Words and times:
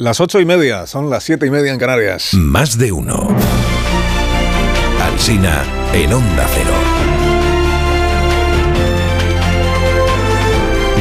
Las 0.00 0.20
ocho 0.20 0.38
y 0.38 0.44
media, 0.44 0.86
son 0.86 1.10
las 1.10 1.24
siete 1.24 1.46
y 1.46 1.50
media 1.50 1.72
en 1.72 1.78
Canarias. 1.80 2.32
Más 2.32 2.78
de 2.78 2.92
uno. 2.92 3.26
Alsina 5.02 5.64
en 5.92 6.12
Onda 6.12 6.46
Cero. 6.54 6.70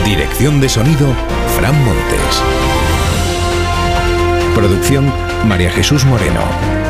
Dirección 0.04 0.60
de 0.60 0.68
sonido, 0.68 1.14
Fran 1.56 1.76
Montes. 1.86 2.42
Producción, 4.56 5.14
María 5.46 5.70
Jesús 5.70 6.04
Moreno, 6.06 6.42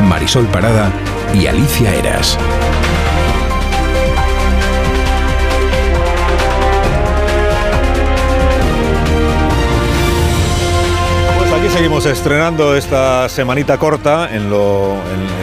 Marisol 0.04 0.46
Parada 0.46 0.90
y 1.34 1.48
Alicia 1.48 1.94
Eras. 1.94 2.38
Seguimos 11.88 12.06
estrenando 12.06 12.76
esta 12.76 13.30
semanita 13.30 13.78
corta 13.78 14.36
en 14.36 14.50
lo, 14.50 14.98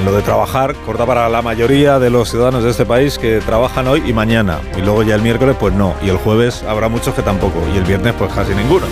de 0.04 0.20
trabajar, 0.20 0.74
corta 0.84 1.06
para 1.06 1.26
la 1.30 1.40
mayoría 1.40 1.98
de 1.98 2.10
los 2.10 2.28
ciudadanos 2.28 2.62
de 2.64 2.70
este 2.70 2.84
país 2.84 3.16
que 3.18 3.38
trabajan 3.38 3.88
hoy 3.88 4.02
y 4.04 4.12
mañana. 4.12 4.60
Y 4.76 4.82
luego 4.82 5.02
ya 5.02 5.14
el 5.14 5.22
miércoles 5.22 5.56
pues 5.58 5.72
no. 5.72 5.94
Y 6.02 6.10
el 6.10 6.18
jueves 6.18 6.62
habrá 6.68 6.88
muchos 6.90 7.14
que 7.14 7.22
tampoco. 7.22 7.62
Y 7.72 7.78
el 7.78 7.84
viernes 7.84 8.12
pues 8.18 8.30
casi 8.30 8.54
ninguno. 8.54 8.84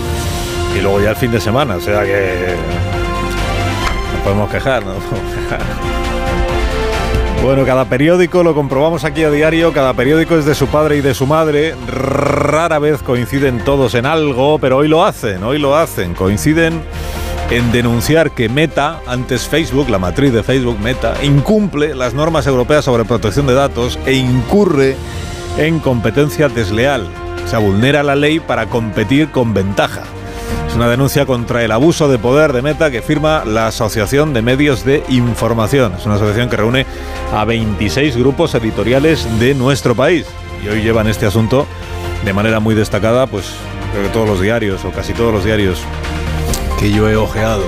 Y 0.75 0.81
luego 0.81 1.03
ya 1.03 1.11
el 1.11 1.17
fin 1.17 1.31
de 1.31 1.43
semana. 1.43 1.77
O 1.77 1.81
sea 1.83 2.05
que... 2.05 2.55
Nos 4.15 4.23
podemos 4.23 4.51
quejar, 4.51 4.83
¿no? 4.87 4.95
Bueno, 7.43 7.67
cada 7.67 7.85
periódico, 7.85 8.45
lo 8.45 8.55
comprobamos 8.55 9.05
aquí 9.05 9.25
a 9.25 9.31
diario, 9.31 9.73
cada 9.73 9.93
periódico 9.95 10.37
es 10.37 10.45
de 10.45 10.55
su 10.55 10.69
padre 10.69 10.99
y 10.99 11.01
de 11.01 11.13
su 11.13 11.27
madre. 11.27 11.75
Rara 11.89 12.79
vez 12.79 13.03
coinciden 13.03 13.65
todos 13.65 13.95
en 13.95 14.07
algo, 14.07 14.61
pero 14.61 14.77
hoy 14.77 14.87
lo 14.87 15.05
hacen, 15.05 15.43
hoy 15.43 15.59
lo 15.59 15.77
hacen. 15.77 16.15
Coinciden 16.15 16.81
en 17.53 17.71
denunciar 17.71 18.31
que 18.31 18.49
Meta, 18.49 19.03
antes 19.07 19.47
Facebook, 19.47 19.91
la 19.91 19.99
matriz 19.99 20.33
de 20.33 20.43
Facebook, 20.43 20.79
Meta, 20.81 21.15
incumple 21.23 21.95
las 21.95 22.15
normas 22.15 22.47
europeas 22.47 22.87
sobre 22.87 23.05
protección 23.05 23.47
de 23.47 23.53
datos 23.53 23.99
e 24.07 24.15
incurre 24.15 24.97
en 25.59 25.79
competencia 25.79 26.49
desleal. 26.49 27.07
O 27.45 27.49
sea, 27.49 27.59
vulnera 27.59 28.03
la 28.03 28.17
ley 28.17 28.41
para 28.41 28.71
competir 28.71 29.31
con 29.31 29.53
ventaja. 29.53 30.05
Es 30.67 30.75
una 30.77 30.89
denuncia 30.89 31.27
contra 31.27 31.63
el 31.63 31.73
abuso 31.73 32.09
de 32.09 32.19
poder 32.19 32.55
de 32.55 32.63
Meta 32.63 32.91
que 32.91 33.03
firma 33.03 33.45
la 33.45 33.67
Asociación 33.67 34.33
de 34.33 34.41
Medios 34.41 34.87
de 34.87 35.05
Información. 35.11 35.93
Es 35.99 36.07
una 36.07 36.15
asociación 36.15 36.49
que 36.49 36.57
reúne 36.57 36.87
a 37.35 37.45
26 37.45 38.17
grupos 38.17 38.55
editoriales 38.55 39.29
de 39.39 39.55
nuestro 39.55 39.95
país. 39.95 40.25
Y 40.65 40.69
hoy 40.69 40.83
llevan 40.83 41.07
este 41.07 41.27
asunto 41.27 41.67
de 42.25 42.33
manera 42.33 42.61
muy 42.61 42.75
destacada, 42.75 43.27
pues 43.27 43.45
creo 43.93 44.05
que 44.05 44.09
todos 44.11 44.27
los 44.27 44.41
diarios, 44.41 44.87
o 44.87 44.91
casi 44.91 45.13
todos 45.13 45.35
los 45.35 45.45
diarios 45.45 45.83
que 46.83 46.91
yo 46.91 47.09
he 47.09 47.15
ojeado. 47.15 47.63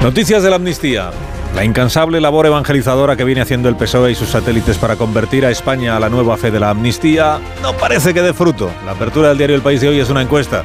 Noticias 0.00 0.44
de 0.44 0.50
la 0.50 0.56
amnistía. 0.56 1.10
La 1.56 1.64
incansable 1.64 2.20
labor 2.20 2.46
evangelizadora 2.46 3.16
que 3.16 3.24
viene 3.24 3.40
haciendo 3.40 3.68
el 3.68 3.74
PSOE 3.74 4.12
y 4.12 4.14
sus 4.14 4.28
satélites 4.28 4.78
para 4.78 4.94
convertir 4.94 5.44
a 5.44 5.50
España 5.50 5.96
a 5.96 6.00
la 6.00 6.08
nueva 6.08 6.36
fe 6.36 6.52
de 6.52 6.60
la 6.60 6.70
amnistía 6.70 7.40
no 7.60 7.72
parece 7.72 8.14
que 8.14 8.22
dé 8.22 8.32
fruto. 8.32 8.70
La 8.86 8.92
apertura 8.92 9.30
del 9.30 9.38
diario 9.38 9.56
El 9.56 9.62
País 9.62 9.80
de 9.80 9.88
hoy 9.88 9.98
es 9.98 10.08
una 10.08 10.22
encuesta 10.22 10.64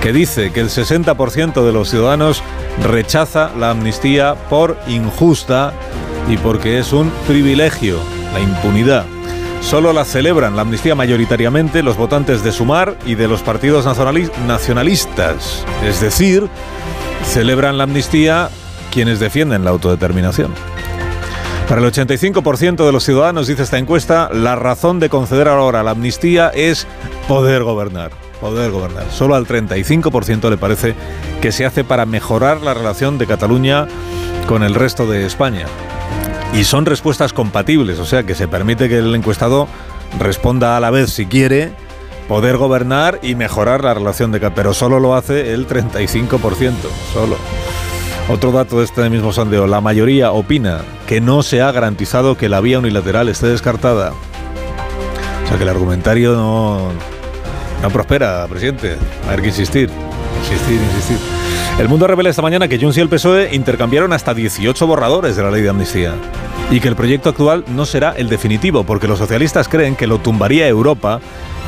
que 0.00 0.12
dice 0.12 0.52
que 0.52 0.60
el 0.60 0.68
60% 0.68 1.64
de 1.64 1.72
los 1.72 1.90
ciudadanos 1.90 2.40
rechaza 2.84 3.50
la 3.58 3.70
amnistía 3.70 4.36
por 4.48 4.78
injusta 4.86 5.72
y 6.28 6.36
porque 6.36 6.78
es 6.78 6.92
un 6.92 7.10
privilegio, 7.26 7.98
la 8.32 8.38
impunidad. 8.38 9.06
Solo 9.60 9.92
la 9.92 10.04
celebran 10.04 10.56
la 10.56 10.62
amnistía 10.62 10.94
mayoritariamente 10.94 11.82
los 11.82 11.96
votantes 11.96 12.42
de 12.42 12.50
Sumar 12.50 12.96
y 13.06 13.14
de 13.14 13.28
los 13.28 13.42
partidos 13.42 13.86
nacionali- 13.86 14.30
nacionalistas. 14.46 15.64
Es 15.84 16.00
decir, 16.00 16.48
celebran 17.24 17.78
la 17.78 17.84
amnistía 17.84 18.48
quienes 18.90 19.20
defienden 19.20 19.64
la 19.64 19.70
autodeterminación. 19.70 20.52
Para 21.68 21.80
el 21.82 21.86
85% 21.92 22.84
de 22.84 22.90
los 22.92 23.04
ciudadanos, 23.04 23.46
dice 23.46 23.62
esta 23.62 23.78
encuesta, 23.78 24.28
la 24.32 24.56
razón 24.56 24.98
de 24.98 25.08
conceder 25.08 25.46
ahora 25.46 25.84
la 25.84 25.92
amnistía 25.92 26.48
es 26.48 26.88
poder 27.28 27.62
gobernar. 27.62 28.10
Poder 28.40 28.72
gobernar. 28.72 29.04
Solo 29.12 29.36
al 29.36 29.46
35% 29.46 30.50
le 30.50 30.56
parece 30.56 30.94
que 31.40 31.52
se 31.52 31.64
hace 31.66 31.84
para 31.84 32.06
mejorar 32.06 32.62
la 32.62 32.74
relación 32.74 33.18
de 33.18 33.26
Cataluña 33.26 33.86
con 34.48 34.64
el 34.64 34.74
resto 34.74 35.06
de 35.06 35.26
España. 35.26 35.66
Y 36.52 36.64
son 36.64 36.84
respuestas 36.84 37.32
compatibles, 37.32 37.98
o 37.98 38.04
sea 38.04 38.24
que 38.24 38.34
se 38.34 38.48
permite 38.48 38.88
que 38.88 38.98
el 38.98 39.14
encuestado 39.14 39.68
responda 40.18 40.76
a 40.76 40.80
la 40.80 40.90
vez, 40.90 41.10
si 41.10 41.26
quiere, 41.26 41.72
poder 42.28 42.56
gobernar 42.56 43.18
y 43.22 43.34
mejorar 43.34 43.84
la 43.84 43.94
relación 43.94 44.32
de. 44.32 44.40
Pero 44.50 44.74
solo 44.74 45.00
lo 45.00 45.14
hace 45.14 45.52
el 45.52 45.66
35%, 45.66 46.74
solo. 47.12 47.36
Otro 48.28 48.52
dato 48.52 48.78
de 48.78 48.84
este 48.84 49.10
mismo 49.10 49.32
sondeo, 49.32 49.66
la 49.66 49.80
mayoría 49.80 50.30
opina 50.30 50.82
que 51.08 51.20
no 51.20 51.42
se 51.42 51.62
ha 51.62 51.72
garantizado 51.72 52.36
que 52.36 52.48
la 52.48 52.60
vía 52.60 52.78
unilateral 52.78 53.28
esté 53.28 53.48
descartada. 53.48 54.12
O 55.44 55.48
sea 55.48 55.56
que 55.56 55.64
el 55.64 55.68
argumentario 55.68 56.36
no, 56.36 56.92
prospera, 57.92 58.46
presidente. 58.48 58.96
Ver 59.28 59.40
que 59.40 59.48
insistir, 59.48 59.90
insistir, 60.42 60.80
insistir. 60.80 61.18
El 61.80 61.88
mundo 61.88 62.06
revela 62.06 62.28
esta 62.28 62.42
mañana 62.42 62.68
que 62.68 62.78
Junts 62.78 62.98
y 62.98 63.00
el 63.00 63.08
PSOE 63.08 63.54
intercambiaron 63.54 64.12
hasta 64.12 64.34
18 64.34 64.86
borradores 64.86 65.34
de 65.34 65.42
la 65.42 65.50
ley 65.50 65.62
de 65.62 65.70
amnistía 65.70 66.12
y 66.70 66.78
que 66.78 66.88
el 66.88 66.94
proyecto 66.94 67.30
actual 67.30 67.64
no 67.68 67.86
será 67.86 68.12
el 68.18 68.28
definitivo 68.28 68.84
porque 68.84 69.08
los 69.08 69.18
socialistas 69.18 69.66
creen 69.66 69.96
que 69.96 70.06
lo 70.06 70.18
tumbaría 70.18 70.68
Europa 70.68 71.20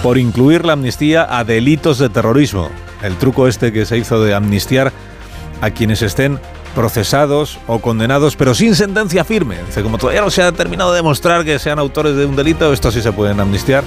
por 0.03 0.19
incluir 0.19 0.67
la 0.67 0.75
amnistía 0.75 1.27
a 1.31 1.45
delitos 1.45 1.97
de 1.97 2.11
terrorismo. 2.11 2.69
El 3.03 3.17
truco 3.17 3.49
este 3.49 3.73
que 3.73 3.87
se 3.87 3.97
hizo 3.97 4.23
de 4.23 4.35
amnistiar 4.35 4.93
a 5.63 5.71
quienes 5.71 6.03
estén 6.03 6.39
procesados 6.75 7.59
o 7.67 7.79
condenados, 7.79 8.37
pero 8.37 8.55
sin 8.55 8.75
sentencia 8.75 9.25
firme. 9.25 9.57
Como 9.83 9.97
todavía 9.97 10.21
no 10.21 10.31
se 10.31 10.43
ha 10.43 10.53
terminado 10.53 10.93
de 10.93 10.97
demostrar 10.97 11.43
que 11.43 11.59
sean 11.59 11.79
autores 11.79 12.17
de 12.17 12.27
un 12.27 12.37
delito, 12.37 12.71
estos 12.71 12.93
sí 12.93 13.01
se 13.01 13.13
pueden 13.13 13.41
amnistiar, 13.41 13.83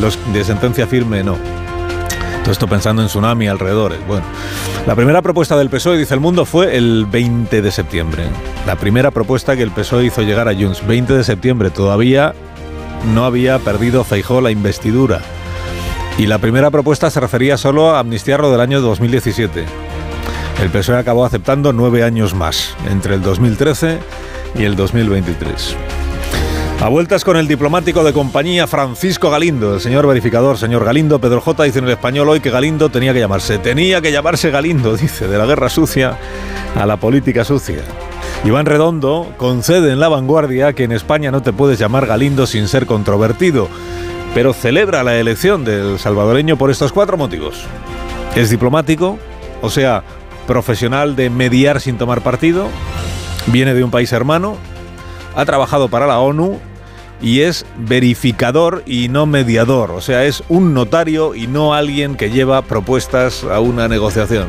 los 0.00 0.16
de 0.32 0.44
sentencia 0.44 0.86
firme 0.86 1.24
no. 1.24 1.36
Todo 2.48 2.54
esto 2.54 2.66
pensando 2.66 3.02
en 3.02 3.08
tsunami 3.08 3.46
alrededores. 3.46 3.98
Bueno, 4.06 4.24
la 4.86 4.96
primera 4.96 5.20
propuesta 5.20 5.54
del 5.58 5.68
PSOE, 5.68 5.98
dice 5.98 6.14
el 6.14 6.20
mundo, 6.20 6.46
fue 6.46 6.78
el 6.78 7.04
20 7.04 7.60
de 7.60 7.70
septiembre. 7.70 8.24
La 8.66 8.76
primera 8.76 9.10
propuesta 9.10 9.54
que 9.54 9.62
el 9.62 9.70
PSOE 9.70 10.06
hizo 10.06 10.22
llegar 10.22 10.48
a 10.48 10.54
Junts, 10.54 10.86
20 10.86 11.12
de 11.12 11.24
septiembre, 11.24 11.68
todavía 11.68 12.32
no 13.12 13.26
había 13.26 13.58
perdido 13.58 14.02
Feijó 14.02 14.40
la 14.40 14.50
investidura. 14.50 15.20
Y 16.16 16.24
la 16.24 16.38
primera 16.38 16.70
propuesta 16.70 17.10
se 17.10 17.20
refería 17.20 17.58
solo 17.58 17.90
a 17.90 17.98
amnistiar 17.98 18.40
lo 18.40 18.50
del 18.50 18.62
año 18.62 18.80
2017. 18.80 19.66
El 20.62 20.70
PSOE 20.70 20.96
acabó 20.96 21.26
aceptando 21.26 21.74
nueve 21.74 22.02
años 22.02 22.32
más, 22.32 22.74
entre 22.90 23.16
el 23.16 23.20
2013 23.20 23.98
y 24.54 24.64
el 24.64 24.74
2023. 24.74 25.76
A 26.80 26.88
vueltas 26.88 27.24
con 27.24 27.36
el 27.36 27.48
diplomático 27.48 28.04
de 28.04 28.12
compañía 28.12 28.68
Francisco 28.68 29.30
Galindo, 29.30 29.74
el 29.74 29.80
señor 29.80 30.06
verificador, 30.06 30.56
señor 30.56 30.84
Galindo. 30.84 31.20
Pedro 31.20 31.40
J 31.40 31.64
dice 31.64 31.80
en 31.80 31.86
el 31.86 31.90
español 31.90 32.28
hoy 32.28 32.38
que 32.38 32.50
Galindo 32.50 32.88
tenía 32.88 33.12
que 33.12 33.18
llamarse, 33.18 33.58
tenía 33.58 34.00
que 34.00 34.12
llamarse 34.12 34.52
Galindo, 34.52 34.96
dice, 34.96 35.26
de 35.26 35.38
la 35.38 35.44
guerra 35.44 35.70
sucia 35.70 36.16
a 36.76 36.86
la 36.86 36.96
política 36.96 37.44
sucia. 37.44 37.82
Iván 38.44 38.64
Redondo 38.64 39.34
concede 39.38 39.90
en 39.92 39.98
la 39.98 40.08
vanguardia 40.08 40.72
que 40.72 40.84
en 40.84 40.92
España 40.92 41.32
no 41.32 41.42
te 41.42 41.52
puedes 41.52 41.80
llamar 41.80 42.06
Galindo 42.06 42.46
sin 42.46 42.68
ser 42.68 42.86
controvertido, 42.86 43.68
pero 44.32 44.52
celebra 44.52 45.02
la 45.02 45.16
elección 45.18 45.64
del 45.64 45.98
salvadoreño 45.98 46.56
por 46.56 46.70
estos 46.70 46.92
cuatro 46.92 47.16
motivos. 47.16 47.64
Es 48.36 48.50
diplomático, 48.50 49.18
o 49.62 49.68
sea, 49.68 50.04
profesional 50.46 51.16
de 51.16 51.28
mediar 51.28 51.80
sin 51.80 51.98
tomar 51.98 52.20
partido, 52.20 52.68
viene 53.46 53.74
de 53.74 53.82
un 53.82 53.90
país 53.90 54.12
hermano, 54.12 54.56
ha 55.34 55.44
trabajado 55.44 55.88
para 55.88 56.06
la 56.06 56.20
ONU 56.20 56.60
y 57.20 57.40
es 57.40 57.66
verificador 57.76 58.82
y 58.86 59.08
no 59.08 59.26
mediador, 59.26 59.90
o 59.90 60.00
sea, 60.00 60.24
es 60.24 60.42
un 60.48 60.74
notario 60.74 61.34
y 61.34 61.46
no 61.46 61.74
alguien 61.74 62.14
que 62.16 62.30
lleva 62.30 62.62
propuestas 62.62 63.44
a 63.44 63.60
una 63.60 63.88
negociación. 63.88 64.46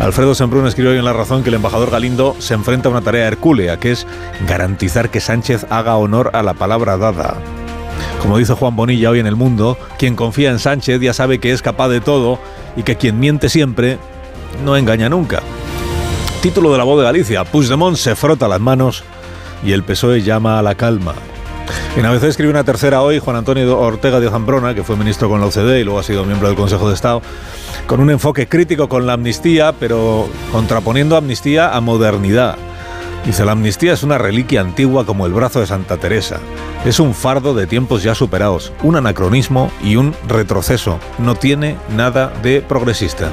Alfredo 0.00 0.34
Semprún 0.34 0.66
escribió 0.66 0.92
hoy 0.92 0.98
en 0.98 1.04
La 1.04 1.12
Razón 1.12 1.42
que 1.42 1.48
el 1.48 1.56
embajador 1.56 1.90
Galindo 1.90 2.36
se 2.38 2.54
enfrenta 2.54 2.88
a 2.88 2.92
una 2.92 3.00
tarea 3.00 3.26
hercúlea, 3.26 3.80
que 3.80 3.90
es 3.90 4.06
garantizar 4.46 5.10
que 5.10 5.20
Sánchez 5.20 5.66
haga 5.70 5.96
honor 5.96 6.30
a 6.34 6.42
la 6.44 6.54
palabra 6.54 6.96
dada. 6.96 7.34
Como 8.22 8.38
dice 8.38 8.54
Juan 8.54 8.76
Bonilla 8.76 9.10
hoy 9.10 9.18
en 9.18 9.26
El 9.26 9.34
Mundo, 9.34 9.76
quien 9.98 10.14
confía 10.14 10.50
en 10.50 10.60
Sánchez 10.60 11.00
ya 11.00 11.12
sabe 11.12 11.40
que 11.40 11.52
es 11.52 11.62
capaz 11.62 11.88
de 11.88 12.00
todo 12.00 12.38
y 12.76 12.84
que 12.84 12.96
quien 12.96 13.18
miente 13.18 13.48
siempre 13.48 13.98
no 14.64 14.76
engaña 14.76 15.08
nunca. 15.08 15.40
Título 16.42 16.70
de 16.70 16.78
la 16.78 16.84
voz 16.84 16.98
de 16.98 17.04
Galicia, 17.04 17.42
Puigdemont 17.44 17.96
se 17.96 18.14
frota 18.14 18.46
las 18.46 18.60
manos 18.60 19.02
y 19.64 19.72
el 19.72 19.82
PSOE 19.82 20.22
llama 20.22 20.60
a 20.60 20.62
la 20.62 20.76
calma. 20.76 21.14
En 21.96 22.06
ABC 22.06 22.24
escribe 22.24 22.50
una 22.50 22.64
tercera 22.64 23.02
hoy 23.02 23.18
Juan 23.18 23.36
Antonio 23.36 23.78
Ortega 23.78 24.20
de 24.20 24.30
Zambrona, 24.30 24.74
que 24.74 24.84
fue 24.84 24.96
ministro 24.96 25.28
con 25.28 25.40
la 25.40 25.46
OCDE 25.46 25.80
y 25.80 25.84
luego 25.84 25.98
ha 25.98 26.02
sido 26.02 26.24
miembro 26.24 26.48
del 26.48 26.56
Consejo 26.56 26.88
de 26.88 26.94
Estado, 26.94 27.22
con 27.86 28.00
un 28.00 28.10
enfoque 28.10 28.46
crítico 28.46 28.88
con 28.88 29.06
la 29.06 29.14
amnistía, 29.14 29.72
pero 29.72 30.28
contraponiendo 30.52 31.16
amnistía 31.16 31.74
a 31.74 31.80
modernidad. 31.80 32.56
Dice, 33.26 33.44
la 33.44 33.52
amnistía 33.52 33.92
es 33.92 34.04
una 34.04 34.16
reliquia 34.16 34.60
antigua 34.60 35.04
como 35.04 35.26
el 35.26 35.32
brazo 35.32 35.60
de 35.60 35.66
Santa 35.66 35.96
Teresa. 35.96 36.38
Es 36.84 37.00
un 37.00 37.14
fardo 37.14 37.52
de 37.52 37.66
tiempos 37.66 38.02
ya 38.02 38.14
superados, 38.14 38.72
un 38.82 38.96
anacronismo 38.96 39.72
y 39.82 39.96
un 39.96 40.14
retroceso. 40.28 41.00
No 41.18 41.34
tiene 41.34 41.76
nada 41.94 42.32
de 42.42 42.62
progresista. 42.62 43.28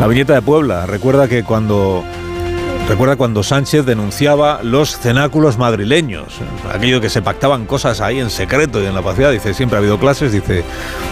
La 0.00 0.06
viñeta 0.06 0.34
de 0.34 0.42
Puebla 0.42 0.86
recuerda 0.86 1.28
que 1.28 1.44
cuando 1.44 2.04
Recuerda 2.88 3.16
cuando 3.16 3.42
Sánchez 3.42 3.84
denunciaba 3.84 4.60
los 4.62 4.96
cenáculos 4.96 5.58
madrileños, 5.58 6.38
aquello 6.72 7.00
que 7.00 7.10
se 7.10 7.20
pactaban 7.20 7.66
cosas 7.66 8.00
ahí 8.00 8.20
en 8.20 8.30
secreto 8.30 8.80
y 8.80 8.86
en 8.86 8.94
la 8.94 9.00
opacidad. 9.00 9.32
Dice, 9.32 9.54
siempre 9.54 9.76
ha 9.76 9.80
habido 9.80 9.98
clases, 9.98 10.30
dice 10.30 10.62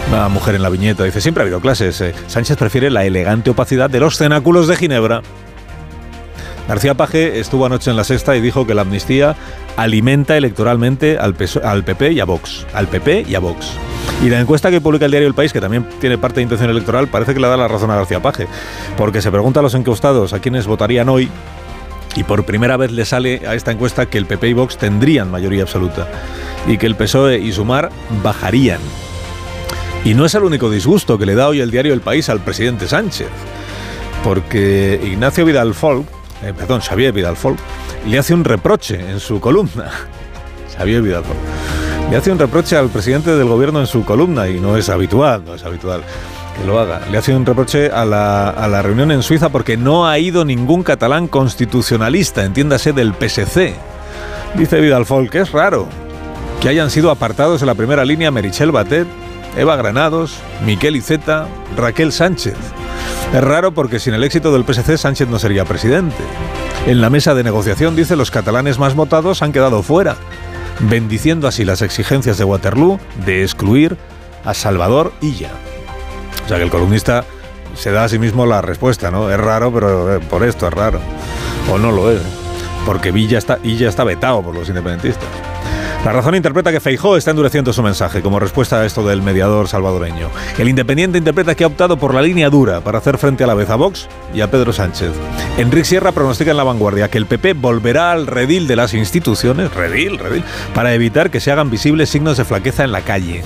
una 0.07 0.29
mujer 0.29 0.55
en 0.55 0.61
la 0.61 0.69
viñeta, 0.69 1.03
dice, 1.03 1.19
siempre 1.19 1.41
ha 1.41 1.43
habido 1.43 1.59
clases. 1.59 1.99
Eh, 1.99 2.13
Sánchez 2.27 2.55
prefiere 2.55 2.89
la 2.89 3.03
elegante 3.03 3.49
opacidad 3.49 3.89
de 3.89 3.99
los 3.99 4.17
cenáculos 4.17 4.69
de 4.69 4.77
Ginebra. 4.77 5.21
García 6.69 6.95
Paje 6.95 7.41
estuvo 7.41 7.65
anoche 7.65 7.91
en 7.91 7.97
la 7.97 8.05
sexta 8.05 8.37
y 8.37 8.41
dijo 8.41 8.65
que 8.65 8.73
la 8.73 8.83
amnistía 8.83 9.35
alimenta 9.75 10.37
electoralmente 10.37 11.17
al, 11.17 11.35
al 11.61 11.83
PP 11.83 12.13
y 12.13 12.21
a 12.21 12.25
Vox. 12.25 12.65
Al 12.73 12.87
PP 12.87 13.25
y 13.27 13.35
a 13.35 13.39
Vox. 13.39 13.73
Y 14.23 14.29
la 14.29 14.39
encuesta 14.39 14.71
que 14.71 14.79
publica 14.79 15.05
el 15.05 15.11
diario 15.11 15.27
El 15.27 15.35
País, 15.35 15.51
que 15.51 15.59
también 15.59 15.85
tiene 15.99 16.17
parte 16.17 16.37
de 16.37 16.43
intención 16.43 16.69
electoral, 16.69 17.09
parece 17.09 17.33
que 17.33 17.41
le 17.41 17.49
da 17.49 17.57
la 17.57 17.67
razón 17.67 17.91
a 17.91 17.95
García 17.95 18.21
Paje, 18.21 18.47
porque 18.97 19.21
se 19.21 19.29
pregunta 19.29 19.59
a 19.59 19.63
los 19.63 19.75
encuestados 19.75 20.31
a 20.31 20.39
quienes 20.39 20.67
votarían 20.67 21.09
hoy 21.09 21.29
y 22.15 22.23
por 22.23 22.45
primera 22.45 22.77
vez 22.77 22.91
le 22.91 23.05
sale 23.05 23.41
a 23.47 23.55
esta 23.55 23.71
encuesta 23.71 24.05
que 24.05 24.17
el 24.17 24.25
PP 24.25 24.49
y 24.49 24.53
Vox 24.53 24.77
tendrían 24.77 25.29
mayoría 25.29 25.63
absoluta 25.63 26.07
y 26.67 26.77
que 26.77 26.85
el 26.85 26.95
PSOE 26.95 27.37
y 27.39 27.51
Sumar 27.51 27.89
bajarían. 28.23 28.79
Y 30.03 30.13
no 30.13 30.25
es 30.25 30.35
el 30.35 30.43
único 30.43 30.69
disgusto 30.69 31.17
que 31.17 31.25
le 31.25 31.35
da 31.35 31.47
hoy 31.47 31.61
el 31.61 31.71
diario 31.71 31.93
El 31.93 32.01
País 32.01 32.29
al 32.29 32.39
presidente 32.39 32.87
Sánchez, 32.87 33.27
porque 34.23 34.99
Ignacio 35.03 35.45
Vidal 35.45 35.73
Folk, 35.73 36.05
eh, 36.43 36.53
perdón, 36.55 36.81
Xavier 36.81 37.11
Vidal 37.11 37.35
Folk, 37.35 37.59
le 38.07 38.19
hace 38.19 38.33
un 38.33 38.43
reproche 38.43 38.99
en 38.99 39.19
su 39.19 39.39
columna. 39.39 39.89
Xavier 40.77 41.01
Vidal 41.01 41.23
Folk. 41.23 41.39
Le 42.11 42.17
hace 42.17 42.31
un 42.31 42.37
reproche 42.37 42.77
al 42.77 42.89
presidente 42.89 43.35
del 43.35 43.47
gobierno 43.47 43.79
en 43.79 43.87
su 43.87 44.05
columna 44.05 44.47
y 44.47 44.59
no 44.59 44.77
es 44.77 44.89
habitual, 44.89 45.43
no 45.43 45.55
es 45.55 45.63
habitual 45.63 46.03
que 46.55 46.65
lo 46.65 46.79
haga. 46.79 47.01
Le 47.11 47.17
hace 47.17 47.35
un 47.35 47.45
reproche 47.45 47.89
a 47.89 48.05
la, 48.05 48.81
reunión 48.81 49.11
en 49.11 49.23
Suiza 49.23 49.49
porque 49.49 49.77
no 49.77 50.07
ha 50.07 50.17
ido 50.19 50.45
ningún 50.45 50.83
catalán 50.83 51.27
constitucionalista, 51.27 52.43
entiéndase 52.43 52.93
del 52.93 53.13
PSC. 53.13 53.73
Dice 54.55 54.79
Vidal 54.79 55.05
Folk, 55.05 55.35
es 55.35 55.51
raro 55.51 55.87
que 56.61 56.69
hayan 56.69 56.89
sido 56.89 57.11
apartados 57.11 57.61
en 57.61 57.67
la 57.67 57.75
primera 57.75 58.05
línea 58.05 58.31
Merichel 58.31 58.71
Batet, 58.71 59.07
Eva 59.57 59.75
Granados, 59.75 60.37
Miquel 60.65 60.95
Iceta, 60.95 61.47
Raquel 61.75 62.11
Sánchez. 62.11 62.55
Es 63.33 63.43
raro 63.43 63.73
porque 63.73 63.99
sin 63.99 64.13
el 64.13 64.23
éxito 64.23 64.53
del 64.53 64.65
PSC 64.65 64.97
Sánchez 64.97 65.27
no 65.27 65.39
sería 65.39 65.65
presidente. 65.65 66.23
En 66.87 67.01
la 67.01 67.09
mesa 67.09 67.33
de 67.33 67.43
negociación 67.43 67.95
dice 67.95 68.15
los 68.15 68.31
catalanes 68.31 68.79
más 68.79 68.95
votados 68.95 69.41
han 69.41 69.51
quedado 69.51 69.81
fuera, 69.83 70.15
bendiciendo 70.79 71.47
así 71.47 71.65
las 71.65 71.81
exigencias 71.81 72.37
de 72.37 72.43
Waterloo 72.43 72.99
de 73.25 73.43
excluir 73.43 73.97
a 74.45 74.53
Salvador 74.53 75.11
Illa. 75.21 75.51
O 76.45 76.47
sea 76.47 76.57
que 76.57 76.63
el 76.63 76.69
columnista 76.69 77.25
se 77.75 77.91
da 77.91 78.03
a 78.03 78.09
sí 78.09 78.19
mismo 78.19 78.45
la 78.45 78.61
respuesta, 78.61 79.09
¿no? 79.09 79.31
Es 79.31 79.39
raro, 79.39 79.73
pero 79.73 80.15
eh, 80.15 80.19
por 80.19 80.43
esto 80.43 80.67
es 80.67 80.73
raro. 80.73 80.99
O 81.71 81.77
no 81.77 81.91
lo 81.91 82.11
es, 82.11 82.21
porque 82.85 83.11
Villa 83.11 83.39
está, 83.39 83.55
Villa 83.55 83.89
está 83.89 84.03
vetado 84.03 84.43
por 84.43 84.53
los 84.53 84.69
independentistas. 84.69 85.27
La 86.05 86.13
razón 86.13 86.35
interpreta 86.35 86.71
que 86.71 86.79
Feijó 86.79 87.17
está 87.17 87.31
endureciendo 87.31 87.73
su 87.73 87.81
mensaje 87.81 88.21
como 88.21 88.39
respuesta 88.39 88.79
a 88.79 88.85
esto 88.85 89.03
del 89.07 89.23
mediador 89.23 89.67
salvadoreño. 89.67 90.29
El 90.59 90.69
Independiente 90.69 91.17
interpreta 91.17 91.55
que 91.55 91.63
ha 91.63 91.67
optado 91.67 91.97
por 91.97 92.13
la 92.13 92.21
línea 92.21 92.51
dura 92.51 92.81
para 92.81 92.99
hacer 92.99 93.17
frente 93.17 93.43
a 93.43 93.47
la 93.47 93.55
vez 93.55 93.71
a 93.71 93.75
Vox 93.75 94.07
y 94.31 94.41
a 94.41 94.51
Pedro 94.51 94.71
Sánchez. 94.71 95.09
Enrique 95.57 95.85
Sierra 95.85 96.11
pronostica 96.11 96.51
en 96.51 96.57
la 96.57 96.63
vanguardia 96.63 97.09
que 97.09 97.17
el 97.17 97.25
PP 97.25 97.53
volverá 97.53 98.11
al 98.11 98.27
redil 98.27 98.67
de 98.67 98.75
las 98.75 98.93
instituciones, 98.93 99.73
redil, 99.73 100.19
redil, 100.19 100.43
para 100.75 100.93
evitar 100.93 101.31
que 101.31 101.39
se 101.39 101.51
hagan 101.51 101.71
visibles 101.71 102.07
signos 102.07 102.37
de 102.37 102.45
flaqueza 102.45 102.83
en 102.83 102.91
la 102.91 103.01
calle. 103.01 103.41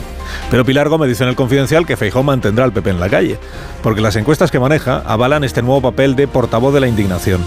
Pero 0.52 0.66
Pilar 0.66 0.90
Gómez 0.90 1.08
dice 1.08 1.24
en 1.24 1.30
el 1.30 1.38
Confidencial 1.38 1.86
que 1.86 1.96
Feijó 1.96 2.24
mantendrá 2.24 2.66
al 2.66 2.74
PP 2.74 2.90
en 2.90 3.00
la 3.00 3.08
calle, 3.08 3.40
porque 3.82 4.02
las 4.02 4.18
encuestas 4.18 4.52
que 4.52 4.60
maneja 4.60 5.02
avalan 5.06 5.46
este 5.46 5.62
nuevo 5.62 5.80
papel 5.80 6.18
de 6.18 6.28
portavoz 6.28 6.74
de 6.74 6.82
la 6.82 6.90
indignación 6.90 7.40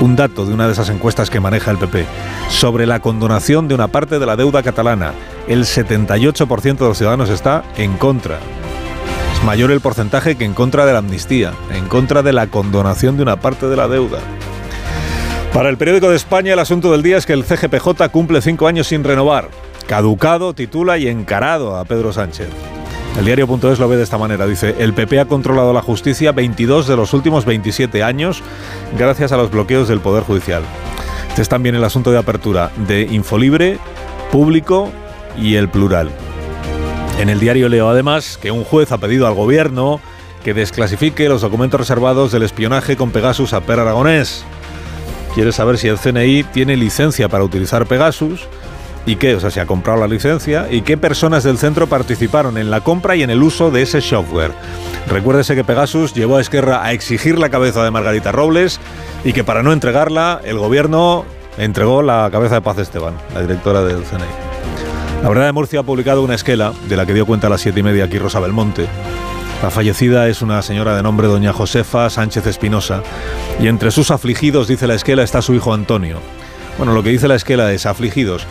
un 0.00 0.16
dato 0.16 0.44
de 0.44 0.52
una 0.52 0.66
de 0.66 0.72
esas 0.72 0.90
encuestas 0.90 1.30
que 1.30 1.40
maneja 1.40 1.70
el 1.70 1.78
PP 1.78 2.04
sobre 2.48 2.86
la 2.86 3.00
condonación 3.00 3.68
de 3.68 3.74
una 3.74 3.88
parte 3.88 4.18
de 4.18 4.26
la 4.26 4.36
deuda 4.36 4.62
catalana. 4.62 5.12
El 5.48 5.64
78% 5.64 6.76
de 6.76 6.84
los 6.84 6.98
ciudadanos 6.98 7.30
está 7.30 7.64
en 7.76 7.96
contra. 7.96 8.38
Es 9.34 9.44
mayor 9.44 9.70
el 9.70 9.80
porcentaje 9.80 10.36
que 10.36 10.44
en 10.44 10.54
contra 10.54 10.86
de 10.86 10.92
la 10.92 10.98
amnistía, 10.98 11.52
en 11.72 11.86
contra 11.88 12.22
de 12.22 12.32
la 12.32 12.48
condonación 12.48 13.16
de 13.16 13.22
una 13.22 13.36
parte 13.36 13.66
de 13.66 13.76
la 13.76 13.88
deuda. 13.88 14.18
Para 15.52 15.70
el 15.70 15.78
periódico 15.78 16.10
de 16.10 16.16
España, 16.16 16.52
el 16.52 16.58
asunto 16.58 16.92
del 16.92 17.02
día 17.02 17.16
es 17.16 17.24
que 17.24 17.32
el 17.32 17.44
CGPJ 17.44 18.10
cumple 18.10 18.42
cinco 18.42 18.66
años 18.66 18.88
sin 18.88 19.04
renovar. 19.04 19.48
Caducado, 19.86 20.52
titula 20.52 20.98
y 20.98 21.08
encarado 21.08 21.76
a 21.76 21.84
Pedro 21.84 22.12
Sánchez. 22.12 22.48
El 23.18 23.24
diario.es 23.24 23.78
lo 23.78 23.88
ve 23.88 23.96
de 23.96 24.02
esta 24.02 24.18
manera. 24.18 24.46
Dice, 24.46 24.74
el 24.78 24.92
PP 24.92 25.20
ha 25.20 25.24
controlado 25.24 25.72
la 25.72 25.80
justicia 25.80 26.32
22 26.32 26.86
de 26.86 26.96
los 26.96 27.14
últimos 27.14 27.46
27 27.46 28.02
años 28.02 28.42
gracias 28.98 29.32
a 29.32 29.38
los 29.38 29.50
bloqueos 29.50 29.88
del 29.88 30.00
Poder 30.00 30.22
Judicial. 30.22 30.62
Este 31.28 31.40
es 31.40 31.48
también 31.48 31.74
el 31.74 31.84
asunto 31.84 32.10
de 32.10 32.18
apertura 32.18 32.70
de 32.86 33.02
Infolibre, 33.02 33.78
Público 34.30 34.90
y 35.38 35.54
El 35.54 35.68
Plural. 35.70 36.10
En 37.18 37.30
el 37.30 37.40
diario 37.40 37.70
leo 37.70 37.88
además 37.88 38.38
que 38.40 38.50
un 38.50 38.64
juez 38.64 38.92
ha 38.92 38.98
pedido 38.98 39.26
al 39.26 39.34
gobierno 39.34 40.00
que 40.44 40.52
desclasifique 40.52 41.28
los 41.28 41.40
documentos 41.40 41.80
reservados 41.80 42.32
del 42.32 42.42
espionaje 42.42 42.96
con 42.96 43.10
Pegasus 43.10 43.54
a 43.54 43.62
Per 43.62 43.80
Aragonés. 43.80 44.44
Quiere 45.34 45.52
saber 45.52 45.78
si 45.78 45.88
el 45.88 45.98
CNI 45.98 46.44
tiene 46.44 46.76
licencia 46.76 47.28
para 47.30 47.44
utilizar 47.44 47.86
Pegasus 47.86 48.46
y 49.06 49.16
qué, 49.16 49.36
o 49.36 49.40
sea, 49.40 49.50
si 49.50 49.60
ha 49.60 49.66
comprado 49.66 50.00
la 50.00 50.08
licencia 50.08 50.66
y 50.70 50.82
qué 50.82 50.96
personas 50.96 51.44
del 51.44 51.58
centro 51.58 51.86
participaron 51.86 52.58
en 52.58 52.70
la 52.70 52.80
compra 52.80 53.14
y 53.16 53.22
en 53.22 53.30
el 53.30 53.42
uso 53.42 53.70
de 53.70 53.82
ese 53.82 54.00
software. 54.00 54.52
Recuérdese 55.08 55.54
que 55.54 55.64
Pegasus 55.64 56.12
llevó 56.12 56.36
a 56.36 56.40
Esquerra 56.40 56.84
a 56.84 56.92
exigir 56.92 57.38
la 57.38 57.48
cabeza 57.48 57.84
de 57.84 57.92
Margarita 57.92 58.32
Robles 58.32 58.80
y 59.24 59.32
que 59.32 59.44
para 59.44 59.62
no 59.62 59.72
entregarla, 59.72 60.40
el 60.44 60.58
gobierno 60.58 61.24
entregó 61.56 62.02
la 62.02 62.28
cabeza 62.32 62.56
de 62.56 62.60
Paz 62.62 62.78
Esteban, 62.78 63.14
la 63.32 63.42
directora 63.42 63.82
del 63.82 64.02
CNI. 64.02 64.24
La 65.22 65.28
verdad 65.28 65.46
de 65.46 65.52
Murcia 65.52 65.80
ha 65.80 65.84
publicado 65.84 66.22
una 66.22 66.34
esquela 66.34 66.72
de 66.88 66.96
la 66.96 67.06
que 67.06 67.14
dio 67.14 67.26
cuenta 67.26 67.46
a 67.46 67.50
las 67.50 67.60
siete 67.60 67.80
y 67.80 67.82
media 67.84 68.04
aquí 68.04 68.18
Rosa 68.18 68.40
Belmonte. 68.40 68.86
La 69.62 69.70
fallecida 69.70 70.28
es 70.28 70.42
una 70.42 70.60
señora 70.60 70.94
de 70.94 71.02
nombre 71.02 71.28
doña 71.28 71.52
Josefa 71.52 72.10
Sánchez 72.10 72.46
Espinosa 72.46 73.02
y 73.58 73.68
entre 73.68 73.90
sus 73.90 74.10
afligidos, 74.10 74.68
dice 74.68 74.86
la 74.86 74.94
esquela, 74.94 75.22
está 75.22 75.40
su 75.40 75.54
hijo 75.54 75.72
Antonio. 75.72 76.18
Bueno, 76.76 76.92
lo 76.92 77.02
que 77.02 77.08
dice 77.08 77.26
la 77.26 77.36
esquela 77.36 77.72
es 77.72 77.86
afligidos 77.86 78.46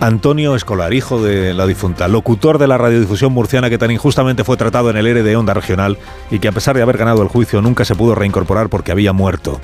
Antonio 0.00 0.54
Escolar, 0.54 0.94
hijo 0.94 1.20
de 1.20 1.52
la 1.54 1.66
difunta, 1.66 2.06
locutor 2.06 2.58
de 2.58 2.68
la 2.68 2.78
radiodifusión 2.78 3.32
murciana 3.32 3.68
que 3.68 3.78
tan 3.78 3.90
injustamente 3.90 4.44
fue 4.44 4.56
tratado 4.56 4.90
en 4.90 4.96
el 4.96 5.08
ERE 5.08 5.24
de 5.24 5.34
Onda 5.34 5.54
Regional 5.54 5.98
y 6.30 6.38
que 6.38 6.46
a 6.46 6.52
pesar 6.52 6.76
de 6.76 6.82
haber 6.82 6.98
ganado 6.98 7.20
el 7.22 7.28
juicio 7.28 7.60
nunca 7.62 7.84
se 7.84 7.96
pudo 7.96 8.14
reincorporar 8.14 8.68
porque 8.68 8.92
había 8.92 9.12
muerto. 9.12 9.60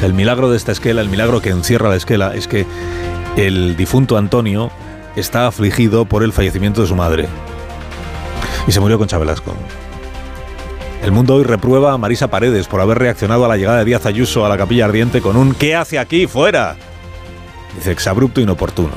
El 0.00 0.14
milagro 0.14 0.50
de 0.50 0.56
esta 0.56 0.70
esquela, 0.70 1.00
el 1.00 1.08
milagro 1.08 1.40
que 1.40 1.48
encierra 1.48 1.88
la 1.88 1.96
esquela, 1.96 2.34
es 2.34 2.46
que 2.46 2.66
el 3.36 3.76
difunto 3.76 4.16
Antonio 4.16 4.70
está 5.16 5.46
afligido 5.46 6.04
por 6.04 6.22
el 6.22 6.32
fallecimiento 6.32 6.82
de 6.82 6.86
su 6.86 6.94
madre. 6.94 7.26
Y 8.68 8.72
se 8.72 8.80
murió 8.80 8.98
con 8.98 9.08
Chabelasco. 9.08 9.54
El 11.02 11.10
mundo 11.10 11.34
hoy 11.34 11.44
reprueba 11.44 11.92
a 11.92 11.98
Marisa 11.98 12.28
Paredes 12.28 12.68
por 12.68 12.80
haber 12.80 12.98
reaccionado 12.98 13.44
a 13.44 13.48
la 13.48 13.56
llegada 13.56 13.78
de 13.78 13.86
Díaz 13.86 14.06
Ayuso 14.06 14.44
a 14.44 14.48
la 14.48 14.58
capilla 14.58 14.84
ardiente 14.84 15.20
con 15.20 15.36
un 15.36 15.54
¿qué 15.54 15.74
hace 15.74 15.98
aquí? 15.98 16.26
¡Fuera! 16.26 16.76
Dice 17.76 17.92
exabrupto 17.92 18.40
inoportuno. 18.40 18.94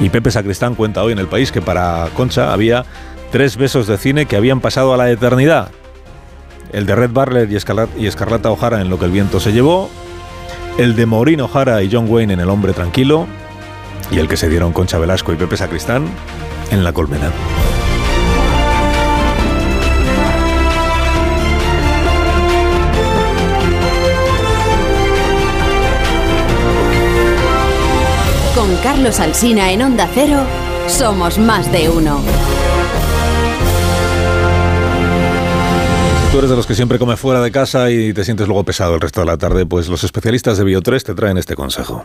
Y 0.00 0.10
Pepe 0.10 0.30
Sacristán 0.30 0.74
cuenta 0.74 1.02
hoy 1.02 1.12
en 1.12 1.18
el 1.18 1.26
país 1.26 1.52
que 1.52 1.62
para 1.62 2.08
Concha 2.14 2.52
había 2.52 2.84
tres 3.32 3.56
besos 3.56 3.86
de 3.86 3.98
cine 3.98 4.26
que 4.26 4.36
habían 4.36 4.60
pasado 4.60 4.92
a 4.92 4.96
la 4.96 5.10
eternidad. 5.10 5.70
El 6.72 6.86
de 6.86 6.94
Red 6.94 7.10
Barlet 7.12 7.50
y, 7.50 7.56
y 8.02 8.06
Escarlata 8.06 8.50
O'Hara 8.50 8.80
en 8.80 8.90
Lo 8.90 8.98
que 8.98 9.06
el 9.06 9.10
viento 9.10 9.40
se 9.40 9.52
llevó, 9.52 9.88
el 10.78 10.94
de 10.96 11.06
Maureen 11.06 11.40
O'Hara 11.40 11.82
y 11.82 11.90
John 11.90 12.06
Wayne 12.08 12.34
en 12.34 12.40
El 12.40 12.50
hombre 12.50 12.72
tranquilo, 12.72 13.26
y 14.10 14.18
el 14.18 14.28
que 14.28 14.36
se 14.36 14.48
dieron 14.48 14.72
Concha 14.72 14.98
Velasco 14.98 15.32
y 15.32 15.36
Pepe 15.36 15.56
Sacristán 15.56 16.06
en 16.70 16.84
La 16.84 16.92
colmena. 16.92 17.30
Carlos 28.82 29.20
Alsina 29.20 29.72
en 29.72 29.82
Onda 29.82 30.08
Cero, 30.12 30.40
somos 30.88 31.38
más 31.38 31.70
de 31.72 31.88
uno. 31.88 32.20
Tú 36.32 36.38
eres 36.38 36.50
de 36.50 36.56
los 36.56 36.66
que 36.66 36.74
siempre 36.74 36.98
come 36.98 37.16
fuera 37.16 37.40
de 37.40 37.50
casa 37.50 37.90
y 37.90 38.12
te 38.12 38.24
sientes 38.24 38.46
luego 38.46 38.64
pesado 38.64 38.94
el 38.94 39.00
resto 39.00 39.20
de 39.20 39.26
la 39.26 39.36
tarde, 39.36 39.66
pues 39.66 39.88
los 39.88 40.04
especialistas 40.04 40.58
de 40.58 40.64
Bio3 40.64 41.02
te 41.02 41.14
traen 41.14 41.38
este 41.38 41.54
consejo. 41.54 42.04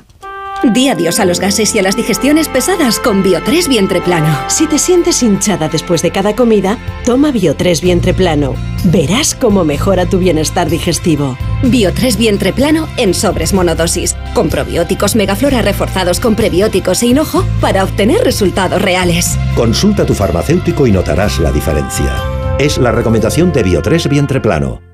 Di 0.64 0.90
adiós 0.90 1.20
a 1.20 1.26
los 1.26 1.40
gases 1.40 1.74
y 1.74 1.80
a 1.80 1.82
las 1.82 1.96
digestiones 1.96 2.48
pesadas 2.48 3.00
con 3.00 3.24
Bio3 3.24 3.68
Vientre 3.68 4.00
Plano. 4.00 4.32
Si 4.48 4.68
te 4.68 4.78
sientes 4.78 5.24
hinchada 5.24 5.70
después 5.70 6.04
de 6.04 6.12
cada 6.12 6.36
comida, 6.36 6.78
toma 7.04 7.32
Bio3 7.32 7.82
Vientre 7.82 8.14
Plano. 8.14 8.54
Verás 8.84 9.34
cómo 9.34 9.64
mejora 9.64 10.06
tu 10.06 10.20
bienestar 10.20 10.70
digestivo. 10.70 11.36
Bio3 11.64 12.16
Vientre 12.16 12.54
Plano 12.54 12.88
en 12.98 13.16
sobres 13.16 13.54
monodosis, 13.54 14.16
con 14.36 14.50
probióticos 14.50 15.16
megaflora 15.16 15.64
reforzados 15.64 16.20
con 16.20 16.36
prebióticos 16.36 17.02
e 17.02 17.08
hinojo 17.08 17.44
para 17.60 17.84
obtener 17.84 18.24
resultados 18.24 18.82
reales. 18.82 19.38
Consulta 19.56 20.04
a 20.04 20.06
tu 20.06 20.14
farmacéutico 20.14 20.86
y 20.86 20.92
notarás 20.92 21.40
la 21.40 21.52
diferencia. 21.52 22.16
Es 22.60 22.78
la 22.78 22.92
recomendación 22.92 23.52
de 23.52 23.66
Bio3 23.66 24.08
Vientre 24.08 24.40
Plano. 24.40 24.91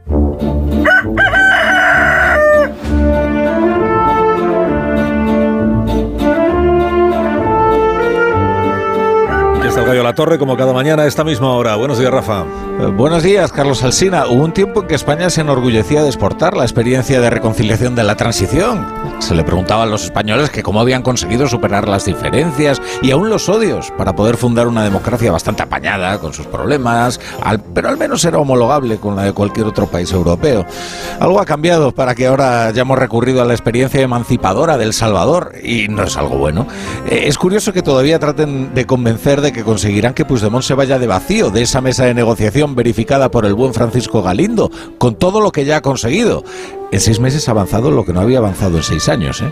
Tocayo 9.77 10.01
La 10.01 10.15
Torre, 10.15 10.39
como 10.39 10.57
cada 10.57 10.74
mañana 10.74 11.03
a 11.03 11.05
esta 11.05 11.24
misma 11.24 11.53
hora. 11.53 11.75
Buenos 11.75 12.00
días, 12.00 12.10
Rafa. 12.10 12.46
Eh, 12.79 12.88
buenos 12.88 13.22
días, 13.22 13.51
Carlos 13.51 13.84
Alsina. 13.84 14.25
Hubo 14.25 14.43
un 14.43 14.51
tiempo 14.51 14.81
en 14.81 14.88
que 14.88 14.96
España 14.96 15.29
se 15.29 15.41
enorgullecía 15.41 16.01
de 16.01 16.07
exportar 16.07 16.57
la 16.57 16.63
experiencia 16.63 17.22
de 17.22 17.29
reconciliación 17.29 17.93
de 17.93 18.03
la 18.03 18.15
transición. 18.15 18.88
Se 19.19 19.36
le 19.36 19.43
preguntaba 19.43 19.84
a 19.84 19.86
los 19.86 20.03
españoles 20.03 20.50
que 20.50 20.63
cómo 20.63 20.81
habían 20.81 21.03
conseguido 21.03 21.48
superar 21.48 21.88
las 21.88 22.05
diferencias 22.05 22.81
y 23.03 23.12
aún 23.12 23.29
los 23.29 23.50
odios 23.50 23.91
para 23.91 24.15
poder 24.15 24.38
fundar 24.38 24.67
una 24.67 24.84
democracia 24.84 25.31
bastante 25.31 25.62
apañada 25.62 26.17
con 26.17 26.34
sus 26.34 26.48
problemas, 26.48 27.19
pero 27.75 27.89
al 27.89 27.98
menos 27.98 28.25
era 28.25 28.39
homologable 28.39 28.98
con 28.98 29.15
la 29.15 29.24
de 29.24 29.34
cualquier 29.34 29.67
otro 29.67 29.86
país 29.86 30.12
europeo. 30.12 30.65
Algo 31.19 31.39
ha 31.39 31.46
cambiado 31.46 31.91
para 31.91 32.15
que 32.15 32.25
ahora 32.25 32.65
hayamos 32.65 32.98
recurrido 32.98 33.43
a 33.43 33.46
la 33.46 33.53
experiencia 33.53 34.01
emancipadora 34.01 34.77
del 34.77 34.93
Salvador 34.93 35.53
y 35.63 35.88
no 35.88 36.03
es 36.03 36.17
algo 36.17 36.38
bueno. 36.38 36.67
Eh, 37.10 37.25
es 37.25 37.38
curioso 37.38 37.74
que 37.74 37.84
todavía 37.84 38.17
traten 38.17 38.74
de 38.74 38.86
convencer 38.86 39.41
de 39.41 39.51
que 39.51 39.66
conseguirán 39.67 40.13
que 40.13 40.24
Puigdemont 40.24 40.63
se 40.63 40.75
vaya 40.75 40.97
de 40.97 41.07
vacío 41.07 41.50
de 41.50 41.62
esa 41.62 41.81
mesa 41.81 42.05
de 42.05 42.13
negociación 42.13 42.74
verificada 42.74 43.29
por 43.29 43.45
el 43.45 43.53
buen 43.53 43.74
Francisco 43.74 44.24
Galindo, 44.24 44.71
con 44.97 45.15
todo 45.15 45.41
lo 45.41 45.51
que 45.51 45.65
ya 45.65 45.75
ha 45.75 45.81
conseguido. 45.81 46.45
En 46.93 47.01
seis 47.01 47.19
meses 47.19 47.50
ha 47.50 47.51
avanzado 47.51 47.91
lo 47.91 48.05
que 48.05 48.13
no 48.13 48.21
había 48.21 48.38
avanzado 48.38 48.77
en 48.77 48.83
seis 48.83 49.09
años, 49.09 49.41
¿eh? 49.41 49.51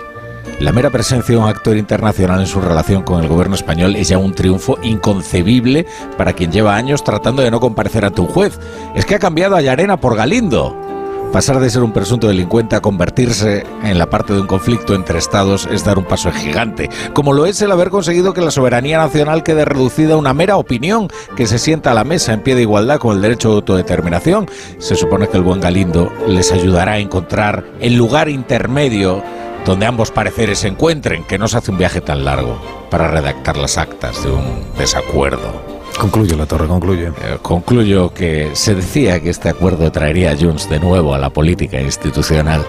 La 0.62 0.72
mera 0.72 0.89
presencia 0.89 1.36
de 1.36 1.41
un 1.41 1.50
actor 1.50 1.75
internacional 1.75 2.39
en 2.39 2.48
su 2.48 2.62
relación 2.62 3.03
con 3.03 3.22
el 3.22 3.27
gobierno 3.27 3.55
español 3.55 3.98
es 3.98 4.07
ya 4.07 4.17
un 4.17 4.34
triunfo 4.34 4.77
inconcebible 4.84 5.86
para 6.17 6.31
quien 6.31 6.50
lleva 6.50 6.77
años 6.77 7.03
tratando 7.03 7.41
de 7.41 7.51
no 7.51 7.60
comparecer 7.60 8.05
ante 8.05 8.22
un 8.22 8.27
juez. 8.27 8.57
Es 8.95 9.05
que 9.05 9.15
ha 9.15 9.19
cambiado 9.19 9.57
a 9.57 9.62
Yarena 9.62 10.00
por 10.00 10.15
Galindo. 10.15 10.95
Pasar 11.36 11.60
de 11.60 11.70
ser 11.70 11.84
un 11.84 11.92
presunto 11.92 12.30
delincuente 12.30 12.77
a 12.77 12.80
convertirse 12.80 13.65
en 13.84 14.00
la 14.00 14.10
parte 14.10 14.32
de 14.32 14.39
un 14.39 14.48
conflicto 14.48 14.96
entre 14.96 15.20
estados 15.20 15.68
es 15.70 15.84
dar 15.84 15.98
un 15.98 16.06
paso 16.06 16.32
gigante, 16.32 16.89
como 17.12 17.34
lo 17.34 17.46
es 17.46 17.62
el 17.62 17.74
haber 17.74 17.89
conseguido 17.89 18.34
que 18.34 18.39
la 18.39 18.51
soberanía 18.51 19.00
nacional 19.00 19.44
quede 19.44 19.65
reducida 19.65 20.13
a 20.13 20.18
una 20.18 20.34
mera 20.34 20.56
opinión 20.56 21.10
que 21.36 21.46
se 21.46 21.60
sienta 21.60 21.92
a 21.92 21.94
la 21.94 22.06
mesa 22.06 22.32
en 22.32 22.39
pie 22.39 22.56
de 22.56 22.62
igualdad 22.62 23.00
con 23.00 23.18
el 23.18 23.22
derecho 23.22 23.50
de 23.50 23.56
autodeterminación. 23.56 24.50
Se 24.77 24.96
supone 24.96 25.27
que 25.27 25.36
el 25.36 25.44
buen 25.44 25.60
Galindo 25.60 26.10
les 26.25 26.54
ayudará 26.54 26.94
a 26.94 27.00
encontrar 27.00 27.65
el 27.82 27.96
lugar 27.96 28.30
intermedio 28.30 29.22
donde 29.65 29.88
ambos 29.88 30.12
pareceres 30.12 30.60
se 30.60 30.70
encuentren, 30.70 31.25
que 31.25 31.38
no 31.38 31.50
se 31.50 31.58
hace 31.58 31.70
un 31.70 31.77
viaje 31.77 32.00
tan 32.00 32.24
largo 32.24 32.62
para 32.89 33.10
redactar 33.10 33.58
las 33.58 33.77
actas 33.77 34.24
de 34.24 34.32
un 34.32 34.63
desacuerdo. 34.77 35.75
Concluyo, 36.00 36.36
La 36.36 36.46
Torre, 36.46 36.68
concluye. 36.68 37.08
Eh, 37.08 37.38
concluyo 37.42 38.14
que 38.14 38.52
se 38.54 38.75
decía 38.75 39.20
que 39.22 39.30
este 39.30 39.50
acuerdo 39.50 39.92
traería 39.92 40.32
a 40.32 40.38
Junts 40.38 40.70
de 40.70 40.80
nuevo 40.80 41.14
a 41.14 41.18
la 41.18 41.30
política 41.30 41.80
institucional. 41.80 42.66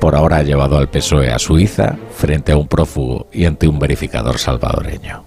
Por 0.00 0.14
ahora 0.14 0.38
ha 0.38 0.42
llevado 0.42 0.76
al 0.76 0.88
PSOE 0.88 1.30
a 1.30 1.38
Suiza 1.38 1.96
frente 2.14 2.52
a 2.52 2.56
un 2.56 2.66
prófugo 2.66 3.28
y 3.32 3.44
ante 3.44 3.68
un 3.68 3.78
verificador 3.78 4.38
salvadoreño. 4.38 5.24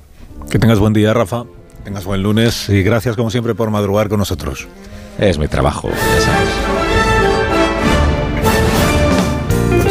Que 0.49 0.59
tengas 0.59 0.79
buen 0.79 0.93
día, 0.93 1.13
Rafa. 1.13 1.45
Que 1.77 1.83
tengas 1.85 2.05
buen 2.05 2.23
lunes 2.23 2.69
y 2.69 2.83
gracias 2.83 3.15
como 3.15 3.29
siempre 3.29 3.55
por 3.55 3.69
madrugar 3.71 4.09
con 4.09 4.19
nosotros. 4.19 4.67
Es 5.17 5.37
mi 5.37 5.47
trabajo, 5.47 5.89
ya 5.89 6.21
sabes. 6.21 6.78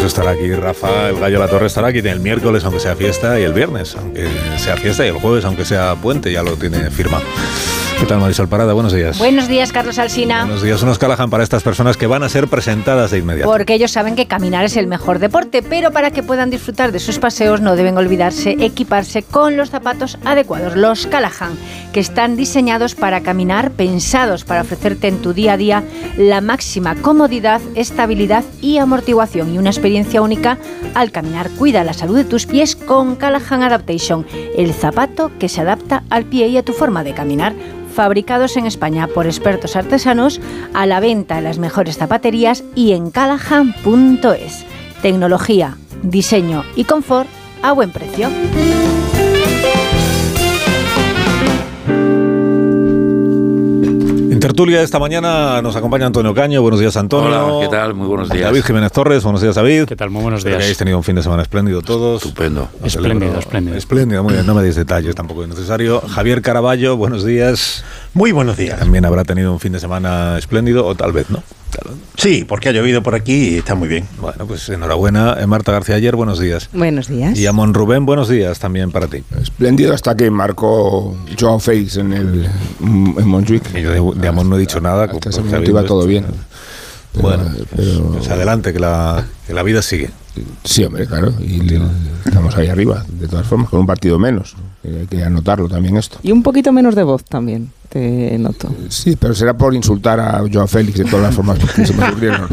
Estará 0.06 0.30
aquí 0.30 0.52
Rafa, 0.54 1.08
el 1.08 1.18
Gallo 1.18 1.38
La 1.38 1.48
Torre 1.48 1.66
estará 1.66 1.88
aquí 1.88 1.98
el 1.98 2.20
miércoles, 2.20 2.64
aunque 2.64 2.80
sea 2.80 2.94
fiesta, 2.96 3.38
y 3.38 3.42
el 3.42 3.52
viernes, 3.52 3.96
aunque 3.96 4.28
sea 4.56 4.76
fiesta, 4.76 5.04
y 5.04 5.08
el 5.08 5.14
jueves, 5.14 5.44
aunque 5.44 5.64
sea 5.64 5.94
puente, 5.96 6.32
ya 6.32 6.42
lo 6.42 6.56
tiene 6.56 6.90
firma. 6.90 7.20
¿Qué 7.98 8.06
tal, 8.06 8.20
Marisol 8.20 8.46
Parada? 8.46 8.74
Buenos 8.74 8.92
días. 8.92 9.18
Buenos 9.18 9.48
días, 9.48 9.72
Carlos 9.72 9.98
Alsina. 9.98 10.44
Buenos 10.44 10.62
días. 10.62 10.80
Unos 10.84 10.98
Callahan 10.98 11.30
para 11.30 11.42
estas 11.42 11.64
personas 11.64 11.96
que 11.96 12.06
van 12.06 12.22
a 12.22 12.28
ser 12.28 12.46
presentadas 12.46 13.10
de 13.10 13.18
inmediato. 13.18 13.50
Porque 13.50 13.74
ellos 13.74 13.90
saben 13.90 14.14
que 14.14 14.26
caminar 14.28 14.64
es 14.64 14.76
el 14.76 14.86
mejor 14.86 15.18
deporte, 15.18 15.64
pero 15.64 15.90
para 15.90 16.12
que 16.12 16.22
puedan 16.22 16.48
disfrutar 16.48 16.92
de 16.92 17.00
sus 17.00 17.18
paseos 17.18 17.60
no 17.60 17.74
deben 17.74 17.98
olvidarse 17.98 18.56
equiparse 18.60 19.24
con 19.24 19.56
los 19.56 19.70
zapatos 19.70 20.16
adecuados, 20.24 20.76
los 20.76 21.08
Callahan, 21.08 21.58
que 21.92 21.98
están 21.98 22.36
diseñados 22.36 22.94
para 22.94 23.20
caminar, 23.22 23.72
pensados 23.72 24.44
para 24.44 24.60
ofrecerte 24.60 25.08
en 25.08 25.20
tu 25.20 25.32
día 25.32 25.54
a 25.54 25.56
día 25.56 25.82
la 26.16 26.40
máxima 26.40 26.94
comodidad, 26.94 27.60
estabilidad 27.74 28.44
y 28.62 28.78
amortiguación 28.78 29.52
y 29.52 29.58
una 29.58 29.70
experiencia 29.70 30.22
única 30.22 30.56
al 30.94 31.10
caminar. 31.10 31.50
Cuida 31.50 31.82
la 31.82 31.94
salud 31.94 32.16
de 32.16 32.24
tus 32.24 32.46
pies 32.46 32.76
con 32.76 33.16
Callahan 33.16 33.64
Adaptation, 33.64 34.24
el 34.56 34.72
zapato 34.72 35.32
que 35.40 35.48
se 35.48 35.62
adapta 35.62 36.04
al 36.10 36.26
pie 36.26 36.46
y 36.46 36.58
a 36.58 36.62
tu 36.62 36.72
forma 36.72 37.02
de 37.02 37.12
caminar 37.12 37.54
fabricados 37.98 38.56
en 38.56 38.64
España 38.64 39.08
por 39.08 39.26
expertos 39.26 39.74
artesanos, 39.74 40.40
a 40.72 40.86
la 40.86 41.00
venta 41.00 41.38
en 41.38 41.42
las 41.42 41.58
mejores 41.58 41.98
zapaterías 41.98 42.62
y 42.76 42.92
en 42.92 43.10
callahan.es. 43.10 44.64
Tecnología, 45.02 45.76
diseño 46.04 46.62
y 46.76 46.84
confort 46.84 47.28
a 47.60 47.72
buen 47.72 47.90
precio. 47.90 48.28
En 54.48 54.52
tertulia 54.54 54.80
esta 54.80 54.98
mañana 54.98 55.60
nos 55.60 55.76
acompaña 55.76 56.06
Antonio 56.06 56.32
Caño. 56.32 56.62
Buenos 56.62 56.80
días, 56.80 56.96
Antonio. 56.96 57.28
Hola, 57.28 57.66
¿qué 57.66 57.70
tal? 57.70 57.92
Muy 57.92 58.08
buenos 58.08 58.30
días. 58.30 58.44
David 58.44 58.62
Jiménez 58.62 58.90
Torres. 58.90 59.22
Buenos 59.22 59.42
días, 59.42 59.54
David. 59.54 59.84
¿Qué 59.84 59.94
tal? 59.94 60.08
Muy 60.08 60.22
buenos 60.22 60.42
días. 60.42 60.56
Habéis 60.56 60.78
tenido 60.78 60.96
un 60.96 61.04
fin 61.04 61.16
de 61.16 61.22
semana 61.22 61.42
espléndido 61.42 61.82
todos. 61.82 62.22
Estupendo. 62.22 62.66
Espléndido, 62.82 63.38
espléndido. 63.38 63.76
Espléndido, 63.76 64.22
muy 64.22 64.32
bien. 64.32 64.46
No 64.46 64.54
me 64.54 64.62
deis 64.62 64.74
detalles, 64.74 65.14
tampoco 65.14 65.42
es 65.42 65.50
necesario. 65.50 66.00
Javier 66.00 66.40
Caraballo, 66.40 66.96
buenos 66.96 67.26
días. 67.26 67.84
Muy 68.14 68.32
buenos 68.32 68.56
días. 68.56 68.78
También 68.78 69.04
habrá 69.04 69.24
tenido 69.24 69.52
un 69.52 69.60
fin 69.60 69.72
de 69.72 69.80
semana 69.80 70.36
espléndido, 70.38 70.86
o 70.86 70.94
tal 70.94 71.12
vez 71.12 71.30
no. 71.30 71.42
Sí, 72.16 72.44
porque 72.48 72.70
ha 72.70 72.72
llovido 72.72 73.02
por 73.02 73.14
aquí 73.14 73.50
y 73.50 73.58
está 73.58 73.74
muy 73.74 73.88
bien. 73.88 74.08
Bueno, 74.20 74.46
pues 74.46 74.68
enhorabuena. 74.68 75.36
Eh, 75.38 75.46
Marta 75.46 75.70
García 75.70 75.96
Ayer, 75.96 76.16
buenos 76.16 76.40
días. 76.40 76.68
Buenos 76.72 77.08
días. 77.08 77.38
Y 77.38 77.46
Amon 77.46 77.74
Rubén, 77.74 78.06
buenos 78.06 78.28
días 78.28 78.58
también 78.58 78.90
para 78.90 79.06
ti. 79.06 79.22
Espléndido 79.40 79.94
hasta 79.94 80.16
que 80.16 80.30
marcó 80.30 81.16
Joao 81.38 81.60
Félix 81.60 81.96
en 81.96 82.12
el 82.12 82.48
en 82.80 83.28
Montjuic. 83.28 83.72
yo 83.76 84.14
de, 84.14 84.28
Amon 84.28 84.50
no 84.50 84.56
he 84.56 84.60
dicho 84.60 84.80
nada. 84.80 85.04
Hasta 85.04 85.30
ese 85.30 85.42
momento 85.42 85.70
iba 85.70 85.84
todo 85.84 86.06
bien. 86.06 86.26
Bueno, 87.14 87.44
pero, 87.74 88.12
pues 88.12 88.28
adelante, 88.28 88.72
que 88.72 88.78
la, 88.78 89.24
que 89.46 89.54
la 89.54 89.62
vida 89.62 89.82
sigue. 89.82 90.10
Sí, 90.64 90.84
hombre, 90.84 91.06
claro. 91.06 91.32
Y 91.40 91.60
estamos 92.24 92.56
ahí 92.56 92.68
arriba, 92.68 93.04
de 93.08 93.26
todas 93.26 93.46
formas, 93.46 93.70
con 93.70 93.80
un 93.80 93.86
partido 93.86 94.18
menos. 94.18 94.54
Hay 94.84 95.06
que 95.06 95.24
anotarlo 95.24 95.68
también 95.68 95.96
esto. 95.96 96.18
Y 96.22 96.30
un 96.30 96.42
poquito 96.42 96.72
menos 96.72 96.94
de 96.94 97.02
voz 97.02 97.24
también 97.24 97.72
te 97.88 98.38
noto. 98.38 98.72
Sí, 98.88 99.16
pero 99.16 99.34
será 99.34 99.54
por 99.54 99.74
insultar 99.74 100.20
a 100.20 100.42
Joao 100.52 100.66
Félix 100.66 100.98
de 100.98 101.04
todas 101.04 101.22
las 101.22 101.34
formas 101.34 101.58
que 101.58 101.86
se 101.86 101.94
me 101.94 102.08
ocurrieron. 102.08 102.48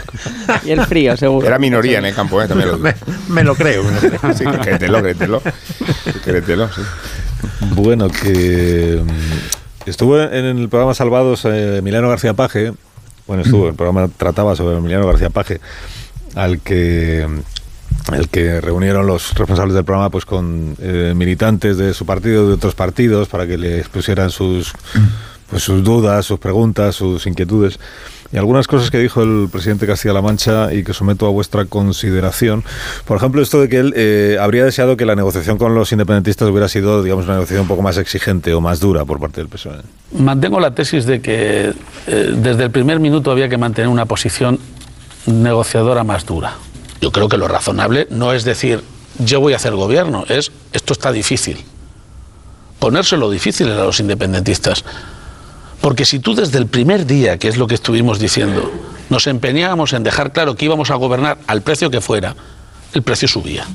y 0.64 0.70
el 0.70 0.84
frío, 0.86 1.16
seguro. 1.16 1.46
Era 1.46 1.58
minoría 1.58 1.98
en 1.98 2.06
el 2.06 2.14
campo, 2.14 2.40
¿eh? 2.40 2.48
También 2.48 2.70
lo 2.70 2.78
me, 2.78 2.94
me, 3.28 3.44
lo 3.44 3.54
creo. 3.54 3.82
Me 3.84 3.92
lo 3.92 3.98
creo. 3.98 4.34
sí, 4.34 4.44
créetelo, 4.44 5.02
créetelo. 5.02 5.42
créetelo 6.24 6.68
sí. 6.68 6.80
Bueno, 7.74 8.08
que 8.08 9.02
mm, 9.04 9.88
estuvo 9.88 10.20
en 10.20 10.44
el 10.44 10.68
programa 10.68 10.94
Salvados 10.94 11.44
eh, 11.44 11.78
Emiliano 11.78 12.08
García 12.08 12.34
Paje. 12.34 12.72
Bueno, 13.28 13.42
estuvo, 13.42 13.68
el 13.68 13.74
programa 13.74 14.08
trataba 14.08 14.56
sobre 14.56 14.78
Emiliano 14.78 15.06
García 15.06 15.28
Paje, 15.28 15.60
al 16.34 16.60
que 16.60 17.26
el 18.12 18.28
que 18.30 18.60
reunieron 18.62 19.06
los 19.06 19.34
responsables 19.34 19.74
del 19.74 19.84
programa 19.84 20.08
pues 20.08 20.24
con 20.24 20.76
eh, 20.80 21.12
militantes 21.14 21.76
de 21.76 21.92
su 21.92 22.06
partido 22.06 22.48
de 22.48 22.54
otros 22.54 22.74
partidos 22.74 23.28
para 23.28 23.46
que 23.46 23.58
le 23.58 23.78
expusieran 23.78 24.30
sus 24.30 24.72
pues, 25.50 25.62
sus 25.62 25.84
dudas, 25.84 26.24
sus 26.24 26.38
preguntas, 26.38 26.94
sus 26.94 27.26
inquietudes 27.26 27.78
y 28.32 28.36
algunas 28.36 28.66
cosas 28.66 28.90
que 28.90 28.98
dijo 28.98 29.22
el 29.22 29.48
presidente 29.50 29.86
Castilla-La 29.86 30.20
Mancha 30.20 30.72
y 30.72 30.84
que 30.84 30.92
someto 30.92 31.26
a 31.26 31.30
vuestra 31.30 31.64
consideración. 31.64 32.62
Por 33.06 33.16
ejemplo, 33.16 33.40
esto 33.40 33.60
de 33.60 33.68
que 33.68 33.78
él 33.78 33.94
eh, 33.96 34.36
habría 34.40 34.64
deseado 34.64 34.96
que 34.96 35.06
la 35.06 35.16
negociación 35.16 35.56
con 35.56 35.74
los 35.74 35.92
independentistas 35.92 36.48
hubiera 36.48 36.68
sido, 36.68 37.02
digamos, 37.02 37.24
una 37.24 37.34
negociación 37.34 37.62
un 37.62 37.68
poco 37.68 37.82
más 37.82 37.96
exigente 37.96 38.52
o 38.52 38.60
más 38.60 38.80
dura 38.80 39.04
por 39.04 39.18
parte 39.18 39.40
del 39.40 39.48
PSOE. 39.48 39.78
Mantengo 40.12 40.60
la 40.60 40.74
tesis 40.74 41.06
de 41.06 41.20
que 41.20 41.72
eh, 42.06 42.32
desde 42.36 42.64
el 42.64 42.70
primer 42.70 43.00
minuto 43.00 43.30
había 43.30 43.48
que 43.48 43.56
mantener 43.56 43.88
una 43.88 44.04
posición 44.04 44.58
negociadora 45.26 46.04
más 46.04 46.26
dura. 46.26 46.54
Yo 47.00 47.12
creo 47.12 47.28
que 47.28 47.36
lo 47.36 47.48
razonable 47.48 48.08
no 48.10 48.32
es 48.32 48.44
decir, 48.44 48.82
yo 49.18 49.40
voy 49.40 49.52
a 49.52 49.56
hacer 49.56 49.74
gobierno, 49.74 50.24
es, 50.28 50.52
esto 50.72 50.92
está 50.92 51.12
difícil. 51.12 51.64
Ponérselo 52.78 53.30
difícil 53.30 53.70
a 53.70 53.84
los 53.84 54.00
independentistas. 54.00 54.84
Porque 55.80 56.04
si 56.04 56.18
tú 56.18 56.34
desde 56.34 56.58
el 56.58 56.66
primer 56.66 57.06
día, 57.06 57.38
que 57.38 57.48
es 57.48 57.56
lo 57.56 57.66
que 57.66 57.74
estuvimos 57.74 58.18
diciendo, 58.18 58.70
nos 59.10 59.26
empeñábamos 59.26 59.92
en 59.92 60.02
dejar 60.02 60.32
claro 60.32 60.54
que 60.54 60.64
íbamos 60.64 60.90
a 60.90 60.96
gobernar 60.96 61.38
al 61.46 61.62
precio 61.62 61.90
que 61.90 62.00
fuera, 62.00 62.34
el 62.94 63.02
precio 63.02 63.28
subía. 63.28 63.66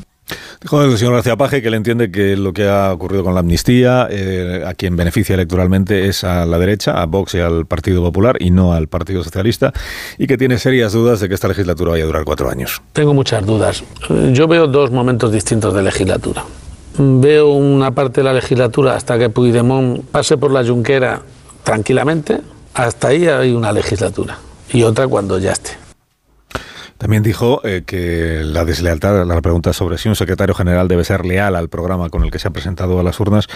Dijo 0.61 0.81
el 0.81 0.97
señor 0.97 1.15
García 1.15 1.35
Paje 1.35 1.61
que 1.61 1.67
él 1.67 1.73
entiende 1.73 2.09
que 2.09 2.37
lo 2.37 2.53
que 2.53 2.69
ha 2.69 2.93
ocurrido 2.93 3.23
con 3.23 3.33
la 3.33 3.41
amnistía, 3.41 4.07
eh, 4.09 4.63
a 4.65 4.73
quien 4.73 4.95
beneficia 4.95 5.33
electoralmente 5.35 6.07
es 6.07 6.23
a 6.23 6.45
la 6.45 6.57
derecha, 6.57 7.01
a 7.01 7.05
Vox 7.05 7.35
y 7.35 7.39
al 7.39 7.65
Partido 7.65 8.01
Popular, 8.01 8.37
y 8.39 8.51
no 8.51 8.71
al 8.71 8.87
Partido 8.87 9.23
Socialista, 9.23 9.73
y 10.17 10.25
que 10.27 10.37
tiene 10.37 10.57
serias 10.57 10.93
dudas 10.93 11.19
de 11.19 11.27
que 11.27 11.35
esta 11.35 11.49
legislatura 11.49 11.91
vaya 11.91 12.05
a 12.05 12.07
durar 12.07 12.23
cuatro 12.23 12.49
años. 12.49 12.81
Tengo 12.93 13.13
muchas 13.13 13.45
dudas. 13.45 13.83
Yo 14.31 14.47
veo 14.47 14.67
dos 14.67 14.91
momentos 14.91 15.31
distintos 15.31 15.73
de 15.73 15.83
legislatura. 15.83 16.45
Veo 16.97 17.49
una 17.49 17.91
parte 17.91 18.21
de 18.21 18.25
la 18.25 18.33
legislatura 18.33 18.95
hasta 18.95 19.17
que 19.17 19.29
Puigdemont 19.29 20.05
pase 20.05 20.37
por 20.37 20.51
la 20.51 20.63
Junquera 20.63 21.21
tranquilamente, 21.63 22.41
hasta 22.73 23.09
ahí 23.09 23.27
hay 23.27 23.53
una 23.53 23.71
legislatura, 23.71 24.37
y 24.71 24.83
otra 24.83 25.07
cuando 25.07 25.37
ya 25.39 25.51
esté. 25.51 25.82
También 27.03 27.21
dijo 27.21 27.59
eh, 27.65 27.83
que 27.85 28.43
la 28.45 28.63
deslealtad, 28.63 29.25
la 29.25 29.41
pregunta 29.41 29.73
sobre 29.73 29.97
si 29.97 30.07
un 30.07 30.15
secretario 30.15 30.55
general 30.55 30.87
debe 30.87 31.03
ser 31.03 31.25
leal 31.25 31.57
al 31.57 31.67
programa 31.67 32.09
con 32.09 32.23
el 32.23 32.31
que 32.31 32.39
se 32.39 32.47
ha 32.47 32.51
presentado 32.51 32.97
a 32.97 33.03
las 33.03 33.19
urnas, 33.19 33.49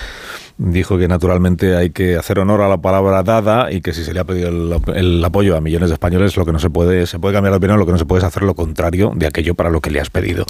dijo 0.57 0.97
que 0.97 1.07
naturalmente 1.07 1.77
hay 1.77 1.91
que 1.91 2.17
hacer 2.17 2.39
honor 2.39 2.61
a 2.61 2.67
la 2.67 2.79
palabra 2.79 3.23
dada 3.23 3.71
y 3.71 3.79
que 3.79 3.93
si 3.93 4.03
se 4.03 4.13
le 4.13 4.19
ha 4.19 4.25
pedido 4.25 4.49
el, 4.93 5.23
apoyo 5.23 5.55
a 5.55 5.61
millones 5.61 5.87
de 5.87 5.93
españoles, 5.93 6.35
lo 6.35 6.43
que 6.43 6.51
no 6.51 6.59
se 6.59 6.69
puede, 6.69 7.07
se 7.07 7.19
puede 7.19 7.35
cambiar 7.35 7.53
de 7.53 7.57
opinión, 7.59 7.79
lo 7.79 7.85
que 7.85 7.93
no 7.93 7.97
se 7.97 8.03
puede 8.03 8.19
es 8.19 8.25
hacer 8.25 8.43
lo 8.43 8.53
contrario 8.53 9.13
de 9.15 9.27
aquello 9.27 9.55
para 9.55 9.69
lo 9.69 9.79
que 9.79 9.91
le 9.91 10.01
has 10.01 10.09
pedido 10.09 10.45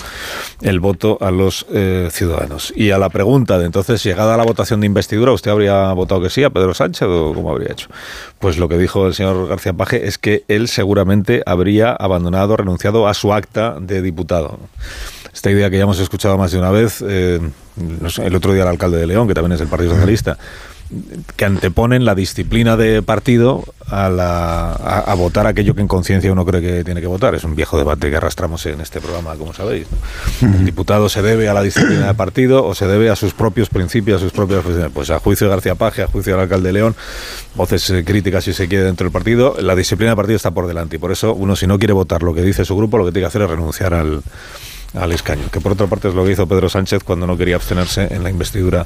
el 0.63 0.79
voto 0.79 1.19
a 1.21 1.29
los 1.29 1.67
eh, 1.71 2.09
ciudadanos. 2.11 2.73
Y 2.75 2.89
a 2.89 2.97
la 2.97 3.09
pregunta 3.09 3.59
de 3.59 3.67
entonces, 3.67 4.03
llegada 4.03 4.37
la 4.37 4.43
votación 4.43 4.79
de 4.79 4.87
investidura, 4.87 5.33
¿usted 5.33 5.51
habría 5.51 5.93
votado 5.93 6.19
que 6.21 6.31
sí 6.31 6.43
a 6.43 6.49
Pedro 6.49 6.73
Sánchez 6.73 7.07
o 7.07 7.33
cómo 7.35 7.51
habría 7.51 7.73
hecho? 7.73 7.89
Pues 8.39 8.57
lo 8.57 8.67
que 8.67 8.79
dijo 8.79 9.05
el 9.05 9.13
señor 9.13 9.47
García 9.47 9.73
Paje 9.73 10.07
es 10.07 10.17
que 10.17 10.43
él 10.47 10.67
seguramente 10.67 11.43
habría 11.45 11.91
abandonado, 11.91 12.57
renunciado 12.57 12.86
a 13.07 13.13
su 13.13 13.33
acta 13.33 13.77
de 13.79 14.01
diputado. 14.01 14.59
Esta 15.33 15.51
idea 15.51 15.69
que 15.69 15.77
ya 15.77 15.83
hemos 15.83 15.99
escuchado 15.99 16.37
más 16.37 16.51
de 16.51 16.57
una 16.57 16.71
vez, 16.71 17.03
eh, 17.07 17.39
el 18.23 18.35
otro 18.35 18.53
día 18.53 18.63
el 18.63 18.69
alcalde 18.69 18.97
de 18.97 19.07
León, 19.07 19.27
que 19.27 19.33
también 19.33 19.51
es 19.51 19.59
del 19.59 19.67
Partido 19.67 19.91
Socialista, 19.91 20.37
que 21.35 21.45
anteponen 21.45 22.05
la 22.05 22.15
disciplina 22.15 22.77
de 22.77 23.01
partido 23.01 23.63
a, 23.87 24.09
la, 24.09 24.71
a, 24.71 25.13
votar 25.15 25.45
aquello 25.45 25.75
que 25.75 25.81
en 25.81 25.87
conciencia 25.87 26.31
uno 26.31 26.45
cree 26.45 26.61
que 26.61 26.83
tiene 26.83 27.01
que 27.01 27.07
votar. 27.07 27.35
Es 27.35 27.43
un 27.43 27.55
viejo 27.55 27.77
debate 27.77 28.09
que 28.09 28.15
arrastramos 28.15 28.65
en 28.65 28.79
este 28.79 29.01
programa, 29.01 29.35
como 29.35 29.53
sabéis. 29.53 29.87
El 30.41 30.65
diputado 30.65 31.09
se 31.09 31.21
debe 31.21 31.49
a 31.49 31.53
la 31.53 31.61
disciplina 31.61 32.07
de 32.07 32.13
partido 32.13 32.65
o 32.65 32.73
se 32.73 32.87
debe 32.87 33.09
a 33.09 33.15
sus 33.15 33.33
propios 33.33 33.69
principios, 33.69 34.21
a 34.21 34.23
sus 34.23 34.31
propias... 34.31 34.63
Pues 34.93 35.09
a 35.09 35.19
juicio 35.19 35.47
de 35.47 35.51
García 35.51 35.75
Paje, 35.75 36.03
a 36.03 36.07
juicio 36.07 36.33
del 36.33 36.41
alcalde 36.41 36.69
de 36.69 36.73
León, 36.73 36.95
voces 37.55 37.89
eh, 37.89 38.03
críticas 38.05 38.45
si 38.45 38.53
se 38.53 38.67
quiere 38.67 38.85
dentro 38.85 39.05
del 39.05 39.11
partido, 39.11 39.55
la 39.59 39.75
disciplina 39.75 40.11
de 40.11 40.15
partido 40.15 40.37
está 40.37 40.51
por 40.51 40.67
delante. 40.67 40.95
Y 40.95 40.99
por 40.99 41.11
eso 41.11 41.33
uno 41.33 41.55
si 41.55 41.67
no 41.67 41.77
quiere 41.77 41.93
votar 41.93 42.23
lo 42.23 42.33
que 42.33 42.41
dice 42.41 42.65
su 42.65 42.75
grupo, 42.75 42.97
lo 42.97 43.05
que 43.05 43.11
tiene 43.11 43.23
que 43.23 43.27
hacer 43.27 43.41
es 43.41 43.49
renunciar 43.49 43.93
al 43.93 44.21
al 44.93 45.11
escaño, 45.11 45.43
que 45.51 45.59
por 45.59 45.73
otra 45.73 45.87
parte 45.87 46.07
es 46.07 46.15
lo 46.15 46.23
que 46.25 46.31
hizo 46.31 46.47
Pedro 46.47 46.69
Sánchez 46.69 47.03
cuando 47.03 47.27
no 47.27 47.37
quería 47.37 47.55
abstenerse 47.55 48.07
en 48.09 48.23
la 48.23 48.29
investidura 48.29 48.85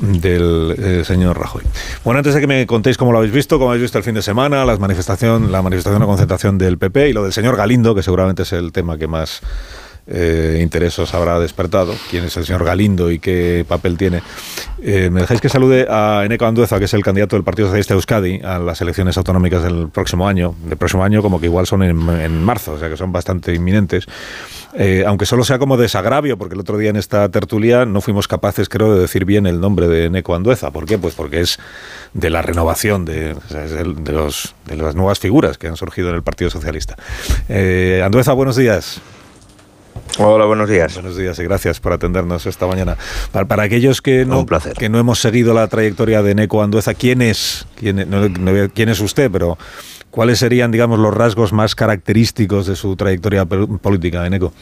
del 0.00 0.74
eh, 0.78 1.04
señor 1.04 1.38
Rajoy. 1.38 1.62
Bueno, 2.04 2.18
antes 2.18 2.34
de 2.34 2.40
que 2.40 2.46
me 2.46 2.66
contéis 2.66 2.96
cómo 2.96 3.12
lo 3.12 3.18
habéis 3.18 3.32
visto, 3.32 3.58
cómo 3.58 3.70
habéis 3.70 3.82
visto 3.82 3.98
el 3.98 4.04
fin 4.04 4.14
de 4.14 4.22
semana, 4.22 4.64
las 4.64 4.78
manifestación, 4.78 5.52
la 5.52 5.62
manifestación 5.62 6.02
o 6.02 6.06
concentración 6.06 6.58
del 6.58 6.78
PP 6.78 7.10
y 7.10 7.12
lo 7.12 7.22
del 7.22 7.32
señor 7.32 7.56
Galindo, 7.56 7.94
que 7.94 8.02
seguramente 8.02 8.42
es 8.42 8.52
el 8.52 8.72
tema 8.72 8.98
que 8.98 9.06
más 9.06 9.40
eh, 10.06 10.60
interés 10.62 10.98
os 10.98 11.14
habrá 11.14 11.38
despertado, 11.38 11.94
quién 12.10 12.24
es 12.24 12.36
el 12.36 12.44
señor 12.44 12.64
Galindo 12.64 13.10
y 13.10 13.18
qué 13.18 13.64
papel 13.66 13.96
tiene. 13.96 14.22
Eh, 14.82 15.10
me 15.10 15.22
dejáis 15.22 15.40
que 15.40 15.48
salude 15.48 15.86
a 15.88 16.22
Eneco 16.24 16.46
Andueza, 16.46 16.78
que 16.78 16.84
es 16.84 16.94
el 16.94 17.02
candidato 17.02 17.36
del 17.36 17.44
Partido 17.44 17.68
Socialista 17.68 17.94
de 17.94 17.98
Euskadi 17.98 18.40
a 18.42 18.58
las 18.58 18.80
elecciones 18.80 19.16
autonómicas 19.16 19.62
del 19.62 19.88
próximo 19.88 20.28
año. 20.28 20.54
Del 20.66 20.76
próximo 20.76 21.04
año 21.04 21.22
como 21.22 21.40
que 21.40 21.46
igual 21.46 21.66
son 21.66 21.82
en 21.82 22.44
marzo, 22.44 22.72
o 22.72 22.78
sea 22.78 22.88
que 22.88 22.96
son 22.96 23.12
bastante 23.12 23.54
inminentes. 23.54 24.06
Eh, 24.76 25.04
aunque 25.06 25.24
solo 25.24 25.44
sea 25.44 25.58
como 25.58 25.76
desagravio, 25.76 26.36
porque 26.36 26.54
el 26.54 26.60
otro 26.60 26.76
día 26.78 26.90
en 26.90 26.96
esta 26.96 27.28
tertulia 27.28 27.84
no 27.84 28.00
fuimos 28.00 28.26
capaces, 28.26 28.68
creo, 28.68 28.94
de 28.94 29.00
decir 29.02 29.24
bien 29.24 29.46
el 29.46 29.60
nombre 29.60 29.86
de 29.86 30.10
Neco 30.10 30.34
Andueza. 30.34 30.72
¿Por 30.72 30.84
qué? 30.84 30.98
Pues 30.98 31.14
porque 31.14 31.40
es 31.40 31.58
de 32.12 32.28
la 32.28 32.42
renovación 32.42 33.04
de, 33.04 33.34
de, 33.34 34.12
los, 34.12 34.54
de 34.66 34.76
las 34.76 34.96
nuevas 34.96 35.20
figuras 35.20 35.58
que 35.58 35.68
han 35.68 35.76
surgido 35.76 36.08
en 36.08 36.16
el 36.16 36.22
Partido 36.22 36.50
Socialista. 36.50 36.96
Eh, 37.48 38.02
Andueza, 38.04 38.32
buenos 38.32 38.56
días. 38.56 39.00
Hola, 40.18 40.44
buenos 40.44 40.68
días. 40.68 40.94
Buenos 40.94 41.16
días 41.16 41.38
y 41.38 41.44
gracias 41.44 41.80
por 41.80 41.92
atendernos 41.92 42.46
esta 42.46 42.66
mañana. 42.66 42.96
Para, 43.32 43.62
aquellos 43.62 44.00
que 44.00 44.24
no, 44.24 44.46
que 44.78 44.88
no 44.88 44.98
hemos 44.98 45.20
seguido 45.20 45.54
la 45.54 45.66
trayectoria 45.68 46.22
de 46.22 46.34
Neco 46.34 46.62
Andueza, 46.62 46.94
¿quién 46.94 47.20
es? 47.22 47.66
¿Quién, 47.74 48.08
¿Quién 48.74 48.88
es 48.88 49.00
usted? 49.00 49.30
Pero 49.30 49.58
¿Cuáles 50.14 50.38
serían, 50.38 50.70
digamos, 50.70 51.00
los 51.00 51.12
rasgos 51.12 51.52
más 51.52 51.74
característicos 51.74 52.68
de 52.68 52.76
su 52.76 52.94
trayectoria 52.94 53.46
política, 53.46 54.24
Eneco? 54.24 54.52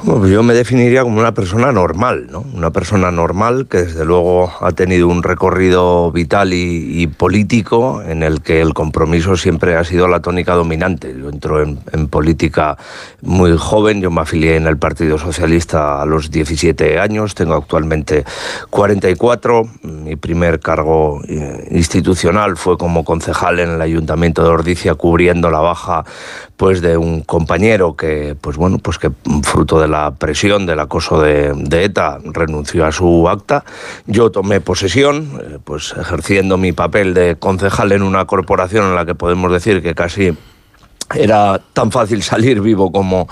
Bueno, 0.00 0.28
yo 0.28 0.44
me 0.44 0.54
definiría 0.54 1.02
como 1.02 1.18
una 1.18 1.34
persona 1.34 1.72
normal, 1.72 2.28
¿no? 2.30 2.44
Una 2.54 2.70
persona 2.70 3.10
normal 3.10 3.66
que 3.68 3.78
desde 3.78 4.04
luego 4.04 4.52
ha 4.60 4.70
tenido 4.70 5.08
un 5.08 5.24
recorrido 5.24 6.12
vital 6.12 6.52
y, 6.52 7.08
político 7.08 8.00
en 8.02 8.22
el 8.22 8.40
que 8.40 8.60
el 8.60 8.74
compromiso 8.74 9.36
siempre 9.36 9.74
ha 9.74 9.82
sido 9.82 10.06
la 10.06 10.20
tónica 10.20 10.54
dominante. 10.54 11.12
Yo 11.18 11.30
entro 11.30 11.62
en, 11.62 12.06
política 12.08 12.76
muy 13.22 13.56
joven, 13.58 14.00
yo 14.00 14.12
me 14.12 14.20
afilié 14.20 14.54
en 14.54 14.68
el 14.68 14.78
Partido 14.78 15.18
Socialista 15.18 16.00
a 16.00 16.06
los 16.06 16.30
17 16.30 17.00
años, 17.00 17.34
tengo 17.34 17.54
actualmente 17.54 18.24
44. 18.70 19.68
Mi 19.82 20.14
primer 20.14 20.60
cargo 20.60 21.22
eh, 21.26 21.68
institucional 21.72 22.56
fue 22.56 22.78
como 22.78 23.04
concejal 23.04 23.58
en 23.58 23.70
el 23.70 23.82
Ayuntamiento 23.82 24.44
de 24.44 24.50
Ordicia 24.50 24.94
cubriendo 24.94 25.50
la 25.50 25.58
baja 25.58 26.04
pues 26.56 26.80
de 26.80 26.96
un 26.96 27.22
compañero 27.22 27.96
que 27.96 28.36
pues 28.40 28.56
bueno, 28.56 28.78
pues 28.78 28.98
que 28.98 29.10
fruto 29.42 29.80
de 29.80 29.87
la 29.88 30.12
presión 30.12 30.66
del 30.66 30.80
acoso 30.80 31.20
de, 31.20 31.52
ETA 31.70 32.18
renunció 32.24 32.86
a 32.86 32.92
su 32.92 33.28
acta. 33.28 33.64
Yo 34.06 34.30
tomé 34.30 34.60
posesión, 34.60 35.40
eh, 35.40 35.58
pues 35.62 35.94
ejerciendo 35.98 36.56
mi 36.58 36.72
papel 36.72 37.14
de 37.14 37.36
concejal 37.36 37.92
en 37.92 38.02
una 38.02 38.26
corporación 38.26 38.86
en 38.86 38.94
la 38.94 39.06
que 39.06 39.14
podemos 39.14 39.50
decir 39.52 39.82
que 39.82 39.94
casi 39.94 40.36
era 41.14 41.60
tan 41.72 41.90
fácil 41.90 42.22
salir 42.22 42.60
vivo 42.60 42.92
como 42.92 43.28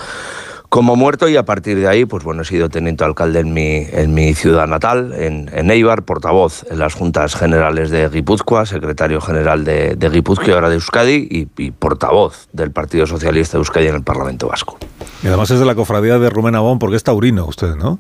como 0.69 0.97
muerto 0.97 1.29
y 1.29 1.37
a 1.37 1.45
partir 1.45 1.79
de 1.79 1.89
ahí, 1.89 2.05
pues 2.05 2.25
bueno, 2.25 2.43
he 2.43 2.45
sido 2.45 2.69
teniente 2.69 3.05
alcalde 3.05 3.41
en 3.41 3.53
mi, 3.53 3.87
en 3.91 4.15
mi 4.15 4.35
ciudad 4.35 4.67
natal, 4.67 5.15
en, 5.17 5.71
Eibar, 5.71 6.03
portavoz 6.03 6.65
en 6.71 6.79
las 6.79 6.95
juntas 6.95 7.35
generales 7.35 7.91
de 7.91 8.09
Guipúzcoa, 8.09 8.67
secretario 8.67 9.21
general 9.21 9.65
de, 9.65 9.95
de 9.95 10.11
Guipúzcoa 10.11 10.49
y 10.49 10.53
ahora 10.53 10.69
de 10.69 10.75
Euskadi 10.75 11.29
y, 11.31 11.49
y, 11.57 11.71
portavoz 11.71 12.49
del 12.53 12.73
Partido 12.73 13.07
Socialista 13.07 13.57
de 13.57 13.61
Euskadi 13.61 13.87
en 13.87 13.95
el 13.95 14.03
Parlamento 14.03 14.49
Vasco. 14.49 14.77
Y 15.23 15.27
además 15.29 15.51
es 15.51 15.59
de 15.59 15.67
la 15.67 15.75
cofradía 15.75 16.19
de 16.19 16.31
Rubén 16.31 16.55
Abón 16.55 16.79
porque 16.79 16.97
es 16.97 17.03
taurino 17.03 17.47
usted, 17.47 17.75
¿no? 17.77 17.99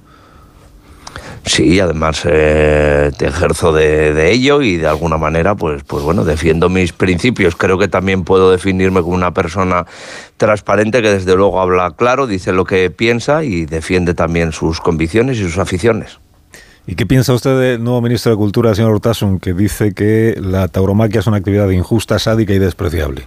Sí, 1.46 1.78
además 1.78 2.22
eh, 2.24 3.12
te 3.16 3.28
ejerzo 3.28 3.72
de, 3.72 4.32
ello 4.32 4.62
y 4.62 4.78
de 4.78 4.88
alguna 4.88 5.16
manera, 5.16 5.54
pues, 5.54 5.84
pues 5.84 6.02
bueno, 6.02 6.24
defiendo 6.24 6.68
mis 6.68 6.92
principios. 6.92 7.54
Creo 7.54 7.78
que 7.78 7.86
también 7.86 8.24
puedo 8.24 8.50
definirme 8.50 9.00
como 9.00 9.14
una 9.14 9.32
persona 9.32 9.86
transparente 10.36 11.00
que 11.02 11.10
desde 11.10 11.36
luego 11.36 11.60
habla 11.60 11.92
claro, 11.92 12.26
dice 12.26 12.52
lo 12.52 12.64
que 12.64 12.90
piensa 12.90 13.44
y 13.44 13.64
defiende 13.64 14.12
también 14.12 14.50
sus 14.50 14.80
convicciones 14.80 15.38
y 15.38 15.42
sus 15.42 15.58
aficiones. 15.58 16.18
¿Y 16.88 16.96
qué 16.96 17.06
piensa 17.06 17.32
usted 17.32 17.58
del 17.58 17.82
nuevo 17.82 18.02
ministro 18.02 18.32
de 18.32 18.36
Cultura, 18.36 18.74
señor 18.74 18.92
Urtasun, 18.92 19.38
que 19.38 19.54
dice 19.54 19.94
que 19.94 20.36
la 20.40 20.66
tauromaquia 20.66 21.20
es 21.20 21.28
una 21.28 21.36
actividad 21.36 21.70
injusta, 21.70 22.18
sádica 22.18 22.54
y 22.54 22.58
despreciable? 22.58 23.24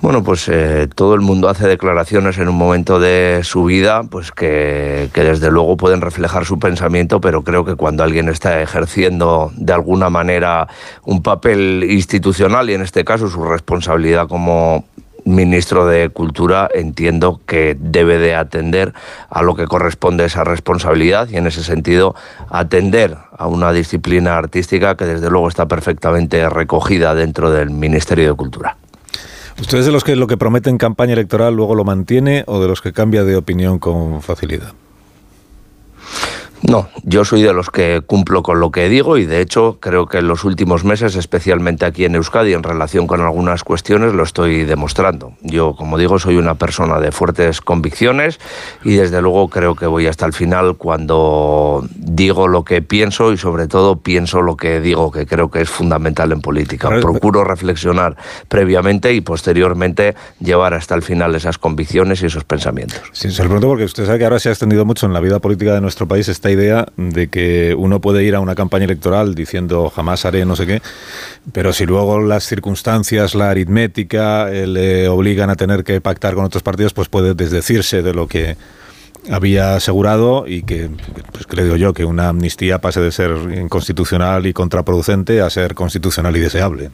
Bueno, 0.00 0.22
pues 0.22 0.48
eh, 0.48 0.88
todo 0.94 1.14
el 1.14 1.20
mundo 1.20 1.48
hace 1.48 1.66
declaraciones 1.66 2.38
en 2.38 2.48
un 2.48 2.56
momento 2.56 3.00
de 3.00 3.40
su 3.42 3.64
vida, 3.64 4.02
pues 4.04 4.32
que, 4.32 5.08
desde 5.14 5.50
luego 5.50 5.76
pueden 5.76 6.00
reflejar 6.00 6.44
su 6.44 6.58
pensamiento, 6.58 7.20
pero 7.20 7.42
creo 7.42 7.64
que 7.64 7.74
cuando 7.74 8.02
alguien 8.02 8.28
está 8.28 8.60
ejerciendo 8.60 9.52
de 9.56 9.72
alguna 9.72 10.10
manera 10.10 10.68
un 11.04 11.22
papel 11.22 11.86
institucional 11.88 12.68
y 12.68 12.74
en 12.74 12.82
este 12.82 13.04
caso 13.04 13.28
su 13.28 13.44
responsabilidad 13.44 14.28
como 14.28 14.84
ministro 15.24 15.86
de 15.86 16.10
Cultura 16.10 16.68
entiendo 16.74 17.40
que 17.46 17.74
debe 17.78 18.18
de 18.18 18.34
atender 18.34 18.92
a 19.30 19.42
lo 19.42 19.54
que 19.54 19.66
corresponde 19.66 20.26
esa 20.26 20.44
responsabilidad 20.44 21.28
y 21.30 21.38
en 21.38 21.46
ese 21.46 21.64
sentido 21.64 22.14
atender 22.50 23.16
a 23.36 23.46
una 23.46 23.72
disciplina 23.72 24.36
artística 24.36 24.96
que 24.96 25.06
desde 25.06 25.30
luego 25.30 25.48
está 25.48 25.66
perfectamente 25.66 26.46
recogida 26.50 27.14
dentro 27.14 27.50
del 27.50 27.70
Ministerio 27.70 28.28
de 28.28 28.34
Cultura. 28.34 28.76
¿Ustedes 29.60 29.86
de 29.86 29.92
los 29.92 30.02
que 30.04 30.16
lo 30.16 30.26
que 30.26 30.36
promete 30.36 30.68
en 30.68 30.78
campaña 30.78 31.12
electoral 31.12 31.54
luego 31.54 31.74
lo 31.74 31.84
mantiene 31.84 32.44
o 32.46 32.60
de 32.60 32.68
los 32.68 32.82
que 32.82 32.92
cambia 32.92 33.24
de 33.24 33.36
opinión 33.36 33.78
con 33.78 34.20
facilidad? 34.20 34.72
No, 36.66 36.88
yo 37.02 37.26
soy 37.26 37.42
de 37.42 37.52
los 37.52 37.68
que 37.70 38.00
cumplo 38.00 38.42
con 38.42 38.58
lo 38.58 38.70
que 38.70 38.88
digo 38.88 39.18
y 39.18 39.26
de 39.26 39.42
hecho 39.42 39.76
creo 39.80 40.06
que 40.06 40.18
en 40.18 40.28
los 40.28 40.44
últimos 40.44 40.82
meses, 40.82 41.14
especialmente 41.14 41.84
aquí 41.84 42.06
en 42.06 42.14
Euskadi, 42.14 42.54
en 42.54 42.62
relación 42.62 43.06
con 43.06 43.20
algunas 43.20 43.64
cuestiones, 43.64 44.14
lo 44.14 44.22
estoy 44.22 44.64
demostrando. 44.64 45.34
Yo, 45.42 45.76
como 45.76 45.98
digo, 45.98 46.18
soy 46.18 46.36
una 46.36 46.54
persona 46.54 47.00
de 47.00 47.12
fuertes 47.12 47.60
convicciones 47.60 48.40
y 48.82 48.94
desde 48.94 49.20
luego 49.20 49.48
creo 49.48 49.74
que 49.74 49.86
voy 49.86 50.06
hasta 50.06 50.24
el 50.24 50.32
final 50.32 50.76
cuando 50.76 51.86
digo 51.94 52.48
lo 52.48 52.64
que 52.64 52.80
pienso 52.80 53.32
y 53.32 53.36
sobre 53.36 53.68
todo 53.68 53.96
pienso 53.96 54.40
lo 54.40 54.56
que 54.56 54.80
digo, 54.80 55.10
que 55.10 55.26
creo 55.26 55.50
que 55.50 55.60
es 55.60 55.68
fundamental 55.68 56.32
en 56.32 56.40
política. 56.40 56.88
Procuro 56.88 57.44
reflexionar 57.44 58.16
previamente 58.48 59.12
y 59.12 59.20
posteriormente 59.20 60.14
llevar 60.40 60.72
hasta 60.72 60.94
el 60.94 61.02
final 61.02 61.34
esas 61.34 61.58
convicciones 61.58 62.22
y 62.22 62.26
esos 62.26 62.44
pensamientos. 62.44 63.02
Sí, 63.12 63.30
se 63.30 63.42
lo 63.42 63.50
pregunto 63.50 63.68
porque 63.68 63.84
usted 63.84 64.06
sabe 64.06 64.18
que 64.18 64.24
ahora 64.24 64.38
se 64.38 64.48
ha 64.48 64.52
extendido 64.52 64.86
mucho 64.86 65.04
en 65.04 65.12
la 65.12 65.20
vida 65.20 65.40
política 65.40 65.74
de 65.74 65.82
nuestro 65.82 66.08
país 66.08 66.26
esta 66.28 66.53
idea 66.54 66.86
de 66.96 67.28
que 67.28 67.74
uno 67.76 68.00
puede 68.00 68.24
ir 68.24 68.34
a 68.34 68.40
una 68.40 68.54
campaña 68.54 68.84
electoral 68.84 69.34
diciendo 69.34 69.90
jamás 69.90 70.24
haré 70.24 70.44
no 70.44 70.56
sé 70.56 70.66
qué, 70.66 70.82
pero 71.52 71.72
si 71.72 71.86
luego 71.86 72.20
las 72.20 72.44
circunstancias, 72.44 73.34
la 73.34 73.50
aritmética 73.50 74.50
eh, 74.50 74.66
le 74.66 75.08
obligan 75.08 75.50
a 75.50 75.56
tener 75.56 75.84
que 75.84 76.00
pactar 76.00 76.34
con 76.34 76.44
otros 76.44 76.62
partidos, 76.62 76.94
pues 76.94 77.08
puede 77.08 77.34
desdecirse 77.34 78.02
de 78.02 78.14
lo 78.14 78.26
que 78.26 78.56
había 79.30 79.76
asegurado 79.76 80.44
y 80.46 80.62
que, 80.62 80.90
pues 81.32 81.46
creo 81.46 81.76
yo, 81.76 81.94
que 81.94 82.04
una 82.04 82.28
amnistía 82.28 82.80
pase 82.80 83.00
de 83.00 83.12
ser 83.12 83.30
inconstitucional 83.56 84.46
y 84.46 84.52
contraproducente 84.52 85.40
a 85.40 85.50
ser 85.50 85.74
constitucional 85.74 86.36
y 86.36 86.40
deseable. 86.40 86.90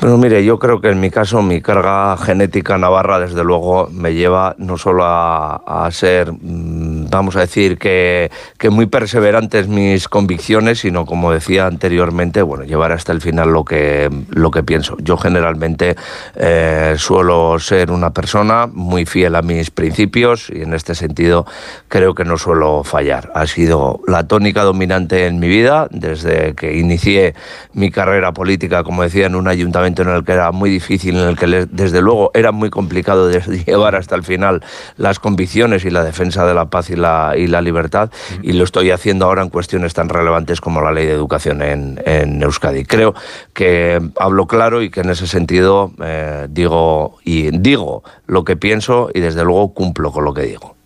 Bueno, 0.00 0.16
mire, 0.16 0.42
yo 0.42 0.58
creo 0.58 0.80
que 0.80 0.88
en 0.88 0.98
mi 0.98 1.10
caso 1.10 1.42
mi 1.42 1.60
carga 1.60 2.16
genética 2.16 2.78
navarra 2.78 3.20
desde 3.20 3.44
luego 3.44 3.88
me 3.92 4.14
lleva 4.14 4.54
no 4.56 4.78
solo 4.78 5.04
a, 5.04 5.88
ser, 5.92 6.32
mm, 6.32 6.89
vamos 7.10 7.36
a 7.36 7.40
decir, 7.40 7.78
que, 7.78 8.30
que, 8.58 8.70
muy 8.70 8.86
perseverantes 8.86 9.68
mis 9.68 10.08
convicciones, 10.08 10.80
sino 10.80 11.06
como 11.06 11.32
decía 11.32 11.66
anteriormente, 11.66 12.42
bueno, 12.42 12.64
llevar 12.64 12.92
hasta 12.92 13.12
el 13.12 13.20
final 13.20 13.50
lo 13.50 13.64
que, 13.64 14.10
lo 14.30 14.50
que 14.50 14.62
pienso. 14.62 14.96
Yo 15.00 15.16
generalmente 15.16 15.96
eh, 16.36 16.94
suelo 16.96 17.58
ser 17.58 17.90
una 17.90 18.10
persona 18.10 18.66
muy 18.66 19.06
fiel 19.06 19.34
a 19.34 19.42
mis 19.42 19.70
principios 19.70 20.50
y 20.50 20.62
en 20.62 20.74
este 20.74 20.94
sentido 20.94 21.46
creo 21.88 22.14
que 22.14 22.24
no 22.24 22.38
suelo 22.38 22.84
fallar. 22.84 23.30
Ha 23.34 23.46
sido 23.46 24.00
la 24.06 24.26
tónica 24.26 24.62
dominante 24.62 25.26
en 25.26 25.38
mi 25.38 25.48
vida 25.48 25.88
desde 25.90 26.54
que 26.54 26.76
inicié 26.78 27.34
mi 27.72 27.90
carrera 27.90 28.32
política, 28.32 28.84
como 28.84 29.02
decía, 29.02 29.26
en 29.26 29.34
un 29.34 29.48
ayuntamiento 29.48 30.02
en 30.02 30.08
el 30.10 30.24
que 30.24 30.32
era 30.32 30.52
muy 30.52 30.70
difícil, 30.70 31.16
en 31.16 31.28
el 31.28 31.36
que 31.36 31.66
desde 31.70 32.00
luego 32.00 32.30
era 32.34 32.52
muy 32.52 32.70
complicado 32.70 33.28
de 33.28 33.40
llevar 33.66 33.96
hasta 33.96 34.14
el 34.14 34.22
final 34.22 34.62
las 34.96 35.18
convicciones 35.18 35.84
y 35.84 35.90
la 35.90 36.04
defensa 36.04 36.46
de 36.46 36.54
la 36.54 36.66
paz 36.66 36.90
y 36.90 36.96
la, 37.00 37.34
y 37.36 37.46
la 37.46 37.60
libertad, 37.60 38.10
y 38.42 38.52
lo 38.52 38.64
estoy 38.64 38.90
haciendo 38.90 39.26
ahora 39.26 39.42
en 39.42 39.48
cuestiones 39.48 39.94
tan 39.94 40.08
relevantes 40.08 40.60
como 40.60 40.80
la 40.80 40.92
ley 40.92 41.06
de 41.06 41.12
educación 41.12 41.62
en, 41.62 42.00
en 42.04 42.42
Euskadi. 42.42 42.84
Creo 42.84 43.14
que 43.52 44.00
hablo 44.18 44.46
claro 44.46 44.82
y 44.82 44.90
que 44.90 45.00
en 45.00 45.10
ese 45.10 45.26
sentido 45.26 45.92
eh, 46.02 46.46
digo, 46.50 47.18
y 47.24 47.50
digo 47.58 48.02
lo 48.26 48.44
que 48.44 48.56
pienso 48.56 49.10
y 49.12 49.20
desde 49.20 49.44
luego 49.44 49.74
cumplo 49.74 50.12
con 50.12 50.24
lo 50.24 50.34
que 50.34 50.42
digo. 50.42 50.76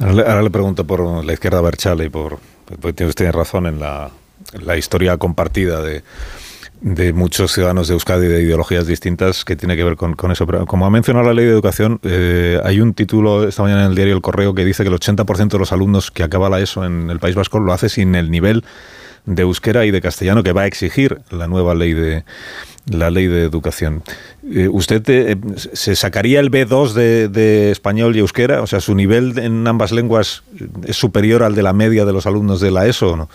Ahora 0.00 0.42
le, 0.42 0.50
pregunto 0.50 0.84
por 0.84 1.24
la 1.24 1.32
izquierda 1.32 1.60
Berchale 1.60 2.04
y 2.04 2.08
por, 2.08 2.38
porque 2.80 3.04
usted 3.04 3.32
razón 3.32 3.66
en 3.66 3.80
la, 3.80 4.10
la 4.60 4.76
historia 4.76 5.16
compartida 5.16 5.82
de 5.82 6.02
de 6.80 7.12
muchos 7.12 7.52
ciudadanos 7.52 7.88
de 7.88 7.94
Euskadi 7.94 8.28
de 8.28 8.42
ideologías 8.42 8.86
distintas 8.86 9.44
que 9.44 9.56
tiene 9.56 9.76
que 9.76 9.84
ver 9.84 9.96
con, 9.96 10.14
eso. 10.30 10.46
Pero 10.46 10.66
como 10.66 10.86
ha 10.86 10.90
mencionado 10.90 11.26
la 11.26 11.34
ley 11.34 11.44
de 11.44 11.50
educación, 11.50 11.98
eh, 12.02 12.60
hay 12.64 12.80
un 12.80 12.94
título 12.94 13.48
esta 13.48 13.62
mañana 13.62 13.84
en 13.84 13.90
el 13.90 13.94
diario 13.96 14.14
El 14.14 14.22
Correo 14.22 14.54
que 14.54 14.64
dice 14.64 14.84
que 14.84 14.88
el 14.88 14.94
80% 14.94 15.48
de 15.48 15.58
los 15.58 15.72
alumnos 15.72 16.10
que 16.10 16.22
acaba 16.22 16.48
la 16.48 16.60
ESO 16.60 16.84
en 16.84 17.10
el 17.10 17.18
País 17.18 17.34
Vasco 17.34 17.58
lo 17.58 17.72
hace 17.72 17.88
sin 17.88 18.14
el 18.14 18.30
nivel 18.30 18.64
de 19.26 19.42
euskera 19.42 19.84
y 19.84 19.90
de 19.90 20.00
castellano 20.00 20.42
que 20.42 20.52
va 20.52 20.62
a 20.62 20.66
exigir 20.66 21.20
la 21.30 21.48
nueva 21.48 21.74
ley 21.74 21.92
de 21.92 22.24
la 22.86 23.10
ley 23.10 23.26
de 23.26 23.42
educación. 23.42 24.02
Eh, 24.50 24.68
¿Usted 24.68 25.02
eh, 25.08 25.36
se 25.74 25.94
sacaría 25.94 26.40
el 26.40 26.50
B2 26.50 26.92
de, 26.92 27.28
de, 27.28 27.70
español 27.70 28.16
y 28.16 28.20
euskera? 28.20 28.62
O 28.62 28.66
sea, 28.66 28.80
¿su 28.80 28.94
nivel 28.94 29.38
en 29.38 29.66
ambas 29.66 29.92
lenguas 29.92 30.42
es 30.86 30.96
superior 30.96 31.42
al 31.42 31.54
de 31.54 31.62
la 31.62 31.74
media 31.74 32.06
de 32.06 32.12
los 32.14 32.26
alumnos 32.26 32.60
de 32.60 32.70
la 32.70 32.86
ESO 32.86 33.12
o 33.12 33.16
no? 33.16 33.28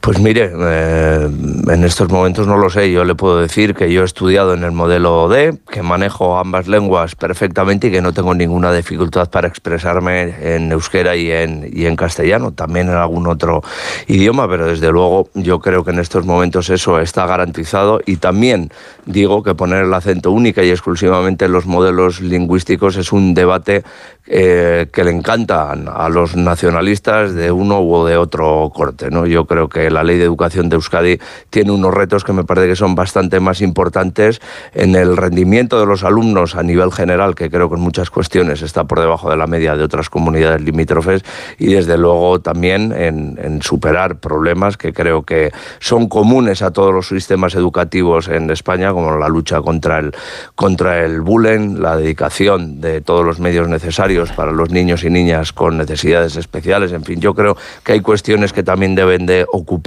Pues 0.00 0.20
mire, 0.20 0.52
eh, 0.54 1.28
en 1.68 1.84
estos 1.84 2.08
momentos 2.08 2.46
no 2.46 2.56
lo 2.56 2.70
sé. 2.70 2.90
Yo 2.92 3.04
le 3.04 3.14
puedo 3.14 3.40
decir 3.40 3.74
que 3.74 3.92
yo 3.92 4.02
he 4.02 4.04
estudiado 4.04 4.54
en 4.54 4.62
el 4.62 4.70
modelo 4.70 5.28
D, 5.28 5.58
que 5.70 5.82
manejo 5.82 6.38
ambas 6.38 6.68
lenguas 6.68 7.14
perfectamente 7.14 7.88
y 7.88 7.90
que 7.90 8.00
no 8.00 8.12
tengo 8.12 8.34
ninguna 8.34 8.72
dificultad 8.72 9.28
para 9.28 9.48
expresarme 9.48 10.54
en 10.54 10.70
euskera 10.72 11.16
y 11.16 11.30
en, 11.30 11.68
y 11.72 11.86
en 11.86 11.96
castellano, 11.96 12.52
también 12.52 12.88
en 12.88 12.94
algún 12.94 13.26
otro 13.26 13.62
idioma, 14.06 14.48
pero 14.48 14.66
desde 14.66 14.90
luego 14.92 15.30
yo 15.34 15.58
creo 15.58 15.84
que 15.84 15.90
en 15.90 15.98
estos 15.98 16.24
momentos 16.24 16.70
eso 16.70 17.00
está 17.00 17.26
garantizado 17.26 18.00
y 18.06 18.16
también 18.16 18.70
digo 19.04 19.42
que 19.42 19.54
poner 19.54 19.84
el 19.84 19.94
acento 19.94 20.30
única 20.30 20.62
y 20.62 20.70
exclusivamente 20.70 21.46
en 21.46 21.52
los 21.52 21.66
modelos 21.66 22.20
lingüísticos 22.20 22.96
es 22.96 23.12
un 23.12 23.34
debate 23.34 23.82
eh, 24.30 24.88
que 24.92 25.04
le 25.04 25.10
encantan 25.10 25.88
a 25.88 26.10
los 26.10 26.36
nacionalistas 26.36 27.32
de 27.34 27.50
uno 27.50 27.80
u 27.80 28.04
de 28.04 28.18
otro 28.18 28.70
corte. 28.74 29.10
¿no? 29.10 29.26
Yo 29.26 29.46
creo 29.46 29.70
que 29.70 29.87
la 29.90 30.02
ley 30.02 30.18
de 30.18 30.24
educación 30.24 30.68
de 30.68 30.76
Euskadi 30.76 31.18
tiene 31.50 31.70
unos 31.72 31.94
retos 31.94 32.24
que 32.24 32.32
me 32.32 32.44
parece 32.44 32.68
que 32.68 32.76
son 32.76 32.94
bastante 32.94 33.40
más 33.40 33.60
importantes 33.60 34.40
en 34.74 34.94
el 34.94 35.16
rendimiento 35.16 35.80
de 35.80 35.86
los 35.86 36.04
alumnos 36.04 36.54
a 36.54 36.62
nivel 36.62 36.92
general, 36.92 37.34
que 37.34 37.50
creo 37.50 37.68
que 37.68 37.76
en 37.76 37.80
muchas 37.80 38.10
cuestiones 38.10 38.62
está 38.62 38.84
por 38.84 39.00
debajo 39.00 39.30
de 39.30 39.36
la 39.36 39.46
media 39.46 39.76
de 39.76 39.84
otras 39.84 40.10
comunidades 40.10 40.60
limítrofes, 40.60 41.22
y 41.58 41.72
desde 41.74 41.98
luego 41.98 42.40
también 42.40 42.92
en, 42.92 43.38
en 43.42 43.62
superar 43.62 44.16
problemas 44.16 44.76
que 44.76 44.92
creo 44.92 45.22
que 45.22 45.52
son 45.80 46.08
comunes 46.08 46.62
a 46.62 46.72
todos 46.72 46.92
los 46.92 47.08
sistemas 47.08 47.54
educativos 47.54 48.28
en 48.28 48.50
España, 48.50 48.92
como 48.92 49.16
la 49.16 49.28
lucha 49.28 49.60
contra 49.60 49.98
el, 49.98 50.14
contra 50.54 51.04
el 51.04 51.20
bullying, 51.20 51.78
la 51.78 51.96
dedicación 51.96 52.80
de 52.80 53.00
todos 53.00 53.24
los 53.24 53.40
medios 53.40 53.68
necesarios 53.68 54.30
para 54.32 54.52
los 54.52 54.70
niños 54.70 55.04
y 55.04 55.10
niñas 55.10 55.52
con 55.52 55.78
necesidades 55.78 56.36
especiales. 56.36 56.92
En 56.92 57.04
fin, 57.04 57.20
yo 57.20 57.34
creo 57.34 57.56
que 57.84 57.92
hay 57.92 58.00
cuestiones 58.00 58.52
que 58.52 58.62
también 58.62 58.94
deben 58.94 59.26
de 59.26 59.46
ocupar 59.50 59.77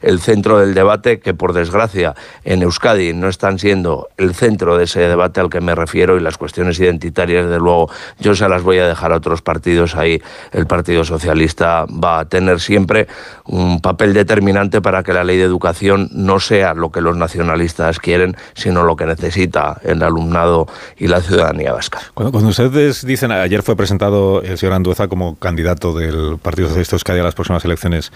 el 0.00 0.20
centro 0.20 0.58
del 0.58 0.74
debate, 0.74 1.20
que 1.20 1.34
por 1.34 1.52
desgracia 1.52 2.14
en 2.44 2.62
Euskadi 2.62 3.12
no 3.12 3.28
están 3.28 3.58
siendo 3.58 4.08
el 4.16 4.34
centro 4.34 4.76
de 4.76 4.84
ese 4.84 5.00
debate 5.00 5.40
al 5.40 5.50
que 5.50 5.60
me 5.60 5.74
refiero 5.74 6.16
y 6.16 6.20
las 6.20 6.38
cuestiones 6.38 6.78
identitarias, 6.78 7.48
de 7.48 7.58
luego, 7.58 7.90
yo 8.18 8.34
se 8.34 8.48
las 8.48 8.62
voy 8.62 8.78
a 8.78 8.86
dejar 8.86 9.12
a 9.12 9.16
otros 9.16 9.42
partidos. 9.42 9.94
Ahí 9.94 10.20
el 10.52 10.66
Partido 10.66 11.04
Socialista 11.04 11.86
va 11.86 12.20
a 12.20 12.24
tener 12.28 12.60
siempre 12.60 13.06
un 13.44 13.80
papel 13.80 14.14
determinante 14.14 14.80
para 14.80 15.02
que 15.02 15.12
la 15.12 15.24
ley 15.24 15.38
de 15.38 15.44
educación 15.44 16.08
no 16.12 16.40
sea 16.40 16.74
lo 16.74 16.90
que 16.90 17.00
los 17.00 17.16
nacionalistas 17.16 17.98
quieren, 17.98 18.36
sino 18.54 18.82
lo 18.82 18.96
que 18.96 19.06
necesita 19.06 19.80
el 19.82 20.02
alumnado 20.02 20.66
y 20.96 21.06
la 21.06 21.20
ciudadanía 21.20 21.72
vasca. 21.72 22.00
Cuando, 22.14 22.32
cuando 22.32 22.50
ustedes 22.50 23.04
dicen, 23.06 23.32
ayer 23.32 23.62
fue 23.62 23.76
presentado 23.76 24.42
el 24.42 24.58
señor 24.58 24.74
Andueza 24.74 25.08
como 25.08 25.36
candidato 25.36 25.92
del 25.92 26.38
Partido 26.38 26.68
Socialista 26.68 26.96
Euskadi 26.96 27.20
a 27.20 27.24
las 27.24 27.34
próximas 27.34 27.64
elecciones 27.64 28.12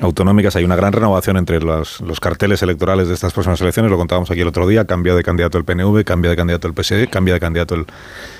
autonómicas. 0.00 0.56
Hay 0.56 0.64
una 0.64 0.76
gran 0.76 0.92
renovación 0.92 1.36
entre 1.36 1.60
los, 1.60 2.00
carteles 2.20 2.62
electorales 2.62 3.08
de 3.08 3.14
estas 3.14 3.32
próximas 3.32 3.60
elecciones, 3.60 3.90
lo 3.90 3.96
contábamos 3.96 4.30
aquí 4.30 4.40
el 4.40 4.48
otro 4.48 4.66
día, 4.66 4.84
cambia 4.84 5.14
de 5.14 5.22
candidato 5.22 5.58
el 5.58 5.64
PNV, 5.64 6.04
cambia 6.04 6.30
de 6.30 6.36
candidato 6.36 6.68
el 6.68 6.74
PSE, 6.74 7.08
cambia 7.08 7.34
de 7.34 7.40
candidato 7.40 7.74
el, 7.74 7.86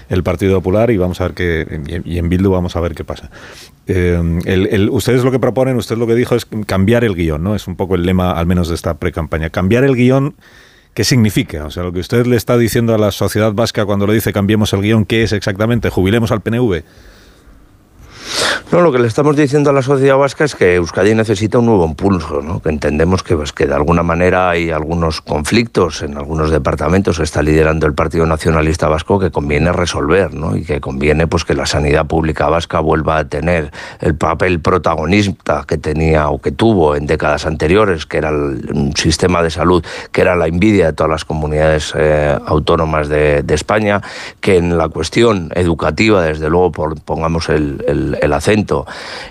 el 0.08 0.22
Partido 0.22 0.54
Popular 0.54 0.90
y 0.90 0.96
vamos 0.96 1.20
a 1.20 1.28
ver 1.28 1.34
qué, 1.34 2.02
y 2.04 2.18
en 2.18 2.28
Bildu 2.28 2.50
vamos 2.50 2.76
a 2.76 2.80
ver 2.80 2.94
qué 2.94 3.04
pasa. 3.04 3.30
Eh, 3.86 4.88
ustedes 4.90 5.24
lo 5.24 5.30
que 5.30 5.38
proponen, 5.38 5.76
usted 5.76 5.96
lo 5.96 6.06
que 6.06 6.14
dijo 6.14 6.34
es 6.34 6.46
cambiar 6.66 7.04
el 7.04 7.14
guion, 7.14 7.42
¿no? 7.42 7.54
Es 7.54 7.66
un 7.66 7.76
poco 7.76 7.94
el 7.94 8.02
lema, 8.02 8.32
al 8.32 8.46
menos 8.46 8.68
de 8.68 8.74
esta 8.74 8.94
pre-campaña. 8.94 9.50
Cambiar 9.50 9.84
el 9.84 9.94
guion 9.94 10.34
¿Qué 10.96 11.04
significa? 11.04 11.66
O 11.66 11.70
sea, 11.70 11.82
lo 11.82 11.92
que 11.92 12.00
usted 12.00 12.24
le 12.24 12.36
está 12.36 12.56
diciendo 12.56 12.94
a 12.94 12.98
la 12.98 13.10
sociedad 13.10 13.52
vasca 13.52 13.84
cuando 13.84 14.06
le 14.06 14.14
dice 14.14 14.32
cambiemos 14.32 14.72
el 14.72 14.80
guion, 14.80 15.04
¿qué 15.04 15.24
es 15.24 15.32
exactamente? 15.32 15.90
¿Jubilemos 15.90 16.30
al 16.30 16.40
PNV? 16.40 16.84
No, 18.72 18.80
lo 18.80 18.90
que 18.90 18.98
le 18.98 19.06
estamos 19.06 19.36
diciendo 19.36 19.70
a 19.70 19.72
la 19.72 19.80
sociedad 19.80 20.16
vasca 20.16 20.44
es 20.44 20.56
que 20.56 20.74
Euskadi 20.74 21.14
necesita 21.14 21.60
un 21.60 21.66
nuevo 21.66 21.86
impulso, 21.86 22.42
¿no? 22.42 22.60
que 22.60 22.68
entendemos 22.68 23.22
que, 23.22 23.36
pues, 23.36 23.52
que 23.52 23.64
de 23.64 23.74
alguna 23.74 24.02
manera 24.02 24.50
hay 24.50 24.72
algunos 24.72 25.20
conflictos 25.20 26.02
en 26.02 26.18
algunos 26.18 26.50
departamentos 26.50 27.18
que 27.18 27.22
está 27.22 27.42
liderando 27.42 27.86
el 27.86 27.94
Partido 27.94 28.26
Nacionalista 28.26 28.88
Vasco 28.88 29.20
que 29.20 29.30
conviene 29.30 29.72
resolver 29.72 30.34
¿no? 30.34 30.56
y 30.56 30.64
que 30.64 30.80
conviene 30.80 31.28
pues, 31.28 31.44
que 31.44 31.54
la 31.54 31.64
sanidad 31.64 32.06
pública 32.06 32.48
vasca 32.48 32.80
vuelva 32.80 33.18
a 33.18 33.28
tener 33.28 33.70
el 34.00 34.16
papel 34.16 34.58
protagonista 34.58 35.64
que 35.64 35.78
tenía 35.78 36.28
o 36.30 36.40
que 36.40 36.50
tuvo 36.50 36.96
en 36.96 37.06
décadas 37.06 37.46
anteriores, 37.46 38.04
que 38.04 38.18
era 38.18 38.32
un 38.32 38.94
sistema 38.96 39.44
de 39.44 39.50
salud 39.50 39.84
que 40.10 40.22
era 40.22 40.34
la 40.34 40.48
envidia 40.48 40.86
de 40.86 40.92
todas 40.92 41.10
las 41.10 41.24
comunidades 41.24 41.94
eh, 41.96 42.36
autónomas 42.44 43.08
de, 43.08 43.44
España, 43.48 44.02
que 44.40 44.56
en 44.56 44.76
la 44.76 44.88
cuestión 44.88 45.50
educativa, 45.54 46.22
desde 46.22 46.50
luego, 46.50 46.72
pongamos 46.72 47.48
el, 47.48 48.18
el 48.20 48.32
acento, 48.32 48.55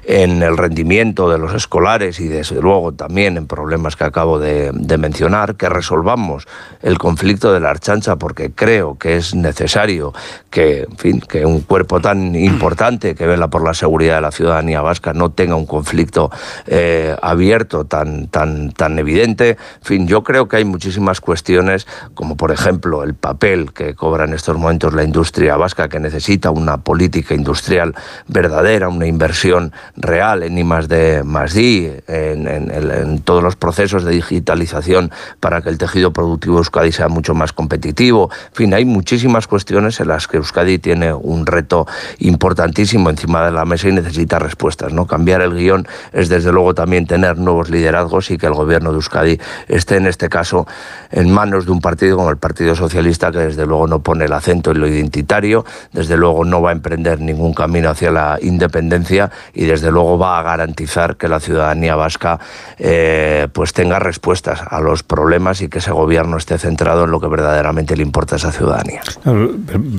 en 0.04 0.44
el 0.44 0.58
rendimiento 0.58 1.30
de 1.30 1.38
los 1.38 1.54
escolares 1.54 2.20
y 2.20 2.28
desde 2.28 2.62
luego 2.62 2.92
también 2.92 3.38
en 3.38 3.48
problemas 3.48 3.96
que 3.96 4.04
acabo 4.04 4.40
de, 4.40 4.72
mencionar, 4.98 5.56
que 5.56 5.70
resolvamos 5.70 6.48
el 6.82 6.98
conflicto 6.98 7.52
de 7.52 7.60
la 7.60 7.70
archancha 7.70 8.16
porque 8.18 8.52
creo 8.52 8.98
que 8.98 9.18
es 9.18 9.36
necesario 9.36 10.14
que, 10.50 10.84
en 10.90 10.98
fin, 10.98 11.22
que 11.22 11.46
un 11.46 11.62
cuerpo 11.62 12.00
tan 12.00 12.36
importante 12.36 13.16
que 13.16 13.26
vela 13.26 13.50
por 13.50 13.64
la 13.64 13.74
seguridad 13.74 14.16
de 14.16 14.22
la 14.22 14.32
ciudadanía 14.32 14.82
vasca 14.82 15.14
no 15.14 15.32
tenga 15.32 15.56
un 15.56 15.66
conflicto 15.66 16.32
eh, 16.68 17.16
abierto 17.22 17.86
tan, 17.86 18.28
tan, 18.28 18.72
tan 18.72 19.00
evidente. 19.00 19.50
En 19.52 19.84
fin, 19.84 20.08
yo 20.08 20.24
creo 20.24 20.48
que 20.48 20.58
hay 20.58 20.66
muchísimas 20.66 21.22
cuestiones, 21.22 21.88
como 22.14 22.38
por 22.38 22.52
ejemplo 22.52 23.04
el 23.04 23.16
papel 23.16 23.74
que 23.74 23.96
cobra 23.96 24.26
en 24.26 24.34
estos 24.34 24.58
momentos 24.58 24.94
la 24.94 25.04
industria 25.04 25.58
vasca, 25.58 25.90
que 25.90 26.00
necesita 26.00 26.52
una 26.52 26.78
política 26.78 27.34
industrial 27.34 27.96
verdadera, 28.28 28.90
una 28.90 29.08
inversión 29.16 29.72
real 29.96 30.44
en 30.44 30.58
I 30.58 30.64
más 30.64 30.88
D 30.90 31.24
más 31.24 31.56
en, 31.56 33.22
todos 33.24 33.42
los 33.42 33.56
procesos 33.56 34.04
de 34.04 34.12
digitalización 34.12 35.12
para 35.40 35.62
que 35.62 35.70
el 35.70 35.78
tejido 35.78 36.12
productivo 36.12 36.56
de 36.56 36.60
Euskadi 36.60 36.92
sea 36.92 37.08
mucho 37.08 37.34
más 37.34 37.54
competitivo. 37.54 38.30
En 38.50 38.56
fin, 38.56 38.74
hay 38.74 38.84
muchísimas 38.84 39.48
cuestiones 39.48 40.00
en 40.00 40.10
las 40.10 40.28
que 40.28 40.38
Euskadi 40.38 40.80
tiene 40.80 41.14
un 41.14 41.46
reto 41.46 41.88
importantísimo 42.20 43.10
encima 43.10 43.46
de 43.46 43.52
la 43.52 43.64
mesa 43.64 43.88
y 43.88 43.94
necesita 43.94 44.38
respuestas. 44.38 44.92
¿no? 44.92 45.08
Cambiar 45.08 45.42
el 45.42 45.56
guion 45.56 45.88
es 46.12 46.28
desde 46.28 46.52
luego 46.52 46.74
también 46.74 47.08
tener 47.08 47.38
nuevos 47.38 47.70
liderazgos 47.70 48.32
y 48.32 48.38
que 48.38 48.48
el 48.48 48.54
gobierno 48.54 48.92
de 48.92 48.98
Euskadi 48.98 49.40
esté 49.68 49.98
en 49.98 50.08
este 50.08 50.28
caso 50.28 50.68
en 51.12 51.32
manos 51.32 51.66
de 51.66 51.72
un 51.72 51.80
partido 51.80 52.18
como 52.18 52.30
el 52.30 52.38
Partido 52.38 52.76
Socialista 52.76 53.32
que 53.32 53.40
desde 53.40 53.66
luego 53.66 53.88
no 53.88 54.00
pone 54.00 54.26
el 54.26 54.34
acento 54.34 54.72
en 54.72 54.82
lo 54.82 54.88
identitario, 54.88 55.66
desde 55.94 56.18
luego 56.18 56.44
no 56.44 56.62
va 56.62 56.72
a 56.72 56.74
emprender 56.74 57.22
ningún 57.22 57.54
camino 57.54 57.90
hacia 57.90 58.12
la 58.12 58.38
independencia 58.42 59.05
y 59.54 59.66
desde 59.66 59.92
luego 59.92 60.18
va 60.18 60.40
a 60.40 60.44
garantizar 60.44 61.18
que 61.18 61.28
la 61.28 61.40
ciudadanía 61.40 61.96
vasca 61.96 62.40
eh, 62.78 63.48
pues 63.54 63.74
tenga 63.74 64.00
respuestas 64.00 64.62
a 64.68 64.80
los 64.80 65.04
problemas 65.04 65.62
y 65.62 65.70
que 65.70 65.80
ese 65.80 65.92
gobierno 65.92 66.38
esté 66.38 66.58
centrado 66.58 67.06
en 67.06 67.12
lo 67.12 67.20
que 67.20 67.28
verdaderamente 67.28 67.96
le 67.96 68.04
importa 68.04 68.36
a 68.36 68.38
esa 68.38 68.52
ciudadanía. 68.52 69.02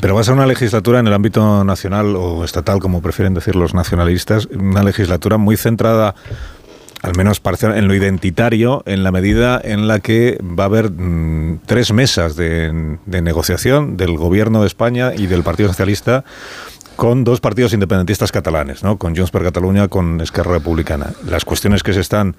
Pero 0.00 0.14
va 0.14 0.20
a 0.20 0.24
ser 0.24 0.34
una 0.34 0.46
legislatura 0.46 1.00
en 1.00 1.06
el 1.06 1.12
ámbito 1.12 1.64
nacional 1.64 2.16
o 2.16 2.44
estatal, 2.44 2.80
como 2.80 3.02
prefieren 3.02 3.34
decir 3.34 3.56
los 3.56 3.74
nacionalistas, 3.74 4.46
una 4.46 4.82
legislatura 4.82 5.36
muy 5.36 5.56
centrada 5.56 6.14
al 7.02 7.16
menos 7.16 7.40
en 7.62 7.88
lo 7.88 7.94
identitario, 7.94 8.82
en 8.86 9.04
la 9.04 9.12
medida 9.12 9.60
en 9.62 9.86
la 9.86 10.00
que 10.00 10.38
va 10.42 10.64
a 10.64 10.66
haber 10.66 10.90
mm, 10.90 11.60
tres 11.66 11.92
mesas 11.92 12.34
de, 12.36 12.98
negociación 13.06 13.96
del 13.96 14.16
Gobierno 14.16 14.62
de 14.62 14.66
España 14.66 15.12
y 15.14 15.26
del 15.26 15.42
Partido 15.42 15.68
Socialista 15.68 16.24
con 16.96 17.24
dos 17.24 17.40
partidos 17.40 17.72
independentistas 17.72 18.32
catalanes, 18.32 18.82
¿no? 18.82 18.96
con 18.96 19.14
Junts 19.14 19.30
per 19.30 19.42
Catalunya, 19.42 19.88
con 19.88 20.20
Esquerra 20.20 20.52
Republicana. 20.52 21.12
Las 21.28 21.44
cuestiones 21.44 21.82
que 21.82 21.92
se 21.92 22.00
están 22.00 22.36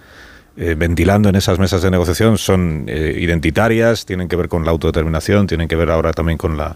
eh, 0.59 0.73
ventilando 0.75 1.29
en 1.29 1.35
esas 1.35 1.59
mesas 1.59 1.83
de 1.83 1.91
negociación 1.91 2.39
son 2.39 2.85
eh, 2.87 3.15
identitarias, 3.19 4.07
tienen 4.07 4.27
que 4.27 4.35
ver 4.35 4.49
con 4.49 4.65
la 4.65 4.71
autodeterminación, 4.71 5.45
tienen 5.45 5.67
que 5.67 5.75
ver 5.75 5.91
ahora 5.91 6.13
también 6.13 6.39
con 6.39 6.57
la 6.57 6.75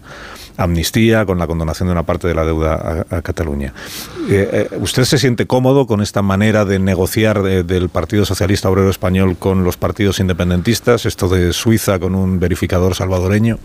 amnistía, 0.56 1.26
con 1.26 1.38
la 1.40 1.48
condonación 1.48 1.88
de 1.88 1.92
una 1.92 2.04
parte 2.04 2.28
de 2.28 2.34
la 2.34 2.44
deuda 2.44 3.06
a, 3.10 3.22
Cataluña. 3.22 3.74
Eh, 4.30 4.68
¿Usted 4.78 5.02
se 5.02 5.18
siente 5.18 5.46
cómodo 5.46 5.88
con 5.88 6.00
esta 6.00 6.22
manera 6.22 6.64
de 6.64 6.78
negociar 6.78 7.42
del 7.42 7.88
Partido 7.88 8.24
Socialista 8.24 8.70
Obrero 8.70 8.88
Español 8.88 9.36
con 9.36 9.64
los 9.64 9.76
partidos 9.76 10.20
independentistas, 10.20 11.04
esto 11.04 11.28
de 11.28 11.52
Suiza 11.52 11.98
con 11.98 12.14
un 12.14 12.38
verificador 12.38 12.94
salvadoreño? 12.94 13.58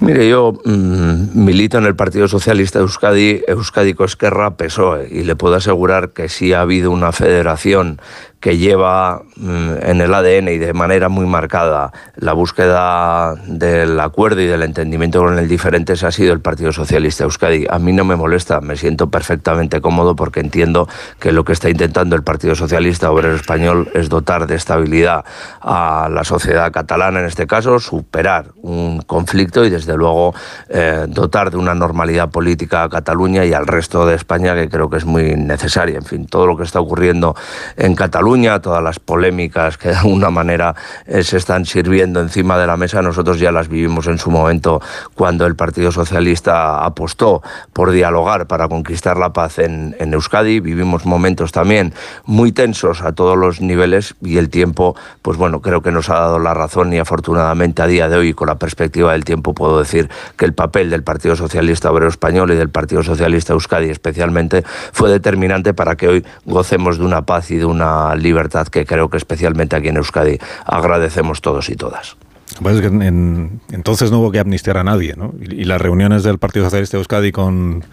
Mire, 0.00 0.26
yo 0.28 0.54
mmm, 0.64 1.44
milito 1.44 1.76
en 1.76 1.84
el 1.84 1.94
Partido 1.94 2.26
Socialista 2.26 2.78
de 2.78 2.84
Euskadi, 2.84 3.42
Euskadi 3.46 3.94
Esquerra 3.98 4.56
PSOE, 4.56 5.08
y 5.10 5.24
le 5.24 5.36
puedo 5.36 5.56
asegurar 5.56 6.10
que 6.10 6.30
sí 6.30 6.54
ha 6.54 6.62
habido 6.62 6.90
una 6.90 7.12
federación 7.12 8.00
que 8.40 8.56
lleva 8.56 9.22
mm, 9.36 9.70
en 9.82 10.00
el 10.00 10.14
ADN 10.14 10.48
y 10.48 10.58
de 10.58 10.72
manera 10.72 11.10
muy 11.10 11.26
marcada 11.26 11.92
la 12.16 12.32
búsqueda 12.32 13.34
del 13.46 14.00
acuerdo 14.00 14.40
y 14.40 14.46
del 14.46 14.62
entendimiento 14.62 15.20
con 15.20 15.38
el 15.38 15.46
diferente, 15.46 15.92
ha 15.92 16.10
sido 16.10 16.32
el 16.32 16.40
Partido 16.40 16.72
Socialista 16.72 17.24
Euskadi. 17.24 17.66
A 17.68 17.78
mí 17.78 17.92
no 17.92 18.04
me 18.04 18.16
molesta, 18.16 18.62
me 18.62 18.76
siento 18.76 19.10
perfectamente 19.10 19.82
cómodo 19.82 20.16
porque 20.16 20.40
entiendo 20.40 20.88
que 21.18 21.32
lo 21.32 21.44
que 21.44 21.52
está 21.52 21.68
intentando 21.68 22.16
el 22.16 22.22
Partido 22.22 22.54
Socialista 22.54 23.10
Obrero 23.10 23.34
Español 23.34 23.90
es 23.92 24.08
dotar 24.08 24.46
de 24.46 24.54
estabilidad 24.54 25.24
a 25.60 26.08
la 26.10 26.24
sociedad 26.24 26.72
catalana, 26.72 27.20
en 27.20 27.26
este 27.26 27.46
caso, 27.46 27.78
superar 27.78 28.52
un 28.62 29.02
conflicto 29.02 29.66
y 29.66 29.70
desde 29.70 29.96
luego 29.96 30.34
eh, 30.70 31.04
dotar 31.08 31.50
de 31.50 31.58
una 31.58 31.74
normalidad 31.74 32.30
política 32.30 32.84
a 32.84 32.88
Cataluña 32.88 33.44
y 33.44 33.52
al 33.52 33.66
resto 33.66 34.06
de 34.06 34.14
España 34.14 34.54
que 34.54 34.70
creo 34.70 34.88
que 34.88 34.96
es 34.96 35.04
muy 35.04 35.36
necesaria. 35.36 35.98
En 35.98 36.04
fin, 36.04 36.26
todo 36.26 36.46
lo 36.46 36.56
que 36.56 36.62
está 36.62 36.80
ocurriendo 36.80 37.36
en 37.76 37.94
Cataluña 37.94 38.29
todas 38.62 38.82
las 38.82 39.00
polémicas 39.00 39.76
que 39.76 39.88
de 39.88 39.96
alguna 39.96 40.30
manera 40.30 40.76
eh, 41.04 41.24
se 41.24 41.36
están 41.36 41.64
sirviendo 41.64 42.20
encima 42.20 42.56
de 42.58 42.66
la 42.66 42.76
mesa, 42.76 43.02
nosotros 43.02 43.40
ya 43.40 43.50
las 43.50 43.68
vivimos 43.68 44.06
en 44.06 44.18
su 44.18 44.30
momento 44.30 44.80
cuando 45.14 45.46
el 45.46 45.56
Partido 45.56 45.90
Socialista 45.90 46.84
apostó 46.84 47.42
por 47.72 47.90
dialogar 47.90 48.46
para 48.46 48.68
conquistar 48.68 49.16
la 49.16 49.32
paz 49.32 49.58
en, 49.58 49.96
en 49.98 50.12
Euskadi. 50.14 50.60
Vivimos 50.60 51.06
momentos 51.06 51.50
también 51.50 51.92
muy 52.24 52.52
tensos 52.52 53.02
a 53.02 53.12
todos 53.12 53.36
los 53.36 53.60
niveles 53.60 54.14
y 54.22 54.38
el 54.38 54.48
tiempo, 54.48 54.94
pues 55.22 55.36
bueno, 55.36 55.60
creo 55.60 55.82
que 55.82 55.90
nos 55.90 56.08
ha 56.08 56.14
dado 56.14 56.38
la 56.38 56.54
razón 56.54 56.92
y 56.92 56.98
afortunadamente 56.98 57.82
a 57.82 57.88
día 57.88 58.08
de 58.08 58.16
hoy, 58.16 58.32
con 58.32 58.46
la 58.46 58.58
perspectiva 58.58 59.10
del 59.12 59.24
tiempo, 59.24 59.54
puedo 59.54 59.80
decir 59.80 60.08
que 60.36 60.44
el 60.44 60.54
papel 60.54 60.88
del 60.88 61.02
Partido 61.02 61.34
Socialista 61.34 61.90
Obrero 61.90 62.08
Español 62.08 62.52
y 62.52 62.54
del 62.54 62.70
Partido 62.70 63.02
Socialista 63.02 63.54
Euskadi 63.54 63.90
especialmente 63.90 64.62
fue 64.92 65.10
determinante 65.10 65.74
para 65.74 65.96
que 65.96 66.06
hoy 66.06 66.24
gocemos 66.44 66.98
de 66.98 67.04
una 67.04 67.22
paz 67.22 67.50
y 67.50 67.56
de 67.56 67.64
una 67.64 68.14
libertad 68.22 68.68
que 68.68 68.86
creo 68.86 69.08
que 69.08 69.16
especialmente 69.16 69.76
aquí 69.76 69.88
en 69.88 69.96
Euskadi 69.96 70.38
agradecemos 70.64 71.40
todos 71.40 71.68
y 71.68 71.76
todas. 71.76 72.16
Pues 72.60 72.80
que 72.80 72.86
entonces 72.86 74.10
no 74.10 74.18
hubo 74.18 74.32
que 74.32 74.40
amnistiar 74.40 74.76
a 74.76 74.84
nadie, 74.84 75.14
¿no? 75.16 75.32
Y, 75.40 75.64
las 75.64 75.80
reuniones 75.80 76.24
del 76.24 76.38
Partido 76.38 76.64
Socialista 76.66 76.96
de 76.96 77.00
Euskadi 77.00 77.32
con 77.32 77.84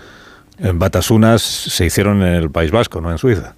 Batasunas 0.73 1.41
se 1.41 1.85
hicieron 1.85 2.23
en 2.23 2.33
el 2.33 2.49
País 2.49 2.71
Vasco, 2.71 2.99
no 2.99 3.11
en 3.11 3.17
Suiza. 3.17 3.53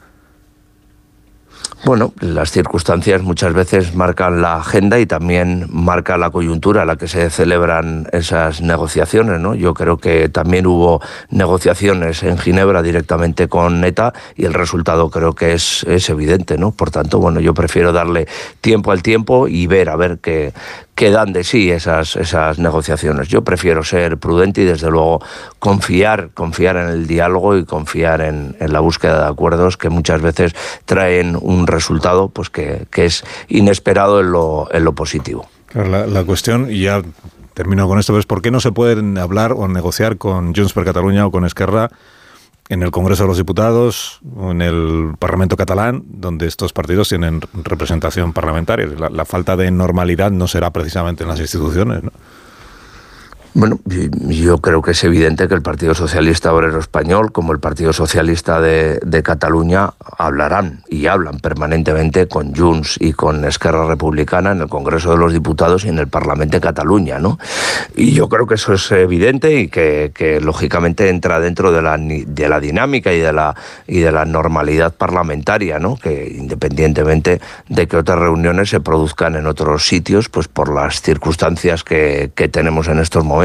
Bueno, 1.86 2.14
las 2.20 2.52
circunstancias 2.52 3.22
muchas 3.24 3.54
veces 3.54 3.96
marcan 3.96 4.42
la 4.42 4.58
agenda 4.58 5.00
y 5.00 5.06
también 5.06 5.66
marca 5.70 6.18
la 6.18 6.30
coyuntura 6.30 6.82
a 6.82 6.86
la 6.86 6.98
que 6.98 7.08
se 7.08 7.30
celebran 7.30 8.08
esas 8.12 8.62
negociaciones, 8.62 9.40
¿no? 9.40 9.56
Yo 9.56 9.74
creo 9.74 9.98
que 9.98 10.28
también 10.28 10.68
hubo 10.68 11.02
negociaciones 11.30 12.22
en 12.24 12.38
Ginebra 12.38 12.82
directamente 12.82 13.48
con 13.48 13.82
ETA 13.84 14.14
y 14.36 14.44
el 14.44 14.54
resultado 14.54 15.10
creo 15.10 15.34
que 15.34 15.54
es, 15.54 15.84
es 15.84 16.10
evidente, 16.10 16.58
¿no? 16.58 16.72
Por 16.72 16.92
tanto, 16.92 17.20
bueno, 17.20 17.40
yo 17.40 17.54
prefiero 17.54 17.94
darle 17.94 18.28
tiempo 18.60 18.92
al 18.92 19.02
tiempo 19.02 19.48
y 19.48 19.66
ver 19.68 19.90
a 19.90 19.96
ver 19.96 20.20
qué, 20.22 20.52
que 21.00 21.12
dan 21.12 21.32
de 21.32 21.46
sí 21.46 21.72
esas, 21.72 22.18
esas 22.18 22.60
negociaciones. 22.60 23.30
Yo 23.30 23.42
prefiero 23.42 23.86
ser 23.86 24.18
prudente 24.18 24.64
y 24.64 24.66
desde 24.66 24.92
luego 24.92 25.24
confiar, 25.58 26.32
confiar 26.34 26.76
en 26.76 26.90
el 26.90 27.08
diálogo 27.08 27.56
y 27.56 27.64
confiar 27.64 28.20
en, 28.20 28.58
la 28.60 28.82
búsqueda 28.82 29.24
de 29.24 29.30
acuerdos 29.30 29.78
que 29.78 29.88
muchas 29.88 30.22
veces 30.22 30.54
traen 30.84 31.38
un 31.40 31.68
resultado 31.68 32.28
pues 32.28 32.50
que, 32.50 32.86
es 32.92 33.24
inesperado 33.48 34.20
en 34.20 34.34
lo, 34.34 34.68
en 34.74 34.84
lo 34.84 34.94
positivo. 34.94 35.48
La, 35.74 36.06
la 36.06 36.26
cuestión, 36.26 36.70
y 36.70 36.82
ya 36.82 37.02
termino 37.54 37.88
con 37.88 37.98
esto, 37.98 38.20
es 38.20 38.26
por 38.26 38.42
qué 38.42 38.52
no 38.52 38.60
se 38.60 38.74
pueden 38.74 39.18
hablar 39.18 39.54
o 39.54 39.70
negociar 39.70 40.18
con 40.18 40.54
Junts 40.54 40.74
per 40.74 40.84
Cataluña 40.84 41.26
o 41.26 41.32
con 41.32 41.46
Esquerra 41.46 41.92
en 42.70 42.84
el 42.84 42.92
Congreso 42.92 43.24
de 43.24 43.28
los 43.28 43.38
Diputados 43.38 44.22
o 44.36 44.52
en 44.52 44.62
el 44.62 45.16
Parlamento 45.18 45.58
catalán, 45.58 46.04
donde 46.06 46.46
estos 46.48 46.72
partidos 46.72 47.10
tienen 47.10 47.42
representación 47.64 48.32
parlamentaria. 48.32 48.88
La, 48.88 49.10
la 49.10 49.26
falta 49.26 49.58
de 49.58 49.72
normalidad 49.72 50.30
no 50.30 50.48
será 50.48 50.72
precisamente 50.72 51.24
en 51.24 51.30
las 51.30 51.40
instituciones. 51.40 52.04
¿no? 52.04 52.12
Bueno, 53.56 53.80
yo 54.28 54.60
creo 54.60 54.84
que 54.84 54.92
es 54.92 55.04
evidente 55.04 55.48
que 55.48 55.56
el 55.56 55.64
Partido 55.64 55.96
Socialista 55.96 56.54
Obrero 56.54 56.78
Español, 56.80 57.32
como 57.32 57.52
el 57.52 57.60
Partido 57.60 57.94
Socialista 57.94 58.62
de, 58.62 59.24
Cataluña, 59.24 59.94
hablarán 60.18 60.84
y 60.88 61.08
hablan 61.08 61.40
permanentemente 61.40 62.28
con 62.28 62.56
Junts 62.56 62.98
y 63.00 63.14
con 63.14 63.44
Esquerra 63.46 63.88
Republicana 63.88 64.52
en 64.52 64.62
el 64.62 64.70
Congreso 64.70 65.12
de 65.12 65.18
los 65.18 65.34
Diputados 65.34 65.84
y 65.84 65.90
en 65.90 65.98
el 65.98 66.08
Parlamento 66.08 66.58
de 66.58 66.62
Cataluña, 66.62 67.18
¿no? 67.18 67.40
Y 67.96 68.12
yo 68.14 68.30
creo 68.30 68.46
que 68.46 68.54
eso 68.54 68.74
es 68.74 68.92
evidente 68.92 69.60
y 69.60 69.68
que, 69.68 70.40
lógicamente 70.42 71.10
entra 71.10 71.40
dentro 71.40 71.72
de 71.72 71.82
la, 71.82 71.98
de 71.98 72.50
la 72.50 72.60
dinámica 72.60 73.12
y 73.14 73.20
de 73.20 73.34
la, 73.34 73.56
y 73.88 74.00
de 74.00 74.12
la 74.12 74.26
normalidad 74.26 74.94
parlamentaria, 74.94 75.80
¿no? 75.80 75.96
Que 75.96 76.32
independientemente 76.38 77.42
de 77.68 77.88
que 77.88 77.98
otras 77.98 78.20
reuniones 78.20 78.70
se 78.70 78.80
produzcan 78.80 79.36
en 79.36 79.48
otros 79.48 79.88
sitios, 79.88 80.30
pues 80.30 80.48
por 80.48 80.74
las 80.74 81.02
circunstancias 81.02 81.84
que, 81.84 82.32
que 82.36 82.48
tenemos 82.48 82.88
en 82.88 83.00
estos 83.00 83.26
momentos 83.26 83.39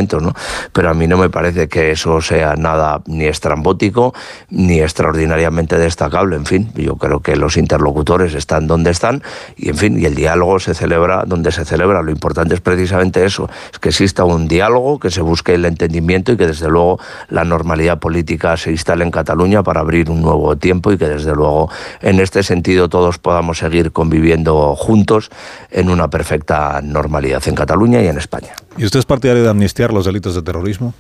Pero 0.72 0.90
a 0.90 0.94
mí 0.94 1.06
no 1.06 1.16
me 1.16 1.30
parece 1.30 1.68
que 1.68 1.90
eso 1.90 2.20
sea 2.20 2.54
nada 2.56 3.02
ni 3.06 3.26
estrambótico 3.26 4.14
ni 4.50 4.80
extraordinariamente 4.80 5.78
destacable. 5.78 6.36
En 6.36 6.46
fin, 6.46 6.70
yo 6.74 6.96
creo 6.96 7.20
que 7.20 7.36
los 7.36 7.56
interlocutores 7.56 8.34
están 8.34 8.66
donde 8.66 8.90
están 8.90 9.22
y, 9.56 9.70
en 9.70 9.76
fin, 9.76 9.98
y 9.98 10.04
el 10.04 10.14
diálogo 10.14 10.58
se 10.58 10.74
celebra 10.74 11.24
donde 11.26 11.52
se 11.52 11.64
celebra. 11.64 12.02
Lo 12.02 12.10
importante 12.10 12.54
es 12.54 12.60
precisamente 12.60 13.24
eso, 13.24 13.48
es 13.72 13.78
que 13.78 13.90
exista 13.90 14.24
un 14.24 14.48
diálogo, 14.48 14.98
que 14.98 15.10
se 15.10 15.20
busque 15.20 15.54
el 15.54 15.64
entendimiento 15.64 16.32
y 16.32 16.36
que 16.36 16.46
desde 16.46 16.68
luego 16.68 16.98
la 17.28 17.44
normalidad 17.44 17.98
política 17.98 18.56
se 18.56 18.70
instale 18.70 19.04
en 19.04 19.10
Cataluña 19.10 19.62
para 19.62 19.80
abrir 19.80 20.10
un 20.10 20.22
nuevo 20.22 20.56
tiempo 20.56 20.92
y 20.92 20.98
que 20.98 21.08
desde 21.08 21.34
luego 21.34 21.70
en 22.00 22.20
este 22.20 22.42
sentido 22.42 22.88
todos 22.88 23.18
podamos 23.18 23.58
seguir 23.58 23.92
conviviendo 23.92 24.74
juntos 24.76 25.30
en 25.70 25.90
una 25.90 26.08
perfecta 26.08 26.80
normalidad 26.82 27.42
en 27.46 27.54
Cataluña 27.54 28.02
y 28.02 28.08
en 28.08 28.18
España. 28.18 28.54
¿Y 28.76 28.84
usted 28.84 28.98
es 28.98 29.06
partidario 29.06 29.42
de 29.42 29.48
los 29.92 30.04
delitos 30.04 30.34
de 30.34 30.42
terrorismo? 30.42 30.94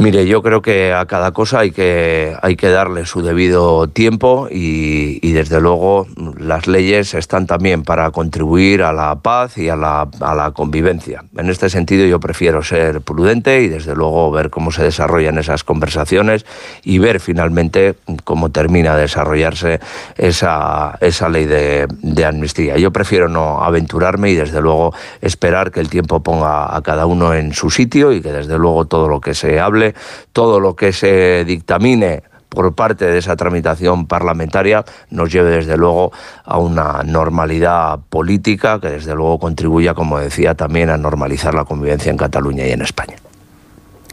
Mire, 0.00 0.28
yo 0.28 0.44
creo 0.44 0.62
que 0.62 0.92
a 0.92 1.06
cada 1.06 1.32
cosa 1.32 1.58
hay 1.58 1.72
que, 1.72 2.32
hay 2.40 2.54
que 2.54 2.68
darle 2.68 3.04
su 3.04 3.20
debido 3.20 3.88
tiempo 3.88 4.46
y, 4.48 5.32
desde 5.32 5.60
luego 5.60 6.06
las 6.38 6.68
leyes 6.68 7.14
están 7.14 7.48
también 7.48 7.82
para 7.82 8.12
contribuir 8.12 8.82
a 8.82 8.92
la 8.92 9.16
paz 9.16 9.58
y 9.58 9.68
a 9.68 9.74
la, 9.74 10.08
a 10.20 10.34
la, 10.36 10.52
convivencia. 10.52 11.24
En 11.36 11.50
este 11.50 11.68
sentido 11.68 12.06
yo 12.06 12.20
prefiero 12.20 12.62
ser 12.62 13.00
prudente 13.00 13.60
y 13.62 13.68
desde 13.68 13.96
luego 13.96 14.30
ver 14.30 14.50
cómo 14.50 14.70
se 14.70 14.84
desarrollan 14.84 15.36
esas 15.38 15.64
conversaciones 15.64 16.46
y 16.84 16.98
ver 16.98 17.18
finalmente 17.18 17.96
cómo 18.22 18.50
termina 18.50 18.94
de 18.94 19.02
desarrollarse 19.02 19.80
esa, 20.16 20.96
esa 21.00 21.28
ley 21.28 21.46
de, 21.46 21.88
de 22.02 22.24
amnistía. 22.24 22.78
Yo 22.78 22.92
prefiero 22.92 23.28
no 23.28 23.64
aventurarme 23.64 24.30
y 24.30 24.36
desde 24.36 24.60
luego 24.60 24.94
esperar 25.20 25.72
que 25.72 25.80
el 25.80 25.88
tiempo 25.88 26.20
ponga 26.20 26.76
a 26.76 26.82
cada 26.82 27.06
uno 27.06 27.34
en 27.34 27.52
su 27.52 27.70
sitio 27.70 28.12
y 28.12 28.20
que 28.20 28.32
desde 28.32 28.58
luego 28.58 28.84
todo 28.84 29.08
lo 29.08 29.20
que 29.20 29.34
se 29.34 29.58
hable 29.58 29.87
todo 30.32 30.60
lo 30.60 30.74
que 30.76 30.92
se 30.92 31.44
dictamine 31.44 32.22
por 32.48 32.74
parte 32.74 33.06
de 33.06 33.18
esa 33.18 33.36
tramitación 33.36 34.06
parlamentaria 34.06 34.84
nos 35.10 35.30
lleve 35.30 35.50
desde 35.50 35.76
luego 35.76 36.12
a 36.44 36.58
una 36.58 37.02
normalidad 37.04 38.00
política 38.08 38.80
que 38.80 38.88
desde 38.88 39.14
luego 39.14 39.38
contribuya, 39.38 39.94
como 39.94 40.18
decía, 40.18 40.54
también 40.54 40.90
a 40.90 40.96
normalizar 40.96 41.54
la 41.54 41.64
convivencia 41.64 42.10
en 42.10 42.16
Cataluña 42.16 42.66
y 42.66 42.72
en 42.72 42.82
España. 42.82 43.16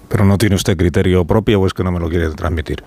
Pero 0.10 0.26
no 0.26 0.38
tiene 0.38 0.56
usted 0.56 0.78
criterio 0.78 1.26
propio 1.26 1.62
o 1.62 1.68
es 1.68 1.74
que 1.74 1.84
no 1.84 1.92
me 1.92 2.00
lo 2.00 2.10
quiere 2.10 2.30
transmitir. 2.32 2.84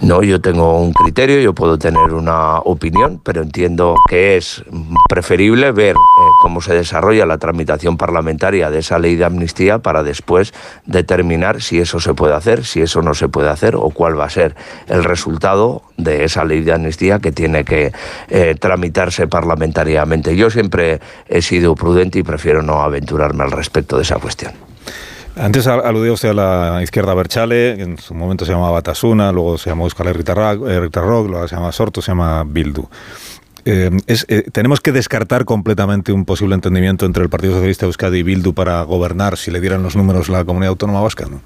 No, 0.00 0.22
yo 0.22 0.40
tengo 0.40 0.80
un 0.80 0.92
criterio, 0.92 1.40
yo 1.40 1.54
puedo 1.54 1.78
tener 1.78 2.12
una 2.12 2.58
opinión, 2.60 3.20
pero 3.22 3.42
entiendo 3.42 3.96
que 4.08 4.36
es 4.36 4.64
preferible 5.08 5.72
ver 5.72 5.96
eh, 5.96 5.98
cómo 6.40 6.60
se 6.60 6.74
desarrolla 6.74 7.26
la 7.26 7.38
tramitación 7.38 7.96
parlamentaria 7.96 8.70
de 8.70 8.78
esa 8.78 8.98
ley 8.98 9.16
de 9.16 9.24
amnistía 9.24 9.80
para 9.80 10.02
después 10.02 10.54
determinar 10.86 11.60
si 11.62 11.78
eso 11.78 12.00
se 12.00 12.14
puede 12.14 12.34
hacer, 12.34 12.64
si 12.64 12.80
eso 12.80 13.02
no 13.02 13.14
se 13.14 13.28
puede 13.28 13.48
hacer 13.48 13.74
o 13.76 13.90
cuál 13.90 14.18
va 14.18 14.26
a 14.26 14.30
ser 14.30 14.54
el 14.86 15.04
resultado 15.04 15.82
de 15.96 16.24
esa 16.24 16.44
ley 16.44 16.60
de 16.60 16.72
amnistía 16.72 17.18
que 17.18 17.32
tiene 17.32 17.64
que 17.64 17.92
eh, 18.28 18.54
tramitarse 18.58 19.26
parlamentariamente. 19.26 20.36
Yo 20.36 20.50
siempre 20.50 21.00
he 21.28 21.42
sido 21.42 21.74
prudente 21.74 22.18
y 22.18 22.22
prefiero 22.22 22.62
no 22.62 22.82
aventurarme 22.82 23.44
al 23.44 23.50
respecto 23.50 23.96
de 23.96 24.02
esa 24.02 24.16
cuestión. 24.16 24.67
Antes 25.38 25.66
aludía 25.66 26.12
usted 26.12 26.30
a 26.30 26.34
la 26.34 26.82
izquierda 26.82 27.14
Berchale, 27.14 27.76
que 27.76 27.82
en 27.82 27.98
su 27.98 28.14
momento 28.14 28.44
se 28.44 28.52
llamaba 28.52 28.72
Batasuna, 28.72 29.30
luego 29.30 29.56
se 29.56 29.70
llamó 29.70 29.84
Euskal 29.84 30.12
Rock, 30.12 31.28
luego 31.28 31.46
se 31.46 31.54
llama 31.54 31.70
Sorto, 31.70 32.02
se 32.02 32.10
llama 32.10 32.44
Bildu. 32.44 32.88
Eh, 33.64 33.90
eh, 34.06 34.44
tenemos 34.50 34.80
que 34.80 34.92
descartar 34.92 35.44
completamente 35.44 36.12
un 36.12 36.24
posible 36.24 36.54
entendimiento 36.54 37.06
entre 37.06 37.22
el 37.22 37.28
Partido 37.28 37.54
Socialista 37.54 37.86
Euskadi 37.86 38.18
y 38.18 38.22
Bildu 38.22 38.52
para 38.54 38.82
gobernar 38.82 39.36
si 39.36 39.50
le 39.50 39.60
dieran 39.60 39.82
los 39.82 39.94
números 39.94 40.28
la 40.28 40.44
comunidad 40.44 40.70
autónoma 40.70 41.02
vasca, 41.02 41.26
¿no? 41.26 41.40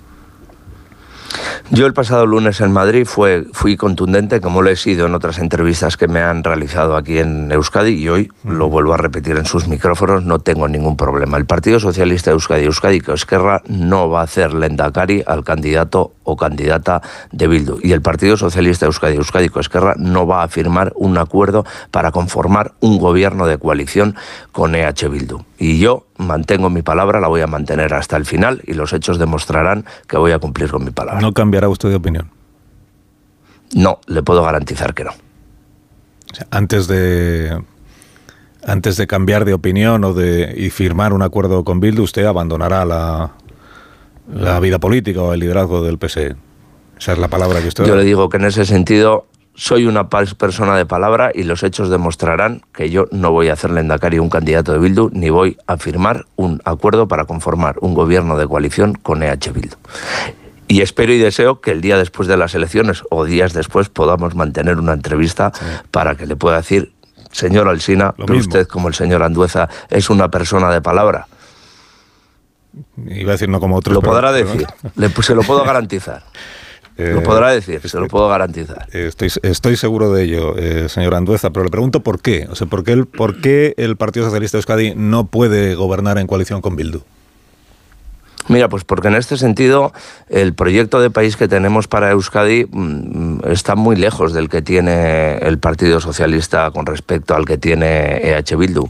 Yo 1.71 1.87
el 1.87 1.95
pasado 1.95 2.27
lunes 2.27 2.61
en 2.61 2.73
Madrid 2.73 3.07
fue, 3.07 3.47
fui 3.53 3.77
contundente, 3.77 4.41
como 4.41 4.63
lo 4.63 4.71
he 4.71 4.77
sido 4.77 5.07
en 5.07 5.15
otras 5.15 5.39
entrevistas 5.39 5.97
que 5.97 6.09
me 6.09 6.21
han 6.21 6.45
realizado 6.45 6.97
aquí 6.97 7.19
en 7.19 7.51
Euskadi, 7.51 7.95
y 7.95 8.09
hoy 8.09 8.31
lo 8.45 8.69
vuelvo 8.69 8.93
a 8.93 8.97
repetir 8.97 9.37
en 9.37 9.47
sus 9.47 9.69
micrófonos, 9.69 10.25
no 10.25 10.39
tengo 10.39 10.69
ningún 10.69 10.97
problema. 10.97 11.39
El 11.39 11.47
Partido 11.47 11.81
Socialista 11.81 12.31
de 12.31 12.35
Euskadi, 12.35 12.65
Euskadi 12.65 13.01
que 13.01 13.13
Esquerra, 13.13 13.63
no 13.67 14.11
va 14.11 14.21
a 14.21 14.25
hacer 14.25 14.53
lendakari 14.53 15.23
al 15.27 15.45
candidato 15.45 16.13
o 16.25 16.37
candidata 16.37 17.01
de 17.31 17.49
Bildu. 17.49 17.79
Y 17.83 17.93
el 17.93 18.03
Partido 18.03 18.37
Socialista 18.37 18.87
de 18.87 18.89
Euskadi, 18.89 19.17
Euskadi 19.17 19.49
que 19.49 19.61
Esquerra, 19.61 19.95
no 19.97 20.27
va 20.27 20.43
a 20.43 20.49
firmar 20.49 20.93
un 20.97 21.17
acuerdo 21.17 21.65
para 21.91 22.11
conformar 22.11 22.73
un 22.81 22.99
gobierno 22.99 23.47
de 23.47 23.59
coalición 23.59 24.15
con 24.53 24.75
EH 24.75 25.09
Bildu. 25.09 25.45
Y 25.63 25.79
yo 25.79 26.09
mantengo 26.17 26.71
mi 26.71 26.83
palabra, 26.83 27.21
la 27.21 27.29
voy 27.29 27.41
a 27.41 27.47
mantener 27.47 27.95
hasta 27.95 28.17
el 28.17 28.27
final 28.27 28.63
y 28.67 28.75
los 28.75 28.93
hechos 28.93 29.21
demostrarán 29.21 29.85
que 30.09 30.17
voy 30.17 30.33
a 30.33 30.41
cumplir 30.41 30.69
con 30.69 30.85
mi 30.85 30.91
palabra. 30.91 31.21
¿No 31.21 31.33
cambiará 31.33 31.69
usted 31.69 31.89
de 31.89 31.95
opinión? 31.95 32.33
No, 33.73 34.01
le 34.09 34.25
puedo 34.25 34.43
garantizar 34.43 34.93
que 34.93 35.05
no. 35.05 35.13
antes 36.51 36.89
de 36.89 37.63
antes 38.67 38.97
de 38.97 39.07
cambiar 39.07 39.45
de 39.45 39.55
opinión 39.55 40.03
o 40.03 40.13
de 40.13 40.53
y 40.57 40.71
firmar 40.71 41.13
un 41.13 41.23
acuerdo 41.23 41.63
con 41.63 41.79
Bildu, 41.79 42.03
usted 42.03 42.25
abandonará 42.25 42.85
la, 42.85 43.31
la 44.35 44.59
vida 44.59 44.81
política 44.81 45.23
o 45.23 45.33
el 45.33 45.39
liderazgo 45.39 45.81
del 45.85 45.97
PSE. 45.97 46.35
Esa 46.99 47.13
es 47.13 47.19
la 47.19 47.29
palabra 47.29 47.61
que 47.61 47.69
usted. 47.69 47.85
Yo 47.85 47.95
le 47.95 48.03
digo 48.03 48.29
que 48.29 48.39
en 48.39 48.47
ese 48.47 48.67
sentido 48.67 49.29
soy 49.55 49.87
una 49.87 50.09
persona 50.09 50.77
de 50.77 50.87
palabra 50.87 51.31
y 51.35 51.43
los 51.43 51.63
hechos 51.63 51.91
demostrarán 51.91 52.63
que 52.73 52.91
yo 52.91 53.07
no 53.11 53.33
voy 53.33 53.49
a 53.49 53.53
hacerle 53.53 53.81
en 53.81 54.21
un 54.21 54.31
candidato 54.31 54.73
de 54.73 54.79
Bildu 54.79 55.11
ni 55.13 55.31
voy 55.31 55.59
a 55.67 55.77
firmar 55.77 56.27
un 56.37 56.61
acuerdo 56.65 57.07
para 57.07 57.27
conformar 57.27 57.77
un 57.81 57.95
gobierno 57.95 58.39
de 58.39 58.47
coalición 58.47 58.95
con 58.95 59.23
EH 59.23 59.53
Bildu. 59.53 59.77
Y 60.69 60.81
espero 60.81 61.13
y 61.13 61.19
deseo 61.19 61.61
que 61.61 61.71
el 61.71 61.83
día 61.83 61.99
después 61.99 62.29
de 62.29 62.37
las 62.39 62.55
elecciones 62.55 63.03
o 63.11 63.25
días 63.25 63.53
después 63.53 63.91
podamos 63.91 64.35
mantener 64.35 64.79
una 64.79 64.95
entrevista 64.95 65.53
para 65.91 66.15
que 66.15 66.27
le 66.27 66.35
pueda 66.35 66.57
decir, 66.57 66.93
señor 67.31 67.69
Alsina, 67.69 68.15
que 68.27 68.33
usted 68.33 68.67
como 68.67 68.89
el 68.89 68.95
señor 68.95 69.23
Andueza 69.23 69.69
es 69.91 70.09
una 70.09 70.31
persona 70.31 70.71
de 70.71 70.81
palabra. 70.81 71.27
Iba 73.07 73.33
a 73.33 73.33
decir 73.33 73.51
no 73.51 73.61
como 73.61 73.77
otros. 73.77 73.95
Lo 73.95 74.01
podrá 74.01 74.33
decir, 74.33 74.67
se 75.21 75.35
lo 75.35 75.43
puedo 75.43 75.63
garantizar 75.63 76.23
lo 76.97 77.21
eh, 77.21 77.23
podrá 77.23 77.51
decir, 77.51 77.81
se 77.89 77.99
lo 77.99 78.09
puedo 78.09 78.29
garantizar. 78.29 78.87
Estoy, 78.93 79.31
estoy 79.43 79.77
seguro 79.77 80.13
de 80.13 80.25
ello, 80.25 80.57
eh, 80.59 80.89
señor 80.89 81.15
Andueza, 81.15 81.51
pero 81.51 81.65
le 81.65 81.71
pregunto 81.71 82.01
por 82.01 82.21
qué. 82.21 82.47
O 82.51 82.55
sea, 82.55 82.67
¿por 82.67 82.85
qué, 82.85 82.93
el, 82.93 83.07
¿por 83.07 83.41
qué 83.41 83.75
el 83.77 83.97
Partido 83.97 84.27
Socialista 84.27 84.57
de 84.57 84.61
Euskadi 84.61 84.95
no 84.95 85.27
puede 85.27 85.75
gobernar 85.75 86.19
en 86.19 86.27
coalición 86.27 86.61
con 86.61 86.77
Bildu? 86.77 87.03
Mira, 88.49 88.69
pues 88.69 88.85
porque 88.85 89.09
en 89.09 89.15
este 89.15 89.37
sentido 89.37 89.93
el 90.29 90.55
proyecto 90.55 91.01
de 91.01 91.11
país 91.11 91.37
que 91.37 91.47
tenemos 91.47 91.87
para 91.87 92.11
Euskadi 92.11 92.67
mm, 92.71 93.49
está 93.49 93.77
muy 93.77 93.95
lejos 93.95 94.33
del 94.33 94.49
que 94.49 94.63
tiene 94.63 95.39
el 95.39 95.59
Partido 95.59 96.01
Socialista 96.01 96.71
con 96.73 96.87
respecto 96.87 97.37
al 97.37 97.45
que 97.45 97.57
tiene 97.57 98.17
EH 98.17 98.57
Bildu. 98.57 98.89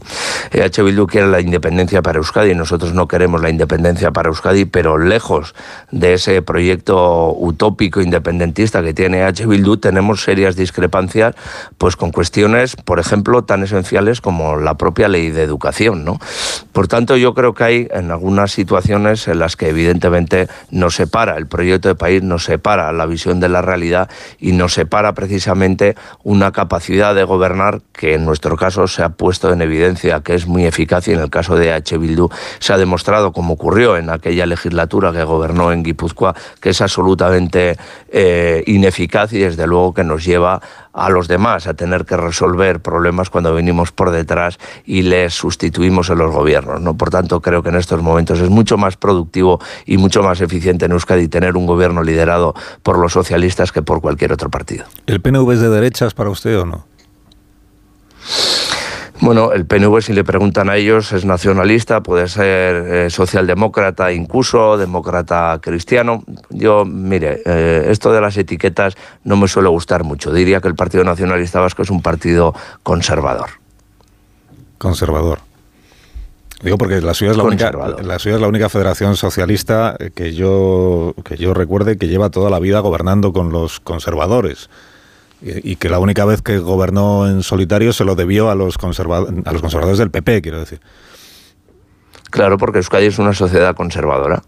EH 0.51 0.81
Bildu 0.83 1.05
quiere 1.05 1.27
la 1.27 1.39
independencia 1.39 2.01
para 2.01 2.17
Euskadi, 2.17 2.55
nosotros 2.55 2.93
no 2.93 3.07
queremos 3.07 3.41
la 3.41 3.49
independencia 3.49 4.11
para 4.11 4.29
Euskadi, 4.29 4.65
pero 4.65 4.97
lejos 4.97 5.53
de 5.91 6.15
ese 6.15 6.41
proyecto 6.41 7.33
utópico 7.37 8.01
independentista 8.01 8.81
que 8.81 8.93
tiene 8.93 9.21
EH 9.21 9.45
Bildu 9.45 9.77
tenemos 9.77 10.23
serias 10.23 10.55
discrepancias 10.55 11.35
pues 11.77 11.95
con 11.95 12.11
cuestiones, 12.11 12.75
por 12.75 12.99
ejemplo, 12.99 13.43
tan 13.43 13.63
esenciales 13.63 14.19
como 14.19 14.57
la 14.57 14.75
propia 14.75 15.07
ley 15.07 15.29
de 15.29 15.43
educación, 15.43 16.03
¿no? 16.03 16.19
Por 16.71 16.87
tanto, 16.87 17.17
yo 17.17 17.33
creo 17.33 17.53
que 17.53 17.63
hay 17.63 17.87
en 17.91 18.09
algunas 18.09 18.51
situaciones 18.51 19.27
en 19.27 19.42
las 19.43 19.57
que 19.57 19.67
evidentemente 19.67 20.47
nos 20.71 20.95
separa 20.95 21.35
el 21.35 21.47
proyecto 21.47 21.89
de 21.89 21.95
país, 21.95 22.23
nos 22.23 22.45
separa 22.45 22.93
la 22.93 23.05
visión 23.05 23.41
de 23.41 23.49
la 23.49 23.61
realidad 23.61 24.09
y 24.39 24.53
nos 24.53 24.73
separa 24.73 25.13
precisamente 25.13 25.95
una 26.23 26.53
capacidad 26.53 27.13
de 27.13 27.25
gobernar 27.25 27.81
que 27.91 28.13
en 28.13 28.23
nuestro 28.23 28.55
caso 28.55 28.87
se 28.87 29.03
ha 29.03 29.09
puesto 29.09 29.51
en 29.51 29.61
evidencia 29.61 30.21
que 30.21 30.33
es 30.33 30.47
muy 30.47 30.65
eficaz 30.65 31.09
y 31.09 31.11
en 31.11 31.19
el 31.19 31.29
caso 31.29 31.57
de 31.57 31.73
H. 31.73 31.97
Bildu 31.97 32.29
se 32.59 32.71
ha 32.71 32.77
demostrado, 32.77 33.33
como 33.33 33.55
ocurrió 33.55 33.97
en 33.97 34.09
aquella 34.09 34.45
legislatura 34.45 35.11
que 35.11 35.23
gobernó 35.25 35.73
en 35.73 35.83
Guipúzcoa, 35.83 36.33
que 36.61 36.69
es 36.69 36.81
absolutamente 36.81 37.77
eh, 38.09 38.63
ineficaz 38.67 39.33
y 39.33 39.39
desde 39.39 39.67
luego 39.67 39.93
que 39.93 40.05
nos 40.05 40.23
lleva 40.23 40.61
a 40.93 41.09
los 41.09 41.27
demás 41.27 41.67
a 41.67 41.73
tener 41.73 42.05
que 42.05 42.15
resolver 42.15 42.79
problemas 42.79 43.29
cuando 43.29 43.53
venimos 43.53 43.91
por 43.91 44.11
detrás 44.11 44.59
y 44.85 45.01
les 45.01 45.33
sustituimos 45.33 46.09
en 46.09 46.19
los 46.19 46.31
gobiernos. 46.31 46.81
¿no? 46.81 46.95
Por 46.95 47.09
tanto, 47.09 47.41
creo 47.41 47.63
que 47.63 47.69
en 47.69 47.75
estos 47.75 48.01
momentos 48.01 48.39
es 48.39 48.49
mucho 48.49 48.77
más 48.77 48.95
productivo 48.95 49.59
y 49.85 49.97
mucho 49.97 50.23
más 50.23 50.41
eficiente 50.41 50.85
en 50.85 50.91
Euskadi 50.91 51.27
tener 51.27 51.57
un 51.57 51.65
gobierno 51.65 52.03
liderado 52.03 52.53
por 52.83 52.99
los 52.99 53.13
socialistas 53.13 53.71
que 53.71 53.81
por 53.81 54.01
cualquier 54.01 54.31
otro 54.31 54.49
partido. 54.49 54.85
¿El 55.07 55.21
PNV 55.21 55.51
es 55.51 55.59
de 55.59 55.69
derechas 55.69 56.13
para 56.13 56.29
usted 56.29 56.59
o 56.59 56.65
no? 56.65 56.85
Bueno, 59.23 59.53
el 59.53 59.65
PNV, 59.65 60.01
si 60.01 60.11
le 60.11 60.25
preguntan 60.25 60.69
a 60.69 60.75
ellos, 60.75 61.13
es 61.13 61.23
nacionalista, 61.23 62.03
puede 62.03 62.27
ser 62.27 62.75
eh, 62.75 63.09
socialdemócrata 63.09 64.11
incluso, 64.11 64.75
demócrata 64.75 65.59
cristiano. 65.61 66.25
Yo, 66.49 66.83
mire, 66.83 67.41
eh, 67.45 67.85
esto 67.87 68.11
de 68.11 68.19
las 68.19 68.35
etiquetas 68.35 68.95
no 69.23 69.37
me 69.37 69.47
suele 69.47 69.69
gustar 69.69 70.03
mucho. 70.03 70.33
Diría 70.33 70.59
que 70.59 70.67
el 70.67 70.75
Partido 70.75 71.05
Nacionalista 71.05 71.61
Vasco 71.61 71.83
es 71.83 71.89
un 71.89 72.01
partido 72.01 72.53
conservador. 72.83 73.51
Conservador. 74.77 75.39
Digo 76.61 76.77
porque 76.77 76.99
la 76.99 77.13
suya 77.13 77.31
es 77.31 77.37
la 77.37 77.43
única, 77.43 77.71
la 77.71 78.19
suya 78.19 78.35
es 78.35 78.41
la 78.41 78.49
única 78.49 78.67
federación 78.67 79.15
socialista 79.15 79.95
que 80.15 80.33
yo 80.33 81.13
que 81.23 81.37
yo 81.37 81.53
recuerde 81.53 81.97
que 81.97 82.09
lleva 82.09 82.29
toda 82.29 82.49
la 82.49 82.59
vida 82.59 82.81
gobernando 82.81 83.31
con 83.31 83.53
los 83.53 83.79
conservadores 83.79 84.69
y 85.43 85.75
que 85.75 85.89
la 85.89 85.99
única 85.99 86.25
vez 86.25 86.41
que 86.41 86.57
gobernó 86.59 87.27
en 87.27 87.43
solitario 87.43 87.91
se 87.91 88.05
lo 88.05 88.15
debió 88.15 88.49
a 88.49 88.55
los, 88.55 88.77
a 88.77 89.51
los 89.51 89.61
conservadores 89.61 89.97
del 89.97 90.11
PP, 90.11 90.41
quiero 90.41 90.59
decir. 90.59 90.79
Claro, 92.29 92.57
porque 92.57 92.79
Euskadi 92.79 93.05
es 93.05 93.19
una 93.19 93.33
sociedad 93.33 93.75
conservadora. 93.75 94.41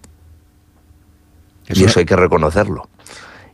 y 1.67 1.83
eso 1.83 1.99
hay 1.99 2.05
que 2.05 2.15
reconocerlo. 2.15 2.89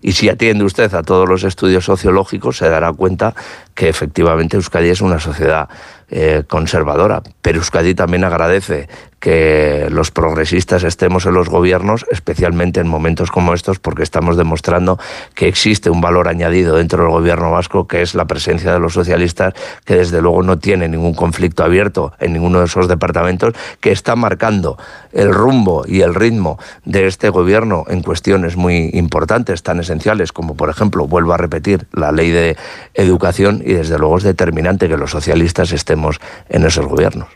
Y 0.01 0.13
si 0.13 0.29
atiende 0.29 0.63
usted 0.63 0.93
a 0.93 1.03
todos 1.03 1.27
los 1.27 1.43
estudios 1.43 1.85
sociológicos, 1.85 2.57
se 2.57 2.69
dará 2.69 2.91
cuenta 2.93 3.35
que 3.75 3.89
efectivamente 3.89 4.55
Euskadi 4.57 4.89
es 4.89 5.01
una 5.01 5.19
sociedad 5.19 5.69
eh, 6.11 6.43
conservadora. 6.47 7.23
Pero 7.41 7.59
Euskadi 7.59 7.95
también 7.95 8.25
agradece 8.25 8.89
que 9.21 9.87
los 9.91 10.09
progresistas 10.09 10.83
estemos 10.83 11.27
en 11.27 11.35
los 11.35 11.47
gobiernos, 11.47 12.07
especialmente 12.11 12.79
en 12.79 12.87
momentos 12.87 13.29
como 13.29 13.53
estos, 13.53 13.77
porque 13.77 14.01
estamos 14.01 14.35
demostrando 14.35 14.99
que 15.35 15.47
existe 15.47 15.91
un 15.91 16.01
valor 16.01 16.27
añadido 16.27 16.75
dentro 16.77 17.03
del 17.03 17.11
gobierno 17.11 17.51
vasco, 17.51 17.87
que 17.87 18.01
es 18.01 18.15
la 18.15 18.25
presencia 18.25 18.73
de 18.73 18.79
los 18.79 18.93
socialistas, 18.93 19.53
que 19.85 19.95
desde 19.95 20.23
luego 20.23 20.41
no 20.41 20.57
tiene 20.57 20.89
ningún 20.89 21.13
conflicto 21.13 21.63
abierto 21.63 22.13
en 22.19 22.33
ninguno 22.33 22.59
de 22.59 22.65
esos 22.65 22.87
departamentos, 22.87 23.53
que 23.79 23.91
está 23.91 24.15
marcando 24.15 24.77
el 25.13 25.31
rumbo 25.31 25.83
y 25.87 26.01
el 26.01 26.15
ritmo 26.15 26.57
de 26.83 27.05
este 27.05 27.29
gobierno 27.29 27.85
en 27.89 28.01
cuestiones 28.01 28.57
muy 28.57 28.89
importantes, 28.93 29.61
tan 29.61 29.79
esenciales 29.79 30.31
como, 30.31 30.55
por 30.55 30.69
ejemplo, 30.71 31.05
vuelvo 31.05 31.33
a 31.33 31.37
repetir, 31.37 31.85
la 31.93 32.11
ley 32.11 32.31
de 32.31 32.57
educación, 32.95 33.61
y 33.63 33.73
desde 33.73 33.99
luego 33.99 34.17
es 34.17 34.23
determinante 34.23 34.89
que 34.89 34.97
los 34.97 35.11
socialistas 35.11 35.71
estemos 35.73 36.00
en 36.49 36.65
esos 36.65 36.85
gobiernos. 36.85 37.27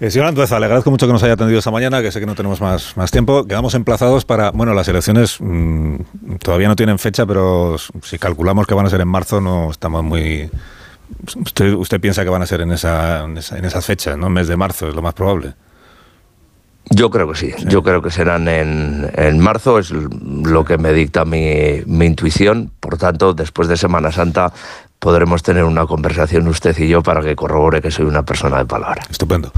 Eh, 0.00 0.10
señor 0.10 0.28
Andueza, 0.28 0.58
le 0.58 0.66
agradezco 0.66 0.90
mucho 0.90 1.06
que 1.06 1.12
nos 1.12 1.22
haya 1.22 1.34
atendido 1.34 1.58
esta 1.58 1.70
mañana, 1.70 2.02
que 2.02 2.10
sé 2.10 2.20
que 2.20 2.26
no 2.26 2.34
tenemos 2.34 2.60
más, 2.60 2.96
más 2.96 3.10
tiempo. 3.10 3.46
Quedamos 3.46 3.74
emplazados 3.74 4.24
para, 4.24 4.50
bueno, 4.50 4.74
las 4.74 4.88
elecciones 4.88 5.36
mm, 5.40 5.96
todavía 6.42 6.68
no 6.68 6.76
tienen 6.76 6.98
fecha, 6.98 7.26
pero 7.26 7.76
si 8.02 8.18
calculamos 8.18 8.66
que 8.66 8.74
van 8.74 8.86
a 8.86 8.90
ser 8.90 9.00
en 9.00 9.08
marzo, 9.08 9.40
no 9.40 9.70
estamos 9.70 10.02
muy... 10.02 10.50
Usted, 11.36 11.74
usted 11.74 12.00
piensa 12.00 12.24
que 12.24 12.30
van 12.30 12.42
a 12.42 12.46
ser 12.46 12.62
en, 12.62 12.72
esa, 12.72 13.24
en, 13.24 13.36
esa, 13.36 13.58
esas 13.58 13.84
fechas, 13.84 14.16
¿no? 14.16 14.28
En 14.28 14.32
mes 14.32 14.48
de 14.48 14.56
marzo, 14.56 14.88
es 14.88 14.94
lo 14.94 15.02
más 15.02 15.14
probable. 15.14 15.54
Yo 16.90 17.10
creo 17.10 17.30
que 17.30 17.38
sí. 17.38 17.52
Yo 17.66 17.82
creo 17.82 18.02
que 18.02 18.10
serán 18.10 18.48
en, 18.48 19.10
en 19.14 19.38
marzo, 19.38 19.78
es 19.78 19.90
lo 19.90 20.64
que 20.64 20.78
me 20.78 20.92
dicta 20.92 21.24
mi, 21.24 21.82
mi 21.86 22.06
intuición. 22.06 22.70
Por 22.80 22.98
tanto, 22.98 23.34
después 23.34 23.68
de 23.68 23.76
Semana 23.76 24.10
Santa 24.10 24.52
podremos 25.02 25.42
tener 25.42 25.64
una 25.64 25.84
conversación 25.84 26.46
usted 26.46 26.78
y 26.78 26.86
yo 26.86 27.02
para 27.02 27.22
que 27.22 27.34
corrobore 27.34 27.82
que 27.82 27.90
soy 27.90 28.04
una 28.04 28.22
persona 28.22 28.58
de 28.58 28.66
palabra. 28.66 29.02
Estupendo. 29.10 29.50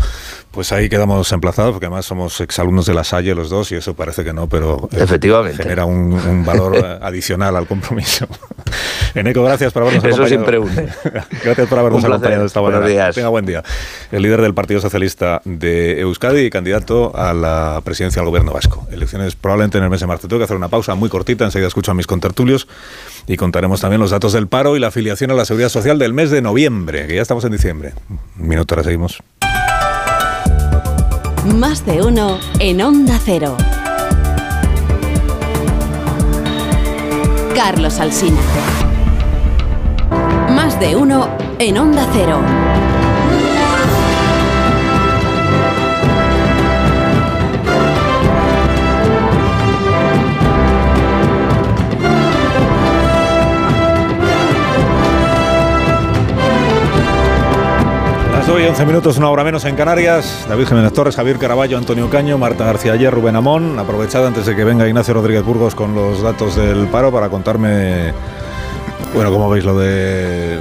Pues 0.51 0.73
ahí 0.73 0.89
quedamos 0.89 1.31
emplazados, 1.33 1.73
porque 1.73 1.87
además 1.87 2.07
somos 2.07 2.41
exalumnos 2.41 2.87
de 2.87 2.95
la 2.95 3.03
Salle 3.05 3.35
los 3.35 3.51
dos, 3.51 3.71
y 3.73 3.75
eso 3.75 3.93
parece 3.95 4.23
que 4.25 4.33
no, 4.33 4.49
pero 4.49 4.89
eh, 4.93 4.99
Efectivamente. 5.03 5.61
genera 5.63 5.85
un, 5.85 6.13
un 6.15 6.45
valor 6.47 6.77
eh, 6.77 6.99
adicional 7.03 7.57
al 7.57 7.67
compromiso. 7.67 8.27
Eneco, 9.15 9.43
gracias 9.45 9.73
por 9.73 9.83
habernos 9.83 10.05
Eso 10.05 10.23
acompañado. 10.23 10.29
siempre 10.29 10.59
une. 10.59 10.93
gracias 11.45 11.69
por 11.69 11.79
habernos 11.79 12.05
Un 12.05 12.11
acompañado 12.13 12.47
esta 12.47 12.61
Buenos 12.61 12.81
mañana. 12.81 13.03
días. 13.03 13.15
Tenga 13.17 13.29
buen 13.29 13.45
día. 13.45 13.63
El 14.13 14.23
líder 14.23 14.41
del 14.41 14.55
Partido 14.55 14.81
Socialista 14.81 15.43
de 15.45 16.01
Euskadi 16.01 16.43
y 16.47 16.51
candidato 16.51 17.13
a 17.17 17.35
la 17.35 17.81
presidencia 17.85 18.23
del 18.23 18.29
gobierno 18.31 18.53
vasco. 18.53 18.87
Elecciones 18.93 19.35
probablemente 19.37 19.79
en 19.79 19.85
el 19.85 19.91
mes 19.91 20.01
de 20.01 20.07
marzo. 20.07 20.27
Tengo 20.29 20.39
que 20.39 20.45
hacer 20.45 20.57
una 20.57 20.69
pausa 20.69 20.95
muy 20.95 21.09
cortita, 21.11 21.45
enseguida 21.45 21.67
escucho 21.69 21.91
a 21.91 21.95
mis 21.95 22.07
contertulios 22.07 22.67
y 23.27 23.37
contaremos 23.37 23.81
también 23.81 24.01
los 24.01 24.11
datos 24.13 24.33
del 24.33 24.47
paro 24.47 24.77
y 24.77 24.79
la 24.81 24.89
afiliación 24.89 25.33
la 25.37 25.45
seguridad 25.45 25.69
social 25.69 25.99
del 25.99 26.13
mes 26.13 26.31
de 26.31 26.43
noviembre, 26.43 27.07
que 27.07 27.17
ya 27.17 27.23
estamos 27.23 27.45
en 27.45 27.53
diciembre. 27.53 27.93
Un 28.39 28.49
minuto, 28.49 28.75
ahora 28.75 28.85
seguimos. 28.85 29.23
Más 31.57 31.85
de 31.85 32.03
uno 32.03 32.39
en 32.59 32.81
Onda 32.81 33.19
Cero. 33.25 33.57
Carlos 37.55 38.01
Alsina. 38.01 38.41
Más 40.51 40.79
de 40.81 40.97
uno 40.97 41.29
en 41.59 41.79
Onda 41.79 42.07
Cero. 42.13 42.41
Las 58.45 58.53
doy 58.53 58.67
11 58.67 58.85
minutos, 58.85 59.17
una 59.17 59.31
hora 59.31 59.43
menos 59.43 59.65
en 59.65 59.75
Canarias. 59.75 60.45
David 60.47 60.67
Jiménez 60.67 60.93
Torres, 60.93 61.17
Javier 61.17 61.39
Caraballo, 61.39 61.79
Antonio 61.79 62.11
Caño, 62.11 62.37
Marta 62.37 62.67
García 62.67 62.93
Ayer, 62.93 63.11
Rubén 63.11 63.37
Amón. 63.37 63.79
Aprovechad 63.79 64.27
antes 64.27 64.45
de 64.45 64.55
que 64.55 64.65
venga 64.65 64.87
Ignacio 64.87 65.15
Rodríguez 65.15 65.43
Burgos 65.43 65.75
con 65.75 65.95
los 65.95 66.21
datos 66.21 66.55
del 66.55 66.87
paro 66.89 67.11
para 67.11 67.31
contarme, 67.31 68.13
bueno, 69.15 69.31
cómo 69.31 69.49
veis 69.49 69.65
lo 69.65 69.79
de 69.79 70.59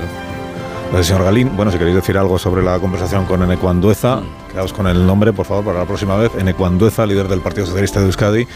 del 0.93 1.03
señor 1.03 1.25
Galín. 1.25 1.57
Bueno, 1.57 1.73
si 1.73 1.77
queréis 1.77 1.97
decir 1.97 2.17
algo 2.17 2.39
sobre 2.39 2.63
la 2.63 2.79
conversación 2.79 3.25
con 3.25 3.43
Eneco 3.43 3.69
Andueza, 3.69 4.21
quedaos 4.49 4.71
con 4.71 4.87
el 4.87 5.05
nombre, 5.05 5.33
por 5.33 5.45
favor, 5.45 5.65
para 5.65 5.79
la 5.79 5.85
próxima 5.85 6.15
vez. 6.15 6.31
Eneco 6.39 6.65
Andueza, 6.65 7.05
líder 7.05 7.27
del 7.27 7.41
Partido 7.41 7.65
Socialista 7.65 7.99
de 7.99 8.05
Euskadi 8.05 8.47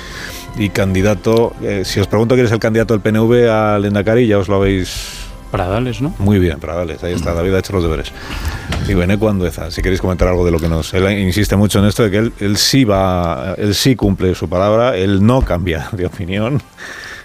y 0.58 0.70
candidato. 0.70 1.52
eh, 1.62 1.82
si 1.84 2.00
os 2.00 2.08
pregunto 2.08 2.36
quién 2.36 2.46
es 2.46 2.54
el 2.54 2.60
candidato 2.60 2.98
del 2.98 3.02
PNV 3.02 3.50
al 3.52 3.84
Endacari, 3.84 4.26
ya 4.26 4.38
os 4.38 4.48
lo 4.48 4.56
habéis 4.56 5.27
Pradales, 5.52 6.02
¿no? 6.02 6.14
muy 6.20 6.40
bien, 6.40 6.60
Pradales, 6.60 7.04
ahí 7.04 7.14
está, 7.14 7.34
David 7.34 7.54
ha 7.56 7.60
hecho 7.60 7.74
los 7.74 7.84
deberes. 7.84 8.12
Y 8.88 8.94
Beneco 8.94 9.30
Andueza, 9.30 9.72
si 9.72 9.82
queréis 9.82 10.02
comentar 10.02 10.28
algo 10.28 10.46
de 10.46 10.52
lo 10.52 10.60
que 10.60 10.68
nos... 10.70 10.94
Él 10.94 11.10
insiste 11.20 11.56
mucho 11.56 11.80
en 11.80 11.86
esto 11.86 12.04
de 12.04 12.12
que 12.12 12.18
él, 12.18 12.34
él 12.40 12.58
sí 12.58 12.84
va, 12.84 13.56
él 13.58 13.74
sí 13.76 13.96
cumple 13.96 14.34
su 14.36 14.48
palabra, 14.50 14.96
él 14.96 15.26
no 15.26 15.42
cambia 15.42 15.90
de 15.92 16.06
opinión, 16.06 16.62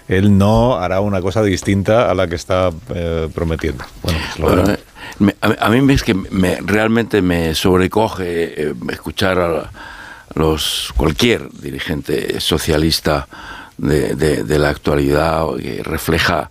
él 0.07 0.37
no 0.37 0.75
hará 0.77 0.99
una 1.01 1.21
cosa 1.21 1.41
distinta 1.43 2.09
a 2.09 2.13
la 2.13 2.27
que 2.27 2.35
está 2.35 2.69
eh, 2.93 3.29
prometiendo. 3.33 3.83
Bueno, 4.01 4.19
pues 4.25 4.39
lo 4.39 4.45
Bueno, 4.47 4.61
veremos. 4.63 4.79
eh, 4.79 4.83
me- 5.19 5.35
a, 5.41 5.47
mí- 5.49 5.55
a 5.59 5.69
mí 5.69 5.93
es 5.93 6.03
que 6.03 6.13
me, 6.13 6.57
realmente 6.61 7.21
me 7.21 7.53
sobrecoge 7.55 8.23
eh, 8.69 8.73
escuchar 8.89 9.39
a 9.39 9.71
los 10.35 10.91
cualquier 10.97 11.49
dirigente 11.51 12.39
socialista 12.39 13.27
de, 13.77 14.15
de- 14.15 14.43
de 14.43 14.59
la 14.59 14.69
actualidad 14.69 15.45
que 15.57 15.81
refleja 15.83 16.49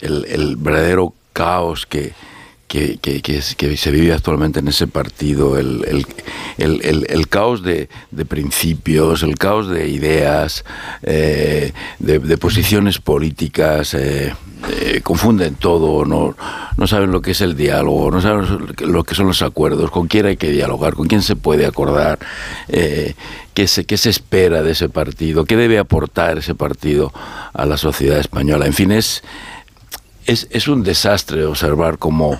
el, 0.00 0.24
el 0.26 0.56
verdadero 0.56 1.12
caos 1.32 1.86
que, 1.86 2.12
que, 2.68 2.98
que- 2.98 3.22
que 3.22 3.40
que 3.56 3.76
se 3.76 3.90
vive 3.90 4.12
actualmente 4.12 4.58
en 4.60 4.68
ese 4.68 4.86
partido, 4.88 5.56
el, 5.58 5.84
el- 5.86 6.06
el- 6.58 6.80
el- 6.84 7.06
el 7.08 7.28
caos 7.28 7.62
de, 7.62 7.88
de 8.10 8.24
principios, 8.24 9.22
el 9.22 9.36
caos 9.38 9.68
de 9.68 9.88
ideas, 9.88 10.64
eh, 11.02 11.72
de, 11.98 12.18
de 12.18 12.38
posiciones 12.38 12.98
políticas, 12.98 13.94
eh, 13.94 14.34
eh, 14.80 15.00
confunden 15.02 15.54
todo, 15.54 16.04
no, 16.06 16.34
no 16.76 16.86
saben 16.86 17.12
lo 17.12 17.20
que 17.22 17.32
es 17.32 17.40
el 17.40 17.54
diálogo, 17.56 18.10
no 18.10 18.20
saben 18.20 18.46
lo 18.80 19.04
que 19.04 19.14
son 19.14 19.26
los 19.28 19.42
acuerdos, 19.42 19.90
con 19.90 20.08
quién 20.08 20.26
hay 20.26 20.36
que 20.36 20.50
dialogar, 20.50 20.94
con 20.94 21.06
quién 21.06 21.22
se 21.22 21.36
puede 21.36 21.66
acordar, 21.66 22.18
eh, 22.68 23.14
qué, 23.54 23.68
se, 23.68 23.84
qué 23.84 23.96
se 23.96 24.10
espera 24.10 24.62
de 24.62 24.72
ese 24.72 24.88
partido, 24.88 25.44
qué 25.44 25.56
debe 25.56 25.78
aportar 25.78 26.38
ese 26.38 26.54
partido 26.54 27.12
a 27.52 27.64
la 27.66 27.76
sociedad 27.76 28.18
española. 28.18 28.66
En 28.66 28.72
fin, 28.72 28.90
es, 28.92 29.22
es, 30.26 30.46
es 30.50 30.68
un 30.68 30.82
desastre 30.82 31.44
observar 31.44 31.98
cómo, 31.98 32.38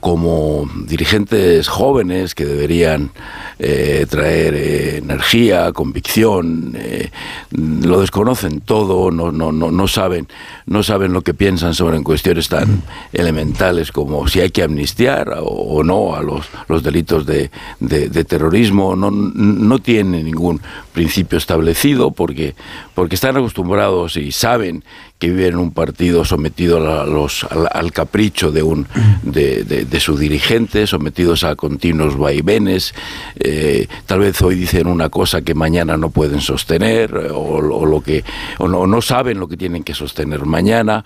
como 0.00 0.68
dirigentes 0.86 1.68
jóvenes 1.68 2.34
que 2.34 2.44
deberían 2.44 3.10
eh, 3.58 4.04
traer 4.10 4.54
eh, 4.54 4.96
energía, 4.98 5.72
convicción, 5.72 6.72
eh, 6.76 7.10
lo 7.52 8.00
desconocen 8.00 8.60
todo, 8.60 9.10
no, 9.10 9.32
no, 9.32 9.50
no, 9.52 9.70
no 9.70 9.88
saben, 9.88 10.28
no 10.66 10.82
saben 10.82 11.12
lo 11.14 11.22
que 11.22 11.32
piensan 11.32 11.72
sobre 11.74 12.02
cuestiones 12.02 12.48
tan 12.50 12.82
elementales 13.14 13.92
como 13.92 14.28
si 14.28 14.40
hay 14.40 14.50
que 14.50 14.62
amnistiar 14.62 15.30
o, 15.38 15.44
o 15.46 15.82
no 15.82 16.14
a 16.16 16.22
los, 16.22 16.46
los 16.68 16.82
delitos 16.82 17.24
de, 17.24 17.50
de- 17.80 18.08
de 18.10 18.24
terrorismo, 18.24 18.96
no, 18.96 19.10
no 19.10 19.78
tienen 19.78 20.24
ningún 20.26 20.60
principio 20.92 21.38
establecido 21.38 22.10
porque, 22.10 22.54
porque 22.94 23.14
están 23.14 23.36
acostumbrados 23.38 24.16
y 24.18 24.32
saben 24.32 24.84
que 25.18 25.30
viven 25.30 25.54
en 25.54 25.58
un 25.58 25.70
partido 25.72 26.24
sometido 26.24 27.00
a 27.00 27.06
los, 27.06 27.44
al, 27.72 27.92
capricho 27.92 28.50
de, 28.50 28.62
un, 28.62 28.86
de, 29.22 29.62
de- 29.64 29.84
de 29.84 30.00
su 30.00 30.18
dirigente, 30.18 30.86
sometidos 30.86 31.44
a 31.44 31.54
continuos 31.56 32.18
vaivenes. 32.18 32.94
eh, 33.36 33.86
tal 34.06 34.18
vez 34.20 34.42
hoy 34.42 34.54
dicen 34.56 34.86
una 34.86 35.08
cosa 35.08 35.42
que 35.42 35.54
mañana 35.54 35.96
no 35.96 36.10
pueden 36.10 36.40
sostener 36.40 37.14
o, 37.32 37.38
o 37.40 37.86
lo 37.86 38.00
que, 38.02 38.24
o 38.58 38.68
no, 38.68 38.86
no 38.86 39.00
saben 39.00 39.38
lo 39.38 39.48
que 39.48 39.56
tienen 39.56 39.82
que 39.84 39.94
sostener 39.94 40.44
mañana. 40.44 41.04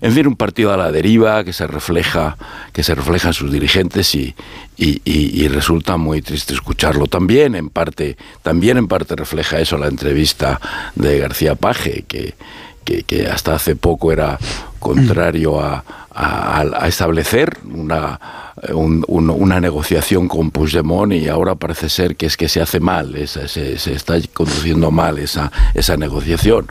En 0.00 0.12
fin, 0.12 0.26
un 0.26 0.34
partido 0.34 0.72
a 0.72 0.76
la 0.76 0.90
deriva 0.90 1.44
que 1.44 1.52
se 1.52 1.64
refleja, 1.68 2.36
que 2.72 2.82
se 2.82 2.94
refleja 2.96 3.28
en 3.28 3.34
sus 3.34 3.52
dirigentes 3.52 4.12
y, 4.16 4.34
y- 4.76 5.00
y- 5.04 5.44
y 5.44 5.46
resulta 5.46 5.96
muy 5.96 6.22
triste 6.22 6.54
escucharlo. 6.54 7.06
También 7.06 7.54
en 7.54 7.68
parte, 7.68 8.16
también 8.42 8.78
en 8.78 8.88
parte 8.88 9.14
refleja 9.14 9.60
eso 9.60 9.78
la 9.78 9.86
entrevista 9.86 10.60
de 10.96 11.18
García 11.20 11.54
Paje, 11.54 12.04
que, 12.08 12.34
que, 12.84 13.02
que 13.02 13.26
hasta 13.26 13.54
hace 13.54 13.76
poco 13.76 14.12
era 14.12 14.38
contrario 14.78 15.60
a, 15.60 15.84
a- 16.14 16.88
establecer 16.88 17.56
una, 17.72 18.18
un- 18.74 19.04
un- 19.08 19.30
una 19.30 19.60
negociación 19.60 20.28
con 20.28 20.50
Puigdemont 20.50 21.12
y 21.12 21.28
ahora 21.28 21.54
parece 21.54 21.88
ser 21.88 22.16
que 22.16 22.26
es 22.26 22.36
que 22.36 22.48
se 22.48 22.60
hace 22.60 22.80
mal, 22.80 23.14
esa- 23.16 23.46
se, 23.48 23.78
se 23.78 23.92
está 23.94 24.14
conduciendo 24.34 24.90
mal 24.90 25.18
esa, 25.18 25.50
esa 25.74 25.96
negociación 25.96 26.66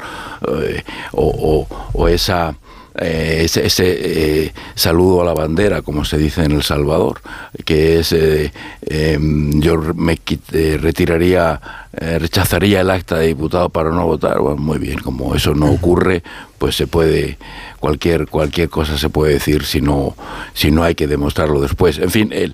eh, 0.47 0.83
o- 1.13 1.67
o 1.93 2.07
esa 2.07 2.55
eh, 2.95 3.41
ese, 3.45 3.65
ese, 3.65 4.45
eh, 4.45 4.53
saludo 4.75 5.21
a 5.21 5.25
la 5.25 5.33
bandera, 5.33 5.81
como 5.81 6.03
se 6.03 6.17
dice 6.17 6.43
en 6.43 6.51
El 6.51 6.63
Salvador, 6.63 7.21
que 7.63 7.99
es 7.99 8.11
eh, 8.11 8.51
em, 8.81 9.61
yo 9.61 9.77
me 9.95 10.19
eh, 10.51 10.77
retiraría, 10.81 11.61
eh, 11.93 12.19
rechazaría 12.19 12.81
el 12.81 12.89
acta 12.89 13.17
de 13.17 13.27
diputado 13.27 13.69
para 13.69 13.91
no 13.91 14.05
votar. 14.05 14.41
Muy 14.41 14.77
bien, 14.77 14.99
como 14.99 15.35
eso 15.35 15.53
no 15.55 15.71
ocurre, 15.71 16.23
pues 16.57 16.75
se 16.75 16.87
puede 16.87 17.37
cualquier 17.79 18.27
cualquier 18.27 18.69
cosa 18.69 18.97
se 18.97 19.09
puede 19.09 19.33
decir 19.33 19.65
si 19.65 19.81
no 19.81 20.15
si 20.53 20.69
no 20.69 20.83
hay 20.83 20.95
que 20.95 21.07
demostrarlo 21.07 21.61
después. 21.61 21.97
En 21.97 22.11
fin, 22.11 22.31
el, 22.33 22.53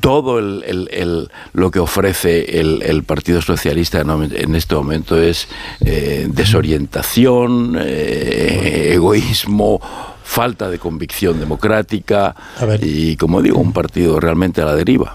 todo 0.00 0.38
el, 0.38 0.64
el- 0.66 0.88
el- 0.92 1.30
lo 1.52 1.70
que 1.70 1.78
ofrece 1.78 2.58
el, 2.60 2.82
el 2.82 3.02
Partido 3.04 3.40
Socialista 3.42 4.00
en, 4.00 4.54
este 4.54 4.74
momento 4.74 5.20
es 5.20 5.48
eh, 5.84 6.26
desorientación, 6.30 7.76
eh, 7.80 8.90
egoísmo, 8.94 9.80
falta 10.24 10.70
de 10.70 10.78
convicción 10.78 11.38
democrática 11.38 12.34
y, 12.82 13.16
como 13.16 13.42
digo, 13.42 13.58
un 13.60 13.72
partido 13.72 14.18
realmente 14.18 14.62
a 14.62 14.64
la 14.64 14.74
deriva. 14.74 15.12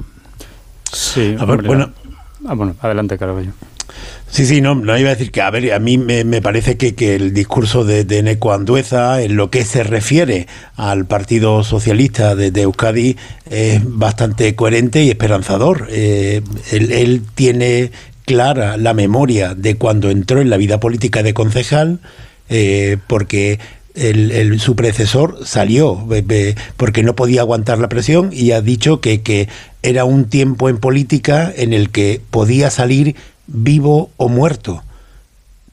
Sí, 0.92 1.36
A 1.40 1.46
ver, 1.46 1.50
hombre, 1.52 1.68
bueno. 1.68 1.92
Ah, 2.48 2.54
bueno, 2.54 2.76
adelante, 2.82 3.18
Caraballo. 3.18 3.52
Sí, 4.30 4.46
sí, 4.46 4.60
no, 4.62 4.76
no 4.76 4.98
iba 4.98 5.10
a 5.10 5.16
decir 5.16 5.32
que, 5.32 5.42
a 5.42 5.50
ver, 5.50 5.72
a 5.74 5.80
mí 5.80 5.98
me, 5.98 6.24
me 6.26 6.42
parece 6.42 6.76
que, 6.76 6.96
que 6.96 7.16
el 7.16 7.34
discurso 7.34 7.86
de, 7.86 8.04
Neco 8.22 8.52
Andueza, 8.54 9.22
en 9.22 9.38
lo 9.38 9.50
que 9.50 9.64
se 9.64 9.84
refiere 9.84 10.48
al 10.76 11.06
Partido 11.06 11.64
Socialista 11.64 12.36
de, 12.36 12.62
Euskadi, 12.62 13.16
es 13.50 13.82
bastante 13.84 14.54
coherente 14.54 15.02
y 15.04 15.10
esperanzador. 15.10 15.88
Eh, 15.90 16.42
él, 16.72 17.22
tiene 17.36 17.92
clara 18.26 18.76
la 18.76 18.94
memoria 18.94 19.56
de 19.56 19.76
cuando 19.76 20.10
entró 20.12 20.42
en 20.42 20.50
la 20.50 20.58
vida 20.58 20.80
política 20.82 21.24
de 21.24 21.34
concejal, 21.34 22.00
eh, 22.50 22.98
porque 23.08 23.60
el, 23.96 24.60
su 24.60 24.76
predecesor 24.76 25.40
salió 25.46 26.06
be- 26.06 26.56
porque 26.76 27.02
no 27.02 27.16
podía 27.16 27.42
aguantar 27.42 27.80
la 27.80 27.90
presión 27.90 28.30
y 28.34 28.52
ha 28.52 28.62
dicho 28.62 29.00
que, 29.00 29.22
que 29.22 29.48
era 29.82 30.04
un 30.04 30.26
tiempo 30.26 30.68
en 30.70 30.78
política 30.78 31.52
en 31.56 31.74
el 31.74 31.90
que 31.90 32.22
podía 32.30 32.70
salir 32.70 33.16
vivo 33.48 34.12
o 34.18 34.30
muerto, 34.30 34.84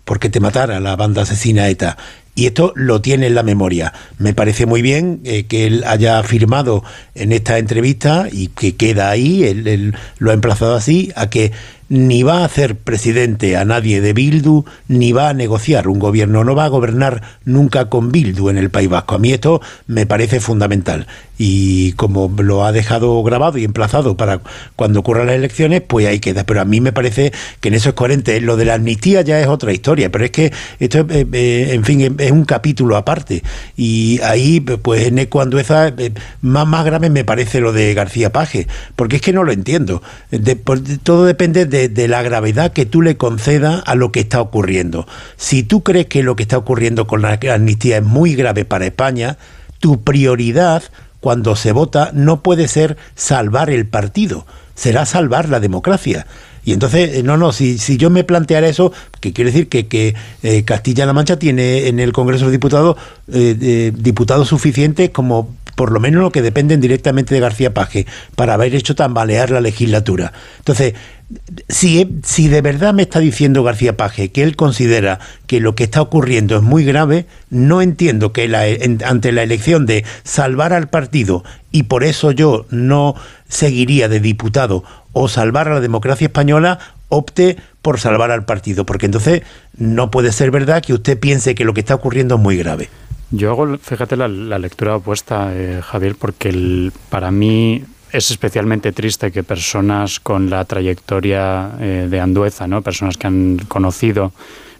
porque 0.04 0.30
te 0.30 0.40
matara 0.40 0.80
la 0.80 0.96
banda 0.96 1.22
asesina 1.22 1.68
ETA. 1.68 1.96
Y 2.36 2.46
esto 2.46 2.72
lo 2.74 3.00
tiene 3.00 3.28
en 3.28 3.36
la 3.36 3.44
memoria. 3.44 3.92
Me 4.18 4.34
parece 4.34 4.66
muy 4.66 4.82
bien 4.82 5.20
eh, 5.24 5.44
que 5.44 5.66
él 5.66 5.84
haya 5.86 6.18
afirmado 6.18 6.82
en 7.14 7.30
esta 7.30 7.58
entrevista 7.58 8.26
y 8.30 8.48
que 8.48 8.74
queda 8.74 9.10
ahí, 9.10 9.44
él, 9.44 9.68
él 9.68 9.94
lo 10.18 10.32
ha 10.32 10.34
emplazado 10.34 10.74
así, 10.74 11.12
a 11.14 11.30
que 11.30 11.52
ni 11.88 12.22
va 12.22 12.38
a 12.38 12.44
hacer 12.44 12.76
presidente 12.76 13.56
a 13.56 13.64
nadie 13.64 14.00
de 14.00 14.12
Bildu, 14.12 14.64
ni 14.88 15.12
va 15.12 15.28
a 15.28 15.34
negociar 15.34 15.88
un 15.88 15.98
gobierno, 15.98 16.44
no 16.44 16.54
va 16.54 16.64
a 16.64 16.68
gobernar 16.68 17.22
nunca 17.44 17.88
con 17.88 18.10
Bildu 18.10 18.48
en 18.48 18.58
el 18.58 18.70
País 18.70 18.88
Vasco. 18.88 19.14
A 19.14 19.18
mí 19.18 19.32
esto 19.32 19.60
me 19.86 20.06
parece 20.06 20.40
fundamental. 20.40 21.06
Y 21.36 21.92
como 21.92 22.32
lo 22.38 22.64
ha 22.64 22.70
dejado 22.70 23.20
grabado 23.24 23.58
y 23.58 23.64
emplazado 23.64 24.16
para 24.16 24.40
cuando 24.76 25.00
ocurran 25.00 25.26
las 25.26 25.34
elecciones, 25.34 25.82
pues 25.86 26.06
ahí 26.06 26.20
queda. 26.20 26.44
Pero 26.44 26.60
a 26.60 26.64
mí 26.64 26.80
me 26.80 26.92
parece 26.92 27.32
que 27.60 27.68
en 27.68 27.74
eso 27.74 27.88
es 27.88 27.94
coherente. 27.96 28.40
Lo 28.40 28.56
de 28.56 28.64
la 28.64 28.74
amnistía 28.74 29.22
ya 29.22 29.40
es 29.40 29.48
otra 29.48 29.72
historia, 29.72 30.12
pero 30.12 30.24
es 30.24 30.30
que 30.30 30.52
esto, 30.78 31.00
es, 31.00 31.10
eh, 31.10 31.26
eh, 31.32 31.68
en 31.72 31.84
fin, 31.84 32.16
es 32.18 32.30
un 32.30 32.44
capítulo 32.44 32.96
aparte. 32.96 33.42
Y 33.76 34.20
ahí, 34.22 34.60
pues 34.60 35.06
en 35.06 35.18
Ecuandueza, 35.18 35.88
eh, 35.88 36.12
más, 36.40 36.68
más 36.68 36.84
grave 36.84 37.10
me 37.10 37.24
parece 37.24 37.60
lo 37.60 37.72
de 37.72 37.94
García 37.94 38.30
Paje, 38.30 38.68
porque 38.94 39.16
es 39.16 39.22
que 39.22 39.32
no 39.32 39.42
lo 39.42 39.50
entiendo. 39.50 40.02
Todo 41.02 41.24
depende 41.24 41.66
de, 41.66 41.83
de, 41.88 42.08
la 42.08 42.22
gravedad 42.22 42.72
que 42.72 42.86
tú 42.86 43.02
le 43.02 43.16
concedas 43.16 43.82
a 43.86 43.94
lo 43.94 44.12
que 44.12 44.20
está 44.20 44.40
ocurriendo. 44.40 45.06
Si 45.36 45.62
tú 45.62 45.82
crees 45.82 46.06
que 46.06 46.22
lo 46.22 46.36
que 46.36 46.42
está 46.42 46.58
ocurriendo 46.58 47.06
con 47.06 47.22
la 47.22 47.38
amnistía 47.52 47.98
es 47.98 48.04
muy 48.04 48.34
grave 48.34 48.64
para 48.64 48.86
España, 48.86 49.38
tu 49.80 50.02
prioridad 50.02 50.82
cuando 51.20 51.56
se 51.56 51.72
vota 51.72 52.10
no 52.12 52.42
puede 52.42 52.68
ser 52.68 52.96
salvar 53.14 53.70
el 53.70 53.86
partido, 53.86 54.46
será 54.74 55.06
salvar 55.06 55.48
la 55.48 55.60
democracia. 55.60 56.26
Y 56.64 56.72
entonces, 56.72 57.22
no, 57.24 57.36
no, 57.36 57.52
si, 57.52 57.78
si 57.78 57.96
yo 57.96 58.10
me 58.10 58.24
planteara 58.24 58.68
eso, 58.68 58.92
que 59.20 59.32
quiere 59.32 59.50
decir 59.50 59.68
que, 59.68 59.86
que 59.86 60.14
eh, 60.42 60.64
Castilla-La 60.64 61.12
Mancha 61.12 61.38
tiene 61.38 61.88
en 61.88 62.00
el 62.00 62.12
Congreso 62.12 62.46
de 62.46 62.52
Diputados 62.52 62.96
eh, 63.32 63.56
eh, 63.60 63.92
diputados 63.94 64.48
suficientes 64.48 65.10
como 65.10 65.54
por 65.74 65.92
lo 65.92 66.00
menos 66.00 66.22
lo 66.22 66.30
que 66.30 66.42
dependen 66.42 66.80
directamente 66.80 67.34
de 67.34 67.40
García 67.40 67.74
Paje, 67.74 68.06
para 68.36 68.54
haber 68.54 68.74
hecho 68.74 68.94
tambalear 68.94 69.50
la 69.50 69.60
legislatura. 69.60 70.32
Entonces, 70.58 70.94
si, 71.68 72.20
si 72.22 72.48
de 72.48 72.60
verdad 72.60 72.94
me 72.94 73.02
está 73.02 73.18
diciendo 73.18 73.62
García 73.62 73.96
Paje 73.96 74.30
que 74.30 74.42
él 74.42 74.56
considera 74.56 75.20
que 75.46 75.60
lo 75.60 75.74
que 75.74 75.84
está 75.84 76.02
ocurriendo 76.02 76.56
es 76.56 76.62
muy 76.62 76.84
grave, 76.84 77.26
no 77.50 77.82
entiendo 77.82 78.32
que 78.32 78.48
la, 78.48 78.64
ante 79.04 79.32
la 79.32 79.42
elección 79.42 79.86
de 79.86 80.04
salvar 80.22 80.72
al 80.72 80.88
partido 80.88 81.44
y 81.70 81.84
por 81.84 82.04
eso 82.04 82.30
yo 82.30 82.66
no 82.70 83.14
seguiría 83.48 84.08
de 84.08 84.20
diputado 84.20 84.84
o 85.12 85.28
salvar 85.28 85.68
a 85.68 85.74
la 85.74 85.80
democracia 85.80 86.26
española, 86.26 86.78
opte 87.08 87.56
por 87.82 88.00
salvar 88.00 88.30
al 88.30 88.44
partido, 88.44 88.84
porque 88.84 89.06
entonces 89.06 89.42
no 89.76 90.10
puede 90.10 90.32
ser 90.32 90.50
verdad 90.50 90.82
que 90.82 90.94
usted 90.94 91.18
piense 91.18 91.54
que 91.54 91.64
lo 91.64 91.74
que 91.74 91.80
está 91.80 91.94
ocurriendo 91.94 92.36
es 92.36 92.40
muy 92.40 92.56
grave. 92.56 92.88
Yo 93.30 93.50
hago, 93.50 93.78
fíjate, 93.78 94.16
la, 94.16 94.28
lectura 94.28 94.96
opuesta, 94.96 95.50
eh, 95.54 95.80
Javier, 95.82 96.14
porque 96.16 96.90
para 97.08 97.30
mí 97.30 97.84
es 98.14 98.30
especialmente 98.30 98.92
triste 98.92 99.32
que 99.32 99.42
personas 99.42 100.20
con 100.20 100.48
la 100.48 100.64
trayectoria 100.64 101.72
eh, 101.80 102.06
de 102.08 102.20
Andueza, 102.20 102.68
¿no? 102.68 102.80
personas 102.80 103.16
que 103.16 103.26
han 103.26 103.58
conocido 103.66 104.32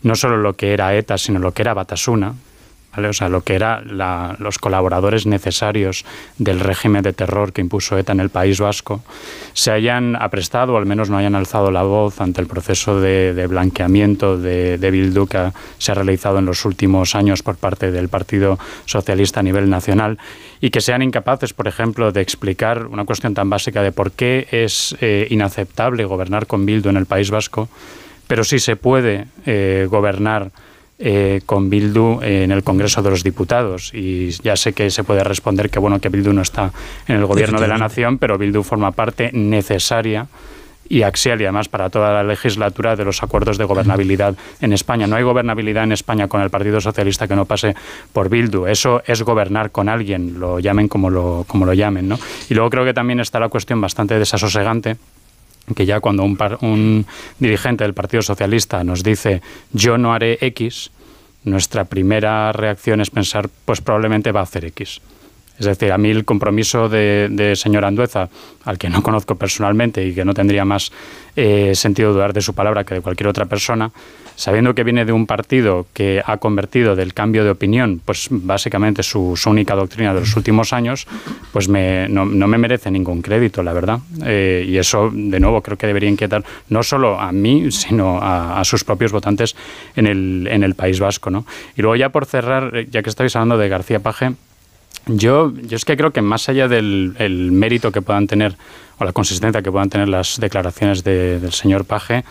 no 0.02 0.14
solo 0.14 0.36
lo 0.36 0.52
que 0.52 0.72
era 0.72 0.94
ETA, 0.94 1.18
sino 1.18 1.40
lo 1.40 1.50
que 1.50 1.62
era 1.62 1.74
Batasuna, 1.74 2.32
o 2.96 3.12
sea, 3.12 3.28
lo 3.28 3.42
que 3.42 3.54
eran 3.54 3.98
los 4.38 4.58
colaboradores 4.58 5.26
necesarios 5.26 6.04
del 6.38 6.60
régimen 6.60 7.02
de 7.02 7.12
terror 7.12 7.52
que 7.52 7.60
impuso 7.60 7.98
ETA 7.98 8.12
en 8.12 8.20
el 8.20 8.30
País 8.30 8.60
Vasco, 8.60 9.02
se 9.52 9.70
hayan 9.70 10.16
aprestado, 10.16 10.74
o 10.74 10.76
al 10.76 10.86
menos 10.86 11.10
no 11.10 11.16
hayan 11.16 11.34
alzado 11.34 11.70
la 11.70 11.82
voz 11.82 12.20
ante 12.20 12.40
el 12.40 12.46
proceso 12.46 13.00
de, 13.00 13.34
de 13.34 13.46
blanqueamiento 13.46 14.38
de, 14.38 14.78
de 14.78 14.90
Bildu 14.90 15.26
que 15.26 15.52
se 15.78 15.92
ha 15.92 15.94
realizado 15.94 16.38
en 16.38 16.46
los 16.46 16.64
últimos 16.64 17.14
años 17.14 17.42
por 17.42 17.56
parte 17.56 17.90
del 17.90 18.08
Partido 18.08 18.58
Socialista 18.84 19.40
a 19.40 19.42
nivel 19.42 19.70
nacional 19.70 20.18
y 20.60 20.70
que 20.70 20.80
sean 20.80 21.02
incapaces, 21.02 21.52
por 21.52 21.68
ejemplo, 21.68 22.12
de 22.12 22.20
explicar 22.20 22.86
una 22.86 23.04
cuestión 23.04 23.34
tan 23.34 23.50
básica 23.50 23.82
de 23.82 23.92
por 23.92 24.12
qué 24.12 24.48
es 24.50 24.96
eh, 25.00 25.26
inaceptable 25.30 26.04
gobernar 26.04 26.46
con 26.46 26.64
Bildu 26.64 26.88
en 26.88 26.96
el 26.96 27.06
País 27.06 27.30
Vasco, 27.30 27.68
pero 28.26 28.44
sí 28.44 28.58
se 28.58 28.76
puede 28.76 29.26
eh, 29.46 29.86
gobernar 29.90 30.50
eh, 31.06 31.42
con 31.44 31.68
Bildu 31.68 32.22
en 32.22 32.50
el 32.50 32.62
Congreso 32.62 33.02
de 33.02 33.10
los 33.10 33.22
Diputados. 33.22 33.92
Y 33.92 34.30
ya 34.42 34.56
sé 34.56 34.72
que 34.72 34.88
se 34.88 35.04
puede 35.04 35.22
responder 35.22 35.68
que 35.68 35.78
bueno 35.78 36.00
que 36.00 36.08
Bildu 36.08 36.32
no 36.32 36.40
está 36.40 36.72
en 37.06 37.16
el 37.16 37.26
gobierno 37.26 37.60
de 37.60 37.68
la 37.68 37.76
nación, 37.76 38.16
pero 38.16 38.38
Bildu 38.38 38.62
forma 38.62 38.90
parte 38.90 39.28
necesaria 39.34 40.28
y 40.88 41.02
axial 41.02 41.42
y 41.42 41.44
además 41.44 41.68
para 41.68 41.90
toda 41.90 42.10
la 42.10 42.22
legislatura 42.22 42.96
de 42.96 43.04
los 43.04 43.22
acuerdos 43.22 43.58
de 43.58 43.64
gobernabilidad 43.64 44.34
en 44.62 44.72
España. 44.72 45.06
No 45.06 45.16
hay 45.16 45.24
gobernabilidad 45.24 45.84
en 45.84 45.92
España 45.92 46.26
con 46.26 46.40
el 46.40 46.48
Partido 46.48 46.80
Socialista 46.80 47.28
que 47.28 47.36
no 47.36 47.44
pase 47.44 47.74
por 48.14 48.30
Bildu. 48.30 48.66
Eso 48.66 49.02
es 49.06 49.20
gobernar 49.20 49.72
con 49.72 49.90
alguien, 49.90 50.40
lo 50.40 50.58
llamen 50.58 50.88
como 50.88 51.10
lo, 51.10 51.44
como 51.46 51.66
lo 51.66 51.74
llamen. 51.74 52.08
¿no? 52.08 52.18
Y 52.48 52.54
luego 52.54 52.70
creo 52.70 52.84
que 52.86 52.94
también 52.94 53.20
está 53.20 53.38
la 53.38 53.50
cuestión 53.50 53.78
bastante 53.78 54.18
desasosegante 54.18 54.96
que 55.74 55.86
ya 55.86 56.00
cuando 56.00 56.24
un, 56.24 56.38
un, 56.60 57.06
dirigente 57.38 57.84
del 57.84 57.94
Partido 57.94 58.22
Socialista 58.22 58.84
nos 58.84 59.02
dice 59.02 59.40
yo 59.72 59.96
no 59.96 60.12
haré 60.12 60.38
X, 60.40 60.90
nuestra 61.44 61.84
primera 61.84 62.52
reacción 62.52 63.00
es 63.00 63.10
pensar 63.10 63.48
pues 63.64 63.80
probablemente 63.80 64.32
va 64.32 64.40
a 64.40 64.44
hacer 64.44 64.64
X. 64.66 65.00
Es 65.58 65.66
decir, 65.66 65.92
a 65.92 65.98
mí 65.98 66.10
el 66.10 66.24
compromiso 66.24 66.88
de, 66.88 67.52
señor 67.56 67.84
Andueza, 67.84 68.28
al 68.64 68.78
que 68.78 68.88
no 68.88 69.02
conozco 69.02 69.36
personalmente 69.36 70.04
y 70.04 70.14
que 70.14 70.24
no 70.24 70.34
tendría 70.34 70.64
más 70.64 70.90
eh, 71.36 71.72
sentido 71.74 72.12
dudar 72.12 72.32
de 72.32 72.40
su 72.40 72.54
palabra 72.54 72.84
que 72.84 72.94
de 72.94 73.00
cualquier 73.00 73.28
otra 73.28 73.46
persona, 73.46 73.92
sabiendo 74.36 74.74
que 74.74 74.82
viene 74.82 75.04
de 75.04 75.12
un 75.12 75.26
partido 75.26 75.86
que 75.92 76.22
ha 76.24 76.38
convertido 76.38 76.96
del 76.96 77.14
cambio 77.14 77.44
de 77.44 77.50
opinión, 77.50 78.00
pues 78.04 78.28
básicamente 78.30 79.02
su, 79.02 79.36
su 79.36 79.50
única 79.50 79.74
doctrina 79.74 80.12
de 80.12 80.20
los 80.20 80.36
últimos 80.36 80.72
años, 80.72 81.06
pues 81.52 81.68
me, 81.68 82.08
no, 82.08 82.24
me 82.26 82.58
merece 82.58 82.90
ningún 82.90 83.22
crédito, 83.22 83.62
la 83.62 83.72
verdad. 83.72 84.00
Eh, 84.24 84.66
y 84.68 84.76
eso, 84.76 85.10
de 85.12 85.38
nuevo, 85.38 85.62
creo 85.62 85.78
que 85.78 85.86
debería 85.86 86.10
inquietar 86.10 86.44
no 86.68 86.82
solo 86.82 87.20
a 87.20 87.30
mí, 87.32 87.70
sino 87.70 88.18
a, 88.20 88.64
sus 88.64 88.82
propios 88.82 89.12
votantes 89.12 89.54
en 89.94 90.06
el, 90.06 90.74
País 90.74 90.98
Vasco. 90.98 91.30
¿no? 91.30 91.46
Y 91.76 91.82
luego 91.82 91.94
ya 91.94 92.08
por 92.08 92.26
cerrar, 92.26 92.86
ya 92.90 93.02
que 93.02 93.10
estáis 93.10 93.36
hablando 93.36 93.56
de 93.58 93.68
García 93.68 94.00
Paje, 94.00 94.32
yo, 95.06 95.52
yo 95.54 95.76
es 95.76 95.84
que 95.84 95.96
creo 95.96 96.12
que 96.12 96.22
más 96.22 96.48
allá 96.48 96.68
del 96.68 97.14
el 97.18 97.52
mérito 97.52 97.92
que 97.92 98.02
puedan 98.02 98.26
tener 98.26 98.56
o 98.98 99.04
la 99.04 99.12
consistencia 99.12 99.62
que 99.62 99.70
puedan 99.70 99.90
tener 99.90 100.08
las 100.08 100.38
declaraciones 100.38 101.02
de, 101.04 101.40
del 101.40 101.52
señor 101.52 101.84
Paje, 101.84 102.24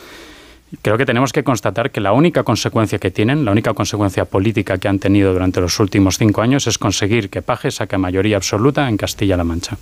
creo 0.82 0.98
que 0.98 1.06
tenemos 1.06 1.34
que 1.34 1.44
constatar 1.44 1.92
que 1.92 2.00
la 2.00 2.14
única 2.14 2.44
consecuencia 2.44 3.00
que 3.00 3.12
tienen, 3.12 3.46
la 3.46 3.52
única 3.52 3.74
consecuencia 3.74 4.26
política 4.26 4.78
que 4.78 4.88
han 4.88 5.00
tenido 5.00 5.34
durante 5.34 5.62
los 5.62 5.80
últimos 5.80 6.18
cinco 6.18 6.42
años 6.42 6.68
es 6.68 6.78
conseguir 6.78 7.30
que 7.30 7.42
Paje 7.42 7.70
saque 7.70 7.98
mayoría 7.98 8.38
absoluta 8.38 8.88
en 8.88 8.98
Castilla-La 8.98 9.44
Mancha. 9.44 9.78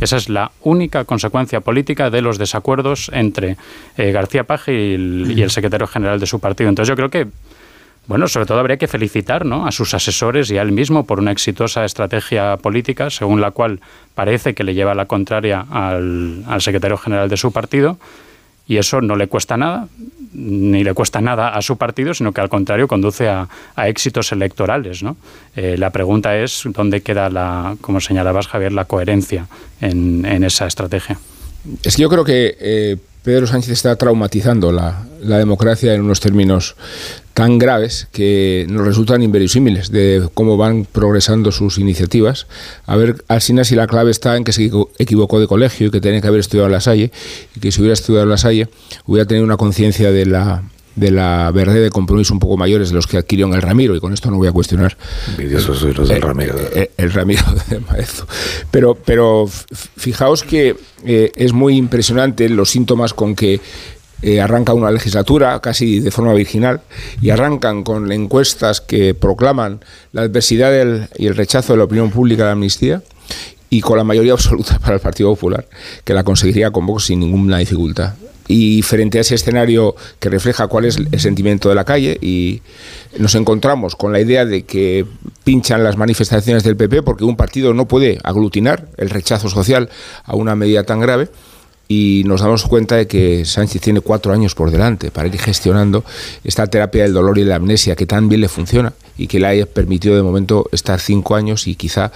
Esa 0.00 0.16
es 0.16 0.30
la 0.30 0.50
única 0.62 1.04
consecuencia 1.04 1.60
política 1.60 2.08
de 2.08 2.22
los 2.22 2.38
desacuerdos 2.38 3.10
entre 3.12 3.58
eh, 3.98 4.12
García 4.12 4.44
Paje 4.44 4.72
y 4.72 5.30
y 5.32 5.42
el 5.42 5.50
secretario 5.50 5.86
general 5.86 6.18
de 6.18 6.26
su 6.26 6.40
partido. 6.40 6.70
Entonces 6.70 6.88
yo 6.88 6.96
creo 6.96 7.10
que 7.10 7.28
bueno, 8.10 8.26
sobre 8.26 8.44
todo 8.44 8.58
habría 8.58 8.76
que 8.76 8.88
felicitar 8.88 9.46
¿no? 9.46 9.68
a 9.68 9.70
sus 9.70 9.94
asesores 9.94 10.50
y 10.50 10.58
a 10.58 10.62
él 10.62 10.72
mismo 10.72 11.04
por 11.04 11.20
una 11.20 11.30
exitosa 11.30 11.84
estrategia 11.84 12.56
política, 12.56 13.08
según 13.08 13.40
la 13.40 13.52
cual 13.52 13.78
parece 14.16 14.52
que 14.52 14.64
le 14.64 14.74
lleva 14.74 14.96
la 14.96 15.06
contraria 15.06 15.64
al, 15.70 16.42
secretario 16.58 16.96
general 16.96 17.28
de 17.28 17.36
su 17.36 17.52
partido, 17.52 17.98
y 18.66 18.78
eso 18.78 19.00
no 19.00 19.14
le 19.14 19.28
cuesta 19.28 19.56
nada, 19.56 19.86
ni 20.32 20.82
le 20.82 20.92
cuesta 20.92 21.20
nada 21.20 21.50
a 21.50 21.62
su 21.62 21.76
partido, 21.76 22.12
sino 22.12 22.32
que 22.32 22.40
al 22.40 22.48
contrario 22.48 22.88
conduce 22.88 23.28
a, 23.28 23.46
éxitos 23.76 24.32
electorales. 24.32 25.04
Eh, 25.54 25.76
la 25.78 25.90
pregunta 25.90 26.36
es 26.36 26.64
dónde 26.64 27.02
queda, 27.02 27.30
la, 27.30 27.76
como 27.80 28.00
señalabas 28.00 28.48
Javier, 28.48 28.72
la 28.72 28.86
coherencia 28.86 29.46
en, 29.80 30.24
en 30.26 30.42
esa 30.42 30.66
estrategia. 30.66 31.16
Es 31.84 31.94
que 31.94 32.02
yo 32.02 32.08
creo 32.08 32.24
que 32.24 32.56
eh, 32.58 32.96
Pedro 33.22 33.46
Sánchez 33.46 33.70
está 33.70 33.96
traumatizando 33.96 34.72
la, 34.72 35.06
democracia 35.20 35.94
en 35.94 36.00
unos 36.00 36.20
términos 36.20 36.76
tan 37.34 37.58
graves 37.58 38.08
que 38.12 38.66
nos 38.70 38.86
resultan 38.86 39.22
inverosímiles 39.22 39.90
de 39.90 40.26
cómo 40.32 40.56
van 40.56 40.86
progresando 40.90 41.52
sus 41.52 41.78
iniciativas. 41.78 42.46
A 42.86 42.96
ver, 42.96 43.22
Alsina, 43.28 43.64
si 43.64 43.74
la 43.74 43.86
clave 43.86 44.10
está 44.10 44.36
en 44.36 44.44
que 44.44 44.52
se 44.52 44.70
equivocó 44.98 45.38
de 45.38 45.46
colegio 45.46 45.88
y 45.88 45.90
que 45.90 46.00
tenía 46.00 46.20
que 46.22 46.28
haber 46.28 46.40
estudiado 46.40 46.68
La 46.70 46.80
Salle, 46.80 47.12
y 47.54 47.60
que 47.60 47.70
si 47.70 47.80
hubiera 47.80 47.94
estudiado 47.94 48.26
La 48.26 48.38
Salle 48.38 48.68
hubiera 49.06 49.26
tenido 49.26 49.44
una 49.44 49.58
conciencia 49.58 50.10
de 50.10 50.24
la 50.24 50.62
de 50.96 51.10
la 51.10 51.50
verde 51.52 51.80
de 51.80 51.90
compromiso 51.90 52.32
un 52.34 52.40
poco 52.40 52.56
mayores 52.56 52.90
de 52.90 52.94
los 52.94 53.06
que 53.06 53.16
adquirió 53.16 53.46
en 53.46 53.54
el 53.54 53.62
Ramiro, 53.62 53.94
y 53.96 54.00
con 54.00 54.12
esto 54.12 54.30
no 54.30 54.36
voy 54.36 54.48
a 54.48 54.52
cuestionar. 54.52 54.96
Envidiosos 55.28 55.78
soy 55.78 55.92
los 55.94 56.08
del 56.08 56.20
Ramiro. 56.20 56.56
El, 56.96 57.12
Ramiro 57.12 57.42
de 57.68 57.80
Maestro. 57.80 58.26
Pero, 58.70 58.94
pero 58.94 59.48
fijaos 59.96 60.42
que 60.42 60.76
eh, 61.04 61.32
es 61.34 61.52
muy 61.52 61.76
impresionante 61.76 62.48
los 62.48 62.70
síntomas 62.70 63.14
con 63.14 63.34
que 63.34 63.60
eh, 64.22 64.40
arranca 64.40 64.74
una 64.74 64.90
legislatura 64.90 65.58
casi 65.60 66.00
de 66.00 66.10
forma 66.10 66.34
virginal 66.34 66.82
y 67.22 67.30
arrancan 67.30 67.82
con 67.84 68.12
encuestas 68.12 68.82
que 68.82 69.14
proclaman 69.14 69.80
la 70.12 70.22
adversidad 70.22 70.70
del, 70.70 71.08
y 71.16 71.26
el 71.26 71.36
rechazo 71.36 71.72
de 71.72 71.78
la 71.78 71.84
opinión 71.84 72.10
pública 72.10 72.42
de 72.42 72.48
la 72.48 72.52
amnistía 72.52 73.02
y 73.70 73.80
con 73.80 73.96
la 73.96 74.04
mayoría 74.04 74.32
absoluta 74.32 74.78
para 74.80 74.94
el 74.94 75.00
Partido 75.00 75.30
Popular, 75.30 75.66
que 76.04 76.12
la 76.12 76.24
conseguiría 76.24 76.70
con 76.70 76.84
Vox 76.84 77.04
sin 77.04 77.20
ninguna 77.20 77.58
dificultad 77.58 78.14
y 78.50 78.82
frente 78.82 79.18
a 79.18 79.20
ese 79.20 79.36
escenario 79.36 79.94
que 80.18 80.28
refleja 80.28 80.66
cuál 80.66 80.84
es 80.84 80.96
el 80.96 81.20
sentimiento 81.20 81.68
de 81.68 81.76
la 81.76 81.84
calle 81.84 82.18
y 82.20 82.62
nos 83.16 83.36
encontramos 83.36 83.94
con 83.94 84.12
la 84.12 84.18
idea 84.18 84.44
de 84.44 84.64
que 84.64 85.06
pinchan 85.44 85.84
las 85.84 85.96
manifestaciones 85.96 86.64
del 86.64 86.76
PP 86.76 87.04
porque 87.04 87.22
un 87.22 87.36
partido 87.36 87.74
no 87.74 87.86
puede 87.86 88.18
aglutinar 88.24 88.88
el 88.96 89.08
rechazo 89.08 89.48
social 89.48 89.88
a 90.24 90.34
una 90.34 90.56
medida 90.56 90.82
tan 90.82 90.98
grave 90.98 91.28
y 91.86 92.24
nos 92.26 92.40
damos 92.40 92.64
cuenta 92.64 92.96
de 92.96 93.06
que 93.06 93.44
Sánchez 93.44 93.82
tiene 93.82 94.00
cuatro 94.00 94.32
años 94.32 94.56
por 94.56 94.72
delante 94.72 95.12
para 95.12 95.28
ir 95.28 95.38
gestionando 95.38 96.04
esta 96.42 96.66
terapia 96.66 97.04
del 97.04 97.12
dolor 97.12 97.38
y 97.38 97.44
la 97.44 97.54
amnesia 97.54 97.94
que 97.94 98.06
tan 98.06 98.28
bien 98.28 98.40
le 98.40 98.48
funciona 98.48 98.92
y 99.16 99.28
que 99.28 99.38
le 99.38 99.46
haya 99.46 99.66
permitido 99.66 100.16
de 100.16 100.22
momento 100.22 100.68
estar 100.72 100.98
cinco 100.98 101.36
años 101.36 101.68
y 101.68 101.76
quizá 101.76 102.10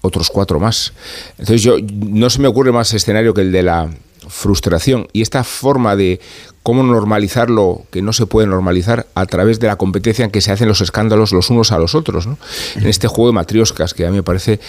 otros 0.00 0.30
cuatro 0.30 0.58
más. 0.58 0.94
Entonces 1.38 1.62
yo 1.62 1.76
no 2.08 2.28
se 2.28 2.40
me 2.40 2.48
ocurre 2.48 2.72
más 2.72 2.92
escenario 2.92 3.34
que 3.34 3.42
el 3.42 3.52
de 3.52 3.62
la 3.62 3.88
frustración 4.30 5.08
y 5.12 5.22
esta 5.22 5.44
forma 5.44 5.96
de 5.96 6.20
cómo 6.62 6.82
normalizar 6.82 7.50
lo 7.50 7.82
que 7.90 8.00
no 8.00 8.12
se 8.12 8.26
puede 8.26 8.46
normalizar 8.46 9.06
a 9.14 9.26
través 9.26 9.60
de 9.60 9.66
la 9.66 9.76
competencia 9.76 10.24
en 10.24 10.30
que 10.30 10.40
se 10.40 10.52
hacen 10.52 10.68
los 10.68 10.80
escándalos 10.80 11.32
los 11.32 11.50
unos 11.50 11.72
a 11.72 11.78
los 11.78 11.94
otros, 11.94 12.26
¿no? 12.26 12.38
En 12.76 12.86
este 12.86 13.08
juego 13.08 13.28
de 13.28 13.34
matrioscas 13.34 13.94
que 13.94 14.06
a 14.06 14.10
mí 14.10 14.16
me 14.16 14.22
parece 14.22 14.60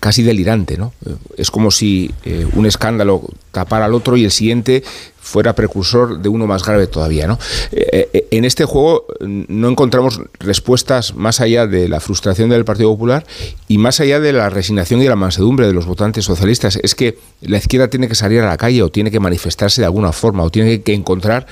casi 0.00 0.22
delirante, 0.22 0.76
¿no? 0.76 0.92
Es 1.36 1.50
como 1.50 1.70
si 1.70 2.10
eh, 2.24 2.46
un 2.54 2.66
escándalo 2.66 3.22
tapara 3.52 3.86
al 3.86 3.94
otro 3.94 4.16
y 4.16 4.24
el 4.24 4.30
siguiente 4.30 4.82
fuera 5.20 5.54
precursor 5.54 6.20
de 6.20 6.28
uno 6.28 6.46
más 6.46 6.64
grave 6.64 6.86
todavía, 6.86 7.26
¿no? 7.26 7.38
Eh, 7.72 8.08
eh, 8.12 8.28
en 8.30 8.44
este 8.44 8.64
juego 8.64 9.06
no 9.20 9.68
encontramos 9.68 10.20
respuestas 10.38 11.14
más 11.14 11.40
allá 11.40 11.66
de 11.66 11.88
la 11.88 12.00
frustración 12.00 12.48
del 12.48 12.64
Partido 12.64 12.90
Popular 12.90 13.26
y 13.66 13.78
más 13.78 14.00
allá 14.00 14.20
de 14.20 14.32
la 14.32 14.48
resignación 14.48 15.02
y 15.02 15.08
la 15.08 15.16
mansedumbre 15.16 15.66
de 15.66 15.74
los 15.74 15.86
votantes 15.86 16.24
socialistas. 16.24 16.78
Es 16.82 16.94
que 16.94 17.18
la 17.42 17.58
izquierda 17.58 17.88
tiene 17.88 18.08
que 18.08 18.14
salir 18.14 18.40
a 18.40 18.46
la 18.46 18.56
calle 18.56 18.82
o 18.82 18.90
tiene 18.90 19.10
que 19.10 19.20
manifestarse 19.20 19.82
de 19.82 19.86
alguna 19.86 20.12
forma 20.12 20.42
o 20.44 20.50
tiene 20.50 20.80
que 20.82 20.94
encontrar 20.94 21.46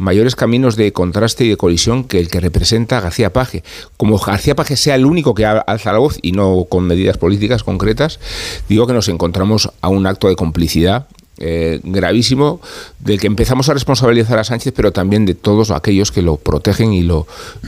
mayores 0.00 0.34
caminos 0.34 0.76
de 0.76 0.92
contraste 0.92 1.44
y 1.44 1.50
de 1.50 1.56
colisión 1.58 2.04
que 2.04 2.18
el 2.18 2.28
que 2.28 2.40
representa 2.40 3.00
García 3.00 3.32
Paje. 3.32 3.62
Como 3.98 4.18
García 4.18 4.56
Paje 4.56 4.76
sea 4.76 4.94
el 4.94 5.04
único 5.04 5.34
que 5.34 5.44
alza 5.44 5.92
la 5.92 5.98
voz 5.98 6.18
y 6.22 6.32
no 6.32 6.64
con 6.68 6.84
medidas 6.84 7.18
políticas 7.18 7.62
concretas, 7.62 8.18
digo 8.68 8.86
que 8.86 8.94
nos 8.94 9.08
encontramos 9.08 9.70
a 9.82 9.88
un 9.88 10.06
acto 10.06 10.28
de 10.28 10.36
complicidad 10.36 11.06
eh, 11.40 11.80
gravísimo 11.82 12.60
del 12.98 13.18
que 13.18 13.26
empezamos 13.26 13.68
a 13.68 13.74
responsabilizar 13.74 14.38
a 14.38 14.44
Sánchez, 14.44 14.74
pero 14.76 14.92
también 14.92 15.26
de 15.26 15.34
todos 15.34 15.70
aquellos 15.70 16.12
que 16.12 16.22
lo 16.22 16.36
protegen 16.36 16.92
y 16.92 17.02
lo 17.02 17.26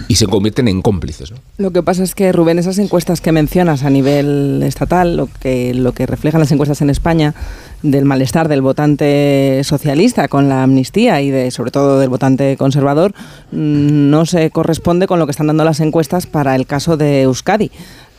y 0.08 0.16
se 0.16 0.26
convierten 0.26 0.68
en 0.68 0.82
cómplices. 0.82 1.32
Lo 1.56 1.70
que 1.70 1.82
pasa 1.82 2.02
es 2.02 2.14
que 2.14 2.32
Rubén, 2.32 2.58
esas 2.58 2.78
encuestas 2.78 3.20
que 3.20 3.32
mencionas 3.32 3.82
a 3.82 3.90
nivel 3.90 4.62
estatal, 4.62 5.16
lo 5.16 5.28
que 5.40 5.74
lo 5.74 5.92
que 5.92 6.06
reflejan 6.06 6.40
las 6.40 6.52
encuestas 6.52 6.82
en 6.82 6.90
España 6.90 7.34
del 7.82 8.04
malestar 8.04 8.48
del 8.48 8.62
votante 8.62 9.62
socialista 9.64 10.28
con 10.28 10.48
la 10.48 10.62
amnistía 10.62 11.20
y 11.20 11.30
de 11.30 11.50
sobre 11.50 11.70
todo 11.70 11.98
del 11.98 12.08
votante 12.08 12.56
conservador 12.56 13.12
mm, 13.50 14.10
no 14.10 14.24
se 14.24 14.50
corresponde 14.50 15.06
con 15.06 15.18
lo 15.18 15.26
que 15.26 15.32
están 15.32 15.48
dando 15.48 15.64
las 15.64 15.80
encuestas 15.80 16.26
para 16.26 16.54
el 16.54 16.66
caso 16.66 16.96
de 16.96 17.22
Euskadi. 17.22 17.70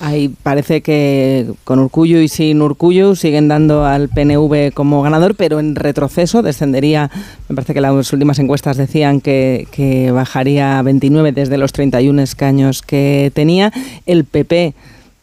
Ahí 0.05 0.35
parece 0.43 0.81
que 0.81 1.49
con 1.63 1.79
Urcullo 1.79 2.19
y 2.19 2.27
sin 2.27 2.61
Urcullo 2.61 3.15
siguen 3.15 3.47
dando 3.47 3.85
al 3.85 4.09
PNV 4.09 4.73
como 4.73 5.01
ganador, 5.01 5.33
pero 5.35 5.61
en 5.61 5.75
retroceso 5.75 6.41
descendería, 6.41 7.09
me 7.47 7.55
parece 7.55 7.73
que 7.73 7.79
las 7.79 8.11
últimas 8.11 8.37
encuestas 8.37 8.75
decían 8.75 9.21
que, 9.21 9.65
que 9.71 10.11
bajaría 10.11 10.77
a 10.77 10.81
29 10.81 11.31
desde 11.31 11.57
los 11.57 11.71
31 11.71 12.21
escaños 12.21 12.81
que 12.81 13.31
tenía. 13.33 13.71
El 14.05 14.25
PP 14.25 14.73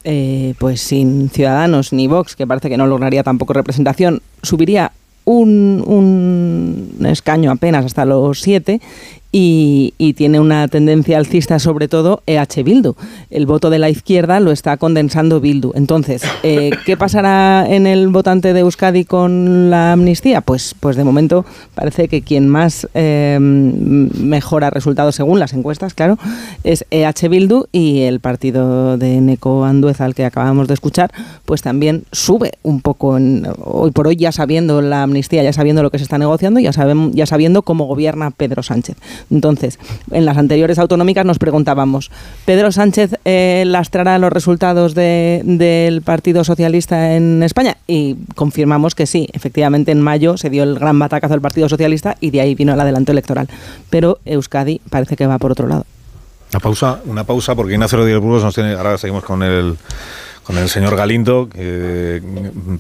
eh, 0.05 0.55
pues 0.59 0.81
sin 0.81 1.29
Ciudadanos 1.29 1.93
ni 1.93 2.07
Vox, 2.07 2.35
que 2.35 2.47
parece 2.47 2.71
que 2.71 2.79
no 2.79 2.87
lograría 2.87 3.23
tampoco 3.23 3.53
representación, 3.53 4.23
subiría 4.43 4.93
un, 5.27 5.85
un 5.87 7.07
escaño 7.07 7.51
apenas 7.51 7.85
hasta 7.85 8.07
los 8.07 8.41
siete 8.41 8.81
y, 9.33 9.95
tiene 10.17 10.41
una 10.41 10.67
tendencia 10.69 11.19
alcista 11.19 11.59
sobre 11.59 11.87
todo 11.89 12.23
EH 12.27 12.63
Bildu. 12.65 12.95
El 13.31 13.47
voto 13.47 13.71
de 13.71 13.79
la 13.79 13.89
izquierda 13.89 14.41
lo 14.41 14.51
está 14.51 14.77
condensando 14.77 15.41
Bildu. 15.41 15.73
Entonces, 15.75 16.23
eh, 16.43 16.71
¿qué 16.85 16.97
pasará 16.97 17.65
en 17.69 17.87
el 17.87 18.09
votante 18.09 18.53
de 18.53 18.61
Euskadi 18.61 19.05
con 19.05 19.71
la 19.71 19.93
amnistía? 19.93 20.41
Pues, 20.41 20.75
pues 20.79 20.97
de 20.97 21.05
momento 21.05 21.45
parece 21.75 22.09
que 22.09 22.23
quien 22.23 22.49
más 22.49 22.89
eh, 22.95 23.39
mejora 23.41 24.71
resultados 24.71 25.15
según 25.15 25.39
las 25.39 25.53
encuestas, 25.53 25.95
claro, 25.95 26.19
es 26.65 26.85
EH 26.91 27.29
Bildu 27.29 27.67
y 27.73 28.01
el 28.01 28.21
partido 28.21 28.99
de 28.99 29.21
Neco 29.21 29.65
Andueza, 29.65 30.05
al 30.05 30.15
que 30.15 30.25
acabamos 30.25 30.67
de 30.67 30.75
escuchar, 30.75 31.13
pues 31.45 31.63
también 31.63 32.05
sube 32.11 32.53
un 32.63 32.81
poco 32.81 33.19
hoy 33.65 33.91
por 33.93 34.09
hoy 34.09 34.17
ya 34.17 34.33
sabiendo 34.33 34.83
la 34.83 35.05
amnistía, 35.05 35.43
ya 35.43 35.53
sabiendo 35.53 35.83
lo 35.83 35.91
que 35.91 35.99
se 35.99 36.05
está 36.05 36.19
negociando, 36.19 36.61
ya, 36.61 36.73
sabemos, 36.73 37.13
ya 37.15 37.27
sabiendo 37.27 37.63
cómo 37.63 37.85
gobierna 37.85 38.31
Pedro 38.31 38.63
Sánchez. 38.63 38.97
Entonces, 39.31 39.79
en 40.11 40.25
las 40.25 40.37
anteriores 40.37 40.79
autonómicas 40.79 41.25
nos 41.25 41.39
preguntábamos, 41.39 42.11
¿Pedro 42.45 42.73
Sánchez 42.73 43.17
eh, 43.25 43.65
lastrará 43.67 44.19
los 44.19 44.33
resultados 44.33 44.95
del 44.95 46.03
Partido 46.03 46.45
Socialista 46.45 47.15
en 47.15 47.43
España? 47.43 47.77
Y 47.87 48.17
confirmamos 48.35 48.95
que 48.95 49.07
sí, 49.07 49.29
efectivamente 49.33 49.93
en 49.93 50.01
mayo 50.01 50.37
se 50.37 50.51
dio 50.51 50.63
el 50.63 50.79
gran 50.79 50.99
batacazo 50.99 51.35
del 51.35 51.41
Partido 51.41 51.69
Socialista 51.69 52.17
y 52.21 52.31
de 52.31 52.41
ahí 52.41 52.55
vino 52.55 52.75
el 52.75 52.81
adelanto 52.81 53.13
electoral. 53.13 53.49
Pero 53.91 54.19
Euskadi 54.25 54.81
parece 54.91 55.17
que 55.17 55.27
va 55.27 55.39
por 55.39 55.53
otro 55.53 55.67
lado. 55.67 55.85
Una 56.53 56.61
pausa, 56.61 57.01
una 57.05 57.25
pausa 57.25 57.55
porque 57.55 57.75
Ignacio 57.75 57.99
Rodríguez 57.99 58.21
Burgos 58.21 58.43
nos 58.43 58.55
tiene, 58.55 58.73
ahora 58.73 58.99
seguimos 58.99 59.23
con 59.23 59.43
el 59.43 59.77
con 60.43 60.59
el 60.59 60.69
señor 60.69 60.97
Galindo, 60.97 61.49
que 61.53 62.23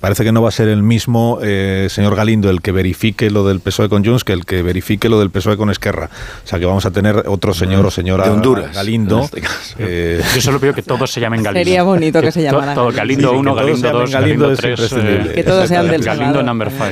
parece 0.00 0.24
que 0.24 0.32
no 0.32 0.42
va 0.42 0.48
a 0.48 0.52
ser 0.52 0.68
el 0.68 0.82
mismo 0.82 1.38
eh, 1.42 1.88
señor 1.90 2.16
Galindo 2.16 2.50
el 2.50 2.62
que 2.62 2.72
verifique 2.72 3.30
lo 3.30 3.46
del 3.46 3.60
PSOE 3.60 3.88
con 3.88 4.04
Junts 4.04 4.24
que 4.24 4.32
el 4.32 4.44
que 4.44 4.62
verifique 4.62 5.08
lo 5.08 5.18
del 5.20 5.30
PSOE 5.30 5.56
con 5.56 5.70
Esquerra. 5.70 6.10
O 6.44 6.46
sea 6.46 6.58
que 6.58 6.66
vamos 6.66 6.86
a 6.86 6.90
tener 6.90 7.24
otro 7.26 7.54
señor 7.54 7.86
o 7.86 7.90
señora 7.90 8.24
de 8.24 8.30
Honduras, 8.30 8.74
Galindo. 8.74 9.20
Este 9.20 9.42
eh, 9.78 10.22
Yo 10.34 10.40
solo 10.40 10.60
pido 10.60 10.74
que 10.74 10.82
todos 10.82 11.10
se 11.10 11.20
llamen 11.20 11.42
Galindo. 11.42 11.64
Sería 11.64 11.82
bonito 11.82 12.20
que 12.20 12.32
se 12.32 12.42
llamaran. 12.42 12.74
Todo, 12.74 12.92
Galindo 12.92 13.32
1, 13.32 13.54
Galindo 13.54 13.92
2, 13.92 14.10
Galindo 14.10 14.56
3. 14.56 14.92
Eh, 14.92 15.32
que 15.34 15.44
todos 15.44 15.68
sean 15.68 15.88
del 15.88 16.02
Galindo 16.02 16.42
number 16.42 16.70
5. 16.70 16.84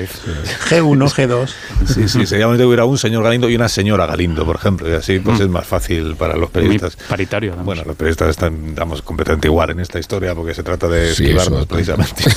G1, 0.68 1.08
G2. 1.08 1.54
Sí, 1.86 2.08
sí, 2.08 2.26
sería 2.26 2.46
bonito 2.46 2.62
que 2.62 2.68
hubiera 2.68 2.84
un 2.84 2.98
señor 2.98 3.24
Galindo 3.24 3.48
y 3.48 3.56
una 3.56 3.68
señora 3.68 4.06
Galindo, 4.06 4.44
por 4.44 4.56
ejemplo. 4.56 4.88
Y 4.88 4.92
así 4.92 5.18
pues 5.18 5.38
mm. 5.38 5.42
es 5.42 5.48
más 5.48 5.66
fácil 5.66 6.14
para 6.16 6.36
los 6.36 6.50
periodistas. 6.50 6.96
paritario. 6.96 7.56
Bueno, 7.64 7.82
los 7.86 7.96
periodistas 7.96 8.30
están 8.30 8.74
damos, 8.74 9.02
completamente 9.02 9.48
igual 9.48 9.70
en 9.70 9.80
esta 9.80 9.98
historia 9.98 10.34
porque 10.34 10.54
se 10.58 10.64
trata 10.64 10.88
de 10.88 11.12
esquivar 11.12 11.46
precisamente. 11.68 12.24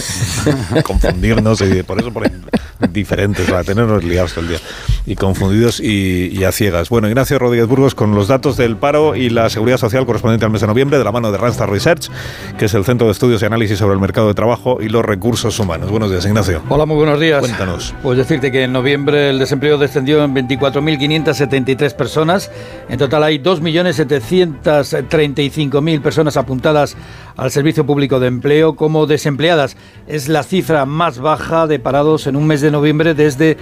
Confundirnos 0.84 1.60
y 1.62 1.82
por 1.82 2.00
eso 2.00 2.14
ponen 2.14 2.44
diferentes, 2.92 3.50
para 3.50 3.64
tenernos 3.64 4.04
liados 4.04 4.34
todo 4.34 4.42
el 4.42 4.50
día. 4.50 4.60
Y 5.08 5.16
confundidos 5.16 5.80
y, 5.80 6.44
a 6.44 6.52
ciegas. 6.52 6.90
Bueno, 6.90 7.08
Ignacio 7.08 7.40
Rodríguez 7.40 7.68
Burgos 7.68 7.96
con 7.96 8.14
los 8.14 8.28
datos 8.28 8.58
del 8.58 8.78
paro 8.78 9.16
y 9.16 9.32
la 9.32 9.50
seguridad 9.50 9.78
social 9.78 10.06
correspondiente 10.06 10.46
al 10.46 10.52
mes 10.52 10.62
de 10.62 10.68
noviembre, 10.68 11.00
de 11.00 11.04
la 11.04 11.12
mano 11.12 11.32
de 11.32 11.40
Randstad 11.40 11.68
Research, 11.68 12.12
que 12.60 12.66
es 12.66 12.76
el 12.76 12.86
Centro 12.86 13.08
de 13.08 13.14
Estudios 13.14 13.42
y 13.42 13.46
Análisis 13.46 13.80
sobre 13.80 13.96
el 13.96 14.00
Mercado 14.00 14.28
de 14.28 14.36
Trabajo 14.36 14.78
y 14.80 14.90
los 14.90 15.04
Recursos 15.04 15.58
Humanos. 15.58 15.90
Buenos 15.90 16.12
días, 16.12 16.24
Ignacio. 16.26 16.62
Hola, 16.70 16.86
muy 16.86 16.98
buenos 16.98 17.20
días. 17.20 17.40
Cuéntanos. 17.40 17.96
Pues 18.04 18.20
decirte 18.20 18.52
que 18.52 18.66
en 18.66 18.74
noviembre 18.74 19.32
el 19.32 19.40
desempleo 19.40 19.80
descendió 19.80 20.24
en 20.24 20.36
24.573 20.36 21.96
personas. 21.96 22.52
En 22.88 23.00
total 23.00 23.24
hay 23.24 23.40
2.735.000 23.40 26.02
personas 26.02 26.38
apuntadas 26.38 26.96
al 27.42 27.50
Servicio 27.50 27.88
Público 27.88 28.20
de 28.20 28.28
Empleo 28.28 28.76
como 28.76 29.08
desempleadas. 29.08 29.76
Es 30.08 30.30
la 30.30 30.44
cifra 30.44 30.86
más 30.86 31.18
baja 31.18 31.66
de 31.66 31.80
parados 31.80 32.28
en 32.28 32.36
un 32.36 32.46
mes 32.46 32.62
de 32.62 32.70
noviembre 32.70 33.16
desde 33.16 33.58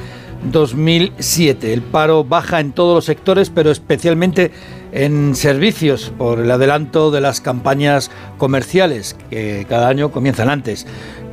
2007. 0.51 1.71
El 1.71 1.81
paro 1.81 2.25
baja 2.25 2.59
en 2.59 2.73
todos 2.73 2.93
los 2.93 3.05
sectores, 3.05 3.49
pero 3.49 3.71
especialmente 3.71 4.51
en 4.91 5.33
servicios 5.33 6.11
por 6.17 6.39
el 6.39 6.51
adelanto 6.51 7.09
de 7.09 7.21
las 7.21 7.39
campañas 7.39 8.11
comerciales 8.37 9.15
que 9.29 9.65
cada 9.69 9.87
año 9.87 10.11
comienzan 10.11 10.49
antes 10.49 10.85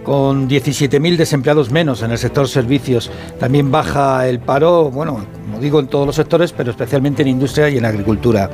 con 0.07 0.49
17.000 0.49 1.17
desempleados 1.17 1.71
menos 1.73 2.03
en 2.03 2.13
el 2.13 2.19
sector 2.19 2.49
servicios. 2.49 3.11
También 3.41 3.73
baja 3.73 4.29
el 4.29 4.39
paro, 4.39 4.89
bueno, 4.89 5.27
como 5.45 5.59
digo, 5.59 5.81
en 5.81 5.89
todos 5.89 6.07
los 6.07 6.15
sectores, 6.15 6.53
pero 6.53 6.71
especialmente 6.71 7.23
en 7.23 7.29
industria 7.29 7.69
y 7.69 7.79
en 7.79 7.85
agricultura. 7.85 8.49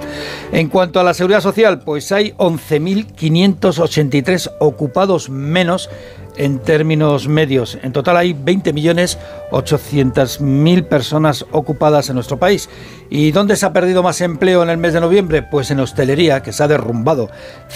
En 0.51 0.71
cuanto 0.71 0.99
a 0.99 1.05
la 1.05 1.13
seguridad 1.13 1.43
social, 1.43 1.81
pues 1.81 2.11
hay 2.11 2.31
11.583 2.39 4.51
ocupados 4.61 5.29
menos 5.29 5.91
en 6.39 6.59
términos 6.59 7.29
medios. 7.29 7.77
En 7.83 7.93
total 7.93 8.17
hay 8.17 8.33
20.800.000 8.33 10.89
personas 10.89 11.45
ocupadas 11.53 12.09
en 12.09 12.15
nuestro 12.15 12.39
país. 12.39 12.71
¿Y 13.11 13.31
dónde 13.31 13.57
se 13.57 13.67
ha 13.67 13.75
perdido 13.75 14.03
más 14.03 14.23
empleo 14.23 14.63
en 14.63 14.71
el 14.71 14.79
mes 14.79 14.95
de 14.95 15.03
noviembre? 15.03 15.43
Pues 15.43 15.71
en 15.71 15.81
hostelería, 15.81 16.43
que 16.43 16.55
se 16.55 16.63
ha 16.63 16.69
derrumbado. 16.69 17.29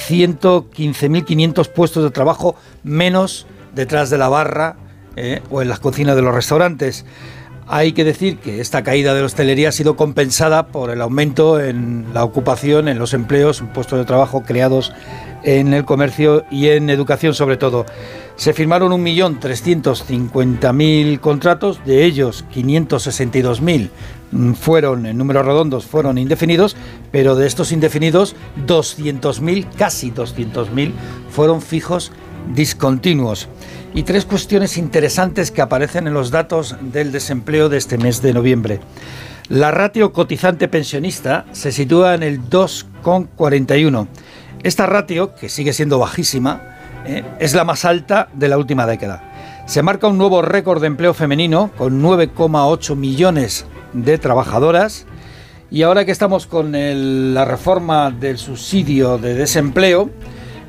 115.500 0.09 1.69
puestos 1.69 2.05
de 2.05 2.11
trabajo 2.11 2.57
menos 2.83 3.47
detrás 3.77 4.11
de 4.11 4.19
la 4.19 4.29
barra 4.29 4.75
eh, 5.15 5.41
o 5.51 5.63
en 5.63 5.69
las 5.69 5.79
cocinas 5.79 6.17
de 6.17 6.23
los 6.23 6.35
restaurantes. 6.35 7.07
Hay 7.69 7.93
que 7.93 8.03
decir 8.05 8.39
que 8.39 8.61
esta 8.61 8.85
caída 8.85 9.13
de 9.13 9.19
la 9.21 9.27
hostelería 9.27 9.71
ha 9.71 9.73
sido 9.73 9.97
compensada 9.97 10.69
por 10.69 10.91
el 10.91 11.03
aumento 11.03 11.61
en 11.61 12.07
la 12.15 12.23
ocupación, 12.25 12.87
en 12.89 12.99
los 12.99 13.13
empleos, 13.13 13.63
puestos 13.75 13.99
de 13.99 14.05
trabajo 14.05 14.45
creados 14.45 14.93
en 15.43 15.75
el 15.75 15.85
comercio 15.85 16.45
y 16.51 16.69
en 16.69 16.89
educación 16.91 17.35
sobre 17.35 17.57
todo. 17.57 17.85
Se 18.37 18.53
firmaron 18.53 18.93
1.350.000 18.93 21.19
contratos, 21.21 21.81
de 21.85 22.05
ellos 22.05 22.45
562.000 22.55 23.91
fueron, 24.55 25.07
en 25.07 25.17
números 25.17 25.47
redondos, 25.47 25.87
fueron 25.87 26.19
indefinidos, 26.19 26.77
pero 27.13 27.37
de 27.37 27.47
estos 27.47 27.73
indefinidos 27.73 28.35
200.000, 28.67 29.67
casi 29.77 30.11
200.000, 30.11 30.93
fueron 31.31 31.63
fijos 31.63 32.13
discontinuos. 32.55 33.49
Y 33.95 34.03
tres 34.03 34.25
cuestiones 34.25 34.77
interesantes 34.77 35.51
que 35.51 35.63
aparecen 35.63 36.07
en 36.07 36.15
los 36.15 36.31
datos 36.31 36.77
del 36.81 37.13
desempleo 37.13 37.69
de 37.69 37.79
este 37.79 37.99
mes 37.99 38.21
de 38.23 38.35
noviembre. 38.35 38.81
La 39.49 39.71
ratio 39.71 40.13
cotizante 40.13 40.69
pensionista 40.69 41.47
se 41.53 41.73
sitúa 41.73 42.15
en 42.15 42.23
el 42.23 42.43
2,41. 42.43 44.09
Esta 44.63 44.87
ratio, 44.87 45.35
que 45.35 45.49
sigue 45.49 45.73
siendo 45.73 45.99
bajísima, 45.99 46.77
eh, 47.07 47.25
es 47.39 47.55
la 47.55 47.65
más 47.65 47.85
alta 47.85 48.29
de 48.35 48.49
la 48.49 48.59
última 48.59 48.87
década. 48.87 49.63
Se 49.67 49.83
marca 49.83 50.09
un 50.09 50.19
nuevo 50.19 50.43
récord 50.43 50.81
de 50.81 50.89
empleo 50.89 51.15
femenino 51.15 51.71
con 51.77 52.03
9,8 52.03 52.97
millones 52.97 53.67
de 53.93 54.19
trabajadoras. 54.19 55.07
Y 55.71 55.83
ahora 55.83 56.05
que 56.05 56.13
estamos 56.13 56.47
con 56.47 56.73
la 57.35 57.45
reforma 57.45 58.11
del 58.11 58.39
subsidio 58.39 59.19
de 59.19 59.35
desempleo, 59.35 60.11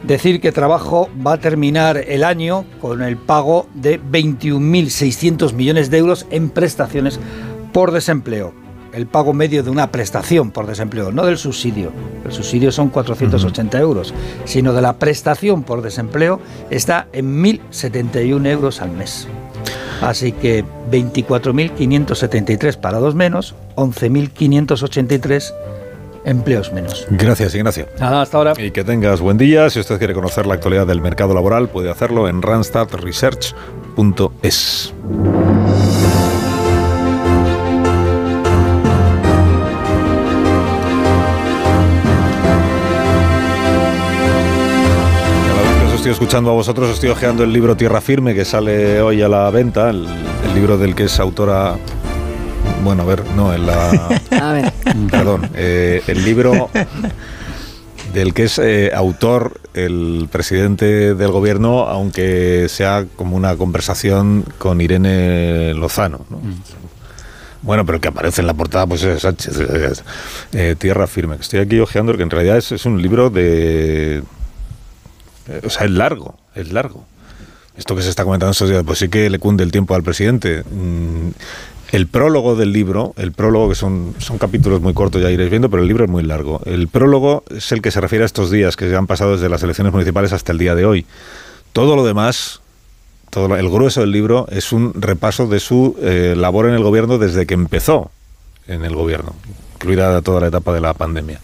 Decir 0.08 0.40
que 0.40 0.54
Trabajo 0.54 1.10
va 1.26 1.34
a 1.34 1.38
terminar 1.38 1.98
el 1.98 2.24
año 2.24 2.64
con 2.80 3.02
el 3.02 3.18
pago 3.18 3.68
de 3.74 4.02
21.600 4.02 5.52
millones 5.52 5.92
de 5.92 5.98
euros 5.98 6.26
en 6.30 6.50
prestaciones 6.50 7.20
por 7.74 7.92
desempleo. 7.92 8.54
El 8.94 9.08
pago 9.08 9.34
medio 9.34 9.64
de 9.64 9.70
una 9.70 9.92
prestación 9.92 10.52
por 10.52 10.66
desempleo, 10.66 11.12
no 11.12 11.26
del 11.26 11.38
subsidio. 11.38 11.92
El 12.24 12.32
subsidio 12.32 12.72
son 12.72 12.88
480 12.88 13.78
euros, 13.80 14.14
sino 14.46 14.72
de 14.72 14.82
la 14.82 14.98
prestación 14.98 15.64
por 15.64 15.82
desempleo 15.82 16.40
está 16.70 17.10
en 17.12 17.44
1.071 17.44 18.48
euros 18.48 18.82
al 18.82 18.92
mes. 18.92 19.28
Así 20.02 20.32
que 20.32 20.64
24.573 20.90 22.78
parados 22.78 23.14
menos, 23.14 23.56
11.583 23.76 25.54
empleos 26.28 26.72
menos. 26.74 27.08
Gracias, 27.10 27.56
Ignacio. 27.56 27.88
Nada, 28.00 28.22
hasta 28.22 28.38
ahora. 28.38 28.54
Y 28.58 28.70
que 28.72 28.84
tengas 28.84 29.22
buen 29.22 29.38
día. 29.38 29.70
Si 29.70 29.80
usted 29.80 29.98
quiere 29.98 30.14
conocer 30.14 30.46
la 30.46 30.56
actualidad 30.56 30.86
del 30.86 31.00
mercado 31.02 31.34
laboral, 31.34 31.70
puede 31.70 31.90
hacerlo 31.90 32.28
en 32.28 32.42
randstadresearch.es. 32.42 34.94
estoy 45.96 46.24
escuchando 46.24 46.52
a 46.52 46.54
vosotros, 46.54 46.90
estoy 46.90 47.10
hojeando 47.10 47.44
el 47.44 47.52
libro 47.52 47.76
Tierra 47.76 48.00
Firme 48.00 48.34
que 48.34 48.46
sale 48.46 49.02
hoy 49.02 49.22
a 49.22 49.28
la 49.28 49.50
venta, 49.50 49.90
el, 49.90 50.08
el 50.46 50.56
libro 50.56 50.78
del 50.78 50.96
que 50.96 51.04
es 51.04 51.20
autora 51.20 51.76
bueno, 52.84 53.04
a 53.04 53.06
ver, 53.06 53.26
no, 53.36 53.54
en 53.54 53.66
la. 53.66 53.90
A 54.32 54.54
ver. 54.54 54.74
Perdón, 55.12 55.50
eh, 55.56 56.02
el 56.08 56.24
libro 56.24 56.70
del 58.14 58.34
que 58.34 58.44
es 58.46 58.60
eh, 58.60 58.92
autor 58.94 59.60
el 59.74 60.28
presidente 60.32 61.14
del 61.14 61.32
gobierno, 61.32 61.88
aunque 61.88 62.68
sea 62.70 63.06
como 63.16 63.36
una 63.36 63.56
conversación 63.56 64.46
con 64.58 64.82
Irene 64.82 65.74
Lozano. 65.74 66.26
Mm. 66.30 66.54
Bueno, 67.62 67.86
pero 67.86 68.00
que 68.00 68.08
aparece 68.08 68.42
en 68.42 68.48
la 68.48 68.54
portada, 68.54 68.88
pues 68.88 69.04
es 69.04 69.22
Sánchez. 69.22 70.04
Eh, 70.54 70.76
Tierra 70.78 71.08
firme. 71.08 71.36
Estoy 71.40 71.60
aquí 71.60 71.80
ojeando, 71.80 72.16
que 72.16 72.24
en 72.24 72.30
realidad 72.30 72.58
es, 72.58 72.86
un 72.86 73.02
libro 73.02 73.30
de. 73.30 74.24
o 75.64 75.70
sea, 75.70 75.86
es 75.86 75.92
largo, 75.92 76.38
es 76.56 76.72
largo. 76.72 77.06
Esto 77.78 77.96
que 77.96 78.02
se 78.02 78.10
está 78.10 78.24
comentando 78.24 78.52
estos 78.52 78.70
días, 78.70 78.84
pues 78.86 78.98
sí 79.00 79.08
que 79.08 79.30
le 79.30 79.38
cunde 79.38 79.64
el 79.64 79.72
tiempo 79.72 79.94
al 79.94 80.02
presidente. 80.02 80.64
El 81.92 82.08
prólogo 82.08 82.56
del 82.56 82.74
libro, 82.74 83.14
el 83.18 83.32
prólogo 83.32 83.70
que 83.70 83.76
son, 83.76 84.14
son 84.18 84.38
capítulos 84.38 84.82
muy 84.82 84.94
cortos, 84.94 85.22
ya 85.22 85.32
iréis 85.32 85.50
viendo, 85.50 85.70
pero 85.70 85.82
el 85.82 85.88
libro 85.88 86.04
es 86.04 86.10
muy 86.10 86.24
largo. 86.24 86.62
El 86.66 86.90
prólogo 86.90 87.44
es 87.50 87.72
el 87.72 87.82
que 87.82 87.92
se 87.92 88.02
refiere 88.02 88.24
a 88.24 88.26
estos 88.26 88.52
días 88.52 88.76
que 88.76 88.90
se 88.90 88.96
han 88.96 89.08
pasado 89.08 89.34
desde 89.34 89.48
las 89.48 89.64
elecciones 89.64 89.94
municipales 89.94 90.34
hasta 90.34 90.52
el 90.52 90.58
día 90.58 90.76
de 90.76 90.86
hoy. 90.86 91.06
Todo 91.72 91.96
lo 91.96 92.06
demás, 92.06 92.60
todo 93.30 93.56
el 93.56 93.70
grueso 93.70 94.02
del 94.02 94.12
libro 94.12 94.48
es 94.52 94.74
un 94.74 94.94
repaso 95.02 95.48
de 95.48 95.62
su 95.62 95.96
eh, 96.02 96.34
labor 96.36 96.68
en 96.68 96.74
el 96.74 96.84
gobierno 96.84 97.18
desde 97.18 97.46
que 97.46 97.54
empezó 97.54 98.12
en 98.68 98.84
el 98.84 98.94
gobierno, 98.94 99.34
incluida 99.76 100.22
toda 100.22 100.42
la 100.42 100.48
etapa 100.48 100.74
de 100.74 100.82
la 100.82 100.94
pandemia. 100.94 101.40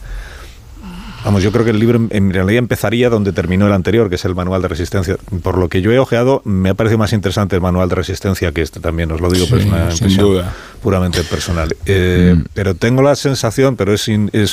Vamos, 1.23 1.41
yo 1.41 1.51
creo 1.51 1.63
que 1.63 1.71
el 1.71 1.79
libro 1.79 2.01
en 2.09 2.33
realidad 2.33 2.59
empezaría 2.59 3.09
donde 3.09 3.31
terminó 3.31 3.65
el 3.67 3.73
anterior, 3.73 4.09
que 4.09 4.15
es 4.15 4.25
el 4.25 4.35
manual 4.35 4.61
de 4.61 4.67
resistencia. 4.67 5.15
Por 5.41 5.57
lo 5.57 5.69
que 5.69 5.81
yo 5.81 5.91
he 5.91 5.99
ojeado, 5.99 6.41
me 6.43 6.69
ha 6.69 6.73
parecido 6.73 6.97
más 6.97 7.13
interesante 7.13 7.55
el 7.55 7.61
manual 7.61 7.87
de 7.87 7.95
resistencia 7.95 8.51
que 8.51 8.61
este 8.61 8.79
también, 8.81 9.11
os 9.11 9.21
lo 9.21 9.29
digo, 9.29 9.45
pero 9.49 9.61
es 9.61 9.67
una 9.67 9.91
impresión 9.91 10.43
puramente 10.81 11.23
personal. 11.23 11.75
Eh, 11.85 12.35
mm. 12.35 12.45
Pero 12.53 12.75
tengo 12.75 13.01
la 13.01 13.15
sensación, 13.15 13.77
pero 13.77 13.93
es, 13.93 14.09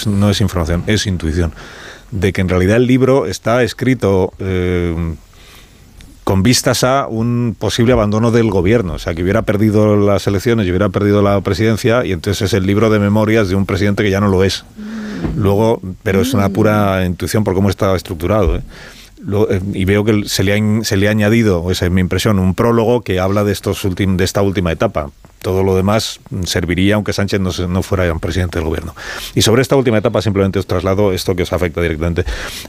no 0.06 0.30
es 0.30 0.40
información, 0.40 0.84
es 0.86 1.06
intuición, 1.06 1.52
de 2.12 2.32
que 2.32 2.40
en 2.40 2.48
realidad 2.48 2.76
el 2.76 2.86
libro 2.86 3.26
está 3.26 3.62
escrito... 3.62 4.32
Eh, 4.38 5.14
con 6.22 6.44
vistas 6.44 6.84
a 6.84 7.08
un 7.08 7.56
posible 7.58 7.92
abandono 7.92 8.30
del 8.30 8.50
gobierno, 8.50 8.92
o 8.92 8.98
sea, 9.00 9.14
que 9.14 9.22
hubiera 9.24 9.42
perdido 9.42 9.96
las 9.96 10.28
elecciones 10.28 10.64
y 10.64 10.70
hubiera 10.70 10.88
perdido 10.88 11.22
la 11.22 11.40
presidencia, 11.40 12.04
y 12.06 12.12
entonces 12.12 12.42
es 12.42 12.52
el 12.52 12.66
libro 12.66 12.88
de 12.88 13.00
memorias 13.00 13.48
de 13.48 13.56
un 13.56 13.66
presidente 13.66 14.04
que 14.04 14.10
ya 14.10 14.20
no 14.20 14.28
lo 14.28 14.44
es. 14.44 14.64
Luego, 15.36 15.80
pero 16.02 16.20
es 16.20 16.34
una 16.34 16.48
pura 16.48 17.04
intuición 17.04 17.44
por 17.44 17.54
cómo 17.54 17.70
está 17.70 17.94
estructurado. 17.94 18.56
¿eh? 18.56 18.62
Eh, 19.50 19.60
y 19.74 19.84
veo 19.84 20.04
que 20.04 20.24
se 20.26 20.42
le, 20.42 20.54
ha, 20.54 20.84
se 20.84 20.96
le 20.96 21.08
ha 21.08 21.10
añadido, 21.10 21.70
esa 21.70 21.86
es 21.86 21.92
mi 21.92 22.00
impresión, 22.00 22.38
un 22.38 22.54
prólogo 22.54 23.02
que 23.02 23.20
habla 23.20 23.44
de, 23.44 23.52
estos 23.52 23.86
de 23.94 24.24
esta 24.24 24.42
última 24.42 24.72
etapa. 24.72 25.10
Todo 25.42 25.62
lo 25.62 25.76
demás 25.76 26.20
serviría 26.44 26.96
aunque 26.96 27.12
Sánchez 27.12 27.40
no, 27.40 27.50
no 27.68 27.82
fuera 27.82 28.04
presidente 28.18 28.58
del 28.58 28.68
gobierno. 28.68 28.94
Y 29.34 29.42
sobre 29.42 29.62
esta 29.62 29.76
última 29.76 29.98
etapa 29.98 30.22
simplemente 30.22 30.58
os 30.58 30.66
traslado 30.66 31.12
esto 31.12 31.34
que 31.34 31.42
os 31.42 31.52
afecta 31.52 31.80
directamente, 31.80 32.24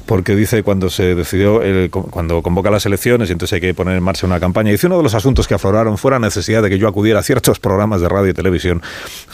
porque 0.06 0.36
dice 0.36 0.64
cuando 0.64 0.90
se 0.90 1.16
decidió, 1.16 1.62
cuando 1.92 2.42
convoca 2.42 2.72
las 2.72 2.86
elecciones 2.86 3.30
y 3.30 3.34
entonces 3.34 3.54
hay 3.54 3.62
que 3.62 3.74
poner 3.74 3.98
en 3.98 4.04
marcha 4.04 4.26
una 4.26 4.40
campaña, 4.40 4.72
dice 4.72 4.88
uno 4.88 4.98
de 4.98 5.04
los 5.04 5.14
asuntos 5.14 5.48
que 5.48 5.54
afloraron 5.54 5.98
fue 5.98 6.12
la 6.12 6.20
necesidad 6.20 6.64
de 6.64 6.70
que 6.70 6.78
yo 6.78 6.88
acudiera 6.88 7.20
a 7.20 7.24
ciertos 7.24 7.60
programas 7.60 8.02
de 8.02 8.10
radio 8.10 8.32
y 8.32 8.34
televisión, 8.34 8.82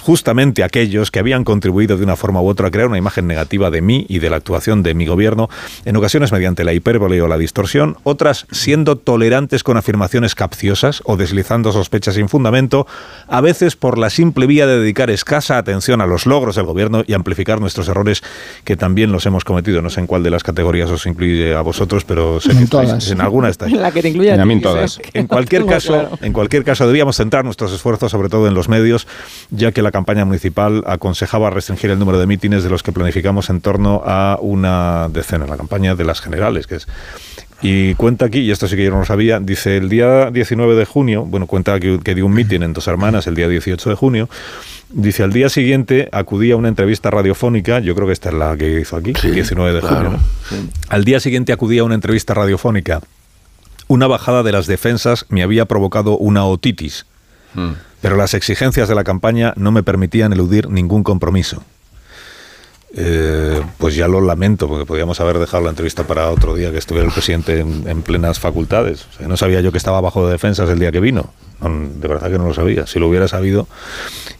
justamente 0.01 0.63
aquellos 0.63 1.11
que 1.11 1.19
habían 1.19 1.43
contribuido 1.43 1.97
de 1.97 2.03
una 2.03 2.15
forma 2.15 2.41
u 2.41 2.47
otra 2.47 2.67
a 2.67 2.71
crear 2.71 2.87
una 2.87 2.97
imagen 2.97 3.27
negativa 3.27 3.69
de 3.69 3.81
mí 3.81 4.05
y 4.09 4.19
de 4.19 4.29
la 4.29 4.37
actuación 4.37 4.83
de 4.83 4.93
mi 4.93 5.05
gobierno, 5.05 5.49
en 5.85 5.95
ocasiones 5.95 6.31
mediante 6.31 6.63
la 6.63 6.73
hipérbole 6.73 7.21
o 7.21 7.27
la 7.27 7.37
distorsión, 7.37 7.97
otras 8.03 8.47
siendo 8.51 8.97
tolerantes 8.97 9.63
con 9.63 9.77
afirmaciones 9.77 10.35
capciosas 10.35 11.01
o 11.05 11.17
deslizando 11.17 11.71
sospechas 11.71 12.15
sin 12.15 12.29
fundamento, 12.29 12.87
a 13.27 13.41
veces 13.41 13.75
por 13.75 13.97
la 13.97 14.09
simple 14.09 14.47
vía 14.47 14.67
de 14.67 14.79
dedicar 14.79 15.09
escasa 15.09 15.57
atención 15.57 16.01
a 16.01 16.05
los 16.05 16.25
logros 16.25 16.55
del 16.55 16.65
gobierno 16.65 17.03
y 17.05 17.13
amplificar 17.13 17.59
nuestros 17.59 17.87
errores, 17.89 18.23
que 18.63 18.75
también 18.75 19.11
los 19.11 19.25
hemos 19.25 19.43
cometido. 19.43 19.81
No 19.81 19.89
sé 19.89 19.99
en 19.99 20.07
cuál 20.07 20.23
de 20.23 20.29
las 20.29 20.43
categorías 20.43 20.89
os 20.89 21.05
incluye 21.05 21.55
a 21.55 21.61
vosotros, 21.61 22.03
pero 22.05 22.39
sé 22.39 22.51
en 22.51 22.67
que 22.67 23.11
en 23.11 23.21
alguna 23.21 23.49
estáis. 23.49 23.73
En 23.77 23.81
la 23.81 23.91
que 23.91 24.01
te 24.01 24.09
incluye 24.09 24.31
a, 24.31 24.45
mí 24.45 24.59
todas. 24.59 24.99
En 25.13 25.27
cualquier 25.27 25.65
caso, 25.65 26.17
en 26.21 26.33
cualquier 26.33 26.63
caso 26.63 26.87
debíamos 26.87 27.17
centrar 27.17 27.45
nuestros 27.45 27.73
esfuerzos 27.73 28.11
sobre 28.11 28.29
todo 28.29 28.47
en 28.47 28.53
los 28.53 28.69
medios, 28.69 29.07
ya 29.51 29.71
que 29.71 29.81
la 29.81 29.91
campaña 29.91 30.25
municipal 30.25 30.83
aconsejaba 30.87 31.49
restringir 31.49 31.91
el 31.91 31.99
número 31.99 32.19
de 32.19 32.27
mítines 32.27 32.63
de 32.63 32.69
los 32.69 32.83
que 32.83 32.91
planificamos 32.91 33.49
en 33.49 33.61
torno 33.61 34.01
a 34.05 34.37
una 34.41 35.09
decena, 35.09 35.45
la 35.45 35.57
campaña 35.57 35.95
de 35.95 36.05
las 36.05 36.21
generales, 36.21 36.67
que 36.67 36.75
es 36.75 36.87
y 37.61 37.95
cuenta 37.95 38.25
aquí, 38.25 38.39
y 38.39 38.51
esto 38.51 38.67
sí 38.67 38.75
que 38.75 38.83
yo 38.83 38.91
no 38.91 38.99
lo 38.99 39.05
sabía, 39.05 39.39
dice 39.39 39.77
el 39.77 39.89
día 39.89 40.29
19 40.29 40.75
de 40.75 40.85
junio, 40.85 41.25
bueno, 41.25 41.47
cuenta 41.47 41.79
que, 41.79 42.15
dio 42.15 42.25
un 42.25 42.33
mitin 42.33 42.61
en 42.63 42.73
Dos 42.73 42.87
Hermanas 42.87 43.25
el 43.25 43.35
día 43.35 43.47
18 43.47 43.89
de 43.89 43.95
junio, 43.95 44.29
dice 44.89 45.23
al 45.23 45.33
día 45.33 45.49
siguiente 45.49 46.07
acudí 46.11 46.51
a 46.51 46.55
una 46.55 46.67
entrevista 46.67 47.09
radiofónica, 47.09 47.79
yo 47.79 47.95
creo 47.95 48.07
que 48.07 48.13
esta 48.13 48.29
es 48.29 48.35
la 48.35 48.55
que 48.57 48.79
hizo 48.79 48.95
aquí, 48.95 49.13
el 49.23 49.33
19 49.33 49.73
de 49.73 49.81
junio. 49.81 50.19
Al 50.89 51.03
día 51.03 51.19
siguiente 51.19 51.51
acudí 51.51 51.79
a 51.79 51.83
una 51.83 51.95
entrevista 51.95 52.33
radiofónica. 52.33 53.01
Una 53.87 54.05
bajada 54.05 54.43
de 54.43 54.51
las 54.51 54.67
defensas 54.67 55.25
me 55.29 55.41
había 55.41 55.65
provocado 55.65 56.17
una 56.17 56.45
otitis, 56.45 57.05
hmm. 57.55 57.71
pero 58.01 58.17
las 58.17 58.33
exigencias 58.33 58.87
de 58.87 58.95
la 58.95 59.03
campaña 59.03 59.53
no 59.55 59.71
me 59.71 59.81
permitían 59.81 60.33
eludir 60.33 60.69
ningún 60.69 61.03
compromiso. 61.03 61.63
Eh, 62.95 63.61
pues 63.77 63.95
ya 63.95 64.07
lo 64.07 64.21
lamento, 64.21 64.67
porque 64.67 64.85
podíamos 64.85 65.19
haber 65.19 65.39
dejado 65.39 65.63
la 65.63 65.71
entrevista 65.71 66.05
para 66.05 66.29
otro 66.29 66.55
día 66.55 66.71
que 66.71 66.77
estuviera 66.77 67.07
el 67.07 67.13
presidente 67.13 67.59
en, 67.59 68.01
plenas 68.01 68.39
facultades. 68.39 69.07
no 69.19 69.35
sabía 69.35 69.61
yo 69.61 69.71
que 69.71 69.77
estaba 69.77 69.99
bajo 70.01 70.25
de 70.25 70.33
defensas 70.33 70.69
el 70.69 70.79
día 70.79 70.91
que 70.91 70.99
vino. 70.99 71.31
De 71.59 72.07
verdad 72.07 72.29
que 72.29 72.37
no 72.37 72.47
lo 72.47 72.53
sabía. 72.53 72.85
Si 72.85 72.99
lo 72.99 73.07
hubiera 73.07 73.27
sabido. 73.27 73.67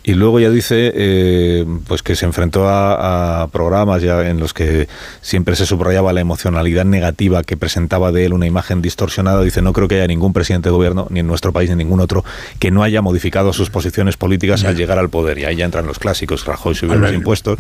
Y 0.03 0.13
luego 0.13 0.39
ya 0.39 0.49
dice 0.49 0.91
eh, 0.95 1.65
pues 1.87 2.01
que 2.03 2.15
se 2.15 2.25
enfrentó 2.25 2.69
a, 2.69 3.49
programas 3.51 4.01
ya 4.01 4.29
en 4.29 4.39
los 4.39 4.53
que 4.53 4.87
siempre 5.21 5.55
se 5.55 5.65
subrayaba 5.65 6.13
la 6.13 6.21
emocionalidad 6.21 6.85
negativa 6.85 7.43
que 7.43 7.57
presentaba 7.57 8.11
de 8.11 8.25
él 8.25 8.33
una 8.33 8.45
imagen 8.45 8.81
distorsionada. 8.81 9.41
Dice, 9.41 9.61
no 9.61 9.73
creo 9.73 9.87
que 9.87 9.95
haya 9.95 10.07
ningún 10.07 10.31
presidente 10.31 10.69
de 10.69 10.73
gobierno, 10.73 11.07
ni 11.09 11.19
en 11.19 11.27
nuestro 11.27 11.51
país 11.51 11.69
ni 11.69 11.73
en 11.73 11.79
ningún 11.79 11.99
otro, 11.99 12.23
que 12.59 12.71
no 12.71 12.83
haya 12.83 13.01
modificado 13.01 13.51
sus 13.51 13.69
posiciones 13.69 14.15
políticas 14.15 14.63
al 14.63 14.75
llegar 14.75 14.99
al 14.99 15.09
poder. 15.09 15.39
Y 15.39 15.45
ahí 15.45 15.57
ya 15.57 15.65
entran 15.65 15.87
los 15.87 15.99
clásicos. 15.99 16.45
Rajoy 16.45 16.75
subió 16.75 16.95
los 16.95 17.13
impuestos. 17.13 17.59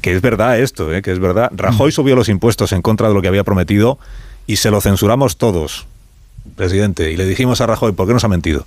Que 0.00 0.12
es 0.12 0.22
verdad 0.22 0.58
esto, 0.58 0.92
¿eh? 0.92 1.02
que 1.02 1.12
es 1.12 1.18
verdad. 1.18 1.50
Rajoy 1.54 1.90
mm. 1.90 1.92
subió 1.92 2.16
los 2.16 2.28
impuestos 2.28 2.72
en 2.72 2.82
contra 2.82 3.08
de 3.08 3.14
lo 3.14 3.22
que 3.22 3.28
había 3.28 3.44
prometido 3.44 3.98
y 4.46 4.56
se 4.56 4.70
lo 4.70 4.80
censuramos 4.80 5.36
todos, 5.36 5.86
presidente. 6.56 7.10
Y 7.10 7.16
le 7.16 7.26
dijimos 7.26 7.60
a 7.60 7.66
Rajoy, 7.66 7.92
¿por 7.92 8.06
qué 8.06 8.12
nos 8.12 8.24
ha 8.24 8.28
mentido? 8.28 8.66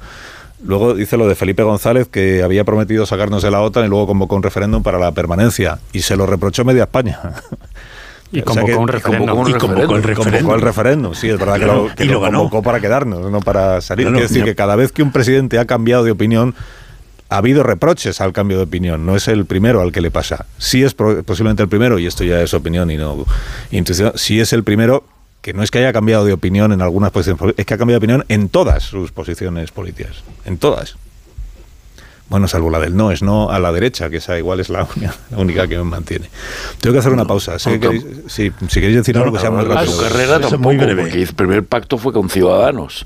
Luego 0.63 0.93
dice 0.93 1.17
lo 1.17 1.27
de 1.27 1.35
Felipe 1.35 1.63
González, 1.63 2.07
que 2.07 2.41
había 2.41 2.63
prometido 2.63 3.05
sacarnos 3.05 3.43
de 3.43 3.51
la 3.51 3.61
OTAN 3.61 3.85
y 3.85 3.87
luego 3.87 4.07
convocó 4.07 4.35
un 4.35 4.43
referéndum 4.43 4.81
para 4.83 4.97
la 4.97 5.11
permanencia. 5.11 5.79
Y 5.93 6.01
se 6.01 6.15
lo 6.15 6.25
reprochó 6.25 6.65
media 6.65 6.83
España. 6.83 7.19
Y 8.31 8.41
convocó 8.41 8.79
un 8.79 8.87
referéndum. 8.87 9.47
Y 9.47 9.53
convocó, 9.53 9.95
el 9.95 10.03
referéndum. 10.03 10.53
el 10.55 10.61
referéndum. 10.61 11.13
Sí, 11.13 11.29
es 11.29 11.37
verdad 11.37 11.59
que 11.59 11.65
lo, 11.65 11.95
que 11.95 12.05
lo, 12.05 12.19
convocó 12.19 12.63
para 12.63 12.81
quedarnos, 12.81 13.31
no 13.31 13.39
para 13.39 13.79
salir. 13.81 14.07
Quiero 14.07 14.19
decir 14.19 14.43
que 14.43 14.55
cada 14.55 14.75
vez 14.75 14.91
que 14.91 15.03
un 15.03 15.11
presidente 15.11 15.59
ha 15.59 15.65
cambiado 15.65 16.03
de 16.03 16.11
opinión, 16.11 16.55
ha 17.29 17.37
habido 17.37 17.63
reproches 17.63 18.21
al 18.21 18.33
cambio 18.33 18.57
de 18.57 18.63
opinión, 18.63 19.05
no 19.05 19.15
es 19.15 19.27
el 19.27 19.45
primero 19.45 19.81
al 19.81 19.91
que 19.91 20.01
le 20.01 20.11
pasa. 20.11 20.45
Sí 20.57 20.83
es 20.83 20.93
posiblemente 20.93 21.63
el 21.63 21.69
primero, 21.69 21.97
y 21.97 22.07
esto 22.07 22.23
ya 22.23 22.41
es 22.41 22.53
opinión 22.53 22.91
y 22.91 22.97
no 22.97 23.25
intuición, 23.71 24.13
sí 24.15 24.39
es 24.39 24.53
el 24.53 24.63
primero 24.63 25.03
que 25.45 25.53
no 25.53 25.61
es 25.61 25.69
que 25.69 25.77
haya 25.77 25.93
cambiado 25.93 26.25
de 26.25 26.33
opinión 26.33 26.71
en 26.71 26.81
algunas 26.81 27.11
posiciones, 27.11 27.53
es 27.55 27.67
que 27.67 27.73
ha 27.75 27.77
cambiado 27.77 27.99
de 27.99 28.03
opinión 28.03 28.25
en 28.29 28.49
todas 28.49 28.81
sus 28.81 29.11
posiciones 29.11 29.69
políticas, 29.69 30.23
en 30.43 30.57
todas. 30.57 30.95
Bueno, 32.29 32.47
salvo 32.47 32.71
la 32.71 32.79
del 32.79 32.97
no, 32.97 33.11
es 33.11 33.21
no 33.21 33.51
a 33.51 33.59
la 33.59 33.71
derecha, 33.71 34.09
que 34.09 34.17
esa 34.17 34.39
igual 34.39 34.59
es 34.59 34.69
la, 34.69 34.87
única 35.37 35.67
que 35.67 35.77
me 35.77 35.83
mantiene. 35.83 36.31
Tengo 36.81 36.93
que 36.93 36.99
hacer 36.99 37.11
una 37.11 37.25
pausa. 37.25 37.59
Si 37.59 37.77
queréis, 37.77 38.03
si, 38.25 38.49
queréis 38.49 38.95
decir 38.95 39.15
algo 39.19 39.33
que 39.33 39.39
sea 39.39 39.51
muy 39.51 39.63
rápido. 39.63 39.91
Su 39.91 40.01
carrera 40.01 40.39
tampoco, 40.39 40.77
porque 40.79 41.21
el 41.21 41.33
primer 41.35 41.63
pacto 41.63 41.99
fue 41.99 42.11
con 42.11 42.27
Ciudadanos. 42.27 43.05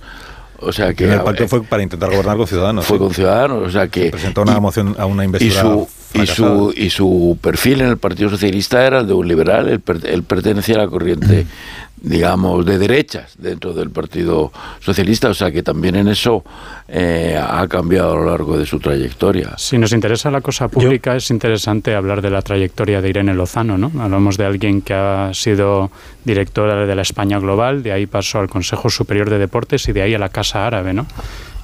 O 0.62 0.72
sea 0.72 0.94
que. 0.94 1.12
El 1.12 1.22
pacto 1.22 1.46
fue 1.50 1.62
para 1.64 1.84
intentar 1.84 2.10
gobernar 2.10 2.38
con 2.38 2.48
Ciudadanos. 2.48 2.86
Fue 2.86 2.98
con 2.98 3.14
Ciudadanos, 3.14 3.68
o 3.68 3.70
sea 3.70 3.90
que. 3.90 4.12
presentó 4.12 4.44
una 4.44 4.62
moción 4.62 4.96
a 4.98 5.06
una 5.06 5.26
investidura. 5.26 5.60
Y 5.60 5.62
su, 5.62 5.88
y 6.14 6.26
su, 6.26 6.74
y 6.76 6.90
su 6.90 7.38
perfil 7.42 7.82
en 7.82 7.90
el 7.90 7.98
Partido 7.98 8.30
Socialista 8.30 8.86
era 8.86 9.00
el 9.00 9.08
de 9.08 9.14
un 9.14 9.28
liberal, 9.28 9.68
él, 9.68 9.82
él 10.06 10.24
pertenecía 10.24 10.76
a 10.76 10.80
la 10.80 10.88
corriente 10.88 11.46
digamos, 12.02 12.66
de 12.66 12.78
derechas 12.78 13.36
dentro 13.38 13.74
del 13.74 13.90
Partido 13.90 14.52
Socialista, 14.80 15.30
o 15.30 15.34
sea 15.34 15.52
que 15.52 15.64
también 15.64 15.96
en 15.96 16.08
eso 16.08 16.44
eh, 16.88 17.40
ha 17.42 17.68
cambiado 17.68 18.14
a 18.14 18.16
lo 18.16 18.26
largo 18.26 18.58
de 18.58 18.66
su 18.66 18.80
trayectoria. 18.80 19.58
Si 19.58 19.78
nos 19.78 19.92
interesa 19.92 20.32
la 20.32 20.42
cosa 20.42 20.68
pública, 20.68 21.16
es 21.16 21.30
interesante 21.30 21.96
hablar 21.96 22.22
de 22.22 22.30
la 22.30 22.42
trayectoria 22.42 23.02
de 23.02 23.10
Irene 23.10 23.34
Lozano, 23.34 23.78
¿no? 23.78 23.92
Hablamos 24.02 24.38
de 24.38 24.46
alguien 24.46 24.82
que 24.82 24.94
ha 24.94 25.32
sido 25.34 25.92
directora 26.24 26.86
de 26.86 26.96
la 26.96 27.02
España 27.02 27.40
Global, 27.40 27.84
de 27.84 27.92
ahí 27.92 28.06
pasó 28.06 28.40
al 28.40 28.50
Consejo 28.50 28.90
Superior 28.90 29.30
de 29.30 29.38
Deportes 29.38 29.88
y 29.90 29.92
de 29.92 30.02
ahí 30.02 30.14
a 30.14 30.20
la 30.20 30.30
Casa 30.30 30.66
Árabe, 30.66 30.94
¿no? 30.94 31.06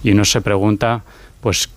Y 0.03 0.11
uno 0.11 0.25
se 0.25 0.41
pregunta, 0.41 1.03
pues, 1.41 1.69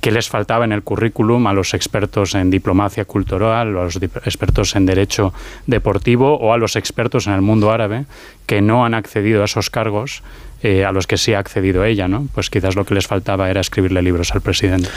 qué 0.00 0.10
les 0.10 0.28
faltaba 0.28 0.64
en 0.64 0.72
el 0.72 0.82
currículum 0.82 1.46
a 1.46 1.52
los 1.52 1.74
expertos 1.74 2.34
en 2.34 2.50
diplomacia 2.50 3.04
cultural, 3.04 3.68
a 3.68 3.84
los 3.84 3.96
expertos 3.96 4.76
en 4.76 4.86
derecho 4.86 5.32
deportivo 5.66 6.36
o 6.36 6.52
a 6.52 6.58
los 6.58 6.76
expertos 6.76 7.26
en 7.26 7.34
el 7.34 7.42
mundo 7.42 7.70
árabe 7.70 8.04
que 8.46 8.60
no 8.60 8.84
han 8.84 8.94
accedido 8.94 9.42
a 9.42 9.46
esos 9.46 9.70
cargos 9.70 10.22
eh, 10.62 10.84
a 10.84 10.92
los 10.92 11.06
que 11.06 11.16
sí 11.16 11.34
ha 11.34 11.40
accedido 11.40 11.84
ella, 11.84 12.06
¿no? 12.06 12.28
Pues 12.34 12.48
quizás 12.48 12.76
lo 12.76 12.84
que 12.84 12.94
les 12.94 13.06
faltaba 13.06 13.50
era 13.50 13.60
escribirle 13.60 14.00
libros 14.00 14.32
al 14.32 14.42
presidente. 14.42 14.88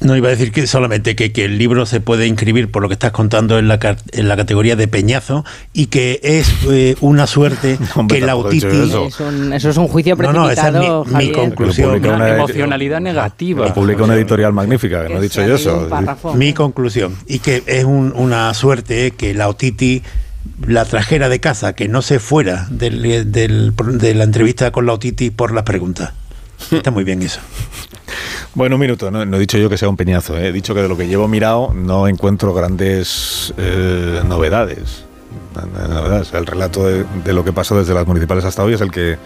No 0.00 0.14
iba 0.14 0.28
a 0.28 0.30
decir 0.30 0.52
que 0.52 0.66
solamente 0.66 1.16
que, 1.16 1.44
el 1.44 1.58
libro 1.58 1.86
se 1.86 2.00
puede 2.00 2.26
inscribir 2.26 2.70
por 2.70 2.82
lo 2.82 2.88
que 2.88 2.94
estás 2.94 3.12
contando 3.12 3.58
en 3.58 3.66
la, 3.66 3.78
en 4.12 4.28
la 4.28 4.36
categoría 4.36 4.76
de 4.76 4.88
peñazo 4.88 5.44
y 5.72 5.86
que 5.86 6.20
es 6.22 6.52
eh, 6.70 6.96
una 7.00 7.26
suerte 7.26 7.78
que 8.08 8.20
la 8.20 8.36
Eso. 8.36 9.06
eso. 9.06 9.70
es 9.70 9.76
un 9.76 9.88
juicio 9.88 10.16
precipitado, 10.16 10.46
no, 10.46 10.50
esa 10.50 10.68
es 10.68 11.12
mi, 11.12 11.32
conclusión. 11.32 12.04
Una, 12.04 12.36
emocionalidad 12.36 13.00
negativa. 13.00 13.72
publica 13.72 14.04
una 14.04 14.14
editorial 14.14 14.52
magnífica, 14.52 15.06
que 15.06 15.14
no 15.14 15.18
he 15.18 15.22
dicho 15.22 15.44
yo 15.46 15.54
eso. 15.54 15.88
Mi 16.34 16.52
conclusión. 16.52 17.16
Y 17.26 17.38
que 17.38 17.62
es 17.66 17.84
una 17.84 18.52
suerte 18.54 19.12
que 19.12 19.34
la 19.34 19.48
Otiti 19.48 20.02
la 20.66 20.84
trajera 20.84 21.28
de 21.28 21.40
casa, 21.40 21.74
que 21.74 21.88
no 21.88 22.02
se 22.02 22.18
fuera 22.18 22.66
del, 22.70 23.02
de 23.32 24.14
la 24.14 24.24
entrevista 24.24 24.70
con 24.70 24.86
la 24.86 24.92
Otiti 24.92 25.30
por 25.30 25.52
las 25.52 25.64
preguntas. 25.64 26.12
Está 26.70 26.90
muy 26.90 27.04
bien 27.04 27.22
eso. 27.22 27.40
Bueno, 28.54 28.76
un 28.76 28.80
minuto, 28.80 29.10
no, 29.10 29.22
he 29.22 29.40
dicho 29.40 29.58
yo 29.58 29.68
que 29.68 29.76
sea 29.76 29.88
un 29.88 29.96
peñazo, 29.96 30.36
¿eh? 30.36 30.48
he 30.48 30.52
dicho 30.52 30.74
que 30.74 30.82
de 30.82 30.88
lo 30.88 30.96
que 30.96 31.06
llevo 31.08 31.28
mirado 31.28 31.72
no 31.74 32.08
encuentro 32.08 32.54
grandes 32.54 33.52
eh, 33.56 34.22
novedades. 34.26 35.04
El 36.32 36.46
relato 36.46 36.86
de, 36.86 37.32
lo 37.32 37.44
que 37.44 37.52
pasó 37.52 37.78
desde 37.78 37.94
las 37.94 38.06
municipales 38.06 38.44
hasta 38.44 38.62
hoy 38.62 38.74
es 38.74 38.80
el 38.80 38.90
que 38.90 39.16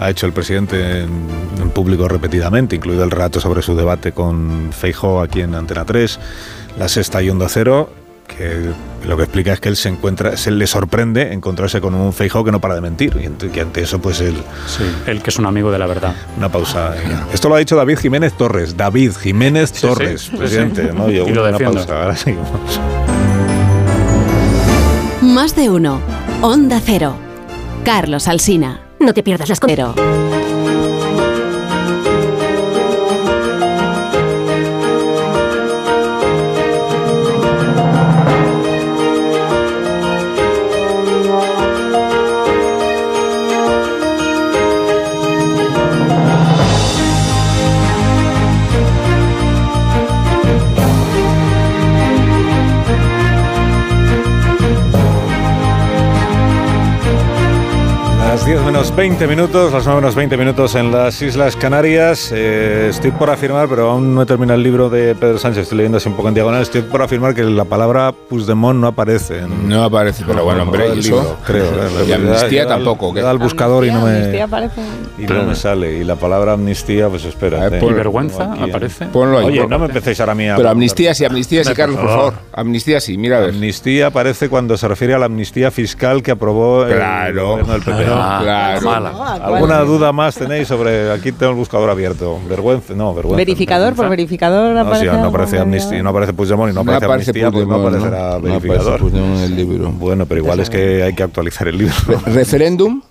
ha 0.00 0.10
hecho 0.10 0.26
el 0.26 0.32
presidente 0.32 1.02
en, 1.02 1.70
público 1.70 2.08
repetidamente, 2.08 2.76
incluido 2.76 3.04
el 3.04 3.10
relato 3.10 3.40
sobre 3.40 3.62
su 3.62 3.74
debate 3.74 4.12
con 4.12 4.72
Feijo 4.72 5.20
aquí 5.20 5.40
en 5.40 5.54
Antena 5.54 5.84
3, 5.84 6.20
la 6.78 6.88
sexta 6.88 7.22
y 7.22 7.30
Onda 7.30 7.48
Cero, 7.48 7.90
que 8.26 8.70
lo 9.06 9.16
que 9.16 9.24
explica 9.24 9.52
es 9.52 9.60
que 9.60 9.68
él 9.68 9.76
se 9.76 9.88
encuentra, 9.88 10.36
se 10.36 10.50
le 10.50 10.66
sorprende 10.66 11.32
encontrarse 11.32 11.80
con 11.80 11.94
un 11.94 12.12
Feijóo 12.12 12.44
que 12.44 12.52
no 12.52 12.60
para 12.60 12.74
de 12.74 12.80
mentir 12.80 13.16
y 13.16 13.48
que 13.48 13.60
ante 13.60 13.82
eso 13.82 14.00
pues 14.00 14.20
él... 14.20 14.34
Sí, 14.66 14.84
él 15.06 15.22
que 15.22 15.30
es 15.30 15.38
un 15.38 15.46
amigo 15.46 15.70
de 15.70 15.78
la 15.78 15.86
verdad. 15.86 16.14
Una 16.36 16.50
pausa. 16.50 16.94
Esto 17.32 17.48
lo 17.48 17.54
ha 17.54 17.58
dicho 17.58 17.76
David 17.76 17.98
Jiménez 17.98 18.32
Torres, 18.34 18.76
David 18.76 19.12
Jiménez 19.12 19.72
Torres, 19.72 20.30
presidente. 20.36 20.90
¿no? 20.92 21.10
y 21.10 21.18
lo 21.32 21.48
una 21.48 21.58
pausa, 21.58 22.02
ahora 22.02 22.16
seguimos. 22.16 22.48
Más 25.22 25.56
de 25.56 25.70
uno. 25.70 26.00
Onda 26.42 26.80
Cero. 26.84 27.16
Carlos 27.84 28.28
Alsina. 28.28 28.80
No 29.00 29.12
te 29.12 29.22
pierdas 29.22 29.48
las 29.48 29.60
cero. 29.60 29.94
Las 58.54 58.62
10 58.62 58.63
menos 58.74 58.96
20 58.96 59.28
minutos, 59.28 59.72
las 59.72 59.84
9 59.84 60.00
menos 60.00 60.16
20 60.16 60.36
minutos 60.36 60.74
en 60.74 60.90
las 60.90 61.22
Islas 61.22 61.54
Canarias. 61.54 62.32
Eh, 62.34 62.88
estoy 62.90 63.12
por 63.12 63.30
afirmar, 63.30 63.68
pero 63.68 63.92
aún 63.92 64.16
no 64.16 64.22
he 64.22 64.26
terminado 64.26 64.58
el 64.58 64.64
libro 64.64 64.90
de 64.90 65.14
Pedro 65.14 65.38
Sánchez, 65.38 65.62
estoy 65.62 65.78
leyendo 65.78 65.98
así 65.98 66.08
un 66.08 66.16
poco 66.16 66.26
en 66.26 66.34
diagonal. 66.34 66.60
Estoy 66.60 66.82
por 66.82 67.00
afirmar 67.00 67.36
que 67.36 67.44
la 67.44 67.64
palabra 67.64 68.10
Puigdemont 68.10 68.80
no 68.80 68.88
aparece. 68.88 69.42
no 69.42 69.84
aparece, 69.84 70.24
pero 70.26 70.42
bueno, 70.42 70.64
hombre, 70.64 70.88
¿y 70.96 70.98
eso? 70.98 71.38
creo. 71.46 71.70
y 72.04 72.10
amnistía 72.10 72.66
tampoco. 72.66 73.14
Que 73.14 73.22
da 73.22 73.30
el 73.30 73.38
buscador 73.38 73.86
y 73.86 73.92
no 73.92 74.06
me. 74.06 74.44
Y 75.18 75.22
no 75.22 75.44
me 75.44 75.54
sale. 75.54 75.98
Y 75.98 76.02
la 76.02 76.16
palabra 76.16 76.54
amnistía, 76.54 77.08
pues 77.08 77.24
espera. 77.26 77.68
¿Y 77.68 77.92
vergüenza 77.92 78.54
aparece? 78.54 79.04
Ponlo 79.06 79.38
ahí. 79.38 79.46
Oye, 79.46 79.68
no 79.68 79.78
me 79.78 79.86
empecéis 79.86 80.18
ahora 80.18 80.32
a 80.32 80.34
mí 80.34 80.48
a. 80.48 80.56
Pero 80.56 80.70
amnistía 80.70 81.14
sí, 81.14 81.24
amnistía 81.24 81.62
sí, 81.62 81.72
Carlos, 81.74 82.00
por 82.00 82.08
favor. 82.08 82.34
Amnistía 82.52 83.00
sí, 83.00 83.16
mira 83.18 83.36
a 83.36 83.40
ver. 83.42 83.50
Amnistía 83.50 84.08
aparece 84.08 84.48
cuando 84.48 84.76
se 84.76 84.88
refiere 84.88 85.14
a 85.14 85.18
la 85.20 85.26
amnistía 85.26 85.70
fiscal 85.70 86.24
que 86.24 86.32
aprobó 86.32 86.86
el 86.86 86.98
gobierno 87.38 87.72
del 87.72 87.82
PP. 87.82 88.06
Ah, 88.08 88.63
claro. 88.80 89.24
¿Alguna 89.24 89.80
duda 89.80 90.12
más 90.12 90.34
tenéis 90.34 90.68
sobre.? 90.68 91.10
Aquí 91.12 91.32
tengo 91.32 91.52
el 91.52 91.58
buscador 91.58 91.90
abierto. 91.90 92.38
Vergüenza, 92.48 92.94
no, 92.94 93.14
vergüenza. 93.14 93.36
¿Verificador? 93.36 93.94
¿Por 93.94 94.08
verificador 94.08 94.76
aparece? 94.76 95.06
No, 95.06 95.22
no 95.22 95.28
aparece 95.28 95.58
amnistía, 95.58 96.02
no 96.02 96.10
aparece 96.10 96.32
Puigdemont 96.32 96.72
y 96.72 96.74
no 96.74 96.80
aparece, 96.80 97.06
amnistía, 97.06 97.50
pues 97.50 97.66
no 97.66 97.74
aparecerá 97.76 98.38
verificador. 98.38 99.00
en 99.00 99.16
el 99.16 99.56
libro. 99.56 99.90
Bueno, 99.90 100.26
pero 100.26 100.40
igual 100.40 100.60
es 100.60 100.70
que 100.70 101.02
hay 101.02 101.14
que 101.14 101.22
actualizar 101.22 101.68
el 101.68 101.78
libro. 101.78 101.94
¿Referéndum? 102.26 103.02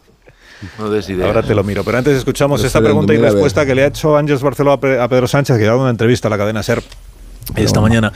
No 0.80 1.26
Ahora 1.26 1.44
te 1.44 1.54
lo 1.54 1.64
miro. 1.64 1.84
Pero 1.84 1.98
antes 1.98 2.18
escuchamos 2.18 2.64
esta 2.64 2.80
pregunta 2.80 3.14
y 3.14 3.18
respuesta 3.18 3.66
que 3.66 3.76
le 3.76 3.84
ha 3.84 3.88
hecho 3.88 4.16
Ángeles 4.16 4.42
Barceló 4.42 4.72
a 4.72 4.80
Pedro 4.80 5.28
Sánchez, 5.28 5.58
que 5.58 5.64
ha 5.64 5.68
dado 5.68 5.82
una 5.82 5.90
entrevista 5.90 6.28
a 6.28 6.32
la 6.32 6.38
cadena 6.38 6.64
SER 6.64 6.82
esta 7.56 7.82
mañana 7.82 8.12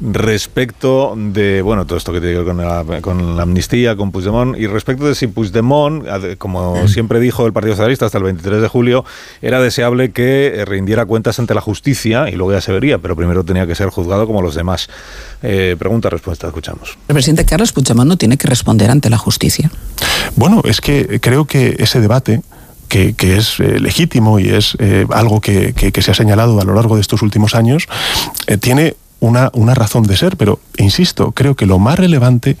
respecto 0.00 1.14
de, 1.16 1.62
bueno, 1.62 1.84
todo 1.84 1.98
esto 1.98 2.12
que 2.12 2.20
tiene 2.20 2.34
que 2.34 2.42
ver 2.42 2.46
con 2.46 2.56
la, 2.56 3.00
con 3.00 3.36
la 3.36 3.42
amnistía, 3.42 3.96
con 3.96 4.10
Puigdemont, 4.10 4.56
y 4.58 4.66
respecto 4.66 5.06
de 5.06 5.14
si 5.14 5.26
Puigdemont, 5.26 6.36
como 6.38 6.88
siempre 6.88 7.20
dijo 7.20 7.46
el 7.46 7.52
Partido 7.52 7.74
Socialista 7.74 8.06
hasta 8.06 8.18
el 8.18 8.24
23 8.24 8.62
de 8.62 8.68
julio, 8.68 9.04
era 9.42 9.60
deseable 9.60 10.12
que 10.12 10.64
rindiera 10.66 11.04
cuentas 11.04 11.38
ante 11.38 11.54
la 11.54 11.60
justicia 11.60 12.30
y 12.30 12.32
luego 12.32 12.52
ya 12.52 12.60
se 12.60 12.72
vería, 12.72 12.98
pero 12.98 13.14
primero 13.14 13.44
tenía 13.44 13.66
que 13.66 13.74
ser 13.74 13.90
juzgado 13.90 14.26
como 14.26 14.42
los 14.42 14.54
demás. 14.54 14.88
Eh, 15.42 15.76
pregunta, 15.78 16.08
respuesta, 16.08 16.46
escuchamos. 16.46 16.96
El 17.08 17.14
presidente 17.14 17.44
Carlos 17.44 17.72
Puigdemont 17.72 18.08
no 18.08 18.16
tiene 18.16 18.36
que 18.36 18.48
responder 18.48 18.90
ante 18.90 19.10
la 19.10 19.18
justicia. 19.18 19.70
Bueno, 20.36 20.62
es 20.64 20.80
que 20.80 21.20
creo 21.20 21.44
que 21.44 21.76
ese 21.78 22.00
debate 22.00 22.42
que, 22.90 23.14
es 23.36 23.60
eh, 23.60 23.80
legítimo 23.80 24.38
y 24.38 24.48
es 24.48 24.76
eh, 24.80 25.06
algo 25.10 25.40
que, 25.40 25.72
que, 25.72 26.02
se 26.02 26.10
ha 26.10 26.14
señalado 26.14 26.60
a 26.60 26.64
lo 26.64 26.74
largo 26.74 26.96
de 26.96 27.00
estos 27.00 27.22
últimos 27.22 27.54
años, 27.54 27.86
tiene 28.60 28.96
una, 29.20 29.50
una 29.52 29.74
razón 29.74 30.02
de 30.02 30.16
ser, 30.16 30.36
pero 30.36 30.60
insisto, 30.76 31.32
creo 31.32 31.54
que 31.54 31.66
lo 31.66 31.78
más 31.78 31.98
relevante 31.98 32.56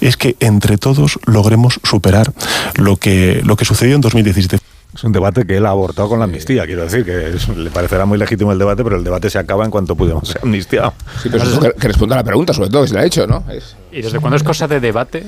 es 0.00 0.16
que 0.16 0.36
entre 0.40 0.76
todos 0.76 1.18
logremos 1.24 1.80
superar 1.82 2.32
lo 2.74 2.96
que, 2.96 3.40
lo 3.44 3.56
que 3.56 3.64
sucedió 3.64 3.94
en 3.94 4.00
2017. 4.00 4.58
Es 4.92 5.04
un 5.04 5.12
debate 5.12 5.46
que 5.46 5.56
él 5.56 5.66
ha 5.66 5.70
abortado 5.70 6.08
con 6.08 6.18
la 6.18 6.24
amnistía, 6.24 6.66
quiero 6.66 6.82
decir, 6.82 7.04
que 7.04 7.38
le 7.56 7.70
parecerá 7.70 8.06
muy 8.06 8.18
legítimo 8.18 8.50
el 8.50 8.58
debate, 8.58 8.82
pero 8.82 8.96
el 8.96 9.04
debate 9.04 9.30
se 9.30 9.38
acaba 9.38 9.64
en 9.64 9.70
cuanto 9.70 9.94
pudimos 9.94 10.28
ser 10.28 10.40
amnistiados. 10.42 10.94
Sí, 11.22 11.28
pero 11.30 11.44
eso 11.44 11.60
que, 11.60 11.88
responda 11.88 12.16
a 12.16 12.18
la 12.18 12.24
pregunta, 12.24 12.52
sobre 12.52 12.70
todo, 12.70 12.82
que 12.82 12.88
se 12.88 12.94
la 12.94 13.02
ha 13.02 13.04
hecho, 13.04 13.26
¿no? 13.26 13.44
¿Y 13.92 14.02
desde 14.02 14.18
cuándo 14.18 14.36
es 14.36 14.42
cosa 14.42 14.66
de 14.66 14.80
debate 14.80 15.24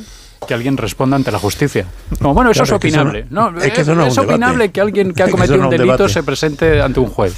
que 0.47 0.55
alguien 0.55 0.77
responda 0.77 1.17
ante 1.17 1.31
la 1.31 1.39
justicia? 1.39 1.87
No, 2.21 2.35
bueno, 2.35 2.51
eso 2.51 2.63
es 2.63 2.73
opinable. 2.73 3.27
no, 3.31 3.57
es, 3.59 3.79
es 3.79 4.19
opinable 4.19 4.71
que 4.71 4.81
alguien 4.81 5.13
que 5.13 5.23
ha 5.23 5.29
cometido 5.29 5.61
un 5.61 5.71
delito 5.71 6.09
se 6.09 6.23
presente 6.23 6.81
ante 6.81 7.01
un 7.01 7.09
juez. 7.09 7.37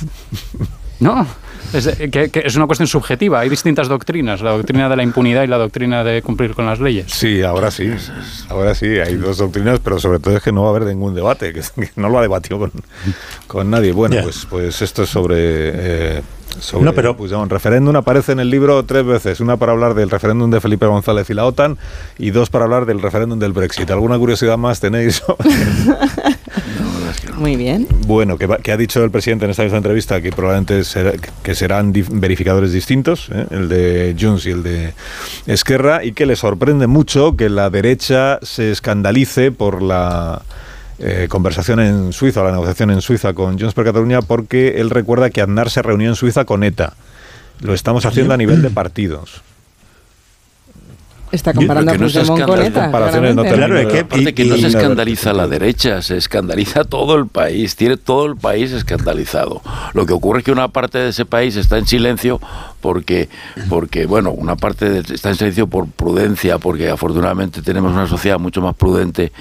No. 1.01 1.27
Es, 1.73 1.89
que, 1.89 2.31
es 2.45 2.55
una 2.55 2.67
cuestión 2.67 2.87
subjetiva. 2.87 3.41
Hay 3.41 3.49
distintas 3.49 3.89
doctrinas, 3.89 4.41
la 4.43 4.53
doctrina 4.53 4.89
de 4.89 4.97
la 4.97 5.03
impunidad 5.03 5.43
y 5.43 5.49
la 5.49 5.59
doctrina 5.59 6.05
de 6.05 6.23
cumplir 6.23 6.55
con 6.55 6.67
las 6.67 6.79
leyes. 6.79 7.11
Sí, 7.11 7.43
ahora 7.43 7.71
sí. 7.71 7.91
Ahora 8.49 8.75
sí, 8.77 8.87
hay 8.87 9.17
dos 9.17 9.39
doctrinas, 9.39 9.81
pero 9.83 9.99
sobre 9.99 10.21
todo 10.21 10.37
es 10.37 10.43
que 10.43 10.53
no 10.53 10.63
va 10.63 10.69
a 10.69 10.71
haber 10.71 10.85
ningún 10.85 11.15
debate, 11.15 11.53
que, 11.53 11.63
no 11.97 12.09
lo 12.09 12.19
ha 12.19 12.23
debatido 12.23 12.61
con, 12.61 12.73
con 13.49 13.71
nadie. 13.71 13.93
Bueno, 13.93 14.17
pues, 14.23 14.47
pues 14.49 14.83
esto 14.83 15.03
es 15.03 15.11
sobre... 15.11 15.37
Eh, 15.37 16.23
sobre, 16.61 16.85
no, 16.85 16.93
pero 16.93 17.17
pues, 17.17 17.33
un 17.33 17.51
referéndum 17.51 17.97
aparece 17.97 18.33
en 18.33 18.41
el 18.41 18.51
libro 18.51 18.83
tres 18.85 19.05
veces, 19.05 19.41
una 19.41 19.57
para 19.57 19.73
hablar 19.73 19.95
del 19.95 20.11
referéndum 20.11 20.51
de 20.51 20.61
Felipe 20.61 20.87
González 20.87 21.29
y 21.31 21.35
la 21.35 21.45
OTAN 21.47 21.79
y 22.19 22.31
dos 22.31 22.51
para 22.51 22.65
hablar 22.65 22.87
del 22.87 23.01
referéndum 23.01 23.39
del 23.39 23.53
Brexit. 23.53 23.91
¿Alguna 23.91 24.19
curiosidad 24.19 24.59
más 24.59 24.81
tenéis? 24.81 25.23
Muy 27.37 27.57
bien. 27.57 27.87
Bueno, 28.07 28.39
que, 28.39 28.73
ha 28.73 28.77
dicho 28.77 29.03
el 29.03 29.11
presidente 29.11 29.45
en 29.45 29.51
esta 29.51 29.63
misma 29.63 29.79
entrevista 29.79 30.21
que 30.21 30.31
probablemente 30.31 30.83
que 31.43 31.55
serán 31.55 31.93
verificadores 31.93 32.73
distintos, 32.73 33.29
¿eh? 33.33 33.47
el 33.51 33.69
de 33.69 34.17
Junts 34.19 34.47
y 34.47 34.51
el 34.51 34.63
de 34.63 34.95
Esquerra, 35.47 36.05
y 36.05 36.13
que 36.13 36.27
le 36.27 36.37
sorprende 36.37 36.87
mucho 36.87 37.37
que 37.37 37.49
la 37.49 37.71
derecha 37.71 38.39
se 38.43 38.71
escandalice 38.71 39.53
por 39.53 39.83
la 39.83 40.43
eh, 40.99 41.27
conversación 41.29 41.81
en 41.81 42.13
Suiza, 42.13 42.43
la 42.43 42.53
negociación 42.53 42.91
en 42.91 43.01
Suiza 43.01 43.33
con 43.33 43.59
Junts 43.59 43.75
per 43.75 43.85
Cataluña, 43.85 44.23
porque 44.23 44.81
él 44.81 44.91
recuerda 44.91 45.31
que 45.31 45.41
Aznar 45.41 45.71
se 45.71 45.83
reunió 45.83 46.09
en 46.09 46.17
Suiza 46.17 46.45
con 46.45 46.63
ETA. 46.63 46.95
Lo 47.61 47.75
estamos 47.75 48.07
haciendo 48.07 48.35
a 48.35 48.37
nivel 48.37 48.63
de 48.63 48.71
partidos. 48.71 49.43
Está 51.35 51.53
comparando 51.53 51.91
a 51.91 51.95
Puigdemont 51.97 52.45
con 52.45 52.63
ETA. 52.63 52.87
No 53.35 53.43
claro, 53.43 53.79
es 53.79 53.87
que, 53.89 53.99
aparte 54.01 54.35
que 54.35 54.45
no 54.45 54.57
se 54.57 54.69
escandaliza 54.69 55.33
la 55.33 55.49
derecha, 55.49 56.01
se 56.01 56.17
escandaliza 56.17 56.85
todo 56.85 57.17
el 57.17 57.27
país, 57.27 57.75
tiene 57.75 57.97
todo 57.97 58.27
el 58.27 58.37
país 58.37 58.71
escandalizado. 58.73 59.61
Lo 59.93 60.07
que 60.07 60.13
ocurre 60.13 60.39
es 60.39 60.45
que 60.45 60.53
una 60.53 60.69
parte 60.69 60.99
de 60.99 61.09
ese 61.09 61.25
país 61.25 61.57
está 61.57 61.79
en 61.79 61.87
silencio 61.87 62.41
porque, 62.81 63.29
porque 63.69 64.07
bueno, 64.07 64.31
una 64.31 64.57
parte 64.57 65.03
está 65.13 65.31
en 65.31 65.37
silencio 65.37 65.67
por 65.67 65.89
prudencia, 65.89 66.59
porque 66.59 66.89
afortunadamente 66.89 67.63
tenemos 67.63 67.93
una 67.93 68.07
sociedad 68.07 68.39
mucho 68.39 68.61
más 68.61 68.75
prudente 68.77 69.33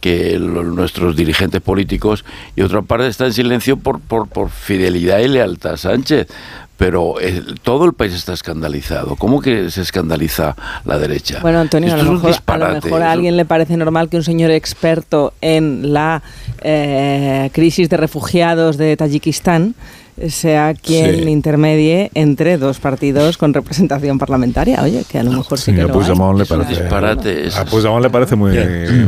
que 0.00 0.38
nuestros 0.38 1.16
dirigentes 1.16 1.60
políticos 1.60 2.24
y 2.54 2.62
otra 2.62 2.82
parte 2.82 3.08
está 3.08 3.26
en 3.26 3.32
silencio 3.32 3.76
por, 3.76 4.00
por, 4.00 4.28
por 4.28 4.50
fidelidad 4.50 5.18
y 5.20 5.28
lealtad 5.28 5.74
a 5.74 5.76
Sánchez 5.76 6.28
pero 6.76 7.14
todo 7.62 7.84
el 7.84 7.92
país 7.92 8.14
está 8.14 8.32
escandalizado. 8.32 9.16
¿Cómo 9.16 9.40
que 9.40 9.70
se 9.70 9.82
escandaliza 9.82 10.56
la 10.84 10.98
derecha? 10.98 11.38
Bueno, 11.40 11.60
Antonio, 11.60 11.94
a 11.94 11.96
lo, 11.96 12.12
mejor, 12.12 13.02
a 13.02 13.12
alguien 13.12 13.36
le 13.36 13.44
parece 13.44 13.76
normal 13.76 14.08
que 14.08 14.16
un 14.16 14.24
señor 14.24 14.50
experto 14.50 15.32
en 15.40 15.92
la 15.92 16.22
eh, 16.60 17.50
crisis 17.52 17.88
de 17.88 17.96
refugiados 17.96 18.76
de 18.76 18.96
Tayikistán 18.96 19.74
sea 20.28 20.74
quien 20.74 21.28
intermedie 21.28 22.10
entre 22.14 22.56
dos 22.56 22.80
partidos 22.80 23.36
con 23.36 23.52
representación 23.52 24.18
parlamentaria. 24.18 24.82
Oye, 24.82 25.04
que 25.08 25.18
a 25.18 25.22
lo 25.22 25.32
mejor 25.32 25.58
sí, 25.58 25.74
que 25.74 25.82
a 25.82 25.88
Puigdemont 25.88 26.38
le 26.38 26.46
parece, 26.46 26.70
disparate. 26.70 27.48
A 27.56 27.64
Puigdemont 27.64 28.02
le 28.02 28.10
parece 28.10 28.36
muy, 28.36 28.56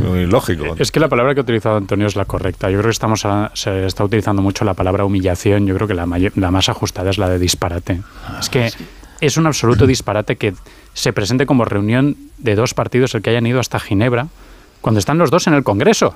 muy, 0.04 0.26
lógico. 0.26 0.76
Es 0.78 0.92
que 0.92 1.00
la 1.00 1.08
palabra 1.08 1.34
que 1.34 1.40
ha 1.40 1.42
utilizado 1.42 1.76
Antonio 1.76 2.06
es 2.06 2.16
la 2.16 2.24
correcta. 2.24 2.70
Yo 2.70 2.78
creo 2.78 2.88
que 2.88 2.92
estamos 2.92 3.26
se 3.54 3.86
está 3.86 4.04
utilizando 4.04 4.42
mucho 4.42 4.64
la 4.64 4.74
palabra 4.74 5.04
humillación. 5.04 5.66
Yo 5.66 5.74
creo 5.74 5.88
que 5.88 5.94
la, 5.94 6.06
la 6.34 6.50
más 6.50 6.68
ajustada 6.68 7.10
es 7.10 7.18
la 7.18 7.28
de 7.28 7.38
disparate. 7.38 8.02
es 8.40 8.48
que 8.48 8.70
es 9.20 9.36
un 9.36 9.46
absoluto 9.46 9.86
disparate 9.86 10.36
que 10.36 10.54
se 10.92 11.12
presente 11.12 11.46
como 11.46 11.64
reunión 11.64 12.16
de 12.38 12.54
dos 12.54 12.74
partidos 12.74 13.14
el 13.14 13.22
que 13.22 13.30
hayan 13.30 13.46
ido 13.46 13.60
hasta 13.60 13.80
Ginebra 13.80 14.28
cuando 14.80 14.98
están 14.98 15.18
los 15.18 15.30
dos 15.30 15.46
en 15.46 15.54
el 15.54 15.64
Congreso. 15.64 16.14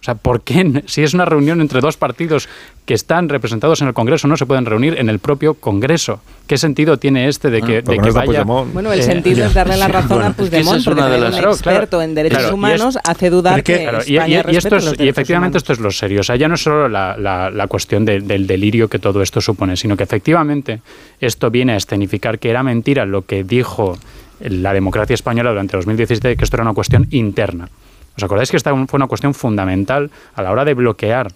O 0.00 0.02
sea, 0.02 0.14
¿por 0.14 0.40
qué 0.40 0.82
si 0.86 1.02
es 1.02 1.12
una 1.12 1.26
reunión 1.26 1.60
entre 1.60 1.80
dos 1.80 1.98
partidos 1.98 2.48
que 2.86 2.94
están 2.94 3.28
representados 3.28 3.82
en 3.82 3.88
el 3.88 3.94
Congreso 3.94 4.26
no 4.28 4.36
se 4.38 4.46
pueden 4.46 4.64
reunir 4.64 4.98
en 4.98 5.10
el 5.10 5.18
propio 5.18 5.54
Congreso? 5.54 6.22
¿Qué 6.46 6.56
sentido 6.56 6.96
tiene 6.96 7.28
este 7.28 7.50
de 7.50 7.60
que, 7.60 7.82
de 7.82 7.98
que 7.98 8.10
vaya? 8.10 8.44
Bueno, 8.44 8.92
el 8.92 9.02
sentido 9.02 9.44
es 9.44 9.52
darle 9.52 9.76
la 9.76 9.88
razón 10.00 10.22
a 10.22 10.32
Puigdemont, 10.32 10.82
porque 10.82 11.02
de 11.02 11.18
las... 11.18 11.34
un 11.38 11.44
experto 11.44 12.00
en 12.00 12.14
derechos 12.14 12.50
humanos 12.50 12.98
hace 13.04 13.28
dudar 13.28 13.62
que, 13.62 13.84
España 13.84 14.42
y, 14.48 14.56
esto 14.56 14.76
es, 14.76 14.94
y 14.98 15.08
efectivamente 15.08 15.58
esto 15.58 15.74
es 15.74 15.80
lo 15.80 15.90
serio. 15.90 16.20
O 16.20 16.24
sea, 16.24 16.36
ya 16.36 16.48
no 16.48 16.54
es 16.54 16.62
solo 16.62 16.88
la, 16.88 17.16
la, 17.18 17.66
cuestión 17.66 18.06
del 18.06 18.46
delirio 18.46 18.88
que 18.88 18.98
todo 18.98 19.20
esto 19.20 19.42
supone, 19.42 19.76
sino 19.76 19.98
que 19.98 20.04
efectivamente 20.04 20.80
esto 21.20 21.50
viene 21.50 21.74
a 21.74 21.76
escenificar 21.76 22.38
que 22.38 22.48
era 22.48 22.62
mentira 22.62 23.04
lo 23.04 23.26
que 23.26 23.44
dijo 23.44 23.98
la 24.40 24.72
democracia 24.72 25.12
española 25.12 25.50
durante 25.50 25.76
2017, 25.76 26.36
que 26.36 26.44
esto 26.44 26.56
era 26.56 26.64
una 26.64 26.74
cuestión 26.74 27.06
interna. 27.10 27.68
¿Os 28.20 28.24
acordáis 28.24 28.50
que 28.50 28.58
esta 28.58 28.70
fue 28.86 28.98
una 28.98 29.06
cuestión 29.06 29.32
fundamental 29.32 30.10
a 30.34 30.42
la 30.42 30.50
hora 30.50 30.66
de 30.66 30.74
bloquear 30.74 31.32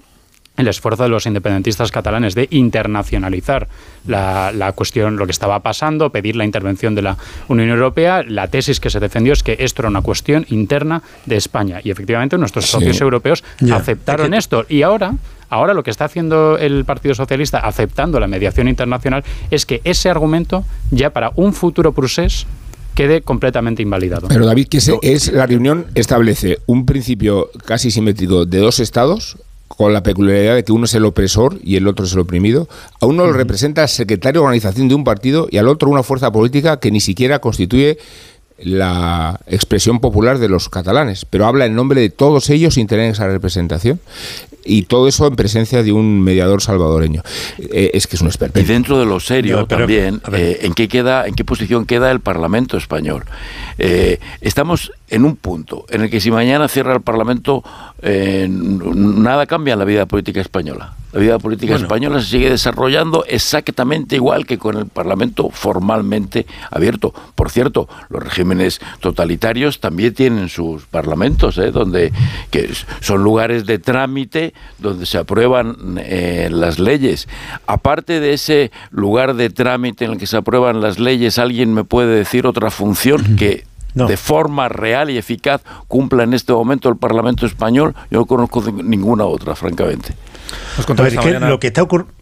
el 0.59 0.69
esfuerzo 0.69 1.03
de 1.03 1.09
los 1.09 1.25
independentistas 1.25 1.91
catalanes 1.91 2.35
de 2.35 2.47
internacionalizar 2.51 3.69
la, 4.07 4.73
cuestión, 4.75 5.17
lo 5.17 5.25
que 5.25 5.33
estaba 5.33 5.61
pasando, 5.61 6.11
pedir 6.11 6.37
la 6.37 6.45
intervención 6.45 6.95
de 6.95 7.01
la 7.01 7.17
Unión 7.49 7.71
Europea. 7.71 8.23
La 8.23 8.49
tesis 8.49 8.81
que 8.81 8.91
se 8.91 9.01
defendió 9.01 9.33
es 9.33 9.43
que 9.43 9.57
esto 9.61 9.81
era 9.81 9.89
una 9.89 10.03
cuestión 10.03 10.45
interna 10.51 11.03
de 11.25 11.37
España. 11.37 11.81
Y 11.83 11.91
efectivamente 11.91 12.37
nuestros 12.37 12.67
socios 12.67 13.01
europeos 13.01 13.43
aceptaron 13.73 14.35
esto. 14.35 14.67
Y 14.69 14.83
ahora, 14.83 15.15
ahora 15.49 15.73
lo 15.73 15.83
que 15.83 15.91
está 15.91 16.05
haciendo 16.05 16.59
el 16.59 16.85
Partido 16.85 17.15
Socialista, 17.15 17.61
aceptando 17.61 18.21
la 18.21 18.29
mediación 18.29 18.69
internacional, 18.69 19.25
es 19.51 19.65
que 19.65 19.81
ese 19.85 20.11
argumento 20.11 20.67
ya 20.91 21.11
para 21.11 21.33
un 21.35 21.55
futuro 21.55 21.93
procés 21.93 22.47
quede 22.95 23.23
completamente 23.23 23.83
invalidado. 23.83 24.29
Pero 24.29 24.47
David, 24.47 24.69
que 24.69 24.79
es 25.03 25.33
la 25.33 25.47
reunión 25.47 25.87
establece 25.95 26.59
un 26.67 26.87
principio 26.87 27.51
casi 27.65 27.91
simétrico 27.91 28.47
de 28.47 28.59
dos 28.59 28.81
estados 28.81 29.37
con 29.69 29.93
la 29.93 30.03
peculiaridad 30.03 30.55
de 30.55 30.65
que 30.65 30.73
uno 30.73 30.85
es 30.85 30.95
el 30.95 31.05
opresor 31.05 31.59
y 31.63 31.77
el 31.77 31.89
otro 31.89 32.05
es 32.05 32.13
el 32.13 32.21
oprimido. 32.21 32.69
A 33.01 33.07
uno 33.07 33.27
lo 33.27 33.33
representa 33.33 33.83
el 33.83 33.89
secretario 33.89 34.41
de 34.41 34.45
organización 34.45 34.89
de 34.89 34.95
un 34.95 35.05
partido 35.05 35.49
y 35.51 35.59
al 35.59 35.69
otro 35.69 35.91
una 35.91 36.03
fuerza 36.03 36.31
política 36.31 36.79
que 36.79 36.91
ni 36.91 37.01
siquiera 37.01 37.41
constituye 37.41 37.99
la 38.59 39.41
expresión 39.47 40.01
popular 40.01 40.39
de 40.39 40.49
los 40.49 40.69
catalanes, 40.69 41.25
pero 41.25 41.47
habla 41.47 41.67
en 41.67 41.75
nombre 41.75 42.01
de 42.01 42.11
todos 42.11 42.51
ellos 42.51 42.75
sin 42.75 42.87
tener 42.87 43.11
esa 43.11 43.27
representación 43.27 44.01
y 44.65 44.83
todo 44.83 45.09
eso 45.09 45.27
en 45.27 45.37
presencia 45.37 45.83
de 45.83 45.93
un 45.93 46.23
mediador 46.23 46.63
salvadoreño. 46.63 47.23
Eh, 47.59 47.91
es 47.95 48.07
que 48.07 48.17
es 48.17 48.23
un 48.23 48.29
experto. 48.29 48.59
Y 48.59 48.65
dentro 48.65 48.99
de 48.99 49.07
lo 49.07 49.21
serio 49.21 49.67
también, 49.67 50.21
eh, 50.33 50.61
¿en 50.63 50.73
qué 50.73 50.89
queda, 50.89 51.27
en 51.27 51.35
qué 51.35 51.45
posición 51.45 51.85
queda 51.85 52.11
el 52.11 52.21
Parlamento 52.21 52.77
español? 52.77 53.25
Eh, 53.79 54.19
estamos 54.41 54.93
en 55.11 55.25
un 55.25 55.37
punto 55.37 55.85
en 55.91 56.03
el 56.03 56.11
que 56.11 56.21
si 56.21 56.31
mañana 56.31 56.69
cierra 56.69 56.95
el 56.95 57.03
Parlamento, 57.03 57.63
nada 58.03 59.47
cambia 59.47 59.75
en 59.75 59.79
la 59.79 59.85
vida 59.85 60.07
política 60.07 60.41
española. 60.41 60.95
La 61.15 61.21
vida 61.21 61.39
política 61.39 61.77
española 61.77 62.21
se 62.21 62.27
sigue 62.27 62.51
desarrollando 62.51 63.25
exactamente 63.29 64.17
igual 64.17 64.47
que 64.47 64.59
con 64.59 64.77
el 64.77 64.87
Parlamento 64.87 65.49
formalmente 65.49 66.45
abierto. 66.73 67.15
Por 67.37 67.53
cierto, 67.53 67.89
los 68.09 68.21
regímenes 68.21 68.81
totalitarios 68.99 69.79
también 69.79 70.13
tienen 70.13 70.49
sus 70.49 70.87
parlamentos, 70.87 71.57
¿eh? 71.59 71.71
donde 71.71 72.13
que 72.51 72.69
son 73.01 73.23
lugares 73.23 73.65
de 73.65 73.79
trámite 73.79 74.55
donde 74.81 75.07
se 75.07 75.19
aprueban 75.19 76.01
eh, 76.01 76.49
las 76.51 76.81
leyes. 76.81 77.29
Aparte 77.69 78.19
de 78.19 78.33
ese 78.33 78.73
lugar 78.91 79.35
de 79.37 79.51
trámite 79.51 80.07
en 80.07 80.13
el 80.13 80.19
que 80.19 80.27
se 80.27 80.39
aprueban 80.39 80.81
las 80.81 80.99
leyes, 80.99 81.39
¿alguien 81.39 81.73
me 81.75 81.85
puede 81.85 82.13
decir 82.13 82.45
otra 82.45 82.73
función 82.73 83.37
que 83.37 83.67
de 83.95 84.17
forma 84.17 84.69
real 84.69 85.11
y 85.11 85.17
eficaz 85.17 85.63
cumpla 85.87 86.25
en 86.25 86.35
este 86.35 86.53
momento 86.53 86.89
el 86.89 86.97
Parlamento 86.97 87.47
español? 87.47 87.95
Yo 88.11 88.19
no 88.19 88.27
conozco 88.27 88.65
ninguna 88.73 89.27
otra, 89.27 89.55
francamente. 89.55 90.17
Lo 91.49 91.61
que 91.61 91.69
está 91.69 91.83
ocurriendo... 91.83 92.15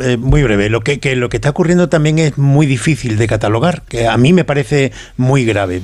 Eh, 0.00 0.16
muy 0.16 0.42
breve. 0.42 0.68
Lo 0.68 0.80
que, 0.80 0.98
lo 1.16 1.28
que 1.28 1.36
está 1.36 1.50
ocurriendo 1.50 1.88
también 1.88 2.18
es 2.18 2.38
muy 2.38 2.66
difícil 2.66 3.16
de 3.16 3.26
catalogar, 3.26 3.82
que 3.82 4.08
a 4.08 4.16
mí 4.16 4.32
me 4.32 4.44
parece 4.44 4.92
muy 5.16 5.44
grave, 5.44 5.80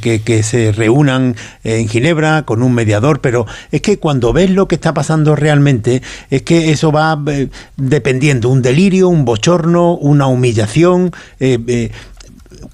que, 0.00 0.22
que 0.24 0.42
se 0.42 0.72
reúnan 0.72 1.36
en 1.62 1.88
Ginebra 1.88 2.44
con 2.44 2.62
un 2.62 2.74
mediador, 2.74 3.20
pero 3.20 3.46
es 3.72 3.80
que 3.80 3.98
cuando 3.98 4.32
ves 4.32 4.50
lo 4.50 4.68
que 4.68 4.74
está 4.74 4.94
pasando 4.94 5.34
realmente, 5.36 6.02
es 6.30 6.42
que 6.42 6.70
eso 6.70 6.92
va 6.92 7.20
eh, 7.28 7.48
dependiendo, 7.76 8.48
un 8.48 8.62
delirio, 8.62 9.08
un 9.08 9.24
bochorno, 9.24 9.94
una 9.94 10.26
humillación. 10.26 11.12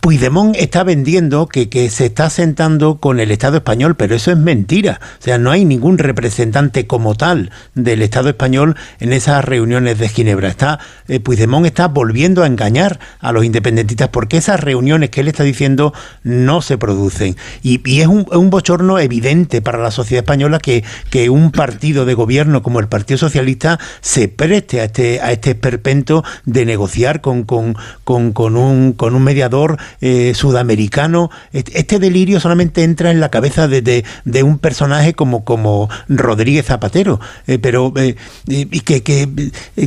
Puigdemont 0.00 0.56
está 0.56 0.82
vendiendo 0.84 1.46
que, 1.46 1.68
que, 1.68 1.90
se 1.90 2.06
está 2.06 2.30
sentando 2.30 2.98
con 2.98 3.20
el 3.20 3.30
Estado 3.30 3.58
español, 3.58 3.96
pero 3.96 4.14
eso 4.14 4.30
es 4.30 4.36
mentira. 4.36 5.00
O 5.18 5.22
sea, 5.22 5.38
no 5.38 5.50
hay 5.50 5.64
ningún 5.64 5.98
representante 5.98 6.86
como 6.86 7.14
tal 7.14 7.50
del 7.74 8.02
Estado 8.02 8.28
español 8.28 8.76
en 8.98 9.12
esas 9.12 9.44
reuniones 9.44 9.98
de 9.98 10.08
Ginebra. 10.08 10.48
Está, 10.48 10.78
eh, 11.08 11.20
Puigdemont 11.20 11.66
está 11.66 11.88
volviendo 11.88 12.42
a 12.42 12.46
engañar 12.46 12.98
a 13.20 13.32
los 13.32 13.44
independentistas 13.44 14.08
porque 14.08 14.38
esas 14.38 14.60
reuniones 14.60 15.10
que 15.10 15.20
él 15.20 15.28
está 15.28 15.44
diciendo 15.44 15.92
no 16.22 16.62
se 16.62 16.78
producen. 16.78 17.36
Y, 17.62 17.80
y 17.88 18.00
es, 18.00 18.06
un, 18.06 18.26
un, 18.32 18.50
bochorno 18.50 18.98
evidente 18.98 19.62
para 19.62 19.78
la 19.78 19.90
sociedad 19.90 20.24
española 20.24 20.58
que, 20.58 20.84
que, 21.10 21.30
un 21.30 21.52
partido 21.52 22.04
de 22.04 22.14
gobierno 22.14 22.62
como 22.62 22.80
el 22.80 22.88
Partido 22.88 23.18
Socialista 23.18 23.78
se 24.00 24.28
preste 24.28 24.80
a 24.80 24.84
este, 24.84 25.20
a 25.20 25.32
este 25.32 25.50
esperpento 25.50 26.24
de 26.44 26.64
negociar 26.64 27.20
con, 27.20 27.44
con, 27.44 27.76
con, 28.04 28.32
con 28.32 28.56
un, 28.56 28.92
con 28.92 29.14
un 29.14 29.22
mediador 29.22 29.69
eh, 30.00 30.32
sudamericano. 30.34 31.30
Este 31.52 31.98
delirio 31.98 32.40
solamente 32.40 32.82
entra 32.82 33.10
en 33.10 33.20
la 33.20 33.30
cabeza 33.30 33.68
de, 33.68 33.82
de, 33.82 34.42
un 34.42 34.58
personaje 34.58 35.14
como, 35.14 35.44
como 35.44 35.88
Rodríguez 36.08 36.66
Zapatero, 36.66 37.20
eh, 37.46 37.58
pero 37.58 37.92
eh, 37.96 38.16
y 38.46 38.80
que, 38.80 39.02
que, 39.02 39.28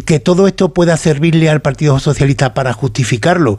que 0.05 0.19
todo 0.19 0.47
esto 0.47 0.73
pueda 0.73 0.97
servirle 0.97 1.49
al 1.49 1.61
Partido 1.61 1.99
Socialista 1.99 2.53
para 2.53 2.73
justificarlo, 2.73 3.57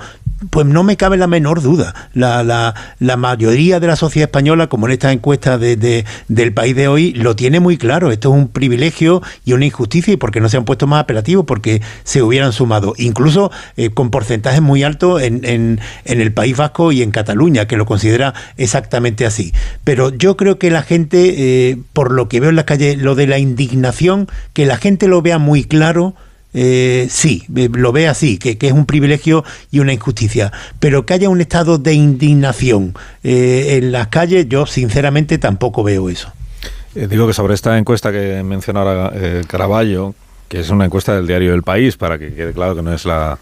pues 0.50 0.66
no 0.66 0.82
me 0.82 0.96
cabe 0.96 1.16
la 1.16 1.26
menor 1.26 1.62
duda. 1.62 1.94
La, 2.14 2.42
la, 2.42 2.74
la, 2.98 3.16
mayoría 3.16 3.80
de 3.80 3.86
la 3.86 3.96
sociedad 3.96 4.28
española, 4.28 4.68
como 4.68 4.86
en 4.86 4.92
esta 4.92 5.12
encuesta 5.12 5.58
de, 5.58 6.04
del 6.28 6.52
país 6.52 6.76
de 6.76 6.88
hoy, 6.88 7.12
lo 7.12 7.36
tiene 7.36 7.60
muy 7.60 7.76
claro. 7.76 8.10
Esto 8.10 8.30
es 8.30 8.40
un 8.40 8.48
privilegio 8.48 9.22
y 9.44 9.52
una 9.52 9.66
injusticia 9.66 10.14
y 10.14 10.16
porque 10.16 10.40
no 10.40 10.48
se 10.48 10.56
han 10.56 10.64
puesto 10.64 10.86
más 10.86 11.02
apelativos, 11.02 11.44
porque 11.46 11.82
se 12.02 12.22
hubieran 12.22 12.52
sumado, 12.52 12.94
incluso 12.98 13.50
con 13.94 14.10
porcentajes 14.10 14.60
muy 14.60 14.82
altos 14.82 15.22
en, 15.22 15.44
en, 15.44 15.80
en 16.04 16.20
el 16.20 16.32
País 16.32 16.56
Vasco 16.56 16.92
y 16.92 17.02
en 17.02 17.10
Cataluña, 17.10 17.66
que 17.66 17.76
lo 17.76 17.86
considera 17.86 18.34
exactamente 18.56 19.26
así. 19.26 19.52
Pero 19.84 20.10
yo 20.10 20.36
creo 20.36 20.58
que 20.58 20.70
la 20.70 20.82
gente, 20.82 21.70
eh, 21.70 21.78
por 21.92 22.12
lo 22.12 22.28
que 22.28 22.40
veo 22.40 22.50
en 22.50 22.56
la 22.56 22.66
calle, 22.66 22.96
lo 22.96 23.14
de 23.14 23.26
la 23.26 23.38
indignación, 23.38 24.28
que 24.52 24.66
la 24.66 24.76
gente 24.76 25.08
lo 25.08 25.22
vea 25.22 25.38
muy 25.38 25.64
claro, 25.64 26.14
eh, 26.54 27.08
sí, 27.10 27.44
eh, 27.54 27.68
lo 27.72 27.92
ve 27.92 28.08
así, 28.08 28.38
que, 28.38 28.56
es 28.58 28.72
un 28.72 28.86
privilegio 28.86 29.44
y 29.70 29.80
una 29.80 29.92
injusticia. 29.92 30.52
Pero 30.80 31.04
que 31.04 31.14
haya 31.14 31.28
un 31.28 31.40
estado 31.40 31.78
de 31.78 31.92
indignación 31.92 32.94
en 33.22 33.92
las 33.92 34.08
calles, 34.08 34.48
yo 34.48 34.64
sinceramente 34.64 35.38
tampoco 35.38 35.82
veo 35.82 36.08
eso. 36.08 36.32
digo 36.94 37.26
que 37.26 37.34
sobre 37.34 37.54
esta 37.54 37.76
encuesta 37.76 38.12
que 38.12 38.42
mencionaba 38.42 39.12
Caraballo, 39.46 40.14
que 40.48 40.60
es 40.60 40.70
una 40.70 40.84
encuesta 40.84 41.14
del 41.14 41.26
diario 41.26 41.54
El 41.54 41.62
País, 41.62 41.96
para 41.96 42.18
que 42.18 42.32
quede 42.32 42.52
claro 42.52 42.76
que 42.76 42.82
no 42.82 42.94
es 42.94 43.04
la 43.04 43.38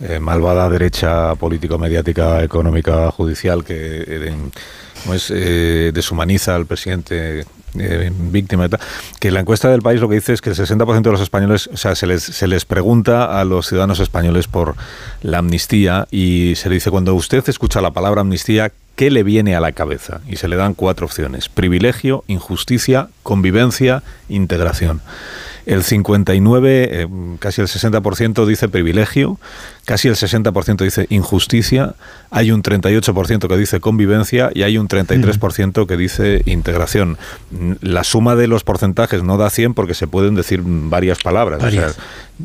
eh, 0.00 0.18
malvada 0.18 0.68
derecha 0.68 1.36
político-mediática, 1.36 2.42
económica, 2.42 3.12
judicial 3.12 3.64
que 3.64 4.04
eh, 4.06 4.34
eh, 5.30 5.92
deshumaniza 5.94 6.56
al 6.56 6.66
presidente 6.66 7.44
víctima 7.74 8.68
tal, 8.68 8.80
que 9.20 9.30
la 9.30 9.40
encuesta 9.40 9.68
del 9.68 9.82
país 9.82 10.00
lo 10.00 10.08
que 10.08 10.16
dice 10.16 10.32
es 10.32 10.40
que 10.40 10.50
el 10.50 10.56
60% 10.56 11.02
de 11.02 11.10
los 11.10 11.20
españoles, 11.20 11.68
o 11.72 11.76
sea, 11.76 11.94
se 11.94 12.06
les, 12.06 12.22
se 12.22 12.46
les 12.46 12.64
pregunta 12.64 13.40
a 13.40 13.44
los 13.44 13.68
ciudadanos 13.68 14.00
españoles 14.00 14.46
por 14.46 14.76
la 15.22 15.38
amnistía 15.38 16.06
y 16.10 16.54
se 16.56 16.68
le 16.68 16.76
dice 16.76 16.90
cuando 16.90 17.14
usted 17.14 17.48
escucha 17.48 17.80
la 17.80 17.90
palabra 17.90 18.20
amnistía, 18.20 18.72
¿qué 18.96 19.10
le 19.10 19.22
viene 19.22 19.56
a 19.56 19.60
la 19.60 19.72
cabeza? 19.72 20.20
Y 20.28 20.36
se 20.36 20.48
le 20.48 20.56
dan 20.56 20.74
cuatro 20.74 21.06
opciones, 21.06 21.48
privilegio, 21.48 22.24
injusticia, 22.28 23.08
convivencia, 23.22 24.02
integración. 24.28 25.00
El 25.66 25.82
59, 25.82 26.88
eh, 26.90 27.08
casi 27.38 27.60
el 27.60 27.68
60% 27.68 28.46
dice 28.46 28.68
privilegio, 28.68 29.38
casi 29.84 30.08
el 30.08 30.14
60% 30.14 30.84
dice 30.84 31.06
injusticia, 31.10 31.94
hay 32.30 32.50
un 32.50 32.62
38% 32.62 33.48
que 33.48 33.56
dice 33.56 33.80
convivencia 33.80 34.50
y 34.54 34.62
hay 34.62 34.78
un 34.78 34.88
33% 34.88 35.86
que 35.86 35.96
dice 35.96 36.42
integración. 36.46 37.18
La 37.80 38.04
suma 38.04 38.34
de 38.36 38.46
los 38.46 38.64
porcentajes 38.64 39.22
no 39.22 39.36
da 39.36 39.50
100 39.50 39.74
porque 39.74 39.94
se 39.94 40.06
pueden 40.06 40.34
decir 40.34 40.62
varias 40.64 41.18
palabras. 41.22 41.62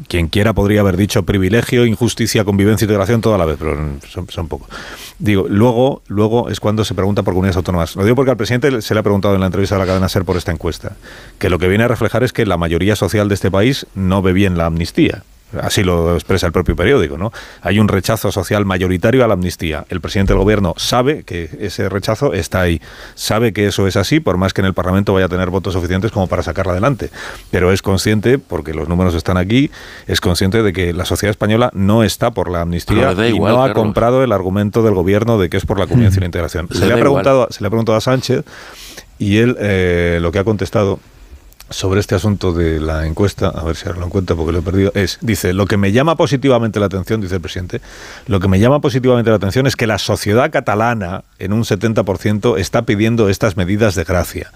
Quien 0.07 0.27
quiera 0.27 0.53
podría 0.53 0.81
haber 0.81 0.97
dicho 0.97 1.23
privilegio, 1.23 1.85
injusticia, 1.85 2.43
convivencia, 2.43 2.85
integración 2.85 3.21
toda 3.21 3.37
la 3.37 3.45
vez, 3.45 3.57
pero 3.59 3.75
son, 4.07 4.29
son 4.29 4.47
pocos. 4.47 4.69
Digo, 5.17 5.47
luego, 5.49 6.01
luego 6.07 6.49
es 6.49 6.59
cuando 6.59 6.85
se 6.85 6.93
pregunta 6.93 7.23
por 7.23 7.33
comunidades 7.33 7.57
autónomas. 7.57 7.95
Lo 7.95 8.03
digo 8.03 8.15
porque 8.15 8.31
al 8.31 8.37
presidente 8.37 8.81
se 8.81 8.93
le 8.93 8.99
ha 8.99 9.03
preguntado 9.03 9.35
en 9.35 9.41
la 9.41 9.47
entrevista 9.47 9.75
a 9.75 9.79
la 9.79 9.85
cadena 9.85 10.09
SER 10.09 10.25
por 10.25 10.37
esta 10.37 10.51
encuesta, 10.51 10.95
que 11.39 11.49
lo 11.49 11.59
que 11.59 11.67
viene 11.67 11.83
a 11.83 11.87
reflejar 11.87 12.23
es 12.23 12.33
que 12.33 12.45
la 12.45 12.57
mayoría 12.57 12.95
social 12.95 13.27
de 13.27 13.35
este 13.35 13.51
país 13.51 13.87
no 13.95 14.21
ve 14.21 14.33
bien 14.33 14.57
la 14.57 14.65
amnistía. 14.65 15.23
Así 15.61 15.83
lo 15.83 16.13
expresa 16.13 16.45
el 16.45 16.51
propio 16.51 16.75
periódico, 16.75 17.17
¿no? 17.17 17.31
Hay 17.61 17.79
un 17.79 17.87
rechazo 17.87 18.31
social 18.31 18.65
mayoritario 18.65 19.23
a 19.23 19.27
la 19.27 19.33
amnistía. 19.33 19.85
El 19.89 19.99
presidente 19.99 20.33
del 20.33 20.39
gobierno 20.41 20.73
sabe 20.77 21.23
que 21.23 21.49
ese 21.59 21.89
rechazo 21.89 22.33
está 22.33 22.61
ahí. 22.61 22.81
Sabe 23.15 23.51
que 23.51 23.65
eso 23.65 23.87
es 23.87 23.97
así, 23.97 24.19
por 24.19 24.37
más 24.37 24.53
que 24.53 24.61
en 24.61 24.67
el 24.67 24.73
Parlamento 24.73 25.13
vaya 25.13 25.25
a 25.25 25.29
tener 25.29 25.49
votos 25.49 25.73
suficientes 25.73 26.11
como 26.11 26.27
para 26.27 26.43
sacarla 26.43 26.73
adelante. 26.73 27.09
Pero 27.49 27.71
es 27.71 27.81
consciente, 27.81 28.37
porque 28.37 28.73
los 28.73 28.87
números 28.87 29.15
están 29.15 29.37
aquí, 29.37 29.71
es 30.07 30.21
consciente 30.21 30.61
de 30.61 30.71
que 30.71 30.93
la 30.93 31.05
sociedad 31.05 31.31
española 31.31 31.71
no 31.73 32.03
está 32.03 32.31
por 32.31 32.51
la 32.51 32.61
amnistía 32.61 33.13
y 33.27 33.39
no 33.39 33.63
ha 33.63 33.73
comprado 33.73 34.23
el 34.23 34.31
argumento 34.31 34.83
del 34.83 34.93
gobierno 34.93 35.39
de 35.39 35.49
que 35.49 35.57
es 35.57 35.65
por 35.65 35.79
la 35.79 35.87
convivencia 35.87 36.19
y 36.19 36.21
la 36.21 36.27
integración. 36.27 36.67
Se 36.71 36.85
le, 36.85 36.93
ha 36.93 36.97
preguntado, 36.97 37.47
se 37.49 37.61
le 37.61 37.67
ha 37.67 37.69
preguntado 37.69 37.97
a 37.97 38.01
Sánchez 38.01 38.45
y 39.17 39.37
él 39.37 39.57
eh, 39.59 40.19
lo 40.21 40.31
que 40.31 40.39
ha 40.39 40.43
contestado 40.43 40.99
sobre 41.69 41.99
este 41.99 42.15
asunto 42.15 42.53
de 42.53 42.79
la 42.79 43.05
encuesta, 43.05 43.49
a 43.49 43.63
ver 43.63 43.75
si 43.75 43.87
ahora 43.87 43.99
lo 43.99 44.05
encuentro 44.07 44.35
porque 44.35 44.51
lo 44.51 44.59
he 44.59 44.61
perdido, 44.61 44.91
es, 44.95 45.17
dice, 45.21 45.53
lo 45.53 45.65
que 45.65 45.77
me 45.77 45.91
llama 45.91 46.15
positivamente 46.15 46.79
la 46.79 46.87
atención, 46.87 47.21
dice 47.21 47.35
el 47.35 47.41
presidente, 47.41 47.81
lo 48.27 48.39
que 48.39 48.47
me 48.47 48.59
llama 48.59 48.79
positivamente 48.81 49.29
la 49.29 49.37
atención 49.37 49.67
es 49.67 49.75
que 49.75 49.87
la 49.87 49.97
sociedad 49.97 50.51
catalana, 50.51 51.23
en 51.37 51.53
un 51.53 51.63
70%, 51.63 52.57
está 52.57 52.83
pidiendo 52.83 53.29
estas 53.29 53.57
medidas 53.57 53.95
de 53.95 54.03
gracia. 54.03 54.51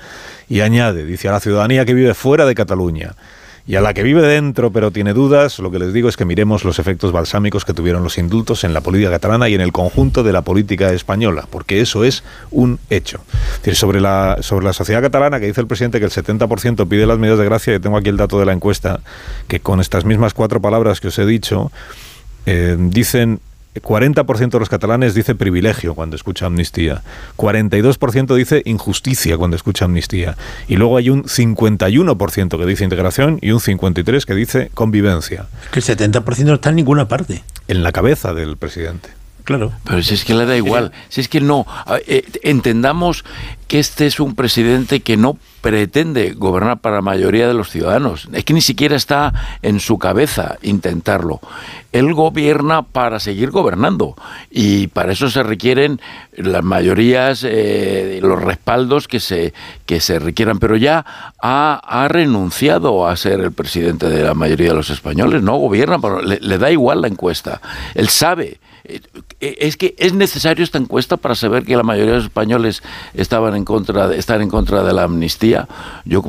Y 0.50 0.62
añade, 0.62 1.06
dice, 1.06 1.30
a 1.30 1.32
la 1.32 1.40
ciudadanía 1.40 1.86
que 1.86 1.94
vive 1.94 2.14
fuera 2.14 2.46
de 2.46 2.56
Cataluña 2.56 3.16
y 3.66 3.76
a 3.76 3.82
la 3.82 3.94
que 3.94 4.04
vive 4.04 4.22
dentro 4.22 4.72
pero 4.72 4.92
tiene 4.92 5.14
dudas, 5.14 5.60
lo 5.60 5.72
que 5.72 5.80
les 5.80 5.94
digo 5.94 6.10
es 6.10 6.18
que 6.18 6.26
miremos 6.26 6.66
los 6.66 6.80
efectos 6.80 7.12
balsámicos 7.12 7.64
que 7.64 7.74
tuvieron 7.74 8.04
los 8.04 8.18
indultos 8.18 8.64
en 8.64 8.74
la 8.74 8.82
política 8.82 9.10
catalana 9.10 9.48
y 9.48 9.54
en 9.54 9.62
el 9.62 9.72
conjunto 9.72 10.24
de 10.24 10.34
la 10.34 10.42
política 10.42 10.92
española, 10.92 11.48
porque 11.50 11.80
eso 11.80 12.04
es 12.04 12.24
un 12.52 12.80
hecho. 12.90 13.22
decir, 13.58 13.76
sobre 13.76 14.02
la, 14.02 14.38
sobre 14.42 14.66
la 14.66 14.74
sociedad 14.74 15.02
catalana, 15.02 15.40
que 15.40 15.48
dice 15.48 15.62
el 15.62 15.68
presidente 15.68 16.00
que 16.00 16.06
el 16.06 16.12
70% 16.12 16.88
pide 16.88 17.06
las 17.06 17.18
medidas 17.18 17.40
de 17.40 17.46
gracia, 17.46 17.76
y 17.76 17.80
tengo 17.80 17.98
aquí 17.98 18.10
el 18.10 18.18
dato 18.18 18.40
de 18.40 18.46
la 18.46 18.54
encuesta, 18.54 19.00
que 19.48 19.60
con 19.60 19.80
estas 19.80 20.04
mismas 20.04 20.34
cuatro 20.34 20.62
palabras 20.62 21.00
que 21.00 21.08
os 21.08 21.18
he 21.20 21.26
dicho, 21.26 21.72
eh, 22.46 22.76
dicen 22.78 23.40
40% 23.82 24.50
de 24.50 24.60
los 24.60 24.70
catalanes 24.70 25.14
dice 25.14 25.36
privilegio 25.36 25.96
cuando 25.96 26.16
escucha 26.16 26.46
amnistía, 26.46 27.02
42% 27.38 28.36
dice 28.36 28.62
injusticia 28.66 29.38
cuando 29.38 29.56
escucha 29.56 29.86
amnistía, 29.86 30.38
y 30.68 30.76
luego 30.76 30.98
hay 30.98 31.10
un 31.10 31.24
51% 31.24 32.58
que 32.58 32.66
dice 32.66 32.84
integración 32.84 33.40
y 33.42 33.52
un 33.52 33.60
53% 33.60 34.26
que 34.26 34.36
dice 34.36 34.72
convivencia. 34.74 35.48
Que 35.72 35.80
el 35.80 35.86
70% 35.86 36.46
no 36.46 36.54
está 36.56 36.70
en 36.70 36.76
ninguna 36.76 37.08
parte. 37.08 37.44
En 37.68 37.84
la 37.84 37.92
cabeza 37.92 38.34
del 38.34 38.58
presidente. 38.58 39.10
Claro. 39.44 39.74
Pero 39.84 40.02
si 40.02 40.14
es 40.14 40.24
que 40.24 40.34
le 40.34 40.46
da 40.46 40.56
igual, 40.56 40.92
si 41.10 41.22
es 41.22 41.28
que 41.28 41.42
no, 41.42 41.66
eh, 42.08 42.26
entendamos 42.44 43.26
que 43.68 43.80
este 43.80 44.06
es 44.06 44.20
un 44.20 44.36
presidente 44.36 45.02
que 45.02 45.18
no 45.18 45.38
pretende 45.62 46.34
gobernar 46.34 46.80
para 46.80 46.98
la 46.98 47.02
mayoría 47.02 47.48
de 47.48 47.54
los 47.54 47.70
ciudadanos, 47.70 48.30
es 48.34 48.44
que 48.44 48.54
ni 48.54 48.62
siquiera 48.62 48.96
está 48.96 49.34
en 49.62 49.80
su 49.80 49.98
cabeza 49.98 50.58
intentarlo. 50.62 51.40
Él 51.92 52.14
gobierna 52.14 52.84
para 52.84 53.20
seguir 53.20 53.50
gobernando 53.50 54.16
y 54.52 54.88
para 54.88 55.14
eso 55.14 55.30
se 55.30 55.42
requieren 55.42 56.02
las 56.36 56.64
mayorías, 56.64 57.46
eh, 57.48 58.20
los 58.22 58.42
respaldos 58.42 59.08
que 59.08 59.20
se, 59.20 59.54
que 59.86 60.00
se 60.02 60.20
requieran, 60.20 60.60
pero 60.60 60.76
ya 60.76 61.34
ha, 61.42 61.82
ha, 61.84 62.08
renunciado 62.08 63.08
a 63.08 63.16
ser 63.16 63.40
el 63.40 63.54
presidente 63.54 64.10
de 64.10 64.24
la 64.24 64.34
mayoría 64.34 64.70
de 64.70 64.76
los 64.76 64.90
españoles, 64.90 65.42
no 65.42 65.56
gobierna, 65.58 66.00
pero 66.00 66.22
le 66.22 66.58
da 66.58 66.70
igual 66.72 67.02
la 67.02 67.08
encuesta. 67.08 67.62
Él 67.96 68.10
sabe 68.10 68.60
eh, 68.86 69.00
es 69.44 69.78
que 69.78 69.96
es 69.98 70.14
necesario 70.14 70.64
esta 70.64 70.78
encuesta 70.78 71.18
para 71.18 71.36
saber 71.36 71.64
que 71.64 71.76
la 71.76 71.84
mayoría 71.84 72.12
de 72.12 72.18
los 72.18 72.26
españoles 72.26 72.82
estaban 73.14 73.56
en 73.56 73.66
contra 73.66 74.08
de, 74.08 74.18
están 74.18 74.42
en 74.42 74.50
contra 74.50 74.84
de 74.84 74.94
la 74.94 75.04
amnistía. 75.04 75.68
Yo, 76.06 76.24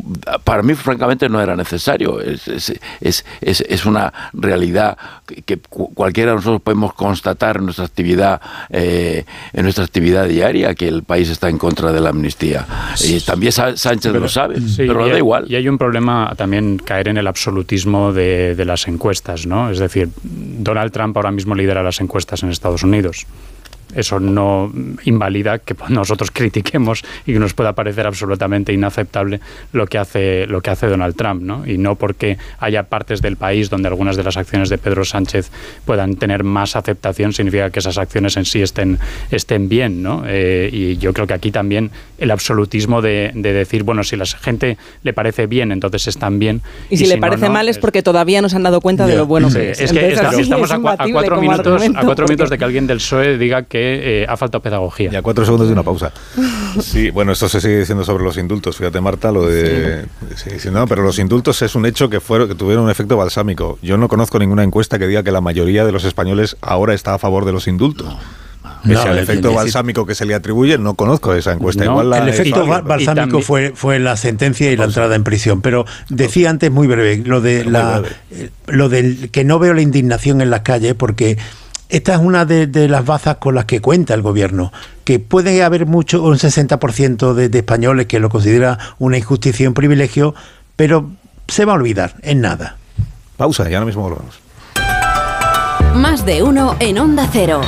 para 0.44 0.62
mí, 0.62 0.74
francamente, 0.74 1.28
no 1.28 1.40
era 1.40 1.56
necesario. 1.56 2.20
Es, 2.20 2.48
es, 2.48 2.72
es, 3.00 3.24
es 3.40 3.86
una 3.86 4.12
realidad 4.32 4.96
que, 5.46 5.58
cualquiera 5.58 6.32
de 6.32 6.36
nosotros 6.36 6.62
podemos 6.62 6.94
constatar 6.94 7.58
en 7.58 7.64
nuestra 7.66 7.84
actividad, 7.84 8.40
eh, 8.70 9.24
en 9.52 9.62
nuestra 9.62 9.84
actividad 9.84 10.26
diaria, 10.26 10.74
que 10.74 10.88
el 10.88 11.02
país 11.02 11.28
está 11.28 11.48
en 11.48 11.58
contra 11.58 11.92
de 11.92 12.00
la 12.00 12.10
amnistía. 12.10 12.66
Y 13.04 13.20
también 13.20 13.52
Sánchez 13.52 14.12
lo 14.12 14.28
sabe, 14.28 14.56
pero 14.76 15.08
da 15.08 15.18
igual. 15.18 15.46
Y 15.48 15.56
hay 15.56 15.68
un 15.68 15.78
problema 15.78 16.32
también 16.36 16.78
caer 16.78 17.08
en 17.08 17.18
el 17.18 17.26
absolutismo 17.26 18.12
de, 18.12 18.54
de 18.54 18.64
las 18.64 18.88
encuestas, 18.88 19.46
¿no? 19.46 19.70
Es 19.70 19.78
decir, 19.78 20.08
Donald 20.22 20.92
Trump 20.92 21.16
ahora 21.16 21.30
mismo 21.30 21.54
lidera 21.54 21.82
las 21.82 22.00
encuestas 22.00 22.42
en 22.42 22.50
Estados 22.50 22.82
Unidos 22.82 23.03
Unidos 23.04 23.26
eso 23.94 24.20
no 24.20 24.72
invalida 25.04 25.58
que 25.58 25.74
nosotros 25.88 26.30
critiquemos 26.32 27.04
y 27.26 27.32
que 27.32 27.38
nos 27.38 27.54
pueda 27.54 27.72
parecer 27.72 28.06
absolutamente 28.06 28.72
inaceptable 28.72 29.40
lo 29.72 29.86
que 29.86 29.98
hace 29.98 30.46
lo 30.46 30.60
que 30.60 30.70
hace 30.70 30.86
Donald 30.86 31.16
Trump, 31.16 31.42
¿no? 31.42 31.66
Y 31.66 31.78
no 31.78 31.94
porque 31.96 32.38
haya 32.58 32.84
partes 32.84 33.22
del 33.22 33.36
país 33.36 33.70
donde 33.70 33.88
algunas 33.88 34.16
de 34.16 34.24
las 34.24 34.36
acciones 34.36 34.68
de 34.68 34.78
Pedro 34.78 35.04
Sánchez 35.04 35.50
puedan 35.84 36.16
tener 36.16 36.44
más 36.44 36.76
aceptación 36.76 37.32
significa 37.32 37.70
que 37.70 37.78
esas 37.78 37.98
acciones 37.98 38.36
en 38.36 38.44
sí 38.44 38.62
estén 38.62 38.98
estén 39.30 39.68
bien, 39.68 40.02
¿no? 40.02 40.24
Eh, 40.26 40.70
y 40.72 40.96
yo 40.96 41.12
creo 41.12 41.26
que 41.26 41.34
aquí 41.34 41.50
también 41.50 41.90
el 42.18 42.30
absolutismo 42.30 43.02
de, 43.02 43.32
decir 43.34 43.82
bueno 43.82 44.02
si 44.02 44.16
la 44.16 44.26
gente 44.26 44.78
le 45.02 45.12
parece 45.12 45.46
bien 45.46 45.70
entonces 45.70 46.08
están 46.08 46.38
bien 46.38 46.62
y, 46.90 46.96
si, 46.96 47.06
le 47.06 47.18
parece 47.18 47.48
mal 47.48 47.68
es 47.68 47.78
porque 47.78 48.02
todavía 48.02 48.40
no 48.42 48.48
se 48.48 48.56
han 48.56 48.62
dado 48.62 48.80
cuenta 48.80 49.06
de 49.06 49.16
lo 49.16 49.26
bueno 49.26 49.48
que 49.50 49.70
es. 49.70 49.80
Es 49.80 49.92
que 49.92 50.12
estamos 50.12 50.70
a, 50.70 50.78
cuatro 50.78 51.40
minutos 51.40 51.82
a 51.94 52.02
cuatro 52.02 52.26
minutos 52.26 52.50
de 52.50 52.58
que 52.58 52.64
alguien 52.64 52.86
del 52.86 52.98
PSOE 52.98 53.38
diga 53.38 53.62
que 53.62 53.83
eh, 53.84 54.26
ha 54.28 54.36
faltado 54.36 54.62
pedagogía. 54.62 55.10
Y 55.12 55.16
a 55.16 55.22
cuatro 55.22 55.44
segundos 55.44 55.68
de 55.68 55.72
una 55.72 55.82
pausa. 55.82 56.12
Sí, 56.80 57.10
bueno, 57.10 57.30
esto 57.30 57.48
se 57.48 57.60
sigue 57.60 57.78
diciendo 57.78 58.02
sobre 58.02 58.24
los 58.24 58.36
indultos. 58.36 58.76
Fíjate, 58.76 59.00
Marta, 59.00 59.30
lo 59.30 59.46
de. 59.46 60.06
Sí. 60.34 60.70
no, 60.72 60.88
pero 60.88 61.04
los 61.04 61.20
indultos 61.20 61.62
es 61.62 61.76
un 61.76 61.86
hecho 61.86 62.10
que, 62.10 62.18
fueron, 62.18 62.48
que 62.48 62.56
tuvieron 62.56 62.84
un 62.84 62.90
efecto 62.90 63.16
balsámico. 63.16 63.78
Yo 63.80 63.96
no 63.96 64.08
conozco 64.08 64.40
ninguna 64.40 64.64
encuesta 64.64 64.98
que 64.98 65.06
diga 65.06 65.22
que 65.22 65.30
la 65.30 65.40
mayoría 65.40 65.84
de 65.84 65.92
los 65.92 66.04
españoles 66.04 66.56
ahora 66.60 66.92
está 66.92 67.14
a 67.14 67.18
favor 67.18 67.44
de 67.44 67.52
los 67.52 67.68
indultos. 67.68 68.16
Pese 68.86 69.10
el 69.10 69.18
efecto 69.18 69.52
balsámico 69.52 70.06
que 70.06 70.14
se 70.14 70.26
le 70.26 70.34
atribuye, 70.34 70.78
no 70.78 70.94
conozco 70.94 71.34
esa 71.34 71.52
encuesta. 71.52 71.84
el 71.84 72.28
efecto 72.28 72.66
balsámico 72.66 73.40
fue, 73.40 73.72
fue 73.74 73.98
la 73.98 74.16
sentencia 74.16 74.70
y 74.70 74.76
la 74.76 74.84
entrada 74.84 75.14
en 75.14 75.24
prisión. 75.24 75.62
Pero 75.62 75.86
decía 76.08 76.50
antes 76.50 76.70
muy 76.70 76.86
breve 76.86 77.22
lo 77.24 77.40
de 77.40 77.64
la, 77.64 78.02
eh, 78.30 78.50
lo 78.66 78.88
del 78.88 79.30
que 79.30 79.44
no 79.44 79.58
veo 79.58 79.74
la 79.74 79.82
indignación 79.82 80.40
en 80.40 80.50
las 80.50 80.60
calles 80.60 80.94
porque 80.94 81.38
esta 81.88 82.14
es 82.14 82.18
una 82.18 82.44
de, 82.44 82.88
las 82.88 83.04
bazas 83.04 83.36
con 83.36 83.54
las 83.54 83.66
que 83.66 83.80
cuenta 83.80 84.14
el 84.14 84.22
gobierno, 84.22 84.72
que 85.04 85.18
puede 85.18 85.62
haber 85.62 85.86
mucho, 85.86 86.22
un 86.22 86.36
60% 86.36 87.34
de, 87.34 87.48
de 87.48 87.58
españoles 87.58 88.06
que 88.06 88.20
lo 88.20 88.28
considera 88.28 88.78
una 88.98 89.18
injusticia 89.18 89.64
y 89.64 89.66
un 89.66 89.74
privilegio, 89.74 90.34
pero 90.76 91.10
se 91.48 91.64
va 91.64 91.72
a 91.72 91.76
olvidar 91.76 92.14
en 92.22 92.40
nada. 92.40 92.76
Pausa, 93.36 93.68
ya 93.68 93.78
ahora 93.78 93.86
mismo 93.86 94.02
volvemos. 94.02 94.38
Más 95.94 96.26
de 96.26 96.42
uno 96.42 96.76
en 96.80 96.98
Onda 96.98 97.28
Cero. 97.32 97.60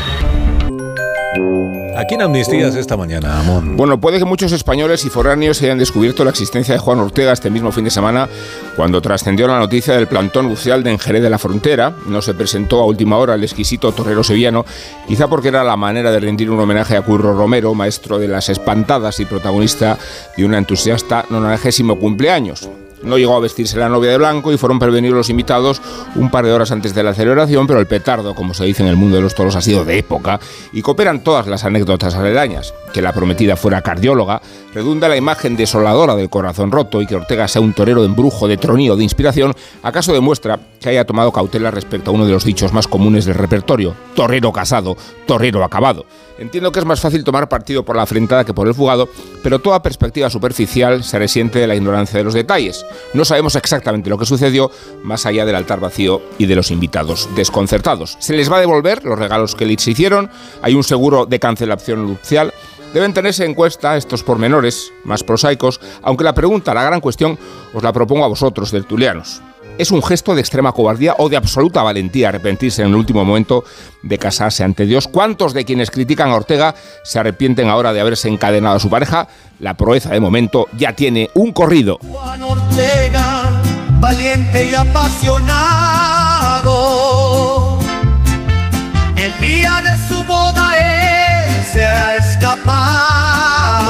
¿A 1.97 2.05
quién 2.05 2.21
amnistías 2.21 2.75
esta 2.75 2.95
mañana, 2.95 3.41
Amón? 3.41 3.75
Bueno, 3.75 3.99
puede 3.99 4.19
que 4.19 4.27
muchos 4.27 4.53
españoles 4.53 5.07
y 5.07 5.09
foráneos 5.09 5.63
hayan 5.63 5.79
descubierto 5.79 6.25
la 6.25 6.31
existencia 6.31 6.75
de 6.75 6.79
Juan 6.79 6.99
Ortega 6.99 7.33
este 7.33 7.49
mismo 7.49 7.73
fin 7.73 7.85
de 7.85 7.91
semana 7.91 8.29
cuando 8.77 9.01
trascendió 9.01 9.49
la 9.49 9.59
noticia 9.59 9.95
del 9.95 10.07
plantón 10.07 10.47
lucial 10.47 10.83
de 10.83 10.91
Enjerez 10.91 11.23
de 11.23 11.31
la 11.31 11.39
Frontera. 11.39 11.95
No 12.07 12.21
se 12.21 12.35
presentó 12.35 12.81
a 12.81 12.85
última 12.85 13.17
hora 13.17 13.35
el 13.35 13.45
exquisito 13.45 13.93
torero 13.93 14.23
sevillano, 14.23 14.67
quizá 15.09 15.27
porque 15.27 15.49
era 15.49 15.65
la 15.65 15.79
manera 15.79 16.11
de 16.11 16.21
rendir 16.21 16.51
un 16.51 16.61
homenaje 16.61 16.99
a 16.99 17.03
Curro 17.03 17.35
Romero, 17.35 17.73
maestro 17.73 18.19
de 18.19 18.29
las 18.29 18.51
espantadas 18.51 19.19
y 19.21 19.25
protagonista 19.25 19.97
de 20.37 20.45
una 20.45 20.59
entusiasta 20.59 21.25
90 21.31 21.95
cumpleaños. 21.99 22.69
No 23.07 23.19
llegó 23.19 23.37
a 23.37 23.41
vestirse 23.41 23.79
la 23.79 23.89
novia 23.89 24.11
de 24.11 24.19
blanco 24.19 24.53
y 24.53 24.59
fueron 24.59 24.79
prevenidos 24.79 25.17
los 25.17 25.31
invitados 25.31 25.81
un 26.15 26.31
par 26.31 26.45
de 26.45 26.53
horas 26.53 26.73
antes 26.73 26.95
de 26.95 27.03
la 27.03 27.15
celebración, 27.15 27.67
pero 27.67 27.81
el 27.81 27.87
petardo, 27.87 28.35
como 28.35 28.53
se 28.53 28.65
dice 28.65 28.83
en 28.83 28.89
el 28.89 28.97
mundo 28.97 29.17
de 29.17 29.23
los 29.23 29.35
toros, 29.35 29.57
ha 29.57 29.63
sido 29.63 29.85
de 29.85 29.99
época 29.99 30.41
y 30.73 30.83
cooperan 30.83 31.23
todas 31.23 31.47
las 31.47 31.65
anécdotas 31.65 32.15
aledañas. 32.15 32.75
Que 32.93 33.03
la 33.03 33.13
prometida 33.13 33.57
fuera 33.57 33.83
cardióloga, 33.83 34.41
redunda 34.77 35.09
la 35.09 35.17
imagen 35.17 35.57
desoladora 35.57 36.15
del 36.17 36.29
corazón 36.29 36.71
roto 36.71 37.01
y 37.01 37.07
que 37.07 37.17
Ortega 37.17 37.49
sea 37.49 37.63
un 37.63 37.73
torero 37.73 38.03
de 38.03 38.09
embrujo, 38.09 38.47
de 38.47 38.59
tronío, 38.59 38.95
de 38.95 39.05
inspiración, 39.05 39.55
acaso 39.83 40.13
demuestra 40.13 40.61
que 40.79 40.91
haya 40.91 41.07
tomado 41.07 41.33
cautela 41.33 41.71
respecto 41.71 42.11
a 42.11 42.13
uno 42.15 42.27
de 42.27 42.33
los 42.33 42.45
dichos 42.45 42.75
más 42.75 42.87
comunes 42.87 43.25
del 43.25 43.37
repertorio, 43.37 43.95
torero 44.15 44.53
casado, 44.53 44.95
torero 45.27 45.65
acabado. 45.65 46.05
Entiendo 46.39 46.71
que 46.71 46.81
es 46.81 46.85
más 46.85 47.01
fácil 47.01 47.25
tomar 47.25 47.49
partido 47.49 47.87
por 47.87 47.97
la 47.97 48.03
afrentada 48.03 48.45
que 48.45 48.53
por 48.53 48.69
el 48.69 48.75
fugado, 48.75 49.09
pero 49.43 49.61
toda 49.61 49.83
perspectiva 49.83 50.29
superficial 50.29 51.03
se 51.03 51.19
resiente 51.19 51.59
de 51.59 51.67
la 51.67 51.75
ignorancia 51.75 52.19
de 52.19 52.25
los 52.25 52.35
detalles. 52.35 52.85
No 53.15 53.25
sabemos 53.25 53.57
exactamente 53.57 54.11
lo 54.11 54.19
que 54.19 54.27
sucedió, 54.27 54.71
más 55.03 55.25
allá 55.25 55.47
del 55.47 55.55
altar 55.55 55.81
vacío 55.81 56.21
y 56.37 56.45
de 56.45 56.55
los 56.55 56.71
invitados 56.71 57.31
desconcertados. 57.35 58.19
¿Se 58.21 58.35
les 58.35 58.53
va 58.53 58.59
a 58.59 58.61
devolver 58.61 59.03
los 59.07 59.19
regalos 59.19 59.55
que 59.55 59.65
les 59.65 59.89
hicieron? 59.89 60.29
¿Hay 60.61 60.75
un 60.75 60.85
seguro 60.85 61.25
de 61.25 61.41
cancelación 61.41 62.07
nupcial? 62.07 62.53
Deben 62.97 63.13
tenerse 63.13 63.45
en 63.45 63.53
cuenta 63.53 63.99
estos 63.99 64.23
pormenores 64.23 64.91
más 65.05 65.23
prosaicos, 65.23 65.83
aunque 66.03 66.25
la 66.25 66.33
pregunta, 66.33 66.73
la 66.73 66.83
gran 66.83 67.03
cuestión, 67.03 67.39
os 67.75 67.83
la 67.83 67.93
propongo 67.93 68.25
a 68.25 68.29
vosotros, 68.29 68.71
tertulianos. 68.71 69.43
¿Es 69.77 69.91
un 69.91 70.03
gesto 70.03 70.35
de 70.35 70.41
extrema 70.41 70.73
cobardía 70.73 71.15
o 71.19 71.29
de 71.29 71.37
absoluta 71.37 71.83
valentía 71.83 72.31
arrepentirse 72.31 72.81
en 72.81 72.89
el 72.89 72.95
último 72.95 73.23
momento 73.23 73.65
de 74.03 74.17
casarse 74.17 74.65
ante 74.65 74.87
Dios? 74.87 75.09
¿Cuántos 75.09 75.53
de 75.53 75.67
quienes 75.67 75.91
critican 75.91 76.31
a 76.31 76.37
Ortega 76.37 76.75
se 77.05 77.19
arrepienten 77.19 77.69
ahora 77.69 77.93
de 77.93 78.01
haberse 78.01 78.31
encadenado 78.31 78.77
a 78.77 78.81
su 78.81 78.89
pareja? 78.89 79.29
La 79.61 79.77
proeza 79.77 80.15
de 80.15 80.21
momento 80.21 80.67
ya 80.79 80.95
tiene 80.95 81.29
un 81.35 81.53
corrido. 81.53 81.99
Juan 82.01 82.43
Ortega, 82.45 83.61
valiente 84.01 84.71
y 84.71 84.75
apasionado. 84.75 86.16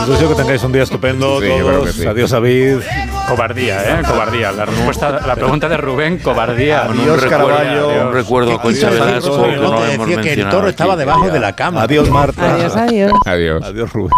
Deseo 0.09 0.28
que 0.28 0.35
tengáis 0.35 0.62
un 0.65 0.73
día 0.73 0.83
estupendo. 0.83 1.41
todos. 1.41 2.07
Adiós, 2.07 2.31
David. 2.31 2.78
Cobardía, 3.28 3.83
¿eh? 3.83 4.03
Cobardía. 4.07 4.53
La 4.53 4.65
respuesta, 4.65 5.20
la 5.27 5.35
pregunta 5.35 5.69
de 5.69 5.77
Rubén, 5.77 6.19
cobardía. 6.19 6.85
Adiós, 6.85 7.24
Caraballo. 7.24 8.09
Un 8.09 8.12
recuerdo 8.12 8.59
Concha 8.61 8.91
Velasco 8.91 9.43
que 9.43 9.57
no 9.57 9.85
hemos 9.85 10.09
decía 10.09 10.23
que 10.23 10.33
el 10.41 10.49
toro 10.49 10.69
estaba 10.69 10.97
debajo 10.97 11.28
de 11.28 11.41
la 11.41 11.55
cama. 11.55 11.83
Adiós, 11.83 12.09
Marta. 12.11 12.55
Adiós, 12.55 12.77
adiós. 12.77 13.12
Adiós. 13.24 13.65
Adiós, 13.65 13.93
Rubén. 13.93 14.11